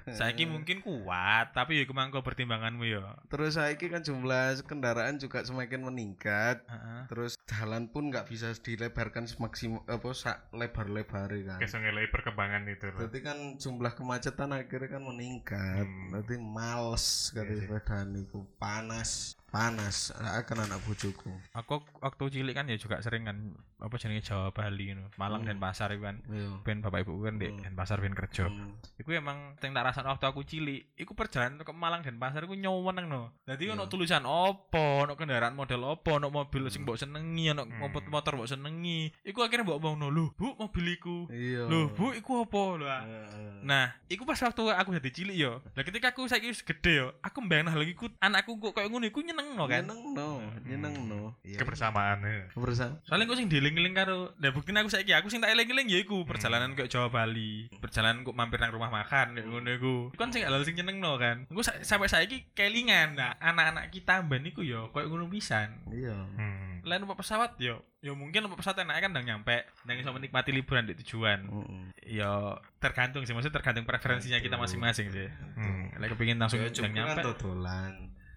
Saiki 0.08 0.48
mungkin 0.48 0.80
kuat, 0.80 1.52
tapi 1.52 1.76
ya 1.76 1.84
kemangko 1.84 2.24
pertimbanganmu 2.24 2.84
yo. 2.84 3.04
Terus 3.28 3.54
saiki 3.54 3.86
kan 3.86 4.00
jumlah 4.00 4.64
kendaraan 4.64 5.16
juga 5.16 5.44
semakin 5.44 5.84
meningkat. 5.84 6.64
Heeh. 6.64 7.00
Terus 7.06 7.36
jalan 7.44 7.86
pun 7.86 8.08
nggak 8.08 8.24
bisa 8.24 8.48
dilebarkan 8.56 9.28
semaksimal 9.28 9.84
apa 9.84 10.08
sak 10.12 10.48
lebar-lebar 10.52 11.28
kan. 11.44 11.60
Kesel 11.60 11.84
ngelai 11.84 12.08
perkembangan 12.08 12.64
itu. 12.64 12.88
Berarti 12.88 13.20
kan 13.20 13.38
jumlah 13.54 13.92
kemacetan 13.92 14.56
akhirnya 14.56 14.88
kan 14.90 15.04
meningkat. 15.04 15.84
Hmm. 15.84 16.08
Berarti 16.08 16.40
males 16.40 17.04
kata 17.30 17.44
Iya 17.44 17.52
sih. 17.54 17.68
sepedaan 17.68 18.08
itu 18.16 18.38
panas, 18.56 19.10
panas 19.46 19.96
akan 20.16 20.64
anak 20.64 20.80
bojoku. 20.82 21.28
Aku 21.52 21.84
waktu 22.00 22.24
cilik 22.32 22.56
kan 22.56 22.64
ya 22.66 22.80
juga 22.80 23.04
sering 23.04 23.28
kan 23.28 23.36
apa 23.78 23.94
jenenge 23.96 24.24
Jawa 24.24 24.48
Bali. 24.48 24.96
Malang 25.20 25.44
Hmm. 25.44 25.48
dan 25.52 25.58
Pasar 25.60 25.92
itu 25.92 26.00
kan. 26.00 26.24
Iya. 26.24 26.56
Ben 26.64 26.80
bapak 26.80 27.04
ibu 27.04 27.20
kan 27.20 27.36
di 27.36 27.52
Hmm. 27.52 27.60
dan 27.60 27.72
pasar 27.74 28.00
ben 28.00 28.16
kerja. 28.16 28.48
Hmm. 28.48 28.61
Iku 28.96 29.10
emang 29.10 29.58
sing 29.58 29.74
tak 29.74 29.82
rasakno 29.82 30.14
waktu 30.14 30.26
aku 30.30 30.46
cilik, 30.46 30.94
iku 30.94 31.12
perjalanan 31.12 31.58
ke 31.58 31.72
Malang 31.74 32.06
dan 32.06 32.20
Pasar 32.22 32.46
iku 32.46 32.54
nyoweneng 32.54 33.10
no. 33.10 33.34
Dadi 33.42 33.66
Iya. 33.66 33.74
ono 33.74 33.90
tulisan 33.90 34.22
opo, 34.22 35.02
ono 35.02 35.18
kendaraan 35.18 35.58
model 35.58 35.82
opo, 35.82 36.20
ono 36.20 36.30
mobil 36.30 36.70
sing 36.70 36.82
Hmm. 36.82 36.94
mbok 36.94 36.98
senengi, 37.00 37.50
ono 37.50 37.66
Hmm. 37.66 37.90
motor 38.12 38.34
mbok 38.36 38.46
senengi. 38.46 39.10
Iku 39.24 39.42
akhirnya 39.42 39.66
mbok 39.66 39.78
omongno, 39.82 40.06
"Lho, 40.12 40.30
Bu, 40.36 40.54
mobil 40.54 40.94
iku." 40.94 41.26
Iya. 41.32 41.66
Lho, 41.66 41.90
Bu, 41.90 42.14
iku 42.14 42.46
opo 42.46 42.76
lho? 42.78 42.86
ah?" 42.86 43.02
Heeh. 43.02 43.64
Nah, 43.64 43.94
iku 44.06 44.22
pas 44.22 44.38
waktu 44.38 44.62
aku 44.70 44.92
jadi 44.98 45.10
cilik 45.10 45.36
yo. 45.38 45.62
Lah 45.72 45.82
ketika 45.82 46.12
aku 46.12 46.28
saiki 46.28 46.52
wis 46.52 46.62
gede 46.62 46.92
yo, 46.98 47.08
aku 47.22 47.40
mbayangno 47.40 47.72
hal 47.72 47.82
iku 47.82 48.10
anakku 48.20 48.58
kok 48.58 48.76
koyo 48.76 48.86
ngono 48.92 49.06
iku 49.08 49.22
nyenengno 49.22 49.64
kan. 49.64 49.86
Nyeneng 49.86 50.02
no, 50.12 50.28
nyeneng 50.62 50.94
no. 51.08 51.34
Iya. 51.42 51.58
Kebersamaan 51.58 52.20
ya. 52.22 52.50
Kebersama. 52.52 52.98
Soalnya 53.02 53.24
aku 53.26 53.34
sing 53.34 53.48
dieling-eling 53.48 53.94
karo, 53.96 54.34
nah 54.36 54.50
buktinya 54.52 54.84
aku 54.84 54.90
saiki 54.92 55.14
aku 55.14 55.30
sing 55.30 55.40
tak 55.40 55.54
eling-eling 55.54 55.88
ya 55.88 55.98
iku 56.02 56.26
perjalanan 56.28 56.74
ke 56.74 56.84
Jawa 56.90 57.08
Bali, 57.08 57.70
perjalanan 57.80 58.20
kok 58.20 58.36
mampir 58.36 58.51
nang 58.57 58.72
rumah 58.72 58.90
makan 58.90 59.36
kayak 59.36 59.46
ngono 59.46 59.70
iku. 59.72 59.94
Kan 60.16 60.32
sing 60.32 60.42
hal 60.42 60.57
sing 60.64 60.76
nyenengno 60.76 61.16
kan. 61.16 61.44
Sa- 61.61 61.80
sampai 61.80 62.09
saiki 62.09 62.50
kelingan. 62.53 63.14
Nah, 63.14 63.36
anak-anak 63.38 63.88
kita 63.88 64.20
mben 64.24 64.48
iku 64.48 64.61
yo 64.61 64.90
koyo 64.90 65.09
ngono 65.09 65.28
pisan. 65.28 65.84
Iya. 65.88 66.16
Hmm. 66.36 66.80
Lain 66.82 66.98
numpak 66.98 67.22
pesawat 67.22 67.55
yo, 67.62 67.78
yo 68.03 68.18
mungkin 68.18 68.42
numpak 68.42 68.59
pesawat 68.59 68.82
enaknya 68.82 69.03
kan 69.07 69.11
ndang 69.14 69.26
nyampe, 69.30 69.57
ndang 69.86 70.03
iso 70.03 70.11
menikmati 70.11 70.50
liburan 70.50 70.90
di 70.90 70.98
tujuan. 70.98 71.46
Heeh. 71.46 71.84
Yo 72.18 72.59
tergantung 72.82 73.22
sih, 73.22 73.30
maksudnya 73.30 73.55
tergantung 73.55 73.86
preferensinya 73.86 74.42
kita 74.42 74.59
masing-masing 74.59 75.14
sih. 75.14 75.28
Hmm. 75.55 75.94
Lah 75.94 76.11
kepengin 76.11 76.42
langsung 76.42 76.59
Ya 76.59 76.68
ndang 76.74 76.90
kan 76.90 76.96
nyampe. 77.14 77.22
dodolan. 77.22 77.92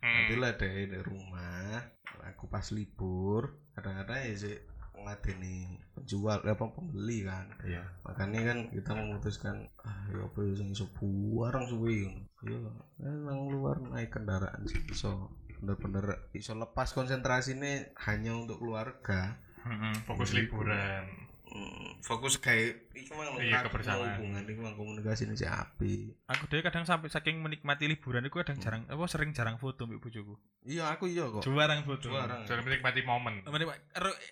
Hmm. 0.05 0.13
Nanti 0.13 0.33
lah 0.37 0.53
dari 0.53 0.85
di 0.85 0.99
rumah, 1.01 1.81
aku 2.29 2.45
pas 2.45 2.69
libur, 2.69 3.57
kadang-kadang 3.73 4.21
ya 4.21 4.33
sih 4.37 4.55
ngadeni 5.03 5.75
penjual 5.91 6.39
eh, 6.43 6.53
apa 6.53 6.65
pembeli 6.71 7.25
kan 7.25 7.45
Iya. 7.63 7.83
makanya 8.03 8.41
kan 8.53 8.57
kita 8.69 8.91
memutuskan 8.95 9.55
ah 9.81 10.05
ya 10.11 10.23
apa 10.23 10.37
ya 10.45 10.53
sing 10.55 10.69
iso 10.71 10.85
buarang 10.95 11.65
suwe 11.67 12.07
ya 12.07 12.11
nang 13.01 13.49
luar 13.49 13.81
naik 13.81 14.13
kendaraan 14.13 14.63
sih 14.69 14.79
iso 14.87 15.33
bener-bener 15.57 16.29
iso 16.31 16.53
lepas 16.53 16.91
konsentrasi 16.91 17.55
ini 17.57 17.83
hanya 18.05 18.37
untuk 18.37 18.61
keluarga 18.61 19.39
Fokus 20.05 20.37
liburan. 20.37 21.24
Hmm, 21.55 21.95
fokus 22.03 22.35
kayak 22.35 22.91
iki 22.91 23.15
mang 23.15 23.39
Iya, 23.39 23.63
kebersamaan. 23.63 24.19
hubungan 24.19 24.43
iki 24.43 24.59
mang 24.59 24.75
komunikasi 24.75 25.23
ini 25.23 25.39
si 25.39 25.47
api 25.47 26.11
Aku 26.27 26.51
dhewe 26.51 26.59
kadang 26.59 26.83
sampai 26.83 27.07
saking 27.07 27.39
menikmati 27.39 27.87
liburan 27.87 28.27
iku 28.27 28.43
kadang 28.43 28.59
jarang 28.59 28.83
apa 28.85 29.07
sering 29.07 29.31
jarang 29.31 29.55
foto 29.55 29.87
mbek 29.87 30.03
bojoku. 30.03 30.35
iya 30.67 30.91
aku 30.91 31.07
iya 31.07 31.23
kok 31.25 31.47
Jarang 31.47 31.87
foto. 31.87 32.11
Jarang. 32.11 32.43
Menikmati 32.67 33.01
momen. 33.01 33.39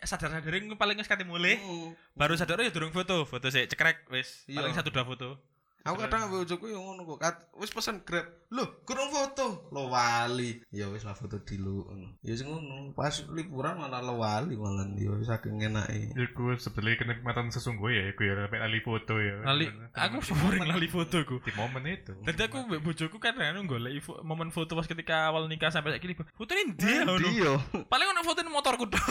Sadar-sadar 0.03 0.51
iku 0.51 0.75
paling 0.75 0.99
wis 0.99 1.07
kate 1.07 1.23
mulih. 1.23 1.55
Hmm. 1.57 1.95
Baru 2.11 2.35
sadar 2.35 2.59
ya 2.59 2.69
durung 2.69 2.91
foto, 2.91 3.23
foto 3.23 3.47
sik 3.47 3.71
cekrek 3.71 4.03
wis. 4.11 4.43
Iya. 4.45 4.59
Paling 4.59 4.75
satu 4.75 4.91
dua 4.91 5.07
foto. 5.07 5.39
Aku 5.83 5.99
kadang 5.99 6.31
ambek 6.31 6.47
bojoku 6.47 6.71
yo 6.71 6.79
ngono 6.79 7.03
kok. 7.03 7.19
Kat, 7.19 7.35
wis 7.59 7.67
pesen 7.75 8.07
Grab. 8.07 8.23
Loh, 8.55 8.79
kurang 8.87 9.11
foto. 9.11 9.67
Lo 9.75 9.91
wali. 9.91 10.63
Ya 10.71 10.87
wis 10.87 11.03
lah 11.03 11.11
foto 11.11 11.43
dulu 11.43 11.91
ngono. 11.91 12.07
Ya 12.23 12.39
sing 12.39 12.47
ngono. 12.47 12.95
Pas 12.95 13.19
liburan 13.27 13.75
malah 13.75 13.99
lo 13.99 14.15
wali 14.23 14.55
malah 14.55 14.87
ya 14.95 15.11
saking 15.27 15.59
enake. 15.59 16.15
Iku 16.15 16.55
sebenarnya 16.55 17.03
kenikmatan 17.03 17.51
sesungguhnya 17.51 17.99
ya, 17.99 18.03
iku 18.15 18.21
ya 18.23 18.33
lali 18.47 18.79
foto 18.79 19.19
ya. 19.19 19.43
Lali, 19.43 19.67
aku 19.91 20.23
sering 20.23 20.63
lali 20.63 20.87
foto 20.87 21.19
ku. 21.27 21.43
di 21.43 21.51
momen 21.59 21.83
itu. 21.91 22.15
Tadi 22.23 22.41
aku 22.47 22.63
mbek 22.63 22.79
bojoku 22.79 23.19
kan 23.19 23.35
anu 23.43 23.67
golek 23.67 23.99
momen 24.23 24.55
foto 24.55 24.79
pas 24.79 24.87
ketika 24.87 25.27
awal 25.27 25.51
nikah 25.51 25.67
sampai 25.67 25.99
saiki 25.99 26.15
libur. 26.15 26.31
Foto 26.31 26.55
ini 26.55 26.79
dia 26.79 27.03
ngono. 27.03 27.27
yo. 27.27 27.59
Paling 27.91 28.07
ono 28.07 28.23
foto 28.23 28.39
motorku 28.47 28.87
tok. 28.87 29.03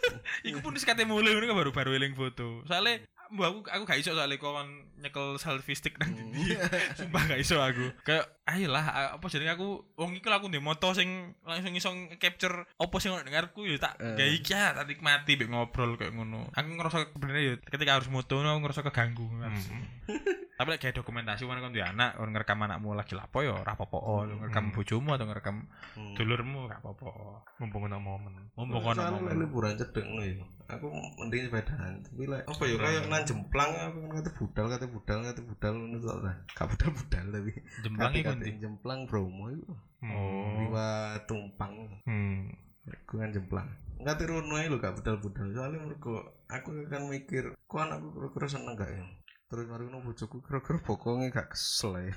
Iku 0.48 0.60
pun 0.60 0.76
wis 0.76 0.84
kate 0.84 1.08
mulai 1.08 1.32
ngono 1.32 1.48
kan 1.48 1.56
baru 1.56 1.72
baru 1.72 1.90
eling 1.96 2.12
foto. 2.12 2.60
Soale 2.68 3.08
mbak 3.30 3.46
aku 3.46 3.58
aku 3.70 3.82
gak 3.86 4.00
iso 4.02 4.10
soalnya 4.12 4.36
kon 4.42 4.68
nyekel 4.98 5.38
selfie 5.38 5.78
stick 5.78 5.94
nang 6.02 6.10
ndi. 6.10 6.58
Sumpah 6.98 7.22
gak 7.30 7.40
iso 7.40 7.62
aku. 7.62 7.94
Kayak 8.06 8.26
ayolah 8.50 8.84
apa 9.14 9.24
jenenge 9.26 9.54
aku 9.54 9.68
wong 9.94 10.10
iku 10.14 10.28
aku 10.28 10.50
ndek 10.50 10.60
moto 10.60 10.90
sing 10.90 11.08
langsung 11.42 11.72
iso 11.72 11.90
capture 12.16 12.66
opo 12.76 12.98
sing 12.98 13.14
ono 13.14 13.22
dengarku 13.22 13.62
ya 13.64 13.78
tak 13.78 13.94
Eh. 13.96 14.16
gawe 14.16 14.30
iki 14.32 14.50
ya, 14.50 14.74
tak 14.74 14.86
nikmati 14.86 15.36
mbek 15.36 15.48
ngobrol 15.48 15.94
kayak 15.94 16.10
ngono. 16.10 16.50
Aku 16.50 16.68
ngerasa 16.70 17.10
sebenarnya 17.10 17.42
ya 17.42 17.54
ketika 17.62 17.94
harus 17.94 18.08
moto 18.08 18.36
aku 18.36 18.60
ngerasa 18.60 18.80
keganggu. 18.82 19.26
Hmm. 19.30 19.54
Tapi 20.60 20.76
lek 20.76 20.80
kayak 20.82 21.00
dokumentasi 21.00 21.48
mana 21.48 21.64
kan 21.64 21.72
anak, 21.72 22.20
kon 22.20 22.36
ngerekam 22.36 22.60
anakmu 22.60 22.92
lagi 22.92 23.16
lapo 23.16 23.40
ya 23.40 23.56
ora 23.56 23.72
apa-apa. 23.72 24.28
Lu 24.28 24.34
ngerekam 24.38 24.64
Hmm. 24.68 24.74
bojomu 24.76 25.08
atau 25.14 25.24
ngerekam 25.24 25.56
Hmm. 25.96 26.12
dulurmu 26.12 26.68
gak 26.68 26.84
apa-apa. 26.84 27.08
Mumpung 27.56 27.88
ono 27.88 27.96
momen. 27.96 28.34
Mumpung 28.52 28.84
ono 28.84 29.00
momen. 29.16 29.40
liburan 29.40 29.72
cedek 29.74 30.04
ngono 30.04 30.20
ya. 30.20 30.36
Aku 30.70 30.86
mending 31.18 31.48
sepedaan. 31.48 32.04
Tapi 32.04 32.22
lek 32.28 32.44
apa 32.44 32.62
ya 32.62 32.76
kayak 32.76 33.02
nang 33.08 33.24
jemplang 33.24 33.72
aku 33.74 33.96
kan 33.98 34.10
kate 34.14 34.30
budal 34.36 34.66
kate 34.68 34.86
budal 34.86 35.18
kate 35.24 35.42
budal 35.42 35.72
ngono 35.74 35.98
lah. 36.20 36.36
Gak 36.52 36.66
budal-budal 36.68 37.24
tapi. 37.26 37.52
Jemplang 37.80 38.12
iku 38.12 38.30
Kate-kate 38.40 38.56
ndi? 38.56 38.64
jemplang 38.64 39.00
Bromo 39.04 39.44
iku. 39.52 39.72
Oh. 40.00 40.56
Liwat 40.64 41.28
tumpang. 41.28 41.72
Hmm. 42.08 42.48
Aku 42.88 43.20
kan 43.20 43.30
jemplang. 43.30 43.68
Enggak 44.00 44.16
tiru 44.16 44.40
ae 44.56 44.66
lho 44.72 44.80
gak 44.80 44.96
budal-budal. 44.96 45.52
Soalnya 45.52 45.78
mergo 45.84 46.24
aku 46.48 46.88
kan 46.88 47.04
mikir, 47.12 47.52
kok 47.68 47.80
anakku 47.84 48.08
kira-kira 48.16 48.46
seneng 48.48 48.74
gak 48.74 48.88
ya? 48.88 49.04
Terus 49.52 49.66
mari 49.68 49.84
ngono 49.84 50.00
bojoku 50.00 50.40
kira-kira 50.40 50.80
bokonge 50.80 51.28
gak 51.28 51.52
kesel 51.52 52.00
ya. 52.00 52.14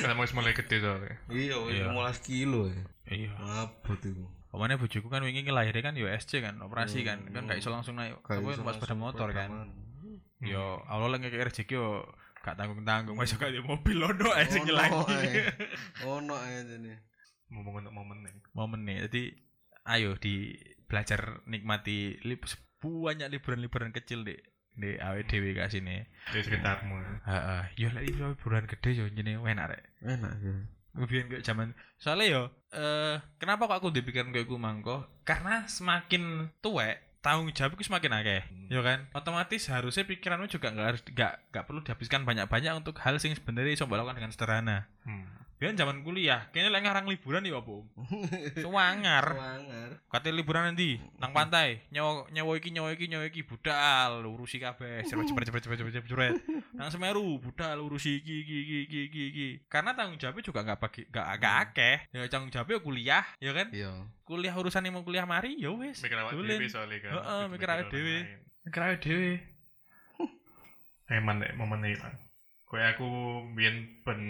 Karena 0.00 0.16
mau 0.16 0.24
mulai 0.24 0.56
gede 0.56 0.80
soalnya. 0.80 1.20
Iya, 1.28 1.56
Iya. 1.68 1.92
15 1.92 2.24
kilo 2.24 2.72
ya. 2.72 2.82
Iya. 3.12 3.30
Mabot 3.36 4.00
iku. 4.00 4.24
Pokoknya 4.48 4.80
bojoku 4.80 5.08
kan 5.12 5.20
wingi 5.20 5.44
lahirnya 5.44 5.84
kan 5.84 5.94
yo 6.00 6.08
SC 6.08 6.40
kan, 6.40 6.56
operasi 6.64 7.04
kan. 7.04 7.28
Hmm. 7.28 7.36
Kan 7.36 7.42
gak 7.52 7.60
iso 7.60 7.68
langsung 7.68 8.00
naik 8.00 8.24
apa 8.24 8.40
iso 8.40 8.64
pas 8.64 8.80
sepeda 8.80 8.96
langsung 8.96 9.04
motor 9.04 9.28
kan. 9.36 9.50
Yo 10.40 10.80
Allah 10.88 11.18
lagi 11.18 11.28
kayak 11.28 11.52
rezeki 11.52 11.74
yo 11.76 12.06
gak 12.48 12.56
tanggung-tanggung 12.56 13.16
masuk 13.16 13.44
gak 13.44 13.52
di 13.52 13.60
mobil 13.60 14.00
ono 14.00 14.32
ae 14.32 14.48
sing 14.48 14.64
ae. 14.64 14.88
Ono 16.08 16.32
ae 16.32 16.64
jane. 16.64 17.04
Mumpung 17.52 17.84
untuk 17.84 17.92
momen 17.92 18.24
nih. 18.24 18.34
Momen 18.56 18.80
nih. 18.88 18.96
Jadi 19.08 19.22
ayo 19.84 20.16
di 20.16 20.56
belajar 20.88 21.44
nikmati 21.44 22.16
lib 22.24 22.44
banyak 22.80 23.28
liburan-liburan 23.28 23.92
kecil 23.92 24.24
di 24.24 24.36
di 24.78 24.94
awe 24.96 25.20
dhewe 25.26 25.52
ka 25.52 25.68
sini. 25.68 26.00
Di 26.32 26.40
sekitarmu. 26.40 27.26
Heeh, 27.26 27.62
yo 27.76 27.88
lek 27.92 28.04
liburan 28.08 28.64
gede 28.64 28.90
yo 28.94 29.04
jenenge 29.12 29.42
enak 29.44 29.66
rek. 29.74 29.82
Enak 30.06 30.32
ya. 30.40 30.54
Biyen 30.98 31.30
kayak 31.30 31.46
zaman 31.46 31.78
soalnya 31.94 32.26
yo 32.26 32.42
eh 32.74 33.16
kenapa 33.38 33.70
kok 33.70 33.78
aku 33.80 33.88
dipikirin 33.94 34.34
kayak 34.34 34.50
gue 34.50 34.58
mangko 34.58 35.06
karena 35.22 35.62
semakin 35.70 36.50
tuwek 36.58 37.07
tanggung 37.28 37.52
jawabku 37.52 37.84
semakin 37.84 38.24
akeh 38.24 38.42
yo 38.72 38.80
kan? 38.80 39.04
Otomatis 39.12 39.68
harusnya 39.68 40.08
pikiranmu 40.08 40.48
juga 40.48 40.72
nggak 40.72 40.86
harus 40.88 41.02
nggak 41.04 41.32
nggak 41.52 41.64
perlu 41.68 41.80
dihabiskan 41.84 42.24
banyak-banyak 42.24 42.72
untuk 42.72 42.96
hal 43.04 43.20
sing 43.20 43.36
sebenarnya 43.36 43.84
mbok 43.84 44.00
lakukan 44.00 44.16
dengan 44.16 44.32
sederhana 44.32 44.88
Hmm. 45.08 45.24
Biar 45.58 45.74
zaman 45.74 46.06
kuliah, 46.06 46.46
kayaknya 46.54 46.70
lek 46.70 46.82
ngarang 46.86 47.10
liburan 47.10 47.42
ya 47.42 47.58
apa? 47.58 47.72
Om? 47.82 47.90
Sewangar. 48.62 49.26
Wangar. 49.34 49.90
Kate 50.06 50.30
liburan 50.30 50.70
nanti 50.70 51.02
nang 51.18 51.34
pantai, 51.34 51.82
nyawa 51.90 52.30
nyawa 52.30 52.52
iki 52.62 52.70
nyawa 52.70 52.94
iki 52.94 53.10
nyawa 53.10 53.26
iki 53.26 53.42
budal 53.42 54.22
urusi 54.22 54.62
kabeh, 54.62 55.02
cepet 55.02 55.26
cepet 55.26 55.50
cepet 55.50 55.62
cepet 55.66 55.78
cepet 55.82 55.92
cepet 55.98 56.10
cepet. 56.14 56.32
Nang 56.78 56.94
Semeru 56.94 57.42
budal 57.42 57.82
urusi 57.82 58.22
iki 58.22 58.46
iki 58.46 58.56
iki 58.62 58.78
iki 58.86 59.00
iki 59.10 59.22
iki. 59.34 59.48
Karena 59.66 59.98
tanggung 59.98 60.14
jawabnya 60.14 60.46
juga 60.46 60.62
nggak 60.62 60.78
bagi 60.78 61.02
nggak 61.10 61.26
agak 61.26 61.54
akeh. 61.66 61.96
Ya 62.14 62.18
tanggung 62.30 62.54
jawabnya 62.54 62.78
ya 62.78 62.82
kuliah, 62.86 63.24
ya 63.42 63.50
kan? 63.50 63.66
Iya. 63.74 63.92
Kuliah 64.22 64.54
urusan 64.54 64.86
yang 64.86 64.94
mau 64.94 65.02
kuliah 65.02 65.26
mari, 65.26 65.58
ya 65.58 65.74
wis. 65.74 65.98
Mikir 66.06 66.22
awak 66.22 66.38
Dolen. 66.38 66.54
dhewe 66.54 66.70
soalnya 66.70 67.02
kan. 67.02 67.12
Heeh, 67.18 67.42
mikir 67.50 67.66
awake 67.66 67.90
dhewe. 67.90 68.16
Mikir 68.62 68.80
awake 68.86 69.02
dhewe. 69.02 69.32
Eman 71.10 71.42
deh 71.42 71.50
momen 71.58 71.82
ini 71.82 71.98
kan. 71.98 72.14
Kayak 72.68 73.00
aku 73.00 73.08
biyen 73.56 73.76
ben 74.04 74.20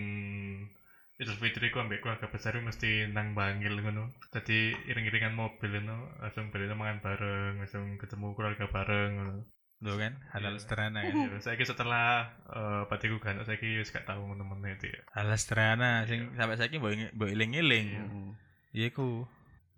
Idul 1.18 1.34
Fitri 1.34 1.74
ku 1.74 1.82
ambek 1.82 1.98
keluarga 1.98 2.30
besar 2.30 2.54
ku 2.54 2.62
mesti 2.62 3.10
nang 3.10 3.34
Bangil 3.34 3.82
ngono. 3.82 4.14
Jadi 4.30 4.70
iring-iringan 4.86 5.34
mobil 5.34 5.74
ngono, 5.74 6.14
langsung 6.22 6.54
beli 6.54 6.70
mangan 6.70 7.02
bareng, 7.02 7.58
langsung 7.58 7.98
ketemu 7.98 8.38
keluarga 8.38 8.70
bareng 8.70 9.10
ngono. 9.18 9.34
Kan, 9.78 10.14
hal-hal 10.34 10.54
Iya. 10.54 10.62
sederhana 10.62 11.00
kan. 11.02 11.14
Ya, 11.14 11.38
saiki 11.50 11.62
setelah 11.66 12.34
eh 12.50 12.82
patiku 12.86 13.18
kan 13.18 13.38
saiki 13.42 13.78
wis 13.82 13.90
gak 13.90 14.06
tau 14.06 14.22
ngono-ngono 14.22 14.66
itu 14.70 14.90
ya. 14.90 15.00
Hal 15.14 15.30
sederhana 15.34 16.06
sing 16.06 16.34
sampai 16.38 16.54
saiki 16.58 16.78
mbok 16.78 16.94
ing- 16.94 17.14
mbok 17.14 17.30
eling-eling. 17.34 17.86
Mm. 17.98 18.30
Ya 18.74 18.86
iku 18.90 19.26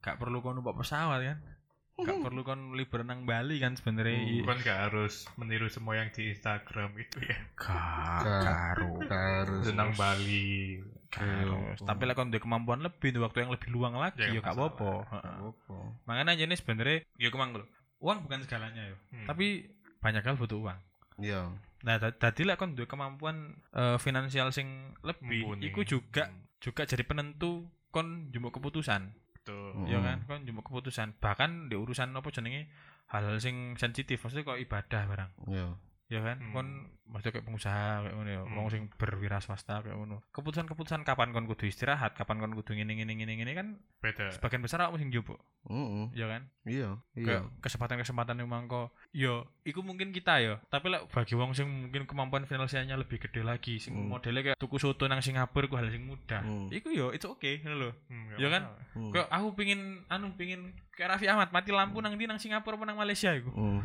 gak 0.05 0.21
perlu 0.21 0.45
kon 0.45 0.61
numpak 0.61 0.77
pesawat 0.77 1.25
kan. 1.25 1.39
Gak 2.03 2.19
perlu 2.21 2.41
kon 2.41 2.61
liburan 2.73 3.07
nang 3.07 3.23
Bali 3.25 3.59
kan 3.59 3.75
sebenarnya. 3.75 4.43
Bukan 4.43 4.59
gak 4.61 4.79
harus 4.89 5.25
meniru 5.35 5.67
semua 5.67 5.97
yang 5.97 6.09
di 6.11 6.31
Instagram 6.31 6.95
itu 6.97 7.19
ya. 7.21 7.39
Gak 7.55 8.23
Gak. 8.25 9.09
Harus. 9.09 9.65
Senang 9.67 9.93
Bali. 9.95 10.81
Karo. 11.11 11.75
Tapi 11.75 12.03
lek 12.07 12.15
kon 12.15 12.31
duwe 12.31 12.39
kemampuan 12.39 12.81
lebih, 12.81 13.11
duwe 13.11 13.27
waktu 13.27 13.43
yang 13.43 13.51
lebih 13.51 13.69
luang 13.75 13.99
lagi 13.99 14.23
Ya, 14.23 14.31
ya 14.31 14.41
gak 14.41 14.55
gak 14.55 14.57
apa-apa. 14.57 14.93
Makanya 16.07 16.39
jenis 16.39 16.63
sebenarnya 16.63 17.03
ya 17.19 17.29
kemang. 17.29 17.59
Uang 18.01 18.25
bukan 18.25 18.41
segalanya 18.47 18.81
yo. 18.87 18.97
Hmm. 19.13 19.27
Tapi 19.27 19.69
banyak 20.01 20.23
hal 20.25 20.39
butuh 20.39 20.57
uang. 20.63 20.79
Iya. 21.21 21.53
Nah, 21.85 21.97
lek 22.01 22.57
kon 22.57 22.77
duwe 22.77 22.87
kemampuan 22.87 23.59
eh, 23.75 23.99
finansial 23.99 24.53
sing 24.55 24.97
lebih, 25.03 25.45
Mumpuni. 25.45 25.69
iku 25.69 25.83
juga 25.83 26.29
Hmm, 26.31 26.47
juga 26.61 26.85
jadi 26.85 27.03
penentu 27.05 27.67
kon 27.91 28.31
jumbo 28.31 28.55
keputusan. 28.55 29.11
Betul. 29.51 29.71
Hmm. 29.75 29.87
ya 29.87 29.99
kan 30.01 30.19
kon 30.25 30.41
jumbo 30.45 30.61
keputusan 30.63 31.09
bahkan 31.19 31.67
di 31.67 31.75
urusan 31.75 32.11
apa 32.11 32.29
jenenge 32.31 32.71
hal-hal 33.07 33.37
sing 33.39 33.75
sensitif 33.75 34.23
maksudnya 34.23 34.47
kok 34.47 34.61
ibadah 34.61 35.03
barang 35.05 35.31
Iya. 35.51 35.67
Ya 36.11 36.21
kan 36.21 36.37
Hmm. 36.37 36.51
kon 36.51 36.67
maksudnya 37.07 37.33
kayak 37.33 37.47
pengusaha 37.47 38.03
kayak 38.03 38.15
ngono 38.15 38.29
ya 38.29 38.43
Hmm. 38.43 38.55
wong 38.57 38.67
sing 38.69 38.83
berwira 38.93 39.39
swasta 39.39 39.79
kayak 39.79 39.95
ngono 39.95 40.27
keputusan-keputusan 40.31 41.03
kapan 41.03 41.31
kon 41.31 41.47
kudu 41.47 41.65
istirahat 41.65 42.13
kapan 42.13 42.39
kon 42.39 42.51
kudu 42.53 42.75
ngene 42.75 42.93
ngene 42.93 43.15
ngene 43.15 43.33
ngene 43.37 43.53
kan 43.53 43.67
Beda. 43.99 44.27
sebagian 44.29 44.59
besar 44.59 44.83
aku 44.83 44.99
sing 44.99 45.09
jupuk 45.09 45.39
Heeh. 45.63 46.11
ya 46.13 46.27
kan 46.27 46.51
Iya. 46.63 46.99
Iya. 47.13 47.27
kayak 47.27 47.43
kesempatan-kesempatan 47.61 48.37
yang 48.37 48.49
mangko 48.49 48.91
yo 49.13 49.47
iku 49.63 49.81
mungkin 49.81 50.11
kita 50.11 50.39
ya 50.39 50.59
tapi 50.67 50.89
lek 50.89 51.07
bagi 51.09 51.35
wong 51.35 51.51
sing 51.53 51.67
mungkin 51.87 52.05
kemampuan 52.05 52.43
finansialnya 52.45 52.95
lebih 52.97 53.19
gede 53.21 53.43
lagi 53.43 53.79
sing 53.79 53.95
Hmm. 53.95 54.11
modelnya 54.11 54.43
kayak 54.45 54.57
tuku 54.57 54.77
soto 54.77 55.07
nang 55.07 55.19
Singapura 55.21 55.67
ku 55.67 55.75
hal 55.75 55.87
sing 55.89 56.03
mudah 56.05 56.41
Hmm. 56.41 56.71
iku 56.71 56.91
yo 56.91 57.11
it's 57.11 57.25
okay 57.25 57.59
ngono 57.61 57.77
lho 57.79 57.91
Hmm, 58.07 58.35
Ya 58.35 58.49
kan? 58.49 58.63
Hmm. 58.91 59.11
Kayak 59.11 59.29
aku 59.29 59.49
pingin 59.55 59.81
anu 60.07 60.35
pingin 60.35 60.61
kayak 60.91 61.15
Raffi 61.15 61.27
Ahmad 61.27 61.51
mati 61.51 61.71
lampu 61.71 61.99
nang 61.99 62.15
di 62.15 62.25
nang 62.25 62.37
Singapura 62.37 62.75
apa 62.75 62.85
nang 62.85 62.97
Malaysia 62.97 63.31
iku. 63.31 63.51
Hmm. 63.53 63.83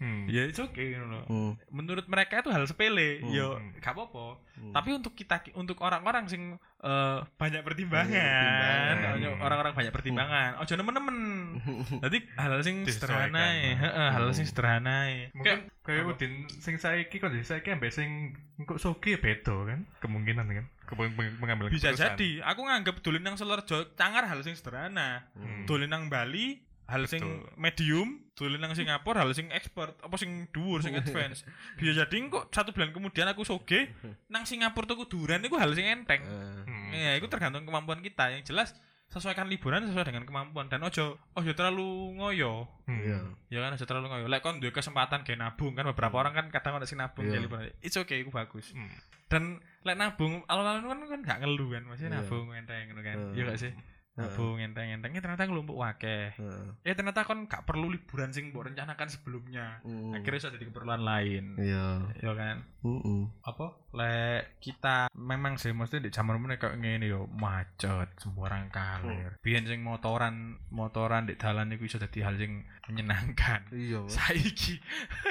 Hmm. 0.00 0.24
Ya 0.26 0.42
itu 0.44 0.60
oke 0.60 0.74
gitu 0.74 1.04
loh. 1.04 1.22
Hmm. 1.24 1.52
Menurut 1.68 2.04
mereka 2.06 2.40
itu 2.40 2.48
hal 2.48 2.64
sepele. 2.64 3.20
Hmm. 3.20 3.30
Yo 3.30 3.48
Hmm. 3.54 3.76
gak 3.76 3.92
apa-apa. 3.92 4.40
Hmm. 4.56 4.72
Tapi 4.72 4.88
untuk 4.92 5.12
kita 5.12 5.44
untuk 5.52 5.76
orang-orang 5.78 6.24
sing 6.24 6.42
eh, 6.78 7.18
banyak 7.34 7.60
pertimbangan. 7.60 8.94
Banyak 9.14 9.32
orang-orang 9.38 9.72
banyak 9.74 9.92
pertimbangan. 9.92 10.50
Ojo 10.58 10.72
nemen-nemen. 10.72 11.18
Jadi 12.02 12.18
hal 12.34 12.52
sing 12.60 12.84
sederhana 12.84 13.44
ya, 13.52 13.76
heeh, 13.76 14.08
hal 14.10 14.24
sing 14.30 14.44
sederhana 14.44 14.96
ya. 15.06 15.28
Kayak 15.30 15.34
Mungkin 15.34 15.58
kayak? 15.82 16.04
Udin 16.06 16.32
sing 16.54 16.74
saiki 16.76 17.16
kok 17.16 17.32
saiki 17.36 17.68
ambek 17.70 17.90
sing 17.90 18.32
kok 18.58 18.76
soki 18.76 19.14
ya 19.14 19.18
beda 19.18 19.52
kan 19.64 19.80
kemungkinan 19.98 20.44
kan 20.46 20.66
Kemung- 20.86 21.14
meng- 21.14 21.38
mengambil 21.38 21.68
bisa 21.68 21.88
keputusan. 21.88 22.02
jadi 22.10 22.30
aku 22.42 22.60
nganggap 22.62 22.94
dolen 22.98 23.20
nang 23.20 23.34
Selorjo 23.34 23.94
cangar 23.94 24.24
hal 24.24 24.40
sing 24.40 24.52
sederhana. 24.52 25.28
Hmm. 25.32 25.64
Dolen 25.64 25.86
nang 25.86 26.08
Bali 26.08 26.60
hal 26.90 27.06
sing 27.06 27.22
Betul. 27.22 27.54
medium 27.56 28.08
dolen 28.34 28.58
nang 28.58 28.72
Singapura 28.72 29.22
hal 29.22 29.30
sing 29.30 29.46
expert 29.48 29.94
apa 29.96 30.16
sing 30.16 30.48
dhuwur 30.48 30.80
sing 30.80 30.92
advance 30.92 31.46
bisa 31.78 31.94
jadi 31.96 32.16
kok 32.26 32.50
satu 32.50 32.70
bulan 32.70 32.90
kemudian 32.90 33.26
aku 33.26 33.42
soge 33.42 33.94
nang 34.26 34.42
Singapura 34.42 34.84
tuku 34.84 35.06
duran 35.06 35.38
itu 35.38 35.54
hal 35.54 35.70
sing 35.70 35.86
enteng 35.86 36.20
Eh, 36.20 36.66
Hmm. 36.66 36.90
ya 36.92 37.12
itu 37.14 37.26
tergantung 37.26 37.62
kemampuan 37.62 38.00
kita 38.00 38.28
yang 38.28 38.42
jelas 38.42 38.74
sesuaikan 39.06 39.46
liburan 39.46 39.82
sesuai 39.84 40.02
dengan 40.04 40.22
kemampuan 40.22 40.66
dan 40.66 40.80
ojo 40.80 41.14
ojo 41.32 41.50
terlalu 41.52 41.86
ngoyo 42.16 42.66
Hmm. 42.84 42.98
Iya. 42.98 43.18
ya 43.48 43.58
kan 43.60 43.70
ojo 43.72 43.84
terlalu 43.84 44.06
ngoyo 44.08 44.26
lek 44.26 44.40
kon 44.40 44.58
duwe 44.58 44.70
kesempatan 44.70 45.22
kayak 45.22 45.38
nabung 45.38 45.72
kan 45.72 45.82
beberapa 45.84 46.14
orang 46.16 46.30
kan 46.32 46.46
kadang 46.48 46.74
ada 46.74 46.84
sing 46.84 46.96
nabung 46.96 47.22
Iya. 47.24 47.36
ya 47.36 47.42
liburan 47.42 47.70
it's 47.80 47.94
okay 47.94 48.20
itu 48.20 48.30
bagus 48.30 48.70
Hmm. 48.70 48.90
dan 49.26 49.42
lek 49.80 49.94
nabung 49.96 50.42
alon-alon 50.44 50.82
kan 50.88 51.08
kan 51.08 51.20
gak 51.24 51.38
ngeluh 51.40 51.70
kan 51.70 51.82
maksudnya 51.84 52.10
Iya. 52.12 52.18
nabung 52.20 52.46
enteng 52.50 52.82
ngono 52.86 53.00
kan 53.00 53.16
Heeh. 53.16 53.34
iya 53.36 53.42
gak 53.44 53.58
sih 53.60 53.72
nabung 54.12 54.58
enteng-enteng 54.58 55.12
ya 55.12 55.20
ternyata 55.20 55.46
ngelumpuk 55.46 55.76
wakeh 55.76 56.34
Heeh. 56.34 56.66
ya 56.82 56.92
ternyata 56.92 57.22
kon 57.22 57.46
gak 57.46 57.64
perlu 57.64 57.88
liburan 57.88 58.30
sing 58.30 58.50
mbok 58.50 58.68
rencanakan 58.68 59.08
sebelumnya 59.08 59.80
Mm. 59.80 60.12
akhirnya 60.12 60.40
sudah 60.40 60.54
jadi 60.54 60.66
keperluan 60.66 61.02
lain 61.02 61.44
Iya. 61.56 61.88
ya 62.18 62.32
kan 62.34 62.56
Heeh. 62.80 63.22
apa 63.44 63.66
lek 63.90 64.56
kita 64.58 65.10
memang 65.12 65.58
sih 65.58 65.70
mesti 65.70 65.98
di 65.98 66.08
zaman 66.08 66.38
meneh 66.38 66.56
kayak 66.56 66.78
ngene 66.78 67.04
yo 67.04 67.26
macet 67.28 68.08
sembarang 68.16 68.70
kalir 68.70 69.36
biyen 69.42 69.66
sing 69.66 69.82
motoran 69.82 70.56
motoran 70.70 71.26
di 71.26 71.34
dalan 71.34 71.68
iku 71.70 71.84
iso 71.84 71.98
dadi 71.98 72.22
hal 72.22 72.38
sing 72.38 72.64
menyenangkan 72.86 73.66
Iya. 73.70 74.00
Saiki 74.06 74.78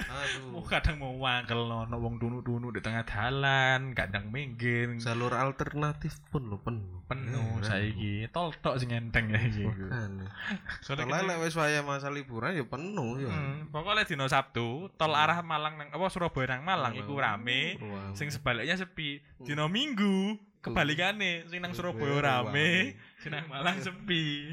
Aduh. 0.05 0.53
mau 0.53 0.63
kadang 0.63 0.99
mau 0.99 1.15
wangkel 1.15 1.57
no 1.65 1.88
wong 1.89 2.15
dunu-dunu 2.17 2.69
di 2.69 2.80
tengah 2.80 3.01
dalan 3.03 3.91
kadang 3.91 4.30
minggir 4.30 4.93
Jalur 4.99 5.34
alternatif 5.34 6.19
pun 6.30 6.47
lo 6.47 6.59
penuh. 6.59 7.01
penuh 7.07 7.59
Eh, 7.59 7.65
saiki 7.65 8.13
tol 8.30 8.53
tok 8.55 8.77
sing 8.77 8.91
enteng 8.91 9.31
ya 9.31 9.39
iki. 9.39 9.65
Soalnya 10.81 11.26
lek 11.26 11.38
wis 11.41 11.55
waya 11.55 11.81
masa 11.81 12.11
liburan 12.11 12.53
ya 12.53 12.63
penuh 12.63 13.19
ya. 13.19 13.31
Hmm, 13.31 13.71
pokoknya 13.71 14.05
dino 14.05 14.26
Sabtu 14.27 14.91
tol 14.95 15.13
arah 15.13 15.41
Malang 15.41 15.76
nang 15.76 15.89
apa 15.89 16.05
Surabaya 16.07 16.55
nang 16.55 16.63
Malang 16.63 16.93
iku 16.95 17.15
rame. 17.40 17.80
Sing 18.14 18.28
sebaliknya 18.28 18.76
sepi. 18.76 19.24
Dino 19.40 19.72
Minggu 19.72 20.36
kebalikane 20.60 21.48
sing 21.48 21.64
nang 21.64 21.72
Surabaya 21.72 22.20
rame 22.20 22.99
sing 23.24 23.32
nang 23.32 23.48
Malang 23.48 23.80
sepi. 23.80 24.52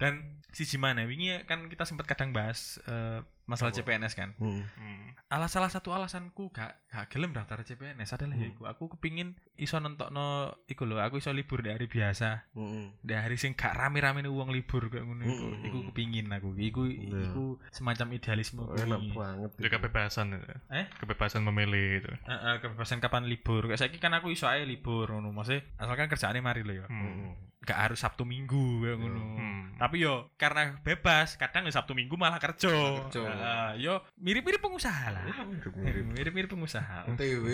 Dan 0.00 0.40
siji 0.52 0.76
mana 0.76 1.08
wingi 1.08 1.32
kan 1.48 1.68
kita 1.68 1.88
sempat 1.88 2.04
kadang 2.08 2.32
bahas 2.32 2.76
eh, 2.84 3.24
masalah 3.52 3.70
Apa? 3.70 3.78
CPNS 3.78 4.14
kan 4.14 4.32
Hmm. 4.34 4.64
Hmm. 4.74 5.12
alah 5.28 5.48
salah 5.48 5.68
satu 5.68 5.92
alasanku 5.92 6.48
gak 6.50 6.76
gak 6.86 7.08
gelem 7.08 7.32
daftar 7.32 7.60
CPNS 7.60 8.04
adalah 8.10 8.32
Hmm. 8.32 8.42
ya 8.42 8.48
iku 8.48 8.62
aku 8.64 8.84
kepingin 8.90 9.32
iso 9.54 9.76
nentokno 9.76 10.24
iku 10.66 10.84
lho 10.84 10.96
aku 10.98 11.16
iso 11.16 11.30
libur 11.30 11.60
di 11.60 11.68
hari 11.68 11.84
biasa 11.86 12.48
Heeh. 12.50 12.86
di 12.98 13.12
hari 13.12 13.36
sing 13.36 13.52
gak 13.52 13.72
rame-rame 13.72 14.20
uang 14.22 14.48
libur 14.48 14.88
kayak 14.88 15.02
ngono 15.02 15.22
iku 15.22 15.46
Hmm. 15.46 15.64
iku 15.64 15.78
kepingin 15.88 16.26
aku 16.28 16.52
iku 16.54 16.82
Iya. 16.84 17.28
iku 17.28 17.44
semacam 17.70 18.06
idealisme 18.12 18.60
Enak 18.74 18.98
kuwi. 18.98 19.12
banget. 19.14 19.50
Itu 19.54 19.68
kebebasan 19.70 20.26
itu. 20.32 20.46
Eh? 20.70 20.84
Kebebasan 20.94 21.42
memilih 21.42 21.86
itu. 21.98 22.12
Heeh, 22.22 22.54
kebebasan 22.58 22.98
kapan 22.98 23.24
libur 23.24 23.64
kayak 23.64 23.78
saiki 23.78 23.96
kan 23.96 24.12
aku 24.12 24.28
iso 24.28 24.44
ae 24.46 24.62
libur 24.62 25.08
ngono 25.08 25.32
maksudnya 25.32 25.64
asalkan 25.76 26.08
kerjaannya 26.08 26.40
mari 26.40 26.60
lho 26.60 26.74
ya 26.74 26.86
Hmm. 26.86 27.51
Gak 27.62 27.78
harus 27.80 27.98
Sabtu 27.98 28.22
Minggu 28.22 28.82
kayak 28.82 28.98
ngono 28.98 29.22
Hmm. 29.32 29.62
tapi 29.76 29.98
yo 29.98 30.30
karena 30.34 30.78
bebas 30.80 31.34
kadang 31.36 31.66
Sabtu 31.66 31.92
Minggu 31.92 32.14
malah 32.14 32.36
kerja 32.36 32.66
kerja. 32.66 33.22
Heeh, 33.22 33.70
yo 33.80 34.02
mirip-mirip 34.16 34.58
pengusaha 34.58 35.10
lah 35.10 35.22
Mirip-mirip. 35.24 36.04
mirip-mirip 36.08 36.48
pengusaha 36.48 37.06
TW. 37.08 37.46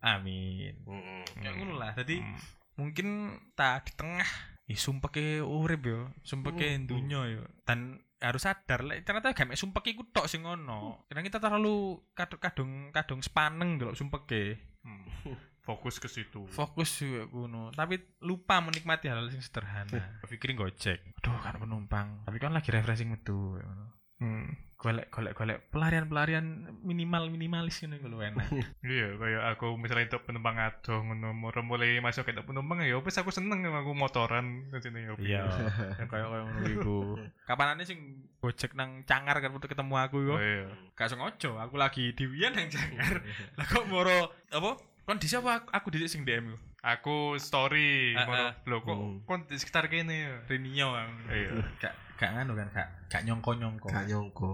amin 0.00 0.74
Heeh. 0.76 1.22
kayak 1.36 1.54
ngono 1.54 1.74
lah 1.76 1.94
jadi 1.94 2.18
Hmm. 2.18 2.38
mungkin 2.74 3.06
tak 3.52 3.86
di 3.86 3.92
tengah 3.94 4.26
Ih, 4.64 4.74
sumpah 4.76 5.10
ke 5.10 5.38
urip 5.38 5.82
yo 5.82 6.10
sumpah 6.20 6.52
ke 6.52 6.66
Hmm. 6.72 6.86
dunya 6.86 7.20
yo 7.28 7.42
dan 7.62 7.98
harus 8.18 8.42
sadar 8.42 8.82
lek 8.82 9.02
ternyata 9.02 9.30
gak 9.30 9.44
mek 9.44 9.58
sumpah 9.58 9.82
iku 9.84 10.06
tok 10.08 10.26
sing 10.26 10.42
ono 10.42 11.02
karena 11.06 11.22
kita 11.22 11.38
terlalu 11.38 11.98
kadung 12.12 12.38
kadung 12.40 12.70
kadung 12.90 13.20
sepaneng 13.20 13.76
delok 13.76 13.94
sumpah 13.94 14.22
ke 14.22 14.58
Hmm. 14.82 15.06
Fokus 15.62 16.02
ke 16.02 16.10
situ. 16.10 16.42
fokus 16.50 16.90
juga 16.98 17.30
kuno 17.30 17.70
tapi 17.70 17.94
lupa 18.18 18.58
menikmati 18.58 19.06
hal, 19.06 19.22
-hal 19.22 19.30
yang 19.30 19.42
sederhana. 19.46 19.94
Pikirin 20.30 20.58
gojek. 20.58 20.98
Aduh 21.22 21.38
kan 21.38 21.54
penumpang. 21.62 22.26
Tapi 22.26 22.36
kan 22.42 22.50
lagi 22.50 22.74
refreshing 22.74 23.14
metu 23.14 23.62
ngono. 23.62 23.94
Hmm. 24.22 24.50
golek 24.82 25.14
golek 25.14 25.38
golek. 25.38 25.58
Pelarian 25.70 26.10
pelarian 26.10 26.46
minimal 26.82 27.30
minimalis 27.30 27.86
ini 27.86 28.02
kalau 28.02 28.18
enak. 28.18 28.50
Iya, 28.82 29.14
kayak 29.14 29.42
aku 29.54 29.78
misalnya 29.78 30.10
itu 30.10 30.18
penumpang 30.26 30.58
adoh 30.58 30.98
ngono 31.06 31.30
mulai 31.62 32.02
masuk 32.02 32.26
ke 32.26 32.42
penumpang 32.42 32.82
ya 32.82 32.98
wis 32.98 33.14
aku 33.14 33.30
seneng 33.30 33.62
aku 33.62 33.94
motoran 33.94 34.66
ke 34.74 34.82
sini 34.82 35.06
ya. 35.06 35.14
iya. 35.22 35.42
Kayak 36.02 36.10
kayak 36.10 36.26
ngono 36.26 36.66
iku. 36.66 36.98
Kapanane 37.46 37.86
sing 37.86 38.26
gojek 38.42 38.74
nang 38.74 39.06
cangar 39.06 39.38
kan 39.38 39.54
untuk 39.54 39.70
ketemu 39.70 39.94
aku 39.94 40.18
Oh 40.18 40.26
yo 40.26 40.36
iya. 40.42 40.66
gak 40.98 41.14
sengaja 41.14 41.62
aku 41.62 41.78
lagi 41.78 42.10
di 42.10 42.26
Wian 42.26 42.58
nang 42.58 42.66
cangar. 42.66 43.22
Lah 43.54 43.66
kok 43.70 43.86
moro 43.86 44.34
apa 44.50 44.82
kondisi 45.02 45.34
apa 45.34 45.50
aku, 45.58 45.68
aku 45.72 45.86
di 45.90 46.06
sing 46.06 46.22
DM 46.22 46.46
ku 46.48 46.58
Aku 46.82 47.16
story, 47.38 48.10
Ah, 48.12 48.26
moro 48.26 48.42
ah. 48.42 48.52
lho 48.60 48.78
kok 48.80 48.96
Hmm. 48.96 49.18
kon 49.22 49.40
di 49.46 49.54
sekitar 49.54 49.86
kene 49.86 50.14
ya. 50.18 50.34
Rinio 50.46 50.90
kan 50.90 51.08
Iya. 51.28 51.50
gak 51.78 51.94
gak 52.18 52.30
nganu 52.32 52.52
kan 52.54 52.68
gak 52.70 52.88
gak 53.06 53.22
nyongko 53.22 53.50
nyongko 53.54 53.86
Gak 53.88 54.06
nyongko. 54.06 54.50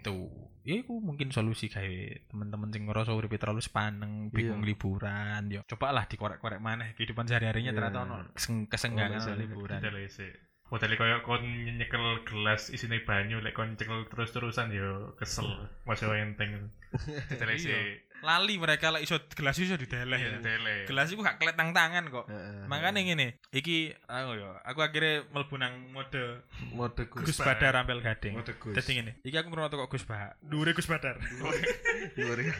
tuh 0.00 0.28
ya 0.62 0.78
itu 0.78 0.94
mungkin 0.94 1.28
solusi 1.28 1.66
kayak 1.66 2.28
temen-temen 2.28 2.70
sing 2.70 2.86
ngerasa 2.86 3.10
uripe 3.10 3.34
terlalu 3.34 3.58
sepaneng 3.58 4.28
bingung 4.28 4.60
Iya. 4.60 4.68
liburan 4.68 5.42
yo 5.48 5.60
cobalah 5.66 6.04
dikorek-korek 6.04 6.60
maneh 6.60 6.92
kehidupan 6.92 7.24
sehari-harinya 7.24 7.72
Iya. 7.72 7.78
ternyata 7.78 7.98
ono 8.04 8.16
keseng- 8.32 8.68
kesenggangan 8.68 9.18
sih. 9.18 9.32
liburan. 9.34 9.80
Model 10.68 10.92
koyo 10.96 11.20
kon 11.20 11.44
nyekel 11.68 12.24
gelas 12.24 12.68
isine 12.68 13.00
banyu 13.00 13.40
lek 13.40 13.52
kon 13.52 13.74
nyekel 13.74 14.08
terus-terusan 14.08 14.72
yo 14.72 15.12
kesel. 15.16 15.68
Masih 15.84 16.08
enteng. 16.14 16.72
Sih. 17.60 18.00
Lali 18.22 18.54
mereka 18.56 18.88
lah 18.88 19.02
iso 19.02 19.18
gelas 19.34 19.58
iso 19.58 19.74
dideleh 19.74 20.14
Iya, 20.14 20.38
tele. 20.38 20.76
gelas 20.86 21.10
iku 21.10 21.20
gak 21.20 21.36
kelet 21.36 21.58
nang 21.58 21.74
tangan 21.74 22.06
kok 22.06 22.26
Heeh. 22.30 22.64
makanya 22.66 23.02
ngene 23.02 23.42
iki 23.50 23.90
aku 24.06 24.30
yo 24.38 24.54
aku 24.62 24.78
akhirnya 24.80 25.26
mlebu 25.28 25.54
nang 25.58 25.90
mode 25.90 26.46
mode 26.70 27.02
Gus 27.10 27.34
Gus 27.34 27.38
Badar 27.42 27.74
Rampel 27.74 27.98
Gading 27.98 28.38
Mode 28.38 28.54
Gus. 28.56 28.74
Dadi 28.74 28.90
ngene 28.94 29.12
iki 29.22 29.34
aku 29.34 29.50
merotok 29.50 29.84
kok 29.84 29.98
Gus 29.98 30.06
Bah 30.06 30.32
dhuwure 30.38 30.70
Gus 30.72 30.86
Badar 30.86 31.18
ya. 32.16 32.54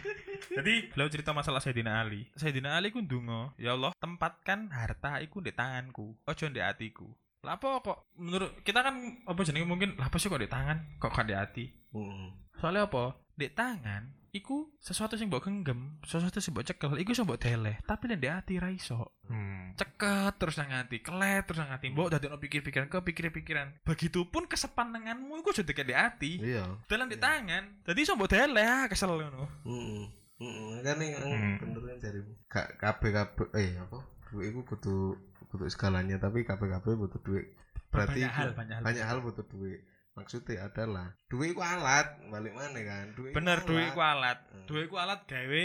Jadi 0.53 0.93
beliau 0.93 1.09
cerita 1.09 1.31
masalah 1.33 1.63
Sayyidina 1.63 2.03
Ali. 2.03 2.29
Sayyidina 2.37 2.77
Ali 2.77 2.93
ku 2.93 3.01
ndonga, 3.01 3.55
ya 3.57 3.73
Allah, 3.73 3.95
tempatkan 3.97 4.69
harta 4.69 5.23
iku 5.23 5.41
di 5.41 5.55
tanganku, 5.55 6.13
ojo 6.19 6.45
di 6.51 6.61
hatiku. 6.61 7.09
Lah 7.43 7.57
apa 7.57 7.81
kok 7.81 8.13
menurut 8.15 8.61
kita 8.63 8.85
kan 8.85 8.95
apa 9.25 9.41
jenenge 9.43 9.67
mungkin 9.67 9.97
lah 9.97 10.07
apa 10.07 10.19
sih 10.19 10.29
kok 10.29 10.43
di 10.43 10.51
tangan, 10.51 10.99
kok 10.99 11.11
gak 11.11 11.27
di 11.27 11.35
hati? 11.35 11.65
Heeh. 11.95 12.27
Soalnya 12.61 12.87
apa? 12.87 13.17
Di 13.33 13.49
tangan 13.49 14.03
iku 14.33 14.65
sesuatu 14.81 15.21
sing 15.21 15.29
mbok 15.29 15.45
genggam, 15.45 16.01
sesuatu 16.09 16.41
sing 16.41 16.57
mbok 16.57 16.65
cekel, 16.65 16.97
iku 16.97 17.13
iso 17.13 17.29
mbok 17.29 17.37
deleh, 17.37 17.77
tapi 17.85 18.09
nek 18.09 18.19
di 18.19 18.29
hati 18.33 18.57
ra 18.57 18.73
iso. 18.73 19.13
Hmm. 19.29 19.77
Ceket 19.77 20.41
terus 20.41 20.57
nang 20.57 20.73
hati, 20.73 21.05
kelet 21.05 21.45
terus 21.45 21.61
nang 21.61 21.77
hati, 21.77 21.93
mbok 21.93 22.09
dadekno 22.09 22.41
pikir-pikiran 22.41 22.89
ke 22.89 22.99
pikir-pikiran. 23.13 23.85
Begitupun 23.85 24.49
kesepanenganmu 24.49 25.45
iku 25.45 25.53
aja 25.53 25.63
deket 25.63 25.85
di 25.85 25.95
hati. 25.95 26.33
Iya. 26.41 26.65
Dalam 26.89 27.13
di 27.13 27.21
tangan. 27.21 27.85
Jadi 27.85 27.99
iso 28.01 28.17
mbok 28.17 28.33
deleh 28.33 28.65
ah 28.65 28.85
kesel 28.89 29.13
ngono. 29.13 29.45
Heeh. 29.69 30.05
Heeh. 30.41 30.73
Kan 30.81 30.97
yang 31.05 31.23
Hmm. 31.29 31.55
bener 31.61 31.81
kan 31.93 31.99
jarimu. 32.01 32.33
Gak 32.49 32.67
kabeh 32.81 33.11
kabeh 33.13 33.47
eh 33.61 33.77
apa? 33.77 34.01
Duit 34.33 34.49
iku 34.49 34.65
butuh 34.65 35.13
butuh 35.53 35.69
segalanya 35.69 36.17
tapi 36.17 36.41
kabeh 36.49 36.73
kabeh 36.73 36.97
butuh 36.97 37.21
duit. 37.21 37.53
Berarti 37.93 38.25
banyak 38.25 38.33
hal, 38.33 38.49
banyak 38.57 38.77
hal. 38.81 38.83
banyak 38.89 39.05
hal 39.05 39.19
butuh 39.21 39.45
duit. 39.53 39.85
Maksudnya 40.13 40.69
adalah 40.69 41.09
duit 41.25 41.57
iku 41.57 41.65
alat, 41.65 42.21
balik 42.29 42.53
mana 42.53 42.81
kan? 42.85 43.07
Duit 43.17 43.33
Bener, 43.33 43.65
duit 43.65 43.89
ku 43.97 44.01
alat. 44.05 44.39
Hmm. 44.53 44.67
Duit 44.69 44.87
ku 44.87 45.01
alat 45.01 45.25
gawe 45.25 45.63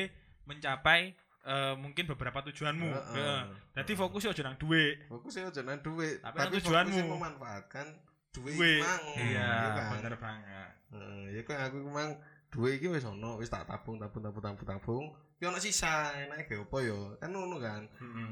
mencapai 0.47 1.11
eh, 1.43 1.73
mungkin 1.75 2.07
beberapa 2.07 2.39
tujuanmu. 2.47 2.87
Heeh. 2.87 3.15
Heeh. 3.15 3.41
Jadi 3.75 3.91
fokusnya 3.95 4.31
aja 4.31 4.43
nang 4.47 4.55
duit. 4.55 5.03
Fokusnya 5.11 5.51
aja 5.51 5.61
nang 5.67 5.79
duit, 5.83 6.23
Tapi 6.23 6.37
tapi, 6.39 6.53
tujuanmu. 6.63 6.99
memanfaatkan 7.11 7.87
duit 8.31 8.55
Duit. 8.55 8.81
mang. 8.83 9.03
Iya, 9.19 9.49
kan? 9.75 9.87
bener 9.99 10.15
banget. 10.15 10.71
Heeh, 10.95 11.23
ya 11.35 11.41
kan 11.43 11.57
aku 11.67 11.77
memang 11.83 12.09
duit 12.47 12.79
iki 12.79 12.87
wis 12.87 13.03
ono, 13.03 13.35
wis 13.39 13.51
tak 13.51 13.67
tabung 13.67 13.99
tabung 13.99 14.23
tabung 14.23 14.43
tabung 14.43 14.67
tabung. 14.67 15.05
Ya 15.37 15.51
ono 15.51 15.59
sisa, 15.61 16.15
enake 16.17 16.49
ge 16.49 16.55
opo 16.57 16.79
ya? 16.79 16.95
Kan 17.19 17.35
ngono 17.35 17.59
kan. 17.59 17.83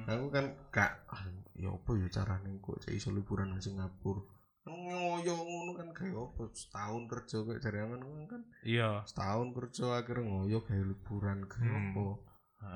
Aku 0.07 0.31
kan 0.31 0.55
gak 0.71 1.05
ah, 1.11 1.27
ya 1.53 1.69
opo 1.69 1.93
ya 1.99 2.07
carane 2.07 2.55
kok 2.63 2.81
iso 2.89 3.11
liburan 3.11 3.51
nang 3.51 3.59
Singapura. 3.59 4.23
Ngoyo 4.65 5.33
ngono 5.37 5.71
kan 5.77 5.87
kayak 5.93 6.17
opo 6.17 6.49
setahun 6.49 7.05
kerja 7.05 7.37
kayak 7.41 7.61
dari 7.61 7.79
aman 7.85 8.01
kan 8.25 8.41
Iya. 8.65 9.05
setahun 9.05 9.53
kerja 9.53 10.01
akhirnya 10.01 10.25
ngoyo 10.25 10.59
kayak 10.65 10.85
liburan 10.85 11.45
kayak 11.45 11.69
Hmm. 11.69 11.93
opo. 11.93 12.05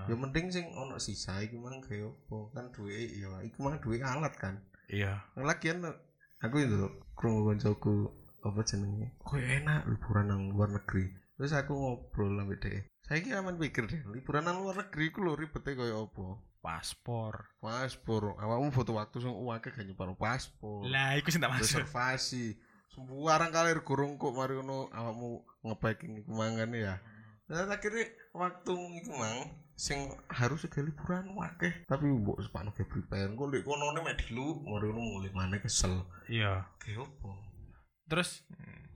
Ya 0.06 0.14
mending 0.14 0.54
sing 0.54 0.70
ono 0.72 1.02
sisa 1.02 1.42
iki 1.42 1.58
mang 1.58 1.82
kayak 1.82 2.06
opo 2.06 2.54
kan 2.54 2.70
duit 2.70 3.10
ya 3.18 3.42
iku 3.42 3.66
mang 3.66 3.82
duit 3.82 4.00
alat 4.00 4.34
kan. 4.38 4.62
Iya. 4.90 5.22
lagian 5.38 5.82
aku 6.40 6.56
itu 6.60 6.78
krungu 7.14 7.54
koncoku 7.54 8.10
apa 8.40 8.64
jenenge 8.64 9.12
kok 9.20 9.38
enak 9.38 9.86
liburan 9.86 10.26
nang 10.26 10.42
luar 10.50 10.72
negeri 10.72 11.12
terus 11.36 11.52
aku 11.52 11.76
ngobrol 11.76 12.32
sama 12.34 12.56
dia 12.56 12.82
saya 13.04 13.20
kira 13.20 13.44
aman 13.44 13.60
pikir 13.60 13.86
deh 13.86 14.02
liburan 14.10 14.48
nang 14.48 14.64
luar 14.64 14.80
negeri 14.80 15.12
ku 15.12 15.22
lho 15.22 15.36
ribetnya 15.36 15.76
kaya 15.76 15.94
apa 15.94 16.26
Paspor. 16.60 17.56
paspor 17.64 18.36
awakmu 18.36 18.70
foto 18.70 19.00
waktu 19.00 19.24
sing 19.24 19.32
uake 19.32 19.72
gak 19.72 19.88
nyeparo 19.88 20.14
paspor 20.14 20.84
Lah, 20.84 21.16
iku 21.16 21.32
sing 21.32 21.40
tak 21.40 21.56
maksud. 21.56 21.80
reservasi 21.84 22.60
sembarang 22.90 23.54
kali 23.54 23.72
gurung 23.86 24.20
kok 24.20 24.36
mari 24.36 24.60
ngono 24.60 24.92
awakmu 24.92 25.46
nge-packing 25.64 26.20
iku 26.20 26.32
mangan 26.36 26.74
ya. 26.76 27.00
Nah 27.48 27.66
akhirnya 27.66 28.12
waktu 28.36 28.74
iku 29.00 29.12
mang 29.16 29.40
sing 29.80 30.12
harus 30.28 30.68
ke 30.68 30.84
liburan 30.84 31.32
wakeh 31.40 31.88
tapi 31.88 32.12
mbok 32.12 32.44
sepano 32.44 32.76
ke 32.76 32.84
prepare 32.84 33.32
kok 33.32 33.48
lek 33.48 33.64
kono 33.64 33.96
mek 33.96 34.20
dilu 34.20 34.60
mari 34.68 34.92
ngono 34.92 35.22
mulai 35.22 35.32
maneh 35.32 35.64
kesel. 35.64 36.04
Iya. 36.28 36.68
Ge 36.84 37.00
opo? 37.00 37.40
Terus 38.10 38.44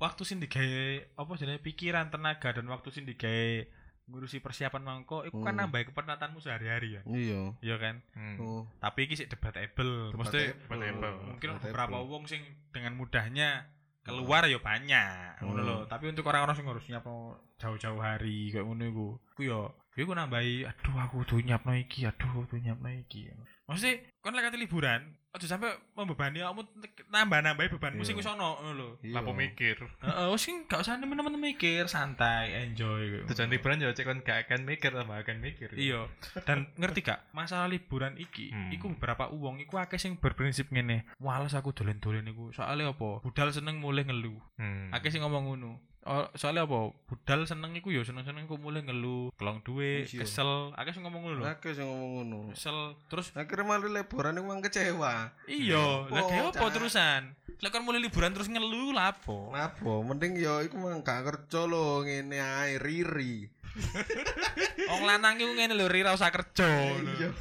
waktu 0.01 0.21
sing 0.27 0.43
digawe 0.43 1.15
apa 1.15 1.31
jenenge 1.39 1.63
pikiran, 1.63 2.11
tenaga 2.11 2.49
dan 2.51 2.67
waktu 2.67 2.91
sing 2.91 3.07
digawe 3.07 3.63
ngurusi 4.03 4.39
persiapan 4.39 4.83
mangko 4.83 5.23
iku 5.23 5.39
kan 5.39 5.55
Hmm. 5.55 5.63
nambah 5.63 5.87
kepenatanmu 5.87 6.37
sehari-hari 6.37 6.97
ya. 6.97 7.01
Iya. 7.05 7.41
Iya 7.59 7.75
kan? 7.77 7.95
Hmm. 8.11 8.35
Oh, 8.37 8.61
Tapi 8.77 9.07
iki 9.07 9.15
sik 9.15 9.31
debatable. 9.31 10.11
Mesti 10.11 10.51
debatable. 10.59 11.13
mungkin 11.25 11.47
Debatable. 11.49 11.71
beberapa 11.71 11.97
wong 12.01 12.23
sing 12.25 12.43
dengan 12.69 12.93
mudahnya 12.93 13.63
keluar 14.03 14.43
ya 14.43 14.59
banyak 14.59 15.39
ngono 15.39 15.55
Hmm. 15.55 15.67
lho. 15.67 15.77
Tapi 15.87 16.11
untuk 16.11 16.27
orang-orang 16.27 16.55
sing 16.55 16.67
harus 16.67 16.83
nyiapno 16.83 17.39
jauh-jauh 17.55 17.97
hari 17.97 18.51
kayak 18.51 18.67
ngono 18.67 18.83
iku. 18.83 19.07
Ku 19.33 19.41
yo 19.41 19.59
iku 19.95 20.11
nambahi 20.11 20.67
aduh 20.67 20.95
aku 20.99 21.23
kudu 21.23 21.39
nyiapno 21.41 21.71
iki, 21.73 22.03
aduh 22.03 22.43
kudu 22.43 22.59
nyiapno 22.59 22.91
iki. 22.91 23.31
Maksudnya 23.63 24.03
kon 24.19 24.35
lek 24.35 24.43
kate 24.43 24.59
liburan, 24.59 25.15
aja 25.33 25.49
sampe 25.49 25.65
membebani 25.93 26.39
kamu 26.39 26.61
nambah-nambahi 27.09 27.73
bebanmu 27.73 27.99
Iya. 27.99 28.05
sing 28.05 28.15
wis 28.15 28.29
ono 28.29 28.53
lho. 28.69 29.01
iya. 29.01 29.17
Lapo 29.17 29.33
mikir. 29.33 29.81
Heeh, 29.99 30.27
wis 30.29 30.45
gak 30.63 30.79
usah 30.79 30.95
temen-temen 30.95 31.33
mikir, 31.35 31.85
santai, 31.87 32.53
enjoy. 32.63 33.25
Tujuan 33.25 33.49
liburan 33.49 33.81
ya 33.81 33.89
cek 33.89 34.05
kon 34.05 34.21
gak 34.21 34.45
akan 34.45 34.61
mikir 34.63 34.93
tambah 34.93 35.13
akan 35.15 35.37
mikir. 35.39 35.73
Iya. 35.73 36.05
Dan 36.45 36.69
ngerti 36.75 37.01
gak, 37.01 37.33
masalah 37.33 37.65
liburan 37.65 38.13
iki, 38.15 38.49
Hmm. 38.49 38.69
iku 38.69 38.93
beberapa 38.93 39.25
uang 39.27 39.57
iku 39.59 39.77
akeh 39.77 39.97
sing 39.97 40.15
berprinsip 40.15 40.69
ngene. 40.69 41.09
Wales 41.17 41.53
aku 41.53 41.73
dolen-dolen 41.73 42.25
iku. 42.25 42.53
Soalnya 42.53 42.93
apa? 42.93 43.19
Budal 43.19 43.49
seneng 43.49 43.81
mulai 43.81 44.05
ngeluh. 44.05 44.37
Hmm. 44.55 44.93
Akeh 44.93 45.09
sing 45.09 45.25
ngomong 45.25 45.49
ngono. 45.49 45.81
Oh, 46.03 46.27
soalnya 46.35 46.67
apa? 46.67 46.91
Budal 47.07 47.47
seneng 47.47 47.71
iku 47.73 47.87
ya 47.87 48.03
seneng-seneng 48.03 48.43
kok 48.43 48.59
mulai 48.59 48.83
ngeluh, 48.83 49.31
kelong 49.33 49.63
duwe, 49.63 50.03
Iya. 50.03 50.27
kesel. 50.27 50.75
Akeh 50.75 50.91
sing 50.91 50.99
ngomong 51.01 51.23
ngono 51.23 51.35
lho. 51.39 51.43
Akeh 51.47 51.71
sing 51.71 51.87
ngomong 51.87 52.11
ngono. 52.19 52.39
Kesel. 52.51 52.99
Terus 53.07 53.31
Akhirnya 53.31 53.63
malah 53.63 53.87
liburan 53.87 54.35
iku 54.35 54.43
mang 54.43 54.59
kecewa. 54.59 55.31
iya, 55.47 56.03
lah 56.05 56.23
kayak 56.27 56.51
apa 56.51 56.65
terusan? 56.69 57.31
Lek 57.57 57.71
kon 57.71 57.87
mulai 57.87 58.03
liburan 58.03 58.35
terus 58.35 58.51
ngeluh 58.51 58.91
lah 58.91 59.15
apa? 59.15 59.37
Napa? 59.49 59.93
Mending 60.03 60.35
yo 60.35 60.59
iku 60.59 60.75
mang 60.75 60.99
gak 60.99 61.23
kerja 61.23 61.63
lho 61.63 62.03
ngene 62.03 62.35
ae 62.35 62.75
riri. 62.75 63.47
Wong 64.91 65.07
lanang 65.07 65.39
iku 65.39 65.55
ngene 65.55 65.71
lho, 65.71 65.87
Rira 65.87 66.11
usah 66.11 66.29
kerja. 66.29 66.67
Iya. 66.99 67.31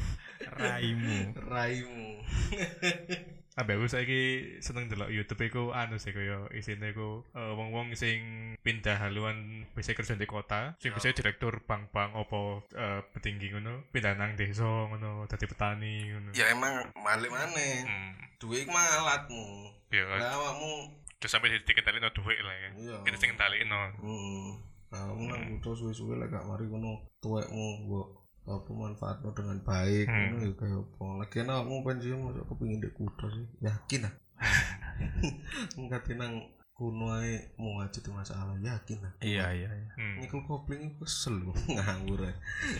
Raimu. 0.55 1.35
Raimu. 1.35 2.23
Ambek 3.53 3.77
aku 3.77 3.87
saiki 3.93 4.23
seneng 4.65 4.89
delok 4.89 5.13
YouTube 5.13 5.45
iku 5.45 5.77
anu 5.77 6.01
sih 6.01 6.17
kaya 6.17 6.49
isine 6.57 6.97
iku 6.97 7.21
eh, 7.37 7.53
wong-wong 7.53 7.93
sing 7.93 8.57
pindah 8.65 8.97
haluan 8.97 9.69
bisa 9.77 9.93
kerja 9.93 10.17
di 10.17 10.25
kota, 10.25 10.73
sing 10.81 10.97
bisa 10.97 11.13
direktur 11.13 11.61
bank-bank 11.69 12.17
opo 12.17 12.65
eh, 12.73 13.05
petinggi 13.13 13.53
ngono, 13.53 13.85
pindah 13.93 14.17
nang 14.17 14.41
desa 14.41 14.65
ngono, 14.65 15.29
dadi 15.29 15.45
petani 15.45 16.09
ngono. 16.09 16.31
Ya 16.33 16.49
emang 16.49 16.97
balik 16.97 17.29
maneh. 17.29 17.85
Hmm. 17.85 18.13
Duwe 18.41 18.65
iku 18.65 18.73
alatmu. 18.73 19.45
Ya, 19.93 20.09
Lah 20.09 20.33
awakmu 20.41 21.03
terus 21.23 21.39
sampai 21.39 21.55
dikendalin 21.63 22.03
no 22.03 22.11
duit 22.11 22.41
lah 22.43 22.51
ya. 22.51 22.71
iya. 22.75 22.97
Kita 23.07 23.17
sing 23.21 23.31
kendaliin 23.37 23.71
no. 23.71 23.79
Hmm. 24.03 24.49
Nah, 24.93 25.09
kamu 25.09 25.25
nang 25.31 25.43
suwe-suwe 25.63 26.21
lek 26.21 26.29
gak 26.29 26.45
mari 26.45 26.69
ngono 26.69 27.01
tuwekmu 27.25 27.89
mbok 27.89 28.22
apa 28.43 28.71
manfaatno 28.75 29.31
dengan 29.31 29.59
baik 29.63 30.07
Hmm. 30.11 30.35
ngono 30.35 30.45
ya 30.47 30.53
kaya 30.59 30.77
apa. 30.83 31.05
Lagian 31.23 31.53
awakmu 31.53 31.77
pensiun 31.87 32.19
masuk 32.27 32.45
kepengin 32.51 32.83
di 32.83 32.91
kutho 32.91 33.27
sih. 33.31 33.47
Yakin 33.63 34.09
ah. 34.09 34.15
Enggak 35.79 36.11
nang 36.19 36.43
kuno 36.73 37.13
ae 37.21 37.53
mau 37.61 37.85
aja 37.85 38.01
tuh 38.01 38.17
masalah 38.17 38.57
yakin 38.57 39.05
ah. 39.05 39.13
Iya, 39.21 39.45
iya, 39.53 39.71
iya. 39.71 39.93
Hmm. 39.93 40.25
Nikul 40.25 40.41
kopling 40.49 40.89
iku 40.89 41.05
kesel 41.05 41.39
ngawur. 41.77 42.33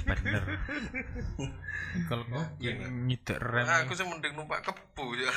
Bener. 0.09 0.43
Kalau 2.09 2.25
ah. 2.33 2.49
nyitek 2.89 3.37
rem. 3.37 3.69
Aku 3.85 3.93
sih 3.93 4.09
mending 4.09 4.33
numpak 4.33 4.65
kebu 4.65 5.07
ya. 5.21 5.29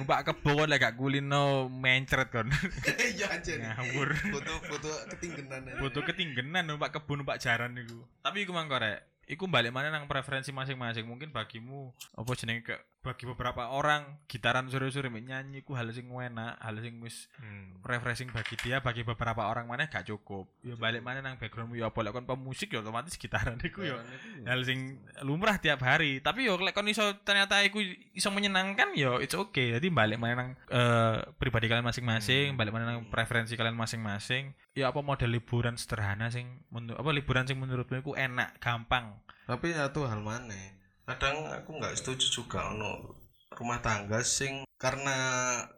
numpak 0.00 0.32
kebo 0.32 0.64
lek 0.64 0.80
gak 0.80 0.96
kulino 0.96 1.68
mencret 1.68 2.32
kon. 2.32 2.48
Iya 2.96 3.36
aja. 3.36 3.52
Ngawur. 3.60 4.16
Foto-foto 4.16 4.90
ketinggenan. 5.12 5.76
Foto 5.76 5.98
ketinggenan 6.08 6.64
numpak 6.72 6.96
kebo 6.96 7.20
numpak 7.20 7.36
jaran 7.36 7.76
niku. 7.76 8.00
Tapi 8.24 8.48
iku 8.48 8.56
mang 8.56 8.72
korek. 8.72 9.04
Iku 9.28 9.44
balik 9.48 9.76
mana 9.76 9.92
nang 9.92 10.08
preferensi 10.08 10.56
masing-masing. 10.56 11.04
Mungkin 11.04 11.36
bagimu 11.36 11.92
apa 12.16 12.32
jenenge 12.32 12.64
ke 12.64 12.76
bagi 13.04 13.28
beberapa 13.28 13.68
orang 13.68 14.24
gitaran 14.24 14.72
sore-sore 14.72 15.12
nyanyi 15.12 15.60
ku 15.60 15.76
hal 15.76 15.92
sing 15.92 16.08
enak, 16.08 16.56
hal 16.56 16.76
sing 16.80 16.96
wis 17.04 17.28
Hmm. 17.36 17.76
refreshing 17.84 18.32
bagi 18.32 18.56
dia, 18.64 18.80
bagi 18.80 19.04
beberapa 19.04 19.44
orang 19.44 19.68
mana 19.68 19.84
gak 19.84 20.08
cukup. 20.08 20.48
Ya 20.64 20.72
balik 20.80 21.04
mana 21.04 21.20
nang 21.20 21.36
backgroundmu 21.36 21.76
ya 21.76 21.92
lek 21.92 22.12
kon 22.16 22.24
pemusik 22.24 22.72
ya 22.72 22.80
otomatis 22.80 23.20
gitaran 23.20 23.60
iku 23.60 23.84
ya. 23.84 24.00
Hal 24.48 24.64
sing 24.64 25.04
lumrah 25.20 25.60
tiap 25.60 25.84
hari. 25.84 26.24
Tapi 26.24 26.48
yo 26.48 26.56
lek 26.56 26.72
kon 26.72 26.88
iso 26.88 27.04
ternyata 27.20 27.60
iku 27.60 27.84
iso 28.16 28.32
menyenangkan 28.32 28.96
yo 28.96 29.20
it's 29.20 29.36
okay. 29.36 29.76
Jadi 29.76 29.92
balik 29.92 30.16
mana 30.16 30.34
nang 30.40 30.48
eh, 30.72 31.16
pribadi 31.36 31.68
kalian 31.68 31.84
masing-masing 31.84 32.56
balik 32.56 32.72
mana 32.72 32.96
nang 32.96 33.04
preferensi 33.12 33.52
kalian 33.52 33.76
masing-masing. 33.76 34.56
Ya 34.72 34.88
apa 34.88 35.04
model 35.04 35.36
liburan 35.36 35.76
sederhana 35.76 36.32
sing 36.32 36.64
menurut 36.72 36.96
apa 36.96 37.10
liburan 37.12 37.44
sing 37.44 37.60
menurutmu 37.60 38.00
iku 38.00 38.16
enak 38.16 38.56
gampang? 38.64 39.20
Tapi 39.44 39.76
satu 39.76 40.08
hal 40.08 40.24
mana? 40.24 40.56
Kadang 41.04 41.36
aku 41.52 41.70
nggak 41.76 41.96
setuju 42.00 42.42
juga 42.42 42.72
ono 42.72 43.20
rumah 43.54 43.78
tangga 43.84 44.24
sing 44.24 44.64
karena 44.80 45.16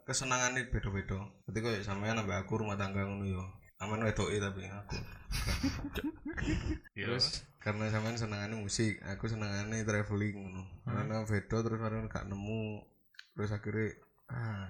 kesenangan 0.03 0.57
ini 0.57 0.71
beda-beda. 0.71 1.19
Jadi 1.47 1.57
kok 1.61 1.73
sampean 1.85 2.17
nambah 2.19 2.47
aku 2.47 2.63
rumah 2.63 2.75
tangga 2.79 3.03
ngono 3.05 3.27
yo. 3.27 3.43
Aman 3.77 4.01
wedoke 4.01 4.39
tapi 4.41 4.65
aku. 4.65 4.97
Ya. 6.97 7.05
Terus 7.05 7.45
karena 7.61 7.91
sampean 7.91 8.17
senengane 8.17 8.55
musik, 8.57 8.97
aku 9.05 9.27
senengane 9.29 9.83
traveling 9.85 10.33
ngono. 10.33 10.63
Karena 10.87 11.21
beda 11.27 11.57
terus 11.61 11.79
kadang 11.79 12.07
gak 12.09 12.25
nemu 12.25 12.81
terus 13.37 13.51
akhirnya 13.53 13.93
ah 14.31 14.65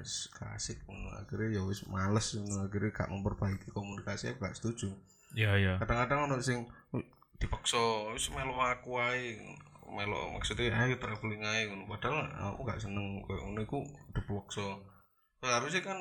asik 0.58 0.84
ngono. 0.84 1.16
Akhirnya 1.24 1.58
ya 1.58 1.62
wis 1.64 1.88
males 1.88 2.36
ngono. 2.36 2.68
Akhirnya 2.68 2.92
gak 2.92 3.10
memperbaiki 3.14 3.72
komunikasi 3.72 4.34
aku 4.36 4.44
gak 4.44 4.58
setuju. 4.58 4.92
iya 5.36 5.60
iya 5.60 5.76
kadang-kadang 5.76 6.32
ono 6.32 6.40
sing 6.40 6.64
"Uh, 6.96 7.04
dipaksa 7.36 7.76
wis 8.16 8.32
melu 8.32 8.56
aku 8.56 8.96
ae 8.96 9.36
melu 9.88 10.36
maksudnya 10.36 10.72
ayo 10.76 11.00
traveling 11.00 11.44
ae 11.44 11.68
ngono. 11.72 11.88
Padahal 11.88 12.28
aku 12.54 12.68
gak 12.68 12.82
seneng 12.84 13.24
koyo 13.24 13.42
ngono 13.48 13.62
iku 13.64 13.80
dipaksa 14.12 14.78
Nah, 15.38 15.62
harusnya 15.62 15.86
kan 15.86 16.00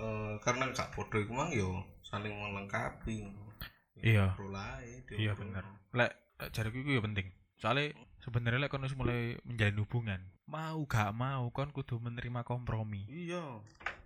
eh, 0.00 0.34
karena 0.40 0.72
gak 0.72 0.96
bodoh 0.96 1.20
iku 1.20 1.32
mang 1.36 1.52
yo 1.52 1.84
saling 2.00 2.32
melengkapi. 2.32 3.28
Iya. 4.00 4.34
Ae, 4.34 5.04
iya 5.20 5.36
bener. 5.36 5.62
Lek 5.92 6.12
jariku 6.50 6.80
iku 6.80 6.90
ya 6.98 7.02
penting. 7.04 7.28
Soalnya 7.60 7.94
sebenarnya 8.24 8.66
lek 8.66 8.72
kon 8.72 8.88
mulai 8.96 9.36
menjalin 9.44 9.78
hubungan 9.84 10.20
mau 10.48 10.84
gak 10.84 11.14
mau 11.14 11.48
kon 11.54 11.70
kudu 11.70 12.00
menerima 12.02 12.42
kompromi. 12.44 13.06
Iya 13.08 13.60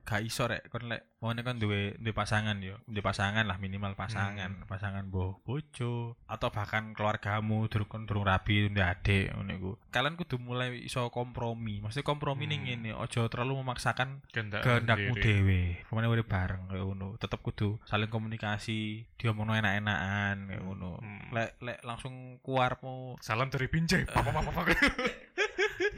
gak 0.06 0.22
iso 0.22 0.46
rek 0.46 0.70
kon 0.70 0.86
lek 0.86 1.02
mau 1.18 1.34
kan 1.34 1.58
duwe 1.58 1.98
duwe 1.98 2.14
pasangan 2.14 2.54
yo. 2.62 2.78
Duwe 2.86 3.02
pasangan 3.02 3.42
lah 3.42 3.58
minimal 3.58 3.98
pasangan. 3.98 4.62
Pasangan 4.70 5.10
boh 5.10 5.42
bojo 5.42 6.14
atau 6.30 6.48
bahkan 6.54 6.94
keluargamu 6.94 7.66
durung 7.66 7.90
kon 7.90 8.06
durung 8.06 8.22
rabi 8.22 8.70
duwe 8.70 8.86
adik 8.86 9.34
ngono 9.34 9.50
iku. 9.50 9.70
Kalian 9.90 10.14
kudu 10.14 10.38
mulai 10.38 10.86
iso 10.86 11.10
kompromi. 11.10 11.82
Maksudnya 11.82 12.06
kompromi 12.06 12.46
ning 12.46 12.62
Hmm. 12.62 12.66
ngene 12.86 12.90
ojo 12.94 13.26
terlalu 13.26 13.58
memaksakan 13.60 14.22
Kehendak 14.30 14.62
kehendakmu 14.62 15.18
dhewe. 15.18 15.82
pemane 15.90 16.06
urip 16.06 16.30
bareng 16.30 16.70
kayak 16.70 16.86
ngono. 16.86 17.18
Tetep 17.18 17.42
kudu 17.42 17.82
saling 17.84 18.06
komunikasi 18.06 19.04
diomongno 19.18 19.58
enak-enakan 19.58 20.46
kayak 20.46 20.62
ngono. 20.62 21.02
Hmm. 21.02 21.34
lek 21.34 21.58
lek 21.58 21.82
langsung 21.82 22.38
keluarmu 22.46 23.18
Salam 23.18 23.50
dari 23.50 23.66
Binjai. 23.66 24.06
Papa 24.14 24.30
papa 24.30 24.62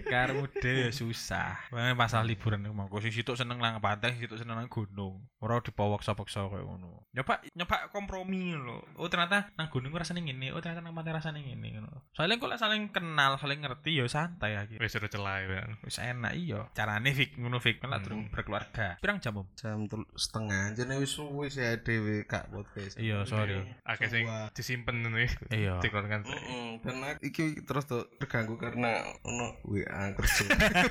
karmu 0.04 0.44
dhewe 0.50 0.88
ya 0.88 0.90
susah. 0.90 1.58
Makanya 1.70 1.94
masalah 1.94 2.24
liburan 2.24 2.64
iku 2.64 2.74
mangko 2.74 2.98
sing 2.98 3.12
situk 3.12 3.34
seneng 3.34 3.58
nang 3.58 3.78
pantai, 3.78 4.14
sing 4.14 4.26
situk 4.26 4.38
seneng 4.38 4.58
nang 4.58 4.68
gunung. 4.68 5.22
Ora 5.38 5.60
dipawaksa-paksa 5.60 6.48
kayak 6.48 6.64
ngono. 6.64 7.06
Nyoba 7.14 7.40
nyoba 7.54 7.76
kompromi 7.90 8.52
lho. 8.52 8.82
Oh 8.98 9.06
ternyata 9.06 9.50
nang 9.54 9.70
gunung 9.70 9.90
ku 9.90 9.98
rasane 9.98 10.20
ngene, 10.20 10.50
oh 10.50 10.60
ternyata 10.60 10.82
nang 10.82 10.92
pantai 10.92 11.14
rasane 11.14 11.40
ngene 11.40 11.78
ngono. 11.78 12.10
Soalnya 12.12 12.36
kok 12.36 12.50
lek 12.50 12.60
saling 12.60 12.82
kenal, 12.90 13.38
saling 13.38 13.60
ngerti 13.62 13.98
ya 13.98 14.04
santai 14.06 14.58
akhirnya. 14.58 14.82
Wis 14.82 14.96
udah 14.96 15.10
celai 15.10 15.42
kan. 15.46 15.70
Wis 15.82 15.98
enak 15.98 16.32
iya. 16.34 16.60
Carane 16.72 17.10
fik 17.12 17.38
ngono 17.38 17.58
fik 17.58 17.78
kan 17.78 17.90
Hmm. 17.90 18.02
durung 18.02 18.22
berkeluarga. 18.28 18.98
Pirang 18.98 19.18
jam, 19.18 19.34
Om? 19.38 19.46
jam 19.54 19.86
setengah 20.14 20.70
aja 20.70 20.82
nih 20.84 20.98
wis 20.98 21.14
wis 21.18 21.54
ya 21.54 21.74
dhewe 21.76 22.22
kak 22.24 22.46
podcast 22.48 22.94
Iya, 22.98 23.22
sorry. 23.24 23.58
Akeh 23.82 24.06
sing 24.06 24.26
disimpen 24.52 25.02
nih. 25.02 25.30
Iya. 25.50 25.78
Dikeluarkan. 25.78 26.22
Mm-mm, 26.24 26.68
dan 26.82 26.96
aku- 27.04 27.22
iki 27.24 27.44
terus 27.62 27.84
tuh 27.84 28.06
terganggu 28.18 28.54
karena 28.54 29.02
ono 29.22 29.58
WA 29.68 30.16
kerja. 30.16 30.44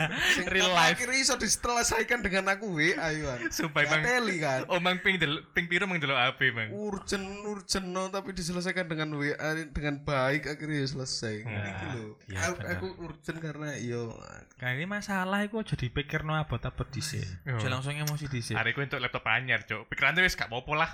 Real 0.53 0.71
life. 0.71 0.97
Akhirnya 1.01 1.17
iso 1.17 1.35
diselesaikan 1.35 2.21
dengan 2.21 2.53
aku 2.53 2.77
WA 2.77 3.09
Yuan. 3.17 3.49
Sumpah 3.49 3.83
bang. 3.89 4.01
teli 4.05 4.37
kan. 4.37 4.69
Oh 4.69 4.77
mang 4.77 5.01
ping 5.01 5.17
del 5.17 5.41
ping 5.51 5.65
piro 5.65 5.89
mang 5.89 5.97
delok 5.97 6.17
HP 6.17 6.53
bang. 6.53 6.69
urgent 6.71 7.25
urgent 7.43 7.85
no, 7.89 8.07
tapi 8.13 8.37
diselesaikan 8.37 8.85
dengan 8.85 9.17
WA 9.17 9.49
dengan 9.73 10.05
baik 10.05 10.45
akhirnya 10.45 10.85
ya 10.85 10.87
selesai. 10.87 11.35
Nah, 11.43 11.65
Iki 11.67 11.85
lho. 11.97 12.05
iya, 12.29 12.37
aku, 12.45 12.53
bener. 12.61 12.71
aku 12.77 12.87
urgent 13.03 13.37
karena 13.41 13.69
yo 13.81 14.13
Nah 14.57 14.69
ini 14.73 14.85
masalah 14.89 15.45
iku 15.45 15.61
aja 15.61 15.77
dipikirno 15.77 16.33
abot-abot 16.33 16.87
dhisik. 16.89 17.25
Oh. 17.45 17.57
Aja 17.57 17.69
langsung 17.69 17.93
emosi 17.93 18.25
dhisik. 18.25 18.57
Hari 18.57 18.73
ku 18.73 18.81
untuk 18.81 18.97
laptop 19.01 19.25
anyar, 19.29 19.61
Cuk. 19.65 19.85
Pikirannya 19.89 20.25
wis 20.25 20.33
gak 20.33 20.49
apa-apa 20.49 20.73
lah. 20.73 20.89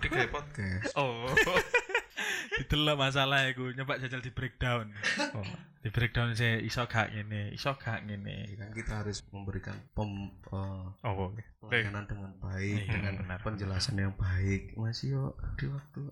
digawe 0.00 0.28
podcast. 0.32 0.96
oh. 0.96 1.28
Ditelok 2.58 2.96
masalah 2.96 3.48
iku 3.48 3.72
nyoba 3.72 3.98
jajal 4.00 4.20
di 4.20 4.32
breakdown. 4.32 4.92
Oh, 5.34 5.44
di 5.82 5.90
breakdown 5.90 6.30
sih 6.32 6.62
iso 6.62 6.86
gak 6.86 7.10
ngene, 7.10 7.50
iso 7.50 7.74
gak 7.74 8.06
ngene. 8.06 8.54
kan 8.54 8.70
kita 8.70 9.02
harus 9.02 9.26
memberikan 9.28 9.74
pem, 9.92 10.30
eh, 10.46 10.86
Oh. 11.02 11.34
pelayanan 11.58 12.06
dengan 12.06 12.30
baik 12.38 12.86
Iya, 12.86 12.92
dengan 12.92 13.14
benar, 13.18 13.38
penjelasan 13.42 13.98
yang 13.98 14.14
baik 14.14 14.74
masih 14.74 15.08
yo 15.12 15.24
di 15.58 15.66
waktu 15.66 16.02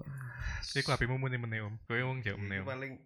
Iku 0.75 0.91
HP-mu 0.91 1.17
muni 1.17 1.39
mene 1.39 1.63
om. 1.63 1.75
Kowe 1.87 2.03
wong 2.03 2.19
mene 2.23 2.63
om. 2.63 2.67
paling 2.67 2.99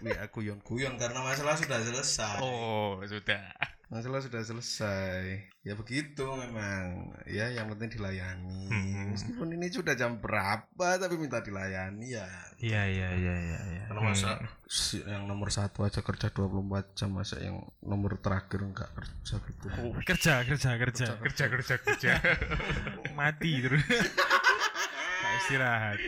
WA 0.00 0.26
guyon 0.28 0.58
guyon 0.60 0.94
karena 0.94 1.20
masalah 1.20 1.54
sudah 1.54 1.80
selesai 1.80 2.38
Oh, 2.38 3.00
sudah. 3.02 3.48
masalah 3.86 4.18
sudah 4.18 4.42
selesai 4.42 5.38
ya 5.60 5.72
begitu 5.72 6.24
memang 6.26 7.08
ya 7.24 7.46
yang 7.48 7.70
penting 7.70 7.94
dilayani 7.94 8.66
Hmm. 8.66 9.12
meskipun 9.12 9.48
ini 9.50 9.70
sudah 9.70 9.94
jam 9.94 10.18
berapa 10.18 10.66
tapi 10.96 11.14
minta 11.14 11.38
dilayani 11.38 12.12
ya 12.12 12.26
Iya 12.56 12.82
iya 12.86 13.08
iya 13.12 13.34
iya 13.36 13.60
iya. 13.68 13.82
Kalau 13.86 14.02
masa 14.02 14.40
si- 14.64 15.00
yang 15.00 15.24
nomor 15.24 15.48
satu 15.48 15.82
aja 15.82 16.00
kerja 16.00 16.28
24 16.28 16.64
jam 16.94 17.10
masa 17.12 17.36
yang 17.38 17.60
nomor 17.80 18.16
terakhir 18.16 18.62
enggak 18.62 18.88
kerja 18.90 19.36
gitu 19.38 19.66
Kerja 20.02 20.34
kerja 20.44 20.70
kerja. 20.74 21.06
Kerja 21.18 21.44
kerja 21.46 21.74
kerja. 21.78 22.12
Mati 23.18 23.52
terus. 23.58 23.84
Istirahat. 25.38 25.98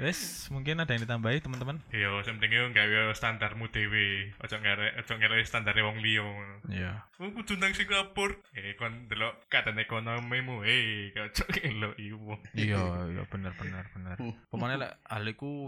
Wes, 0.00 0.48
mungkin 0.48 0.80
ada 0.80 0.96
yang 0.96 1.04
ditambahi 1.04 1.44
teman-teman? 1.44 1.76
Yo, 1.92 2.24
penting 2.24 2.48
yo 2.56 2.72
gawe 2.72 3.12
standarmu 3.12 3.68
dhewe. 3.68 4.32
Ojo 4.40 4.56
ngarek 4.56 4.96
ojo 5.04 5.12
ngarek 5.12 5.44
standare 5.44 5.84
wong 5.84 6.00
liya. 6.00 6.24
Iya. 6.72 7.04
Wong 7.20 7.36
kudu 7.36 7.60
nang 7.60 7.76
Singapura. 7.76 8.32
Eh, 8.56 8.80
kon 8.80 9.12
delok 9.12 9.44
keadaan 9.52 9.76
ekonomimu. 9.76 10.64
Eh, 10.64 11.12
ojo 11.12 11.44
ngelok 11.52 12.00
iku. 12.00 12.32
Iya, 12.56 13.12
iya 13.12 13.22
bener 13.28 13.52
bener 13.60 13.84
bener. 13.92 14.16
Pemane 14.48 14.80
lek 14.80 14.96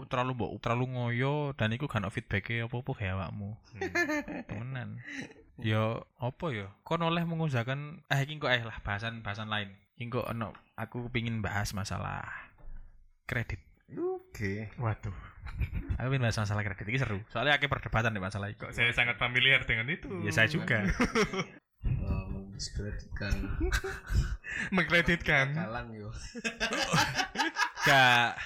terlalu 0.09 0.33
mbok 0.33 0.57
terlalu 0.65 0.85
ngoyo 0.97 1.53
dan 1.53 1.69
iku 1.77 1.85
gak 1.85 2.01
ono 2.01 2.09
feedback 2.09 2.49
apa-apa 2.65 2.91
kayak 2.97 3.13
awakmu. 3.21 3.53
Temenan. 4.49 4.97
Ya 5.61 6.01
apa 6.17 6.45
ya? 6.49 6.73
Kon 6.81 7.05
oleh 7.05 7.21
mengusahakan 7.21 8.01
eh 8.09 8.25
iki 8.25 8.41
kok 8.41 8.49
eh 8.49 8.65
lah 8.65 8.81
bahasan-bahasan 8.81 9.53
lain. 9.53 9.77
Iki 10.01 10.09
kok 10.09 10.25
ono 10.33 10.57
aku 10.73 11.05
pingin 11.13 11.45
bahas 11.45 11.77
masalah 11.77 12.25
kredit. 13.29 13.72
Oke 13.95 14.53
Waduh, 14.77 15.17
Aku 15.99 16.07
pengen 16.07 16.23
bahas 16.23 16.35
masalah 16.35 16.63
kredit 16.63 16.87
ini 16.87 16.97
seru. 16.97 17.19
Soalnya 17.29 17.55
akeh 17.55 17.67
perdebatan 17.67 18.09
di 18.09 18.19
masalah 18.19 18.49
itu. 18.49 18.57
kok 18.57 18.71
saya 18.71 18.89
sangat 18.91 19.15
familiar 19.17 19.61
dengan 19.63 19.85
itu. 19.87 20.07
Ya 20.23 20.31
saya 20.31 20.47
juga. 20.47 20.81
Eh, 20.83 22.25
mendiskreditkan 22.31 23.33
Mengkreditkan. 24.75 25.51
kalang 25.53 25.91
yo 25.91 26.09
gak 27.83 28.39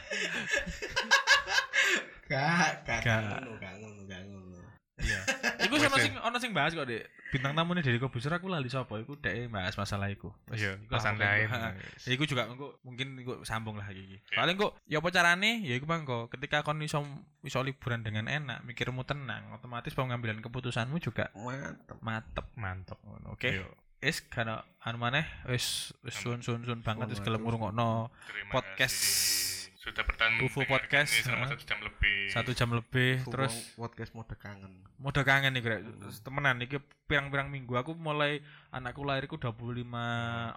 Gak. 2.27 3.01
ngono 3.05 3.55
gak 3.57 3.73
ngono 3.79 4.01
gak 4.05 4.21
ngono 4.25 4.59
Iya. 4.97 5.21
Iku 5.68 5.76
Wes, 5.76 5.85
ono 5.85 5.98
ya. 5.99 6.03
sing 6.07 6.14
ono 6.18 6.38
sing 6.39 6.52
bahas 6.56 6.72
kok, 6.72 6.88
Dik. 6.88 7.03
Bintang 7.27 7.53
tamunya 7.60 7.84
dari 7.84 7.99
Kobuser 7.99 8.31
aku 8.31 8.48
lali 8.48 8.72
sapa 8.72 9.03
iku 9.03 9.19
dhek 9.19 9.52
bahas 9.52 9.76
masalah 9.76 10.07
iku. 10.07 10.31
Iya, 10.56 10.80
iku 10.80 10.91
pasan 10.95 11.19
apa, 11.19 11.27
lain. 11.27 11.45
iku. 11.45 11.56
Ya 12.07 12.11
iku 12.15 12.23
juga 12.23 12.48
engko 12.48 12.80
mungkin 12.88 13.19
engko 13.19 13.44
sambung 13.44 13.76
lah 13.76 13.88
iki. 13.91 14.23
Paling 14.31 14.56
kok 14.56 14.80
ya 14.88 15.03
apa 15.03 15.10
carane? 15.11 15.60
Ya 15.68 15.76
iku 15.76 15.84
mangko 15.84 16.31
ketika 16.31 16.64
kon 16.64 16.80
iso 16.80 17.03
iso 17.44 17.60
liburan 17.60 17.99
dengan 18.02 18.31
enak, 18.31 18.64
mikirmu 18.64 19.03
tenang, 19.03 19.52
otomatis 19.52 19.91
pengambilan 19.91 20.39
keputusanmu 20.39 21.03
juga 21.03 21.27
mantep 21.35 21.99
matep. 21.99 22.45
Mantap. 22.56 22.98
Ngono, 23.03 23.35
Oke. 23.35 23.60
Yo, 23.60 23.68
Wis 23.98 24.22
kana 24.30 24.61
anu 24.85 25.02
maneh 25.02 25.26
wis 25.49 25.89
wis 26.06 26.14
sun 26.14 26.45
sun 26.45 26.61
sun 26.69 26.85
banget 26.85 27.10
wis 27.10 27.19
gelem 27.19 27.41
ngrungokno 27.41 28.14
Podcast. 28.53 29.56
Sudah 29.88 30.03
bertahan 30.03 30.35
UFO 30.43 30.68
Podcast, 30.68 31.15
ini 31.15 31.23
selama 31.23 31.47
satu 31.47 31.64
jam 31.64 31.80
lebih. 31.80 32.18
satu 32.27 32.51
jam 32.51 32.69
lebih 32.76 33.23
Aku 33.23 33.31
terus 33.31 33.55
podcast 33.80 34.11
mode 34.11 34.35
kangen 34.35 34.84
Mode 34.99 35.23
kangen 35.23 35.55
nih 35.55 35.64
Grek. 35.64 35.81
Temenan 36.27 36.59
iki 36.59 36.76
pirang-pirang 37.07 37.47
minggu 37.47 37.72
aku 37.72 37.95
mulai 37.95 38.43
anakku 38.68 39.07
lahir 39.07 39.31
iku 39.31 39.39
25 39.39 39.88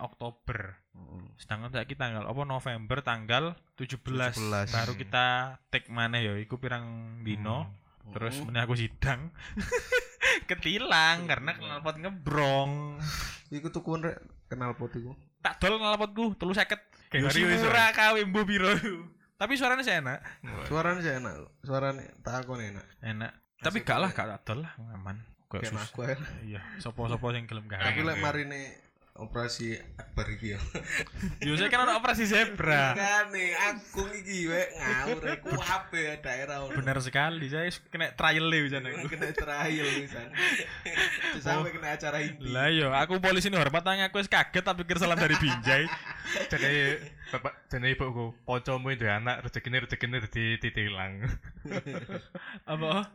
Oktober. 0.02 0.74
Mm. 0.98 1.30
Sedangkan 1.38 1.70
saiki 1.70 1.94
tanggal 1.94 2.26
apa 2.26 2.42
November 2.42 2.98
tanggal 3.06 3.54
17, 3.78 4.34
17. 4.34 4.74
baru 4.74 4.92
kita 4.98 5.26
take 5.70 5.86
maneh 5.86 6.26
ya 6.26 6.34
iku 6.34 6.58
pirang 6.58 6.84
dino. 7.22 7.70
Terus 8.10 8.34
Mm. 8.42 8.50
meneh 8.50 8.60
aku 8.66 8.74
sidang. 8.74 9.30
Ketilang 10.50 11.30
karena 11.30 11.54
knalpot 11.54 12.02
ngebrong. 12.02 12.98
iku 13.50 13.70
tukuan 13.70 14.02
rek 14.02 14.18
kenal 14.46 14.74
pot 14.74 14.90
iku 14.90 15.14
Tak 15.38 15.58
dol 15.58 15.78
knalpotku 15.78 16.34
350. 16.34 17.10
Kayak 17.10 17.22
Yo 17.22 17.26
Mario 17.26 17.46
iso. 17.50 17.66
murah 17.66 17.90
kawe 17.90 18.20
mbu 18.26 18.40
piro. 18.42 18.70
Tapi 19.40 19.56
suaranya 19.56 19.80
sih 19.80 19.96
enak. 19.96 20.20
suaranya 20.68 21.00
sih 21.00 21.12
enak 21.16 21.34
suaranya 21.60 22.04
tak 22.20 22.44
aku 22.44 22.60
enak 22.60 22.84
Enak. 23.00 23.32
Tapi 23.58 23.80
gak 23.80 23.98
lah 23.98 24.10
gak 24.10 24.28
tak 24.30 24.40
dol 24.46 24.60
lah 24.62 24.72
aman. 24.92 25.16
Gak 25.48 25.64
kayak 25.64 25.72
susah. 25.72 25.88
aku 25.88 26.00
ya 26.04 26.16
Iya, 26.46 26.60
sopo-sopo 26.78 27.26
sing 27.30 27.44
gelem 27.44 27.64
gawe. 27.64 27.80
tapi 27.82 28.00
lek 28.00 28.16
ya. 28.16 28.22
marine 28.22 28.60
operasi 29.12 29.76
akbar 29.98 30.30
iki 30.30 30.54
ya 30.54 30.60
Yo 31.44 31.52
saya 31.52 31.68
kan 31.68 31.82
ada 31.82 31.98
operasi 31.98 32.24
zebra. 32.24 32.94
kan 32.94 33.28
nih 33.28 33.52
aku 33.52 34.00
iki 34.14 34.46
we 34.46 34.62
ngawur 34.70 35.20
aku 35.26 35.50
ape 35.58 36.20
daerah 36.20 36.62
ono. 36.62 36.72
Benar 36.72 36.96
sekali, 37.00 37.44
saya 37.48 37.68
kena 37.90 38.14
trial 38.14 38.46
deh 38.46 38.60
bisa 38.62 38.78
kena 38.80 39.28
trial 39.34 39.88
pisan 39.98 40.28
sampai 41.44 41.70
kena 41.70 41.88
acara 41.92 42.22
inti 42.22 42.48
Lah 42.48 42.70
yo, 42.70 42.88
aku 42.92 43.18
polisi 43.18 43.48
ini 43.48 43.56
hormat 43.56 43.82
tanya 43.82 44.08
aku 44.08 44.22
wis 44.22 44.30
kaget 44.30 44.62
tak 44.62 44.76
pikir 44.78 44.96
salam 44.96 45.16
dari 45.16 45.36
Binjai. 45.36 45.84
Jadi 46.52 46.72
bapak 47.30 47.52
jadi 47.70 47.94
ibuku, 47.94 48.34
pocomu 48.42 48.90
itu 48.90 49.06
anak 49.06 49.46
rezekine 49.46 49.78
rezekine 49.78 50.18
di 50.20 50.58
titilang. 50.58 51.22
Apa? 52.70 53.06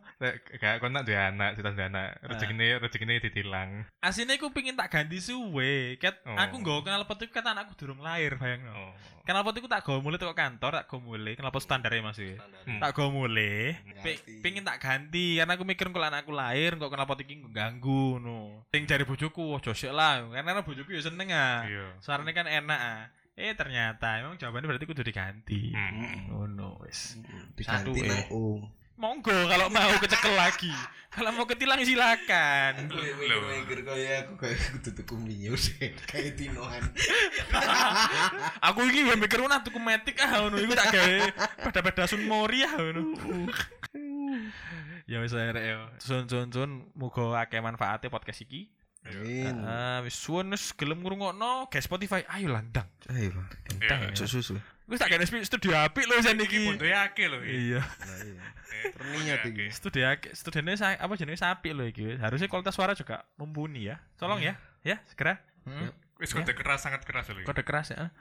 Kayak 0.56 0.80
kau 0.80 0.88
nak 0.88 1.04
dua 1.04 1.30
anak, 1.30 1.60
kita 1.60 1.76
dua 1.76 1.88
anak, 1.92 2.08
rezekine 2.24 2.80
rezekine 2.80 3.20
ditilang. 3.20 3.84
Aslinya 4.00 4.40
aku 4.40 4.50
pingin 4.56 4.80
tak 4.80 4.92
ganti 4.92 5.20
suwe. 5.20 6.00
Ket 6.00 6.24
Oh. 6.26 6.34
aku 6.34 6.58
nggawa 6.64 6.82
knalpot 6.82 7.22
itu 7.22 7.30
kata 7.30 7.54
anakku 7.54 7.76
durung 7.78 8.02
lahir, 8.02 8.40
bayangno. 8.40 8.72
Oh. 8.72 8.92
Knalpot 9.26 9.58
itu 9.58 9.68
tak 9.68 9.84
gawa 9.84 10.00
mulai 10.02 10.18
teko 10.18 10.34
kantor, 10.34 10.72
tak 10.82 10.88
gawa 10.90 11.02
mulai, 11.04 11.34
knalpot 11.38 11.62
standar 11.62 11.92
ya 11.92 12.02
Mas. 12.02 12.18
ya. 12.18 12.40
Hmm. 12.66 12.80
Tak 12.82 12.96
gawa 12.96 13.10
mulai. 13.12 13.76
Pe- 14.02 14.24
tak 14.66 14.78
ganti 14.82 15.38
karena 15.38 15.54
aku 15.54 15.64
mikir 15.68 15.92
kalau 15.94 16.08
anakku 16.10 16.32
lahir 16.34 16.80
kok 16.80 16.90
knalpot 16.90 17.20
iki 17.22 17.44
ganggu 17.54 18.18
no. 18.18 18.66
Sing 18.74 18.88
jari 18.90 19.04
bojoku 19.06 19.60
ojo 19.60 19.72
sik 19.76 19.92
lah, 19.94 20.26
karena 20.32 20.64
bojoku 20.66 20.96
ya 20.96 21.02
seneng 21.04 21.30
ah. 21.36 21.62
Iya. 21.68 21.86
Suaranya 22.02 22.32
kan 22.34 22.48
enak 22.50 22.80
ah. 22.82 23.04
Eh 23.36 23.52
ternyata 23.52 24.24
emang 24.24 24.40
jawabannya 24.40 24.68
berarti 24.72 24.88
kudu 24.88 25.04
diganti. 25.04 25.76
Hmm. 25.76 26.32
Oh 26.32 26.48
no, 26.48 26.80
wes. 26.80 27.20
diganti 27.60 27.92
Satu, 27.92 27.92
eh. 28.00 28.26
Monggo 28.96 29.36
kalau 29.52 29.68
mau 29.68 29.92
kecekel 30.00 30.32
lagi. 30.40 30.72
Kalau 31.12 31.36
mau 31.36 31.44
ketilang 31.44 31.84
silakan. 31.84 32.88
Loh. 32.88 33.44
mikir 33.52 33.84
kaya 33.84 34.24
aku 34.24 34.40
kayak 34.40 34.60
kudu 34.80 34.90
tuku 35.04 35.16
sih 35.56 35.92
kayak 36.08 36.36
tinoan 36.36 36.84
Aku 38.72 38.84
iki 38.88 39.08
ya 39.08 39.16
mikir 39.20 39.44
ana 39.44 39.64
tuku 39.64 39.80
metik 39.80 40.20
ah 40.20 40.48
ngono 40.48 40.60
iku 40.60 40.76
tak 40.76 40.92
gawe 40.96 41.20
pada-pada 41.64 42.08
sun 42.08 42.24
mori 42.24 42.64
ah 42.64 42.72
ngono. 42.76 43.16
Ya 45.06 45.22
wis 45.22 45.38
ae 45.38 45.54
rek 45.54 45.66
yo. 45.70 45.80
Sun 46.02 46.26
sun 46.26 46.50
sun 46.50 46.90
muga 46.98 47.38
akeh 47.44 47.62
manfaate 47.62 48.10
podcast 48.10 48.42
iki. 48.42 48.75
Amin 49.06 49.54
Ah 49.62 50.00
wis 50.02 50.14
suwun 50.14 50.50
wis 50.50 50.74
gelem 50.74 51.00
ngrungokno 51.00 51.70
guys 51.70 51.86
Spotify. 51.86 52.26
Ayo 52.28 52.50
landang. 52.50 52.90
ayo 53.08 53.32
Iya. 53.78 54.12
Cuk 54.12 54.26
susu 54.26 54.58
Wis 54.86 55.02
tak 55.02 55.10
gawe 55.10 55.26
studio 55.42 55.74
apik 55.74 56.06
lho 56.06 56.22
jan 56.22 56.38
Iki 56.38 56.78
bentuknya 56.78 57.10
akeh 57.10 57.26
loh. 57.26 57.42
Iya. 57.42 57.82
nah 57.82 58.18
iya 58.22 58.44
Terniat 58.86 59.42
iki. 59.46 59.66
Studio 59.74 60.06
akeh 60.14 60.30
studione 60.34 60.78
sa- 60.78 60.94
apa 60.98 61.14
jenenge 61.18 61.42
sapi 61.42 61.74
lho 61.74 61.90
iki. 61.90 62.22
Harusnya 62.22 62.46
kualitas 62.46 62.78
suara 62.78 62.94
juga 62.94 63.26
mumpuni 63.38 63.90
ya. 63.90 63.98
Tolong 64.18 64.42
ya. 64.42 64.54
Ya, 64.86 65.02
segera. 65.10 65.42
Hmm. 65.66 65.90
Wis 66.16 66.32
kode 66.32 66.54
keras 66.54 66.86
sangat 66.86 67.02
keras 67.04 67.28
loh. 67.34 67.42
Kode 67.42 67.66
keras 67.66 67.92
ya. 67.92 68.14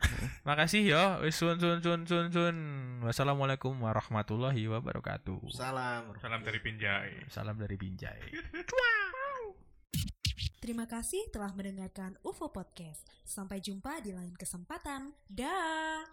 Makasih 0.42 0.88
ya. 0.88 1.20
Wis 1.20 1.36
sun 1.36 1.60
sun 1.60 1.84
sun 1.84 2.08
sun 2.08 2.26
sun. 2.32 2.56
Wassalamualaikum 3.04 3.76
warahmatullahi 3.76 4.64
wabarakatuh. 4.66 5.44
salam 5.52 6.16
Salam 6.16 6.40
dari 6.42 6.58
Pinjai. 6.64 7.28
Salam 7.28 7.60
dari 7.60 7.76
Binjai. 7.76 8.24
Terima 10.64 10.88
kasih 10.88 11.28
telah 11.28 11.52
mendengarkan 11.52 12.16
UFO 12.24 12.48
Podcast. 12.48 13.04
Sampai 13.20 13.60
jumpa 13.60 14.00
di 14.00 14.16
lain 14.16 14.32
kesempatan. 14.32 15.12
Dah. 15.28 16.08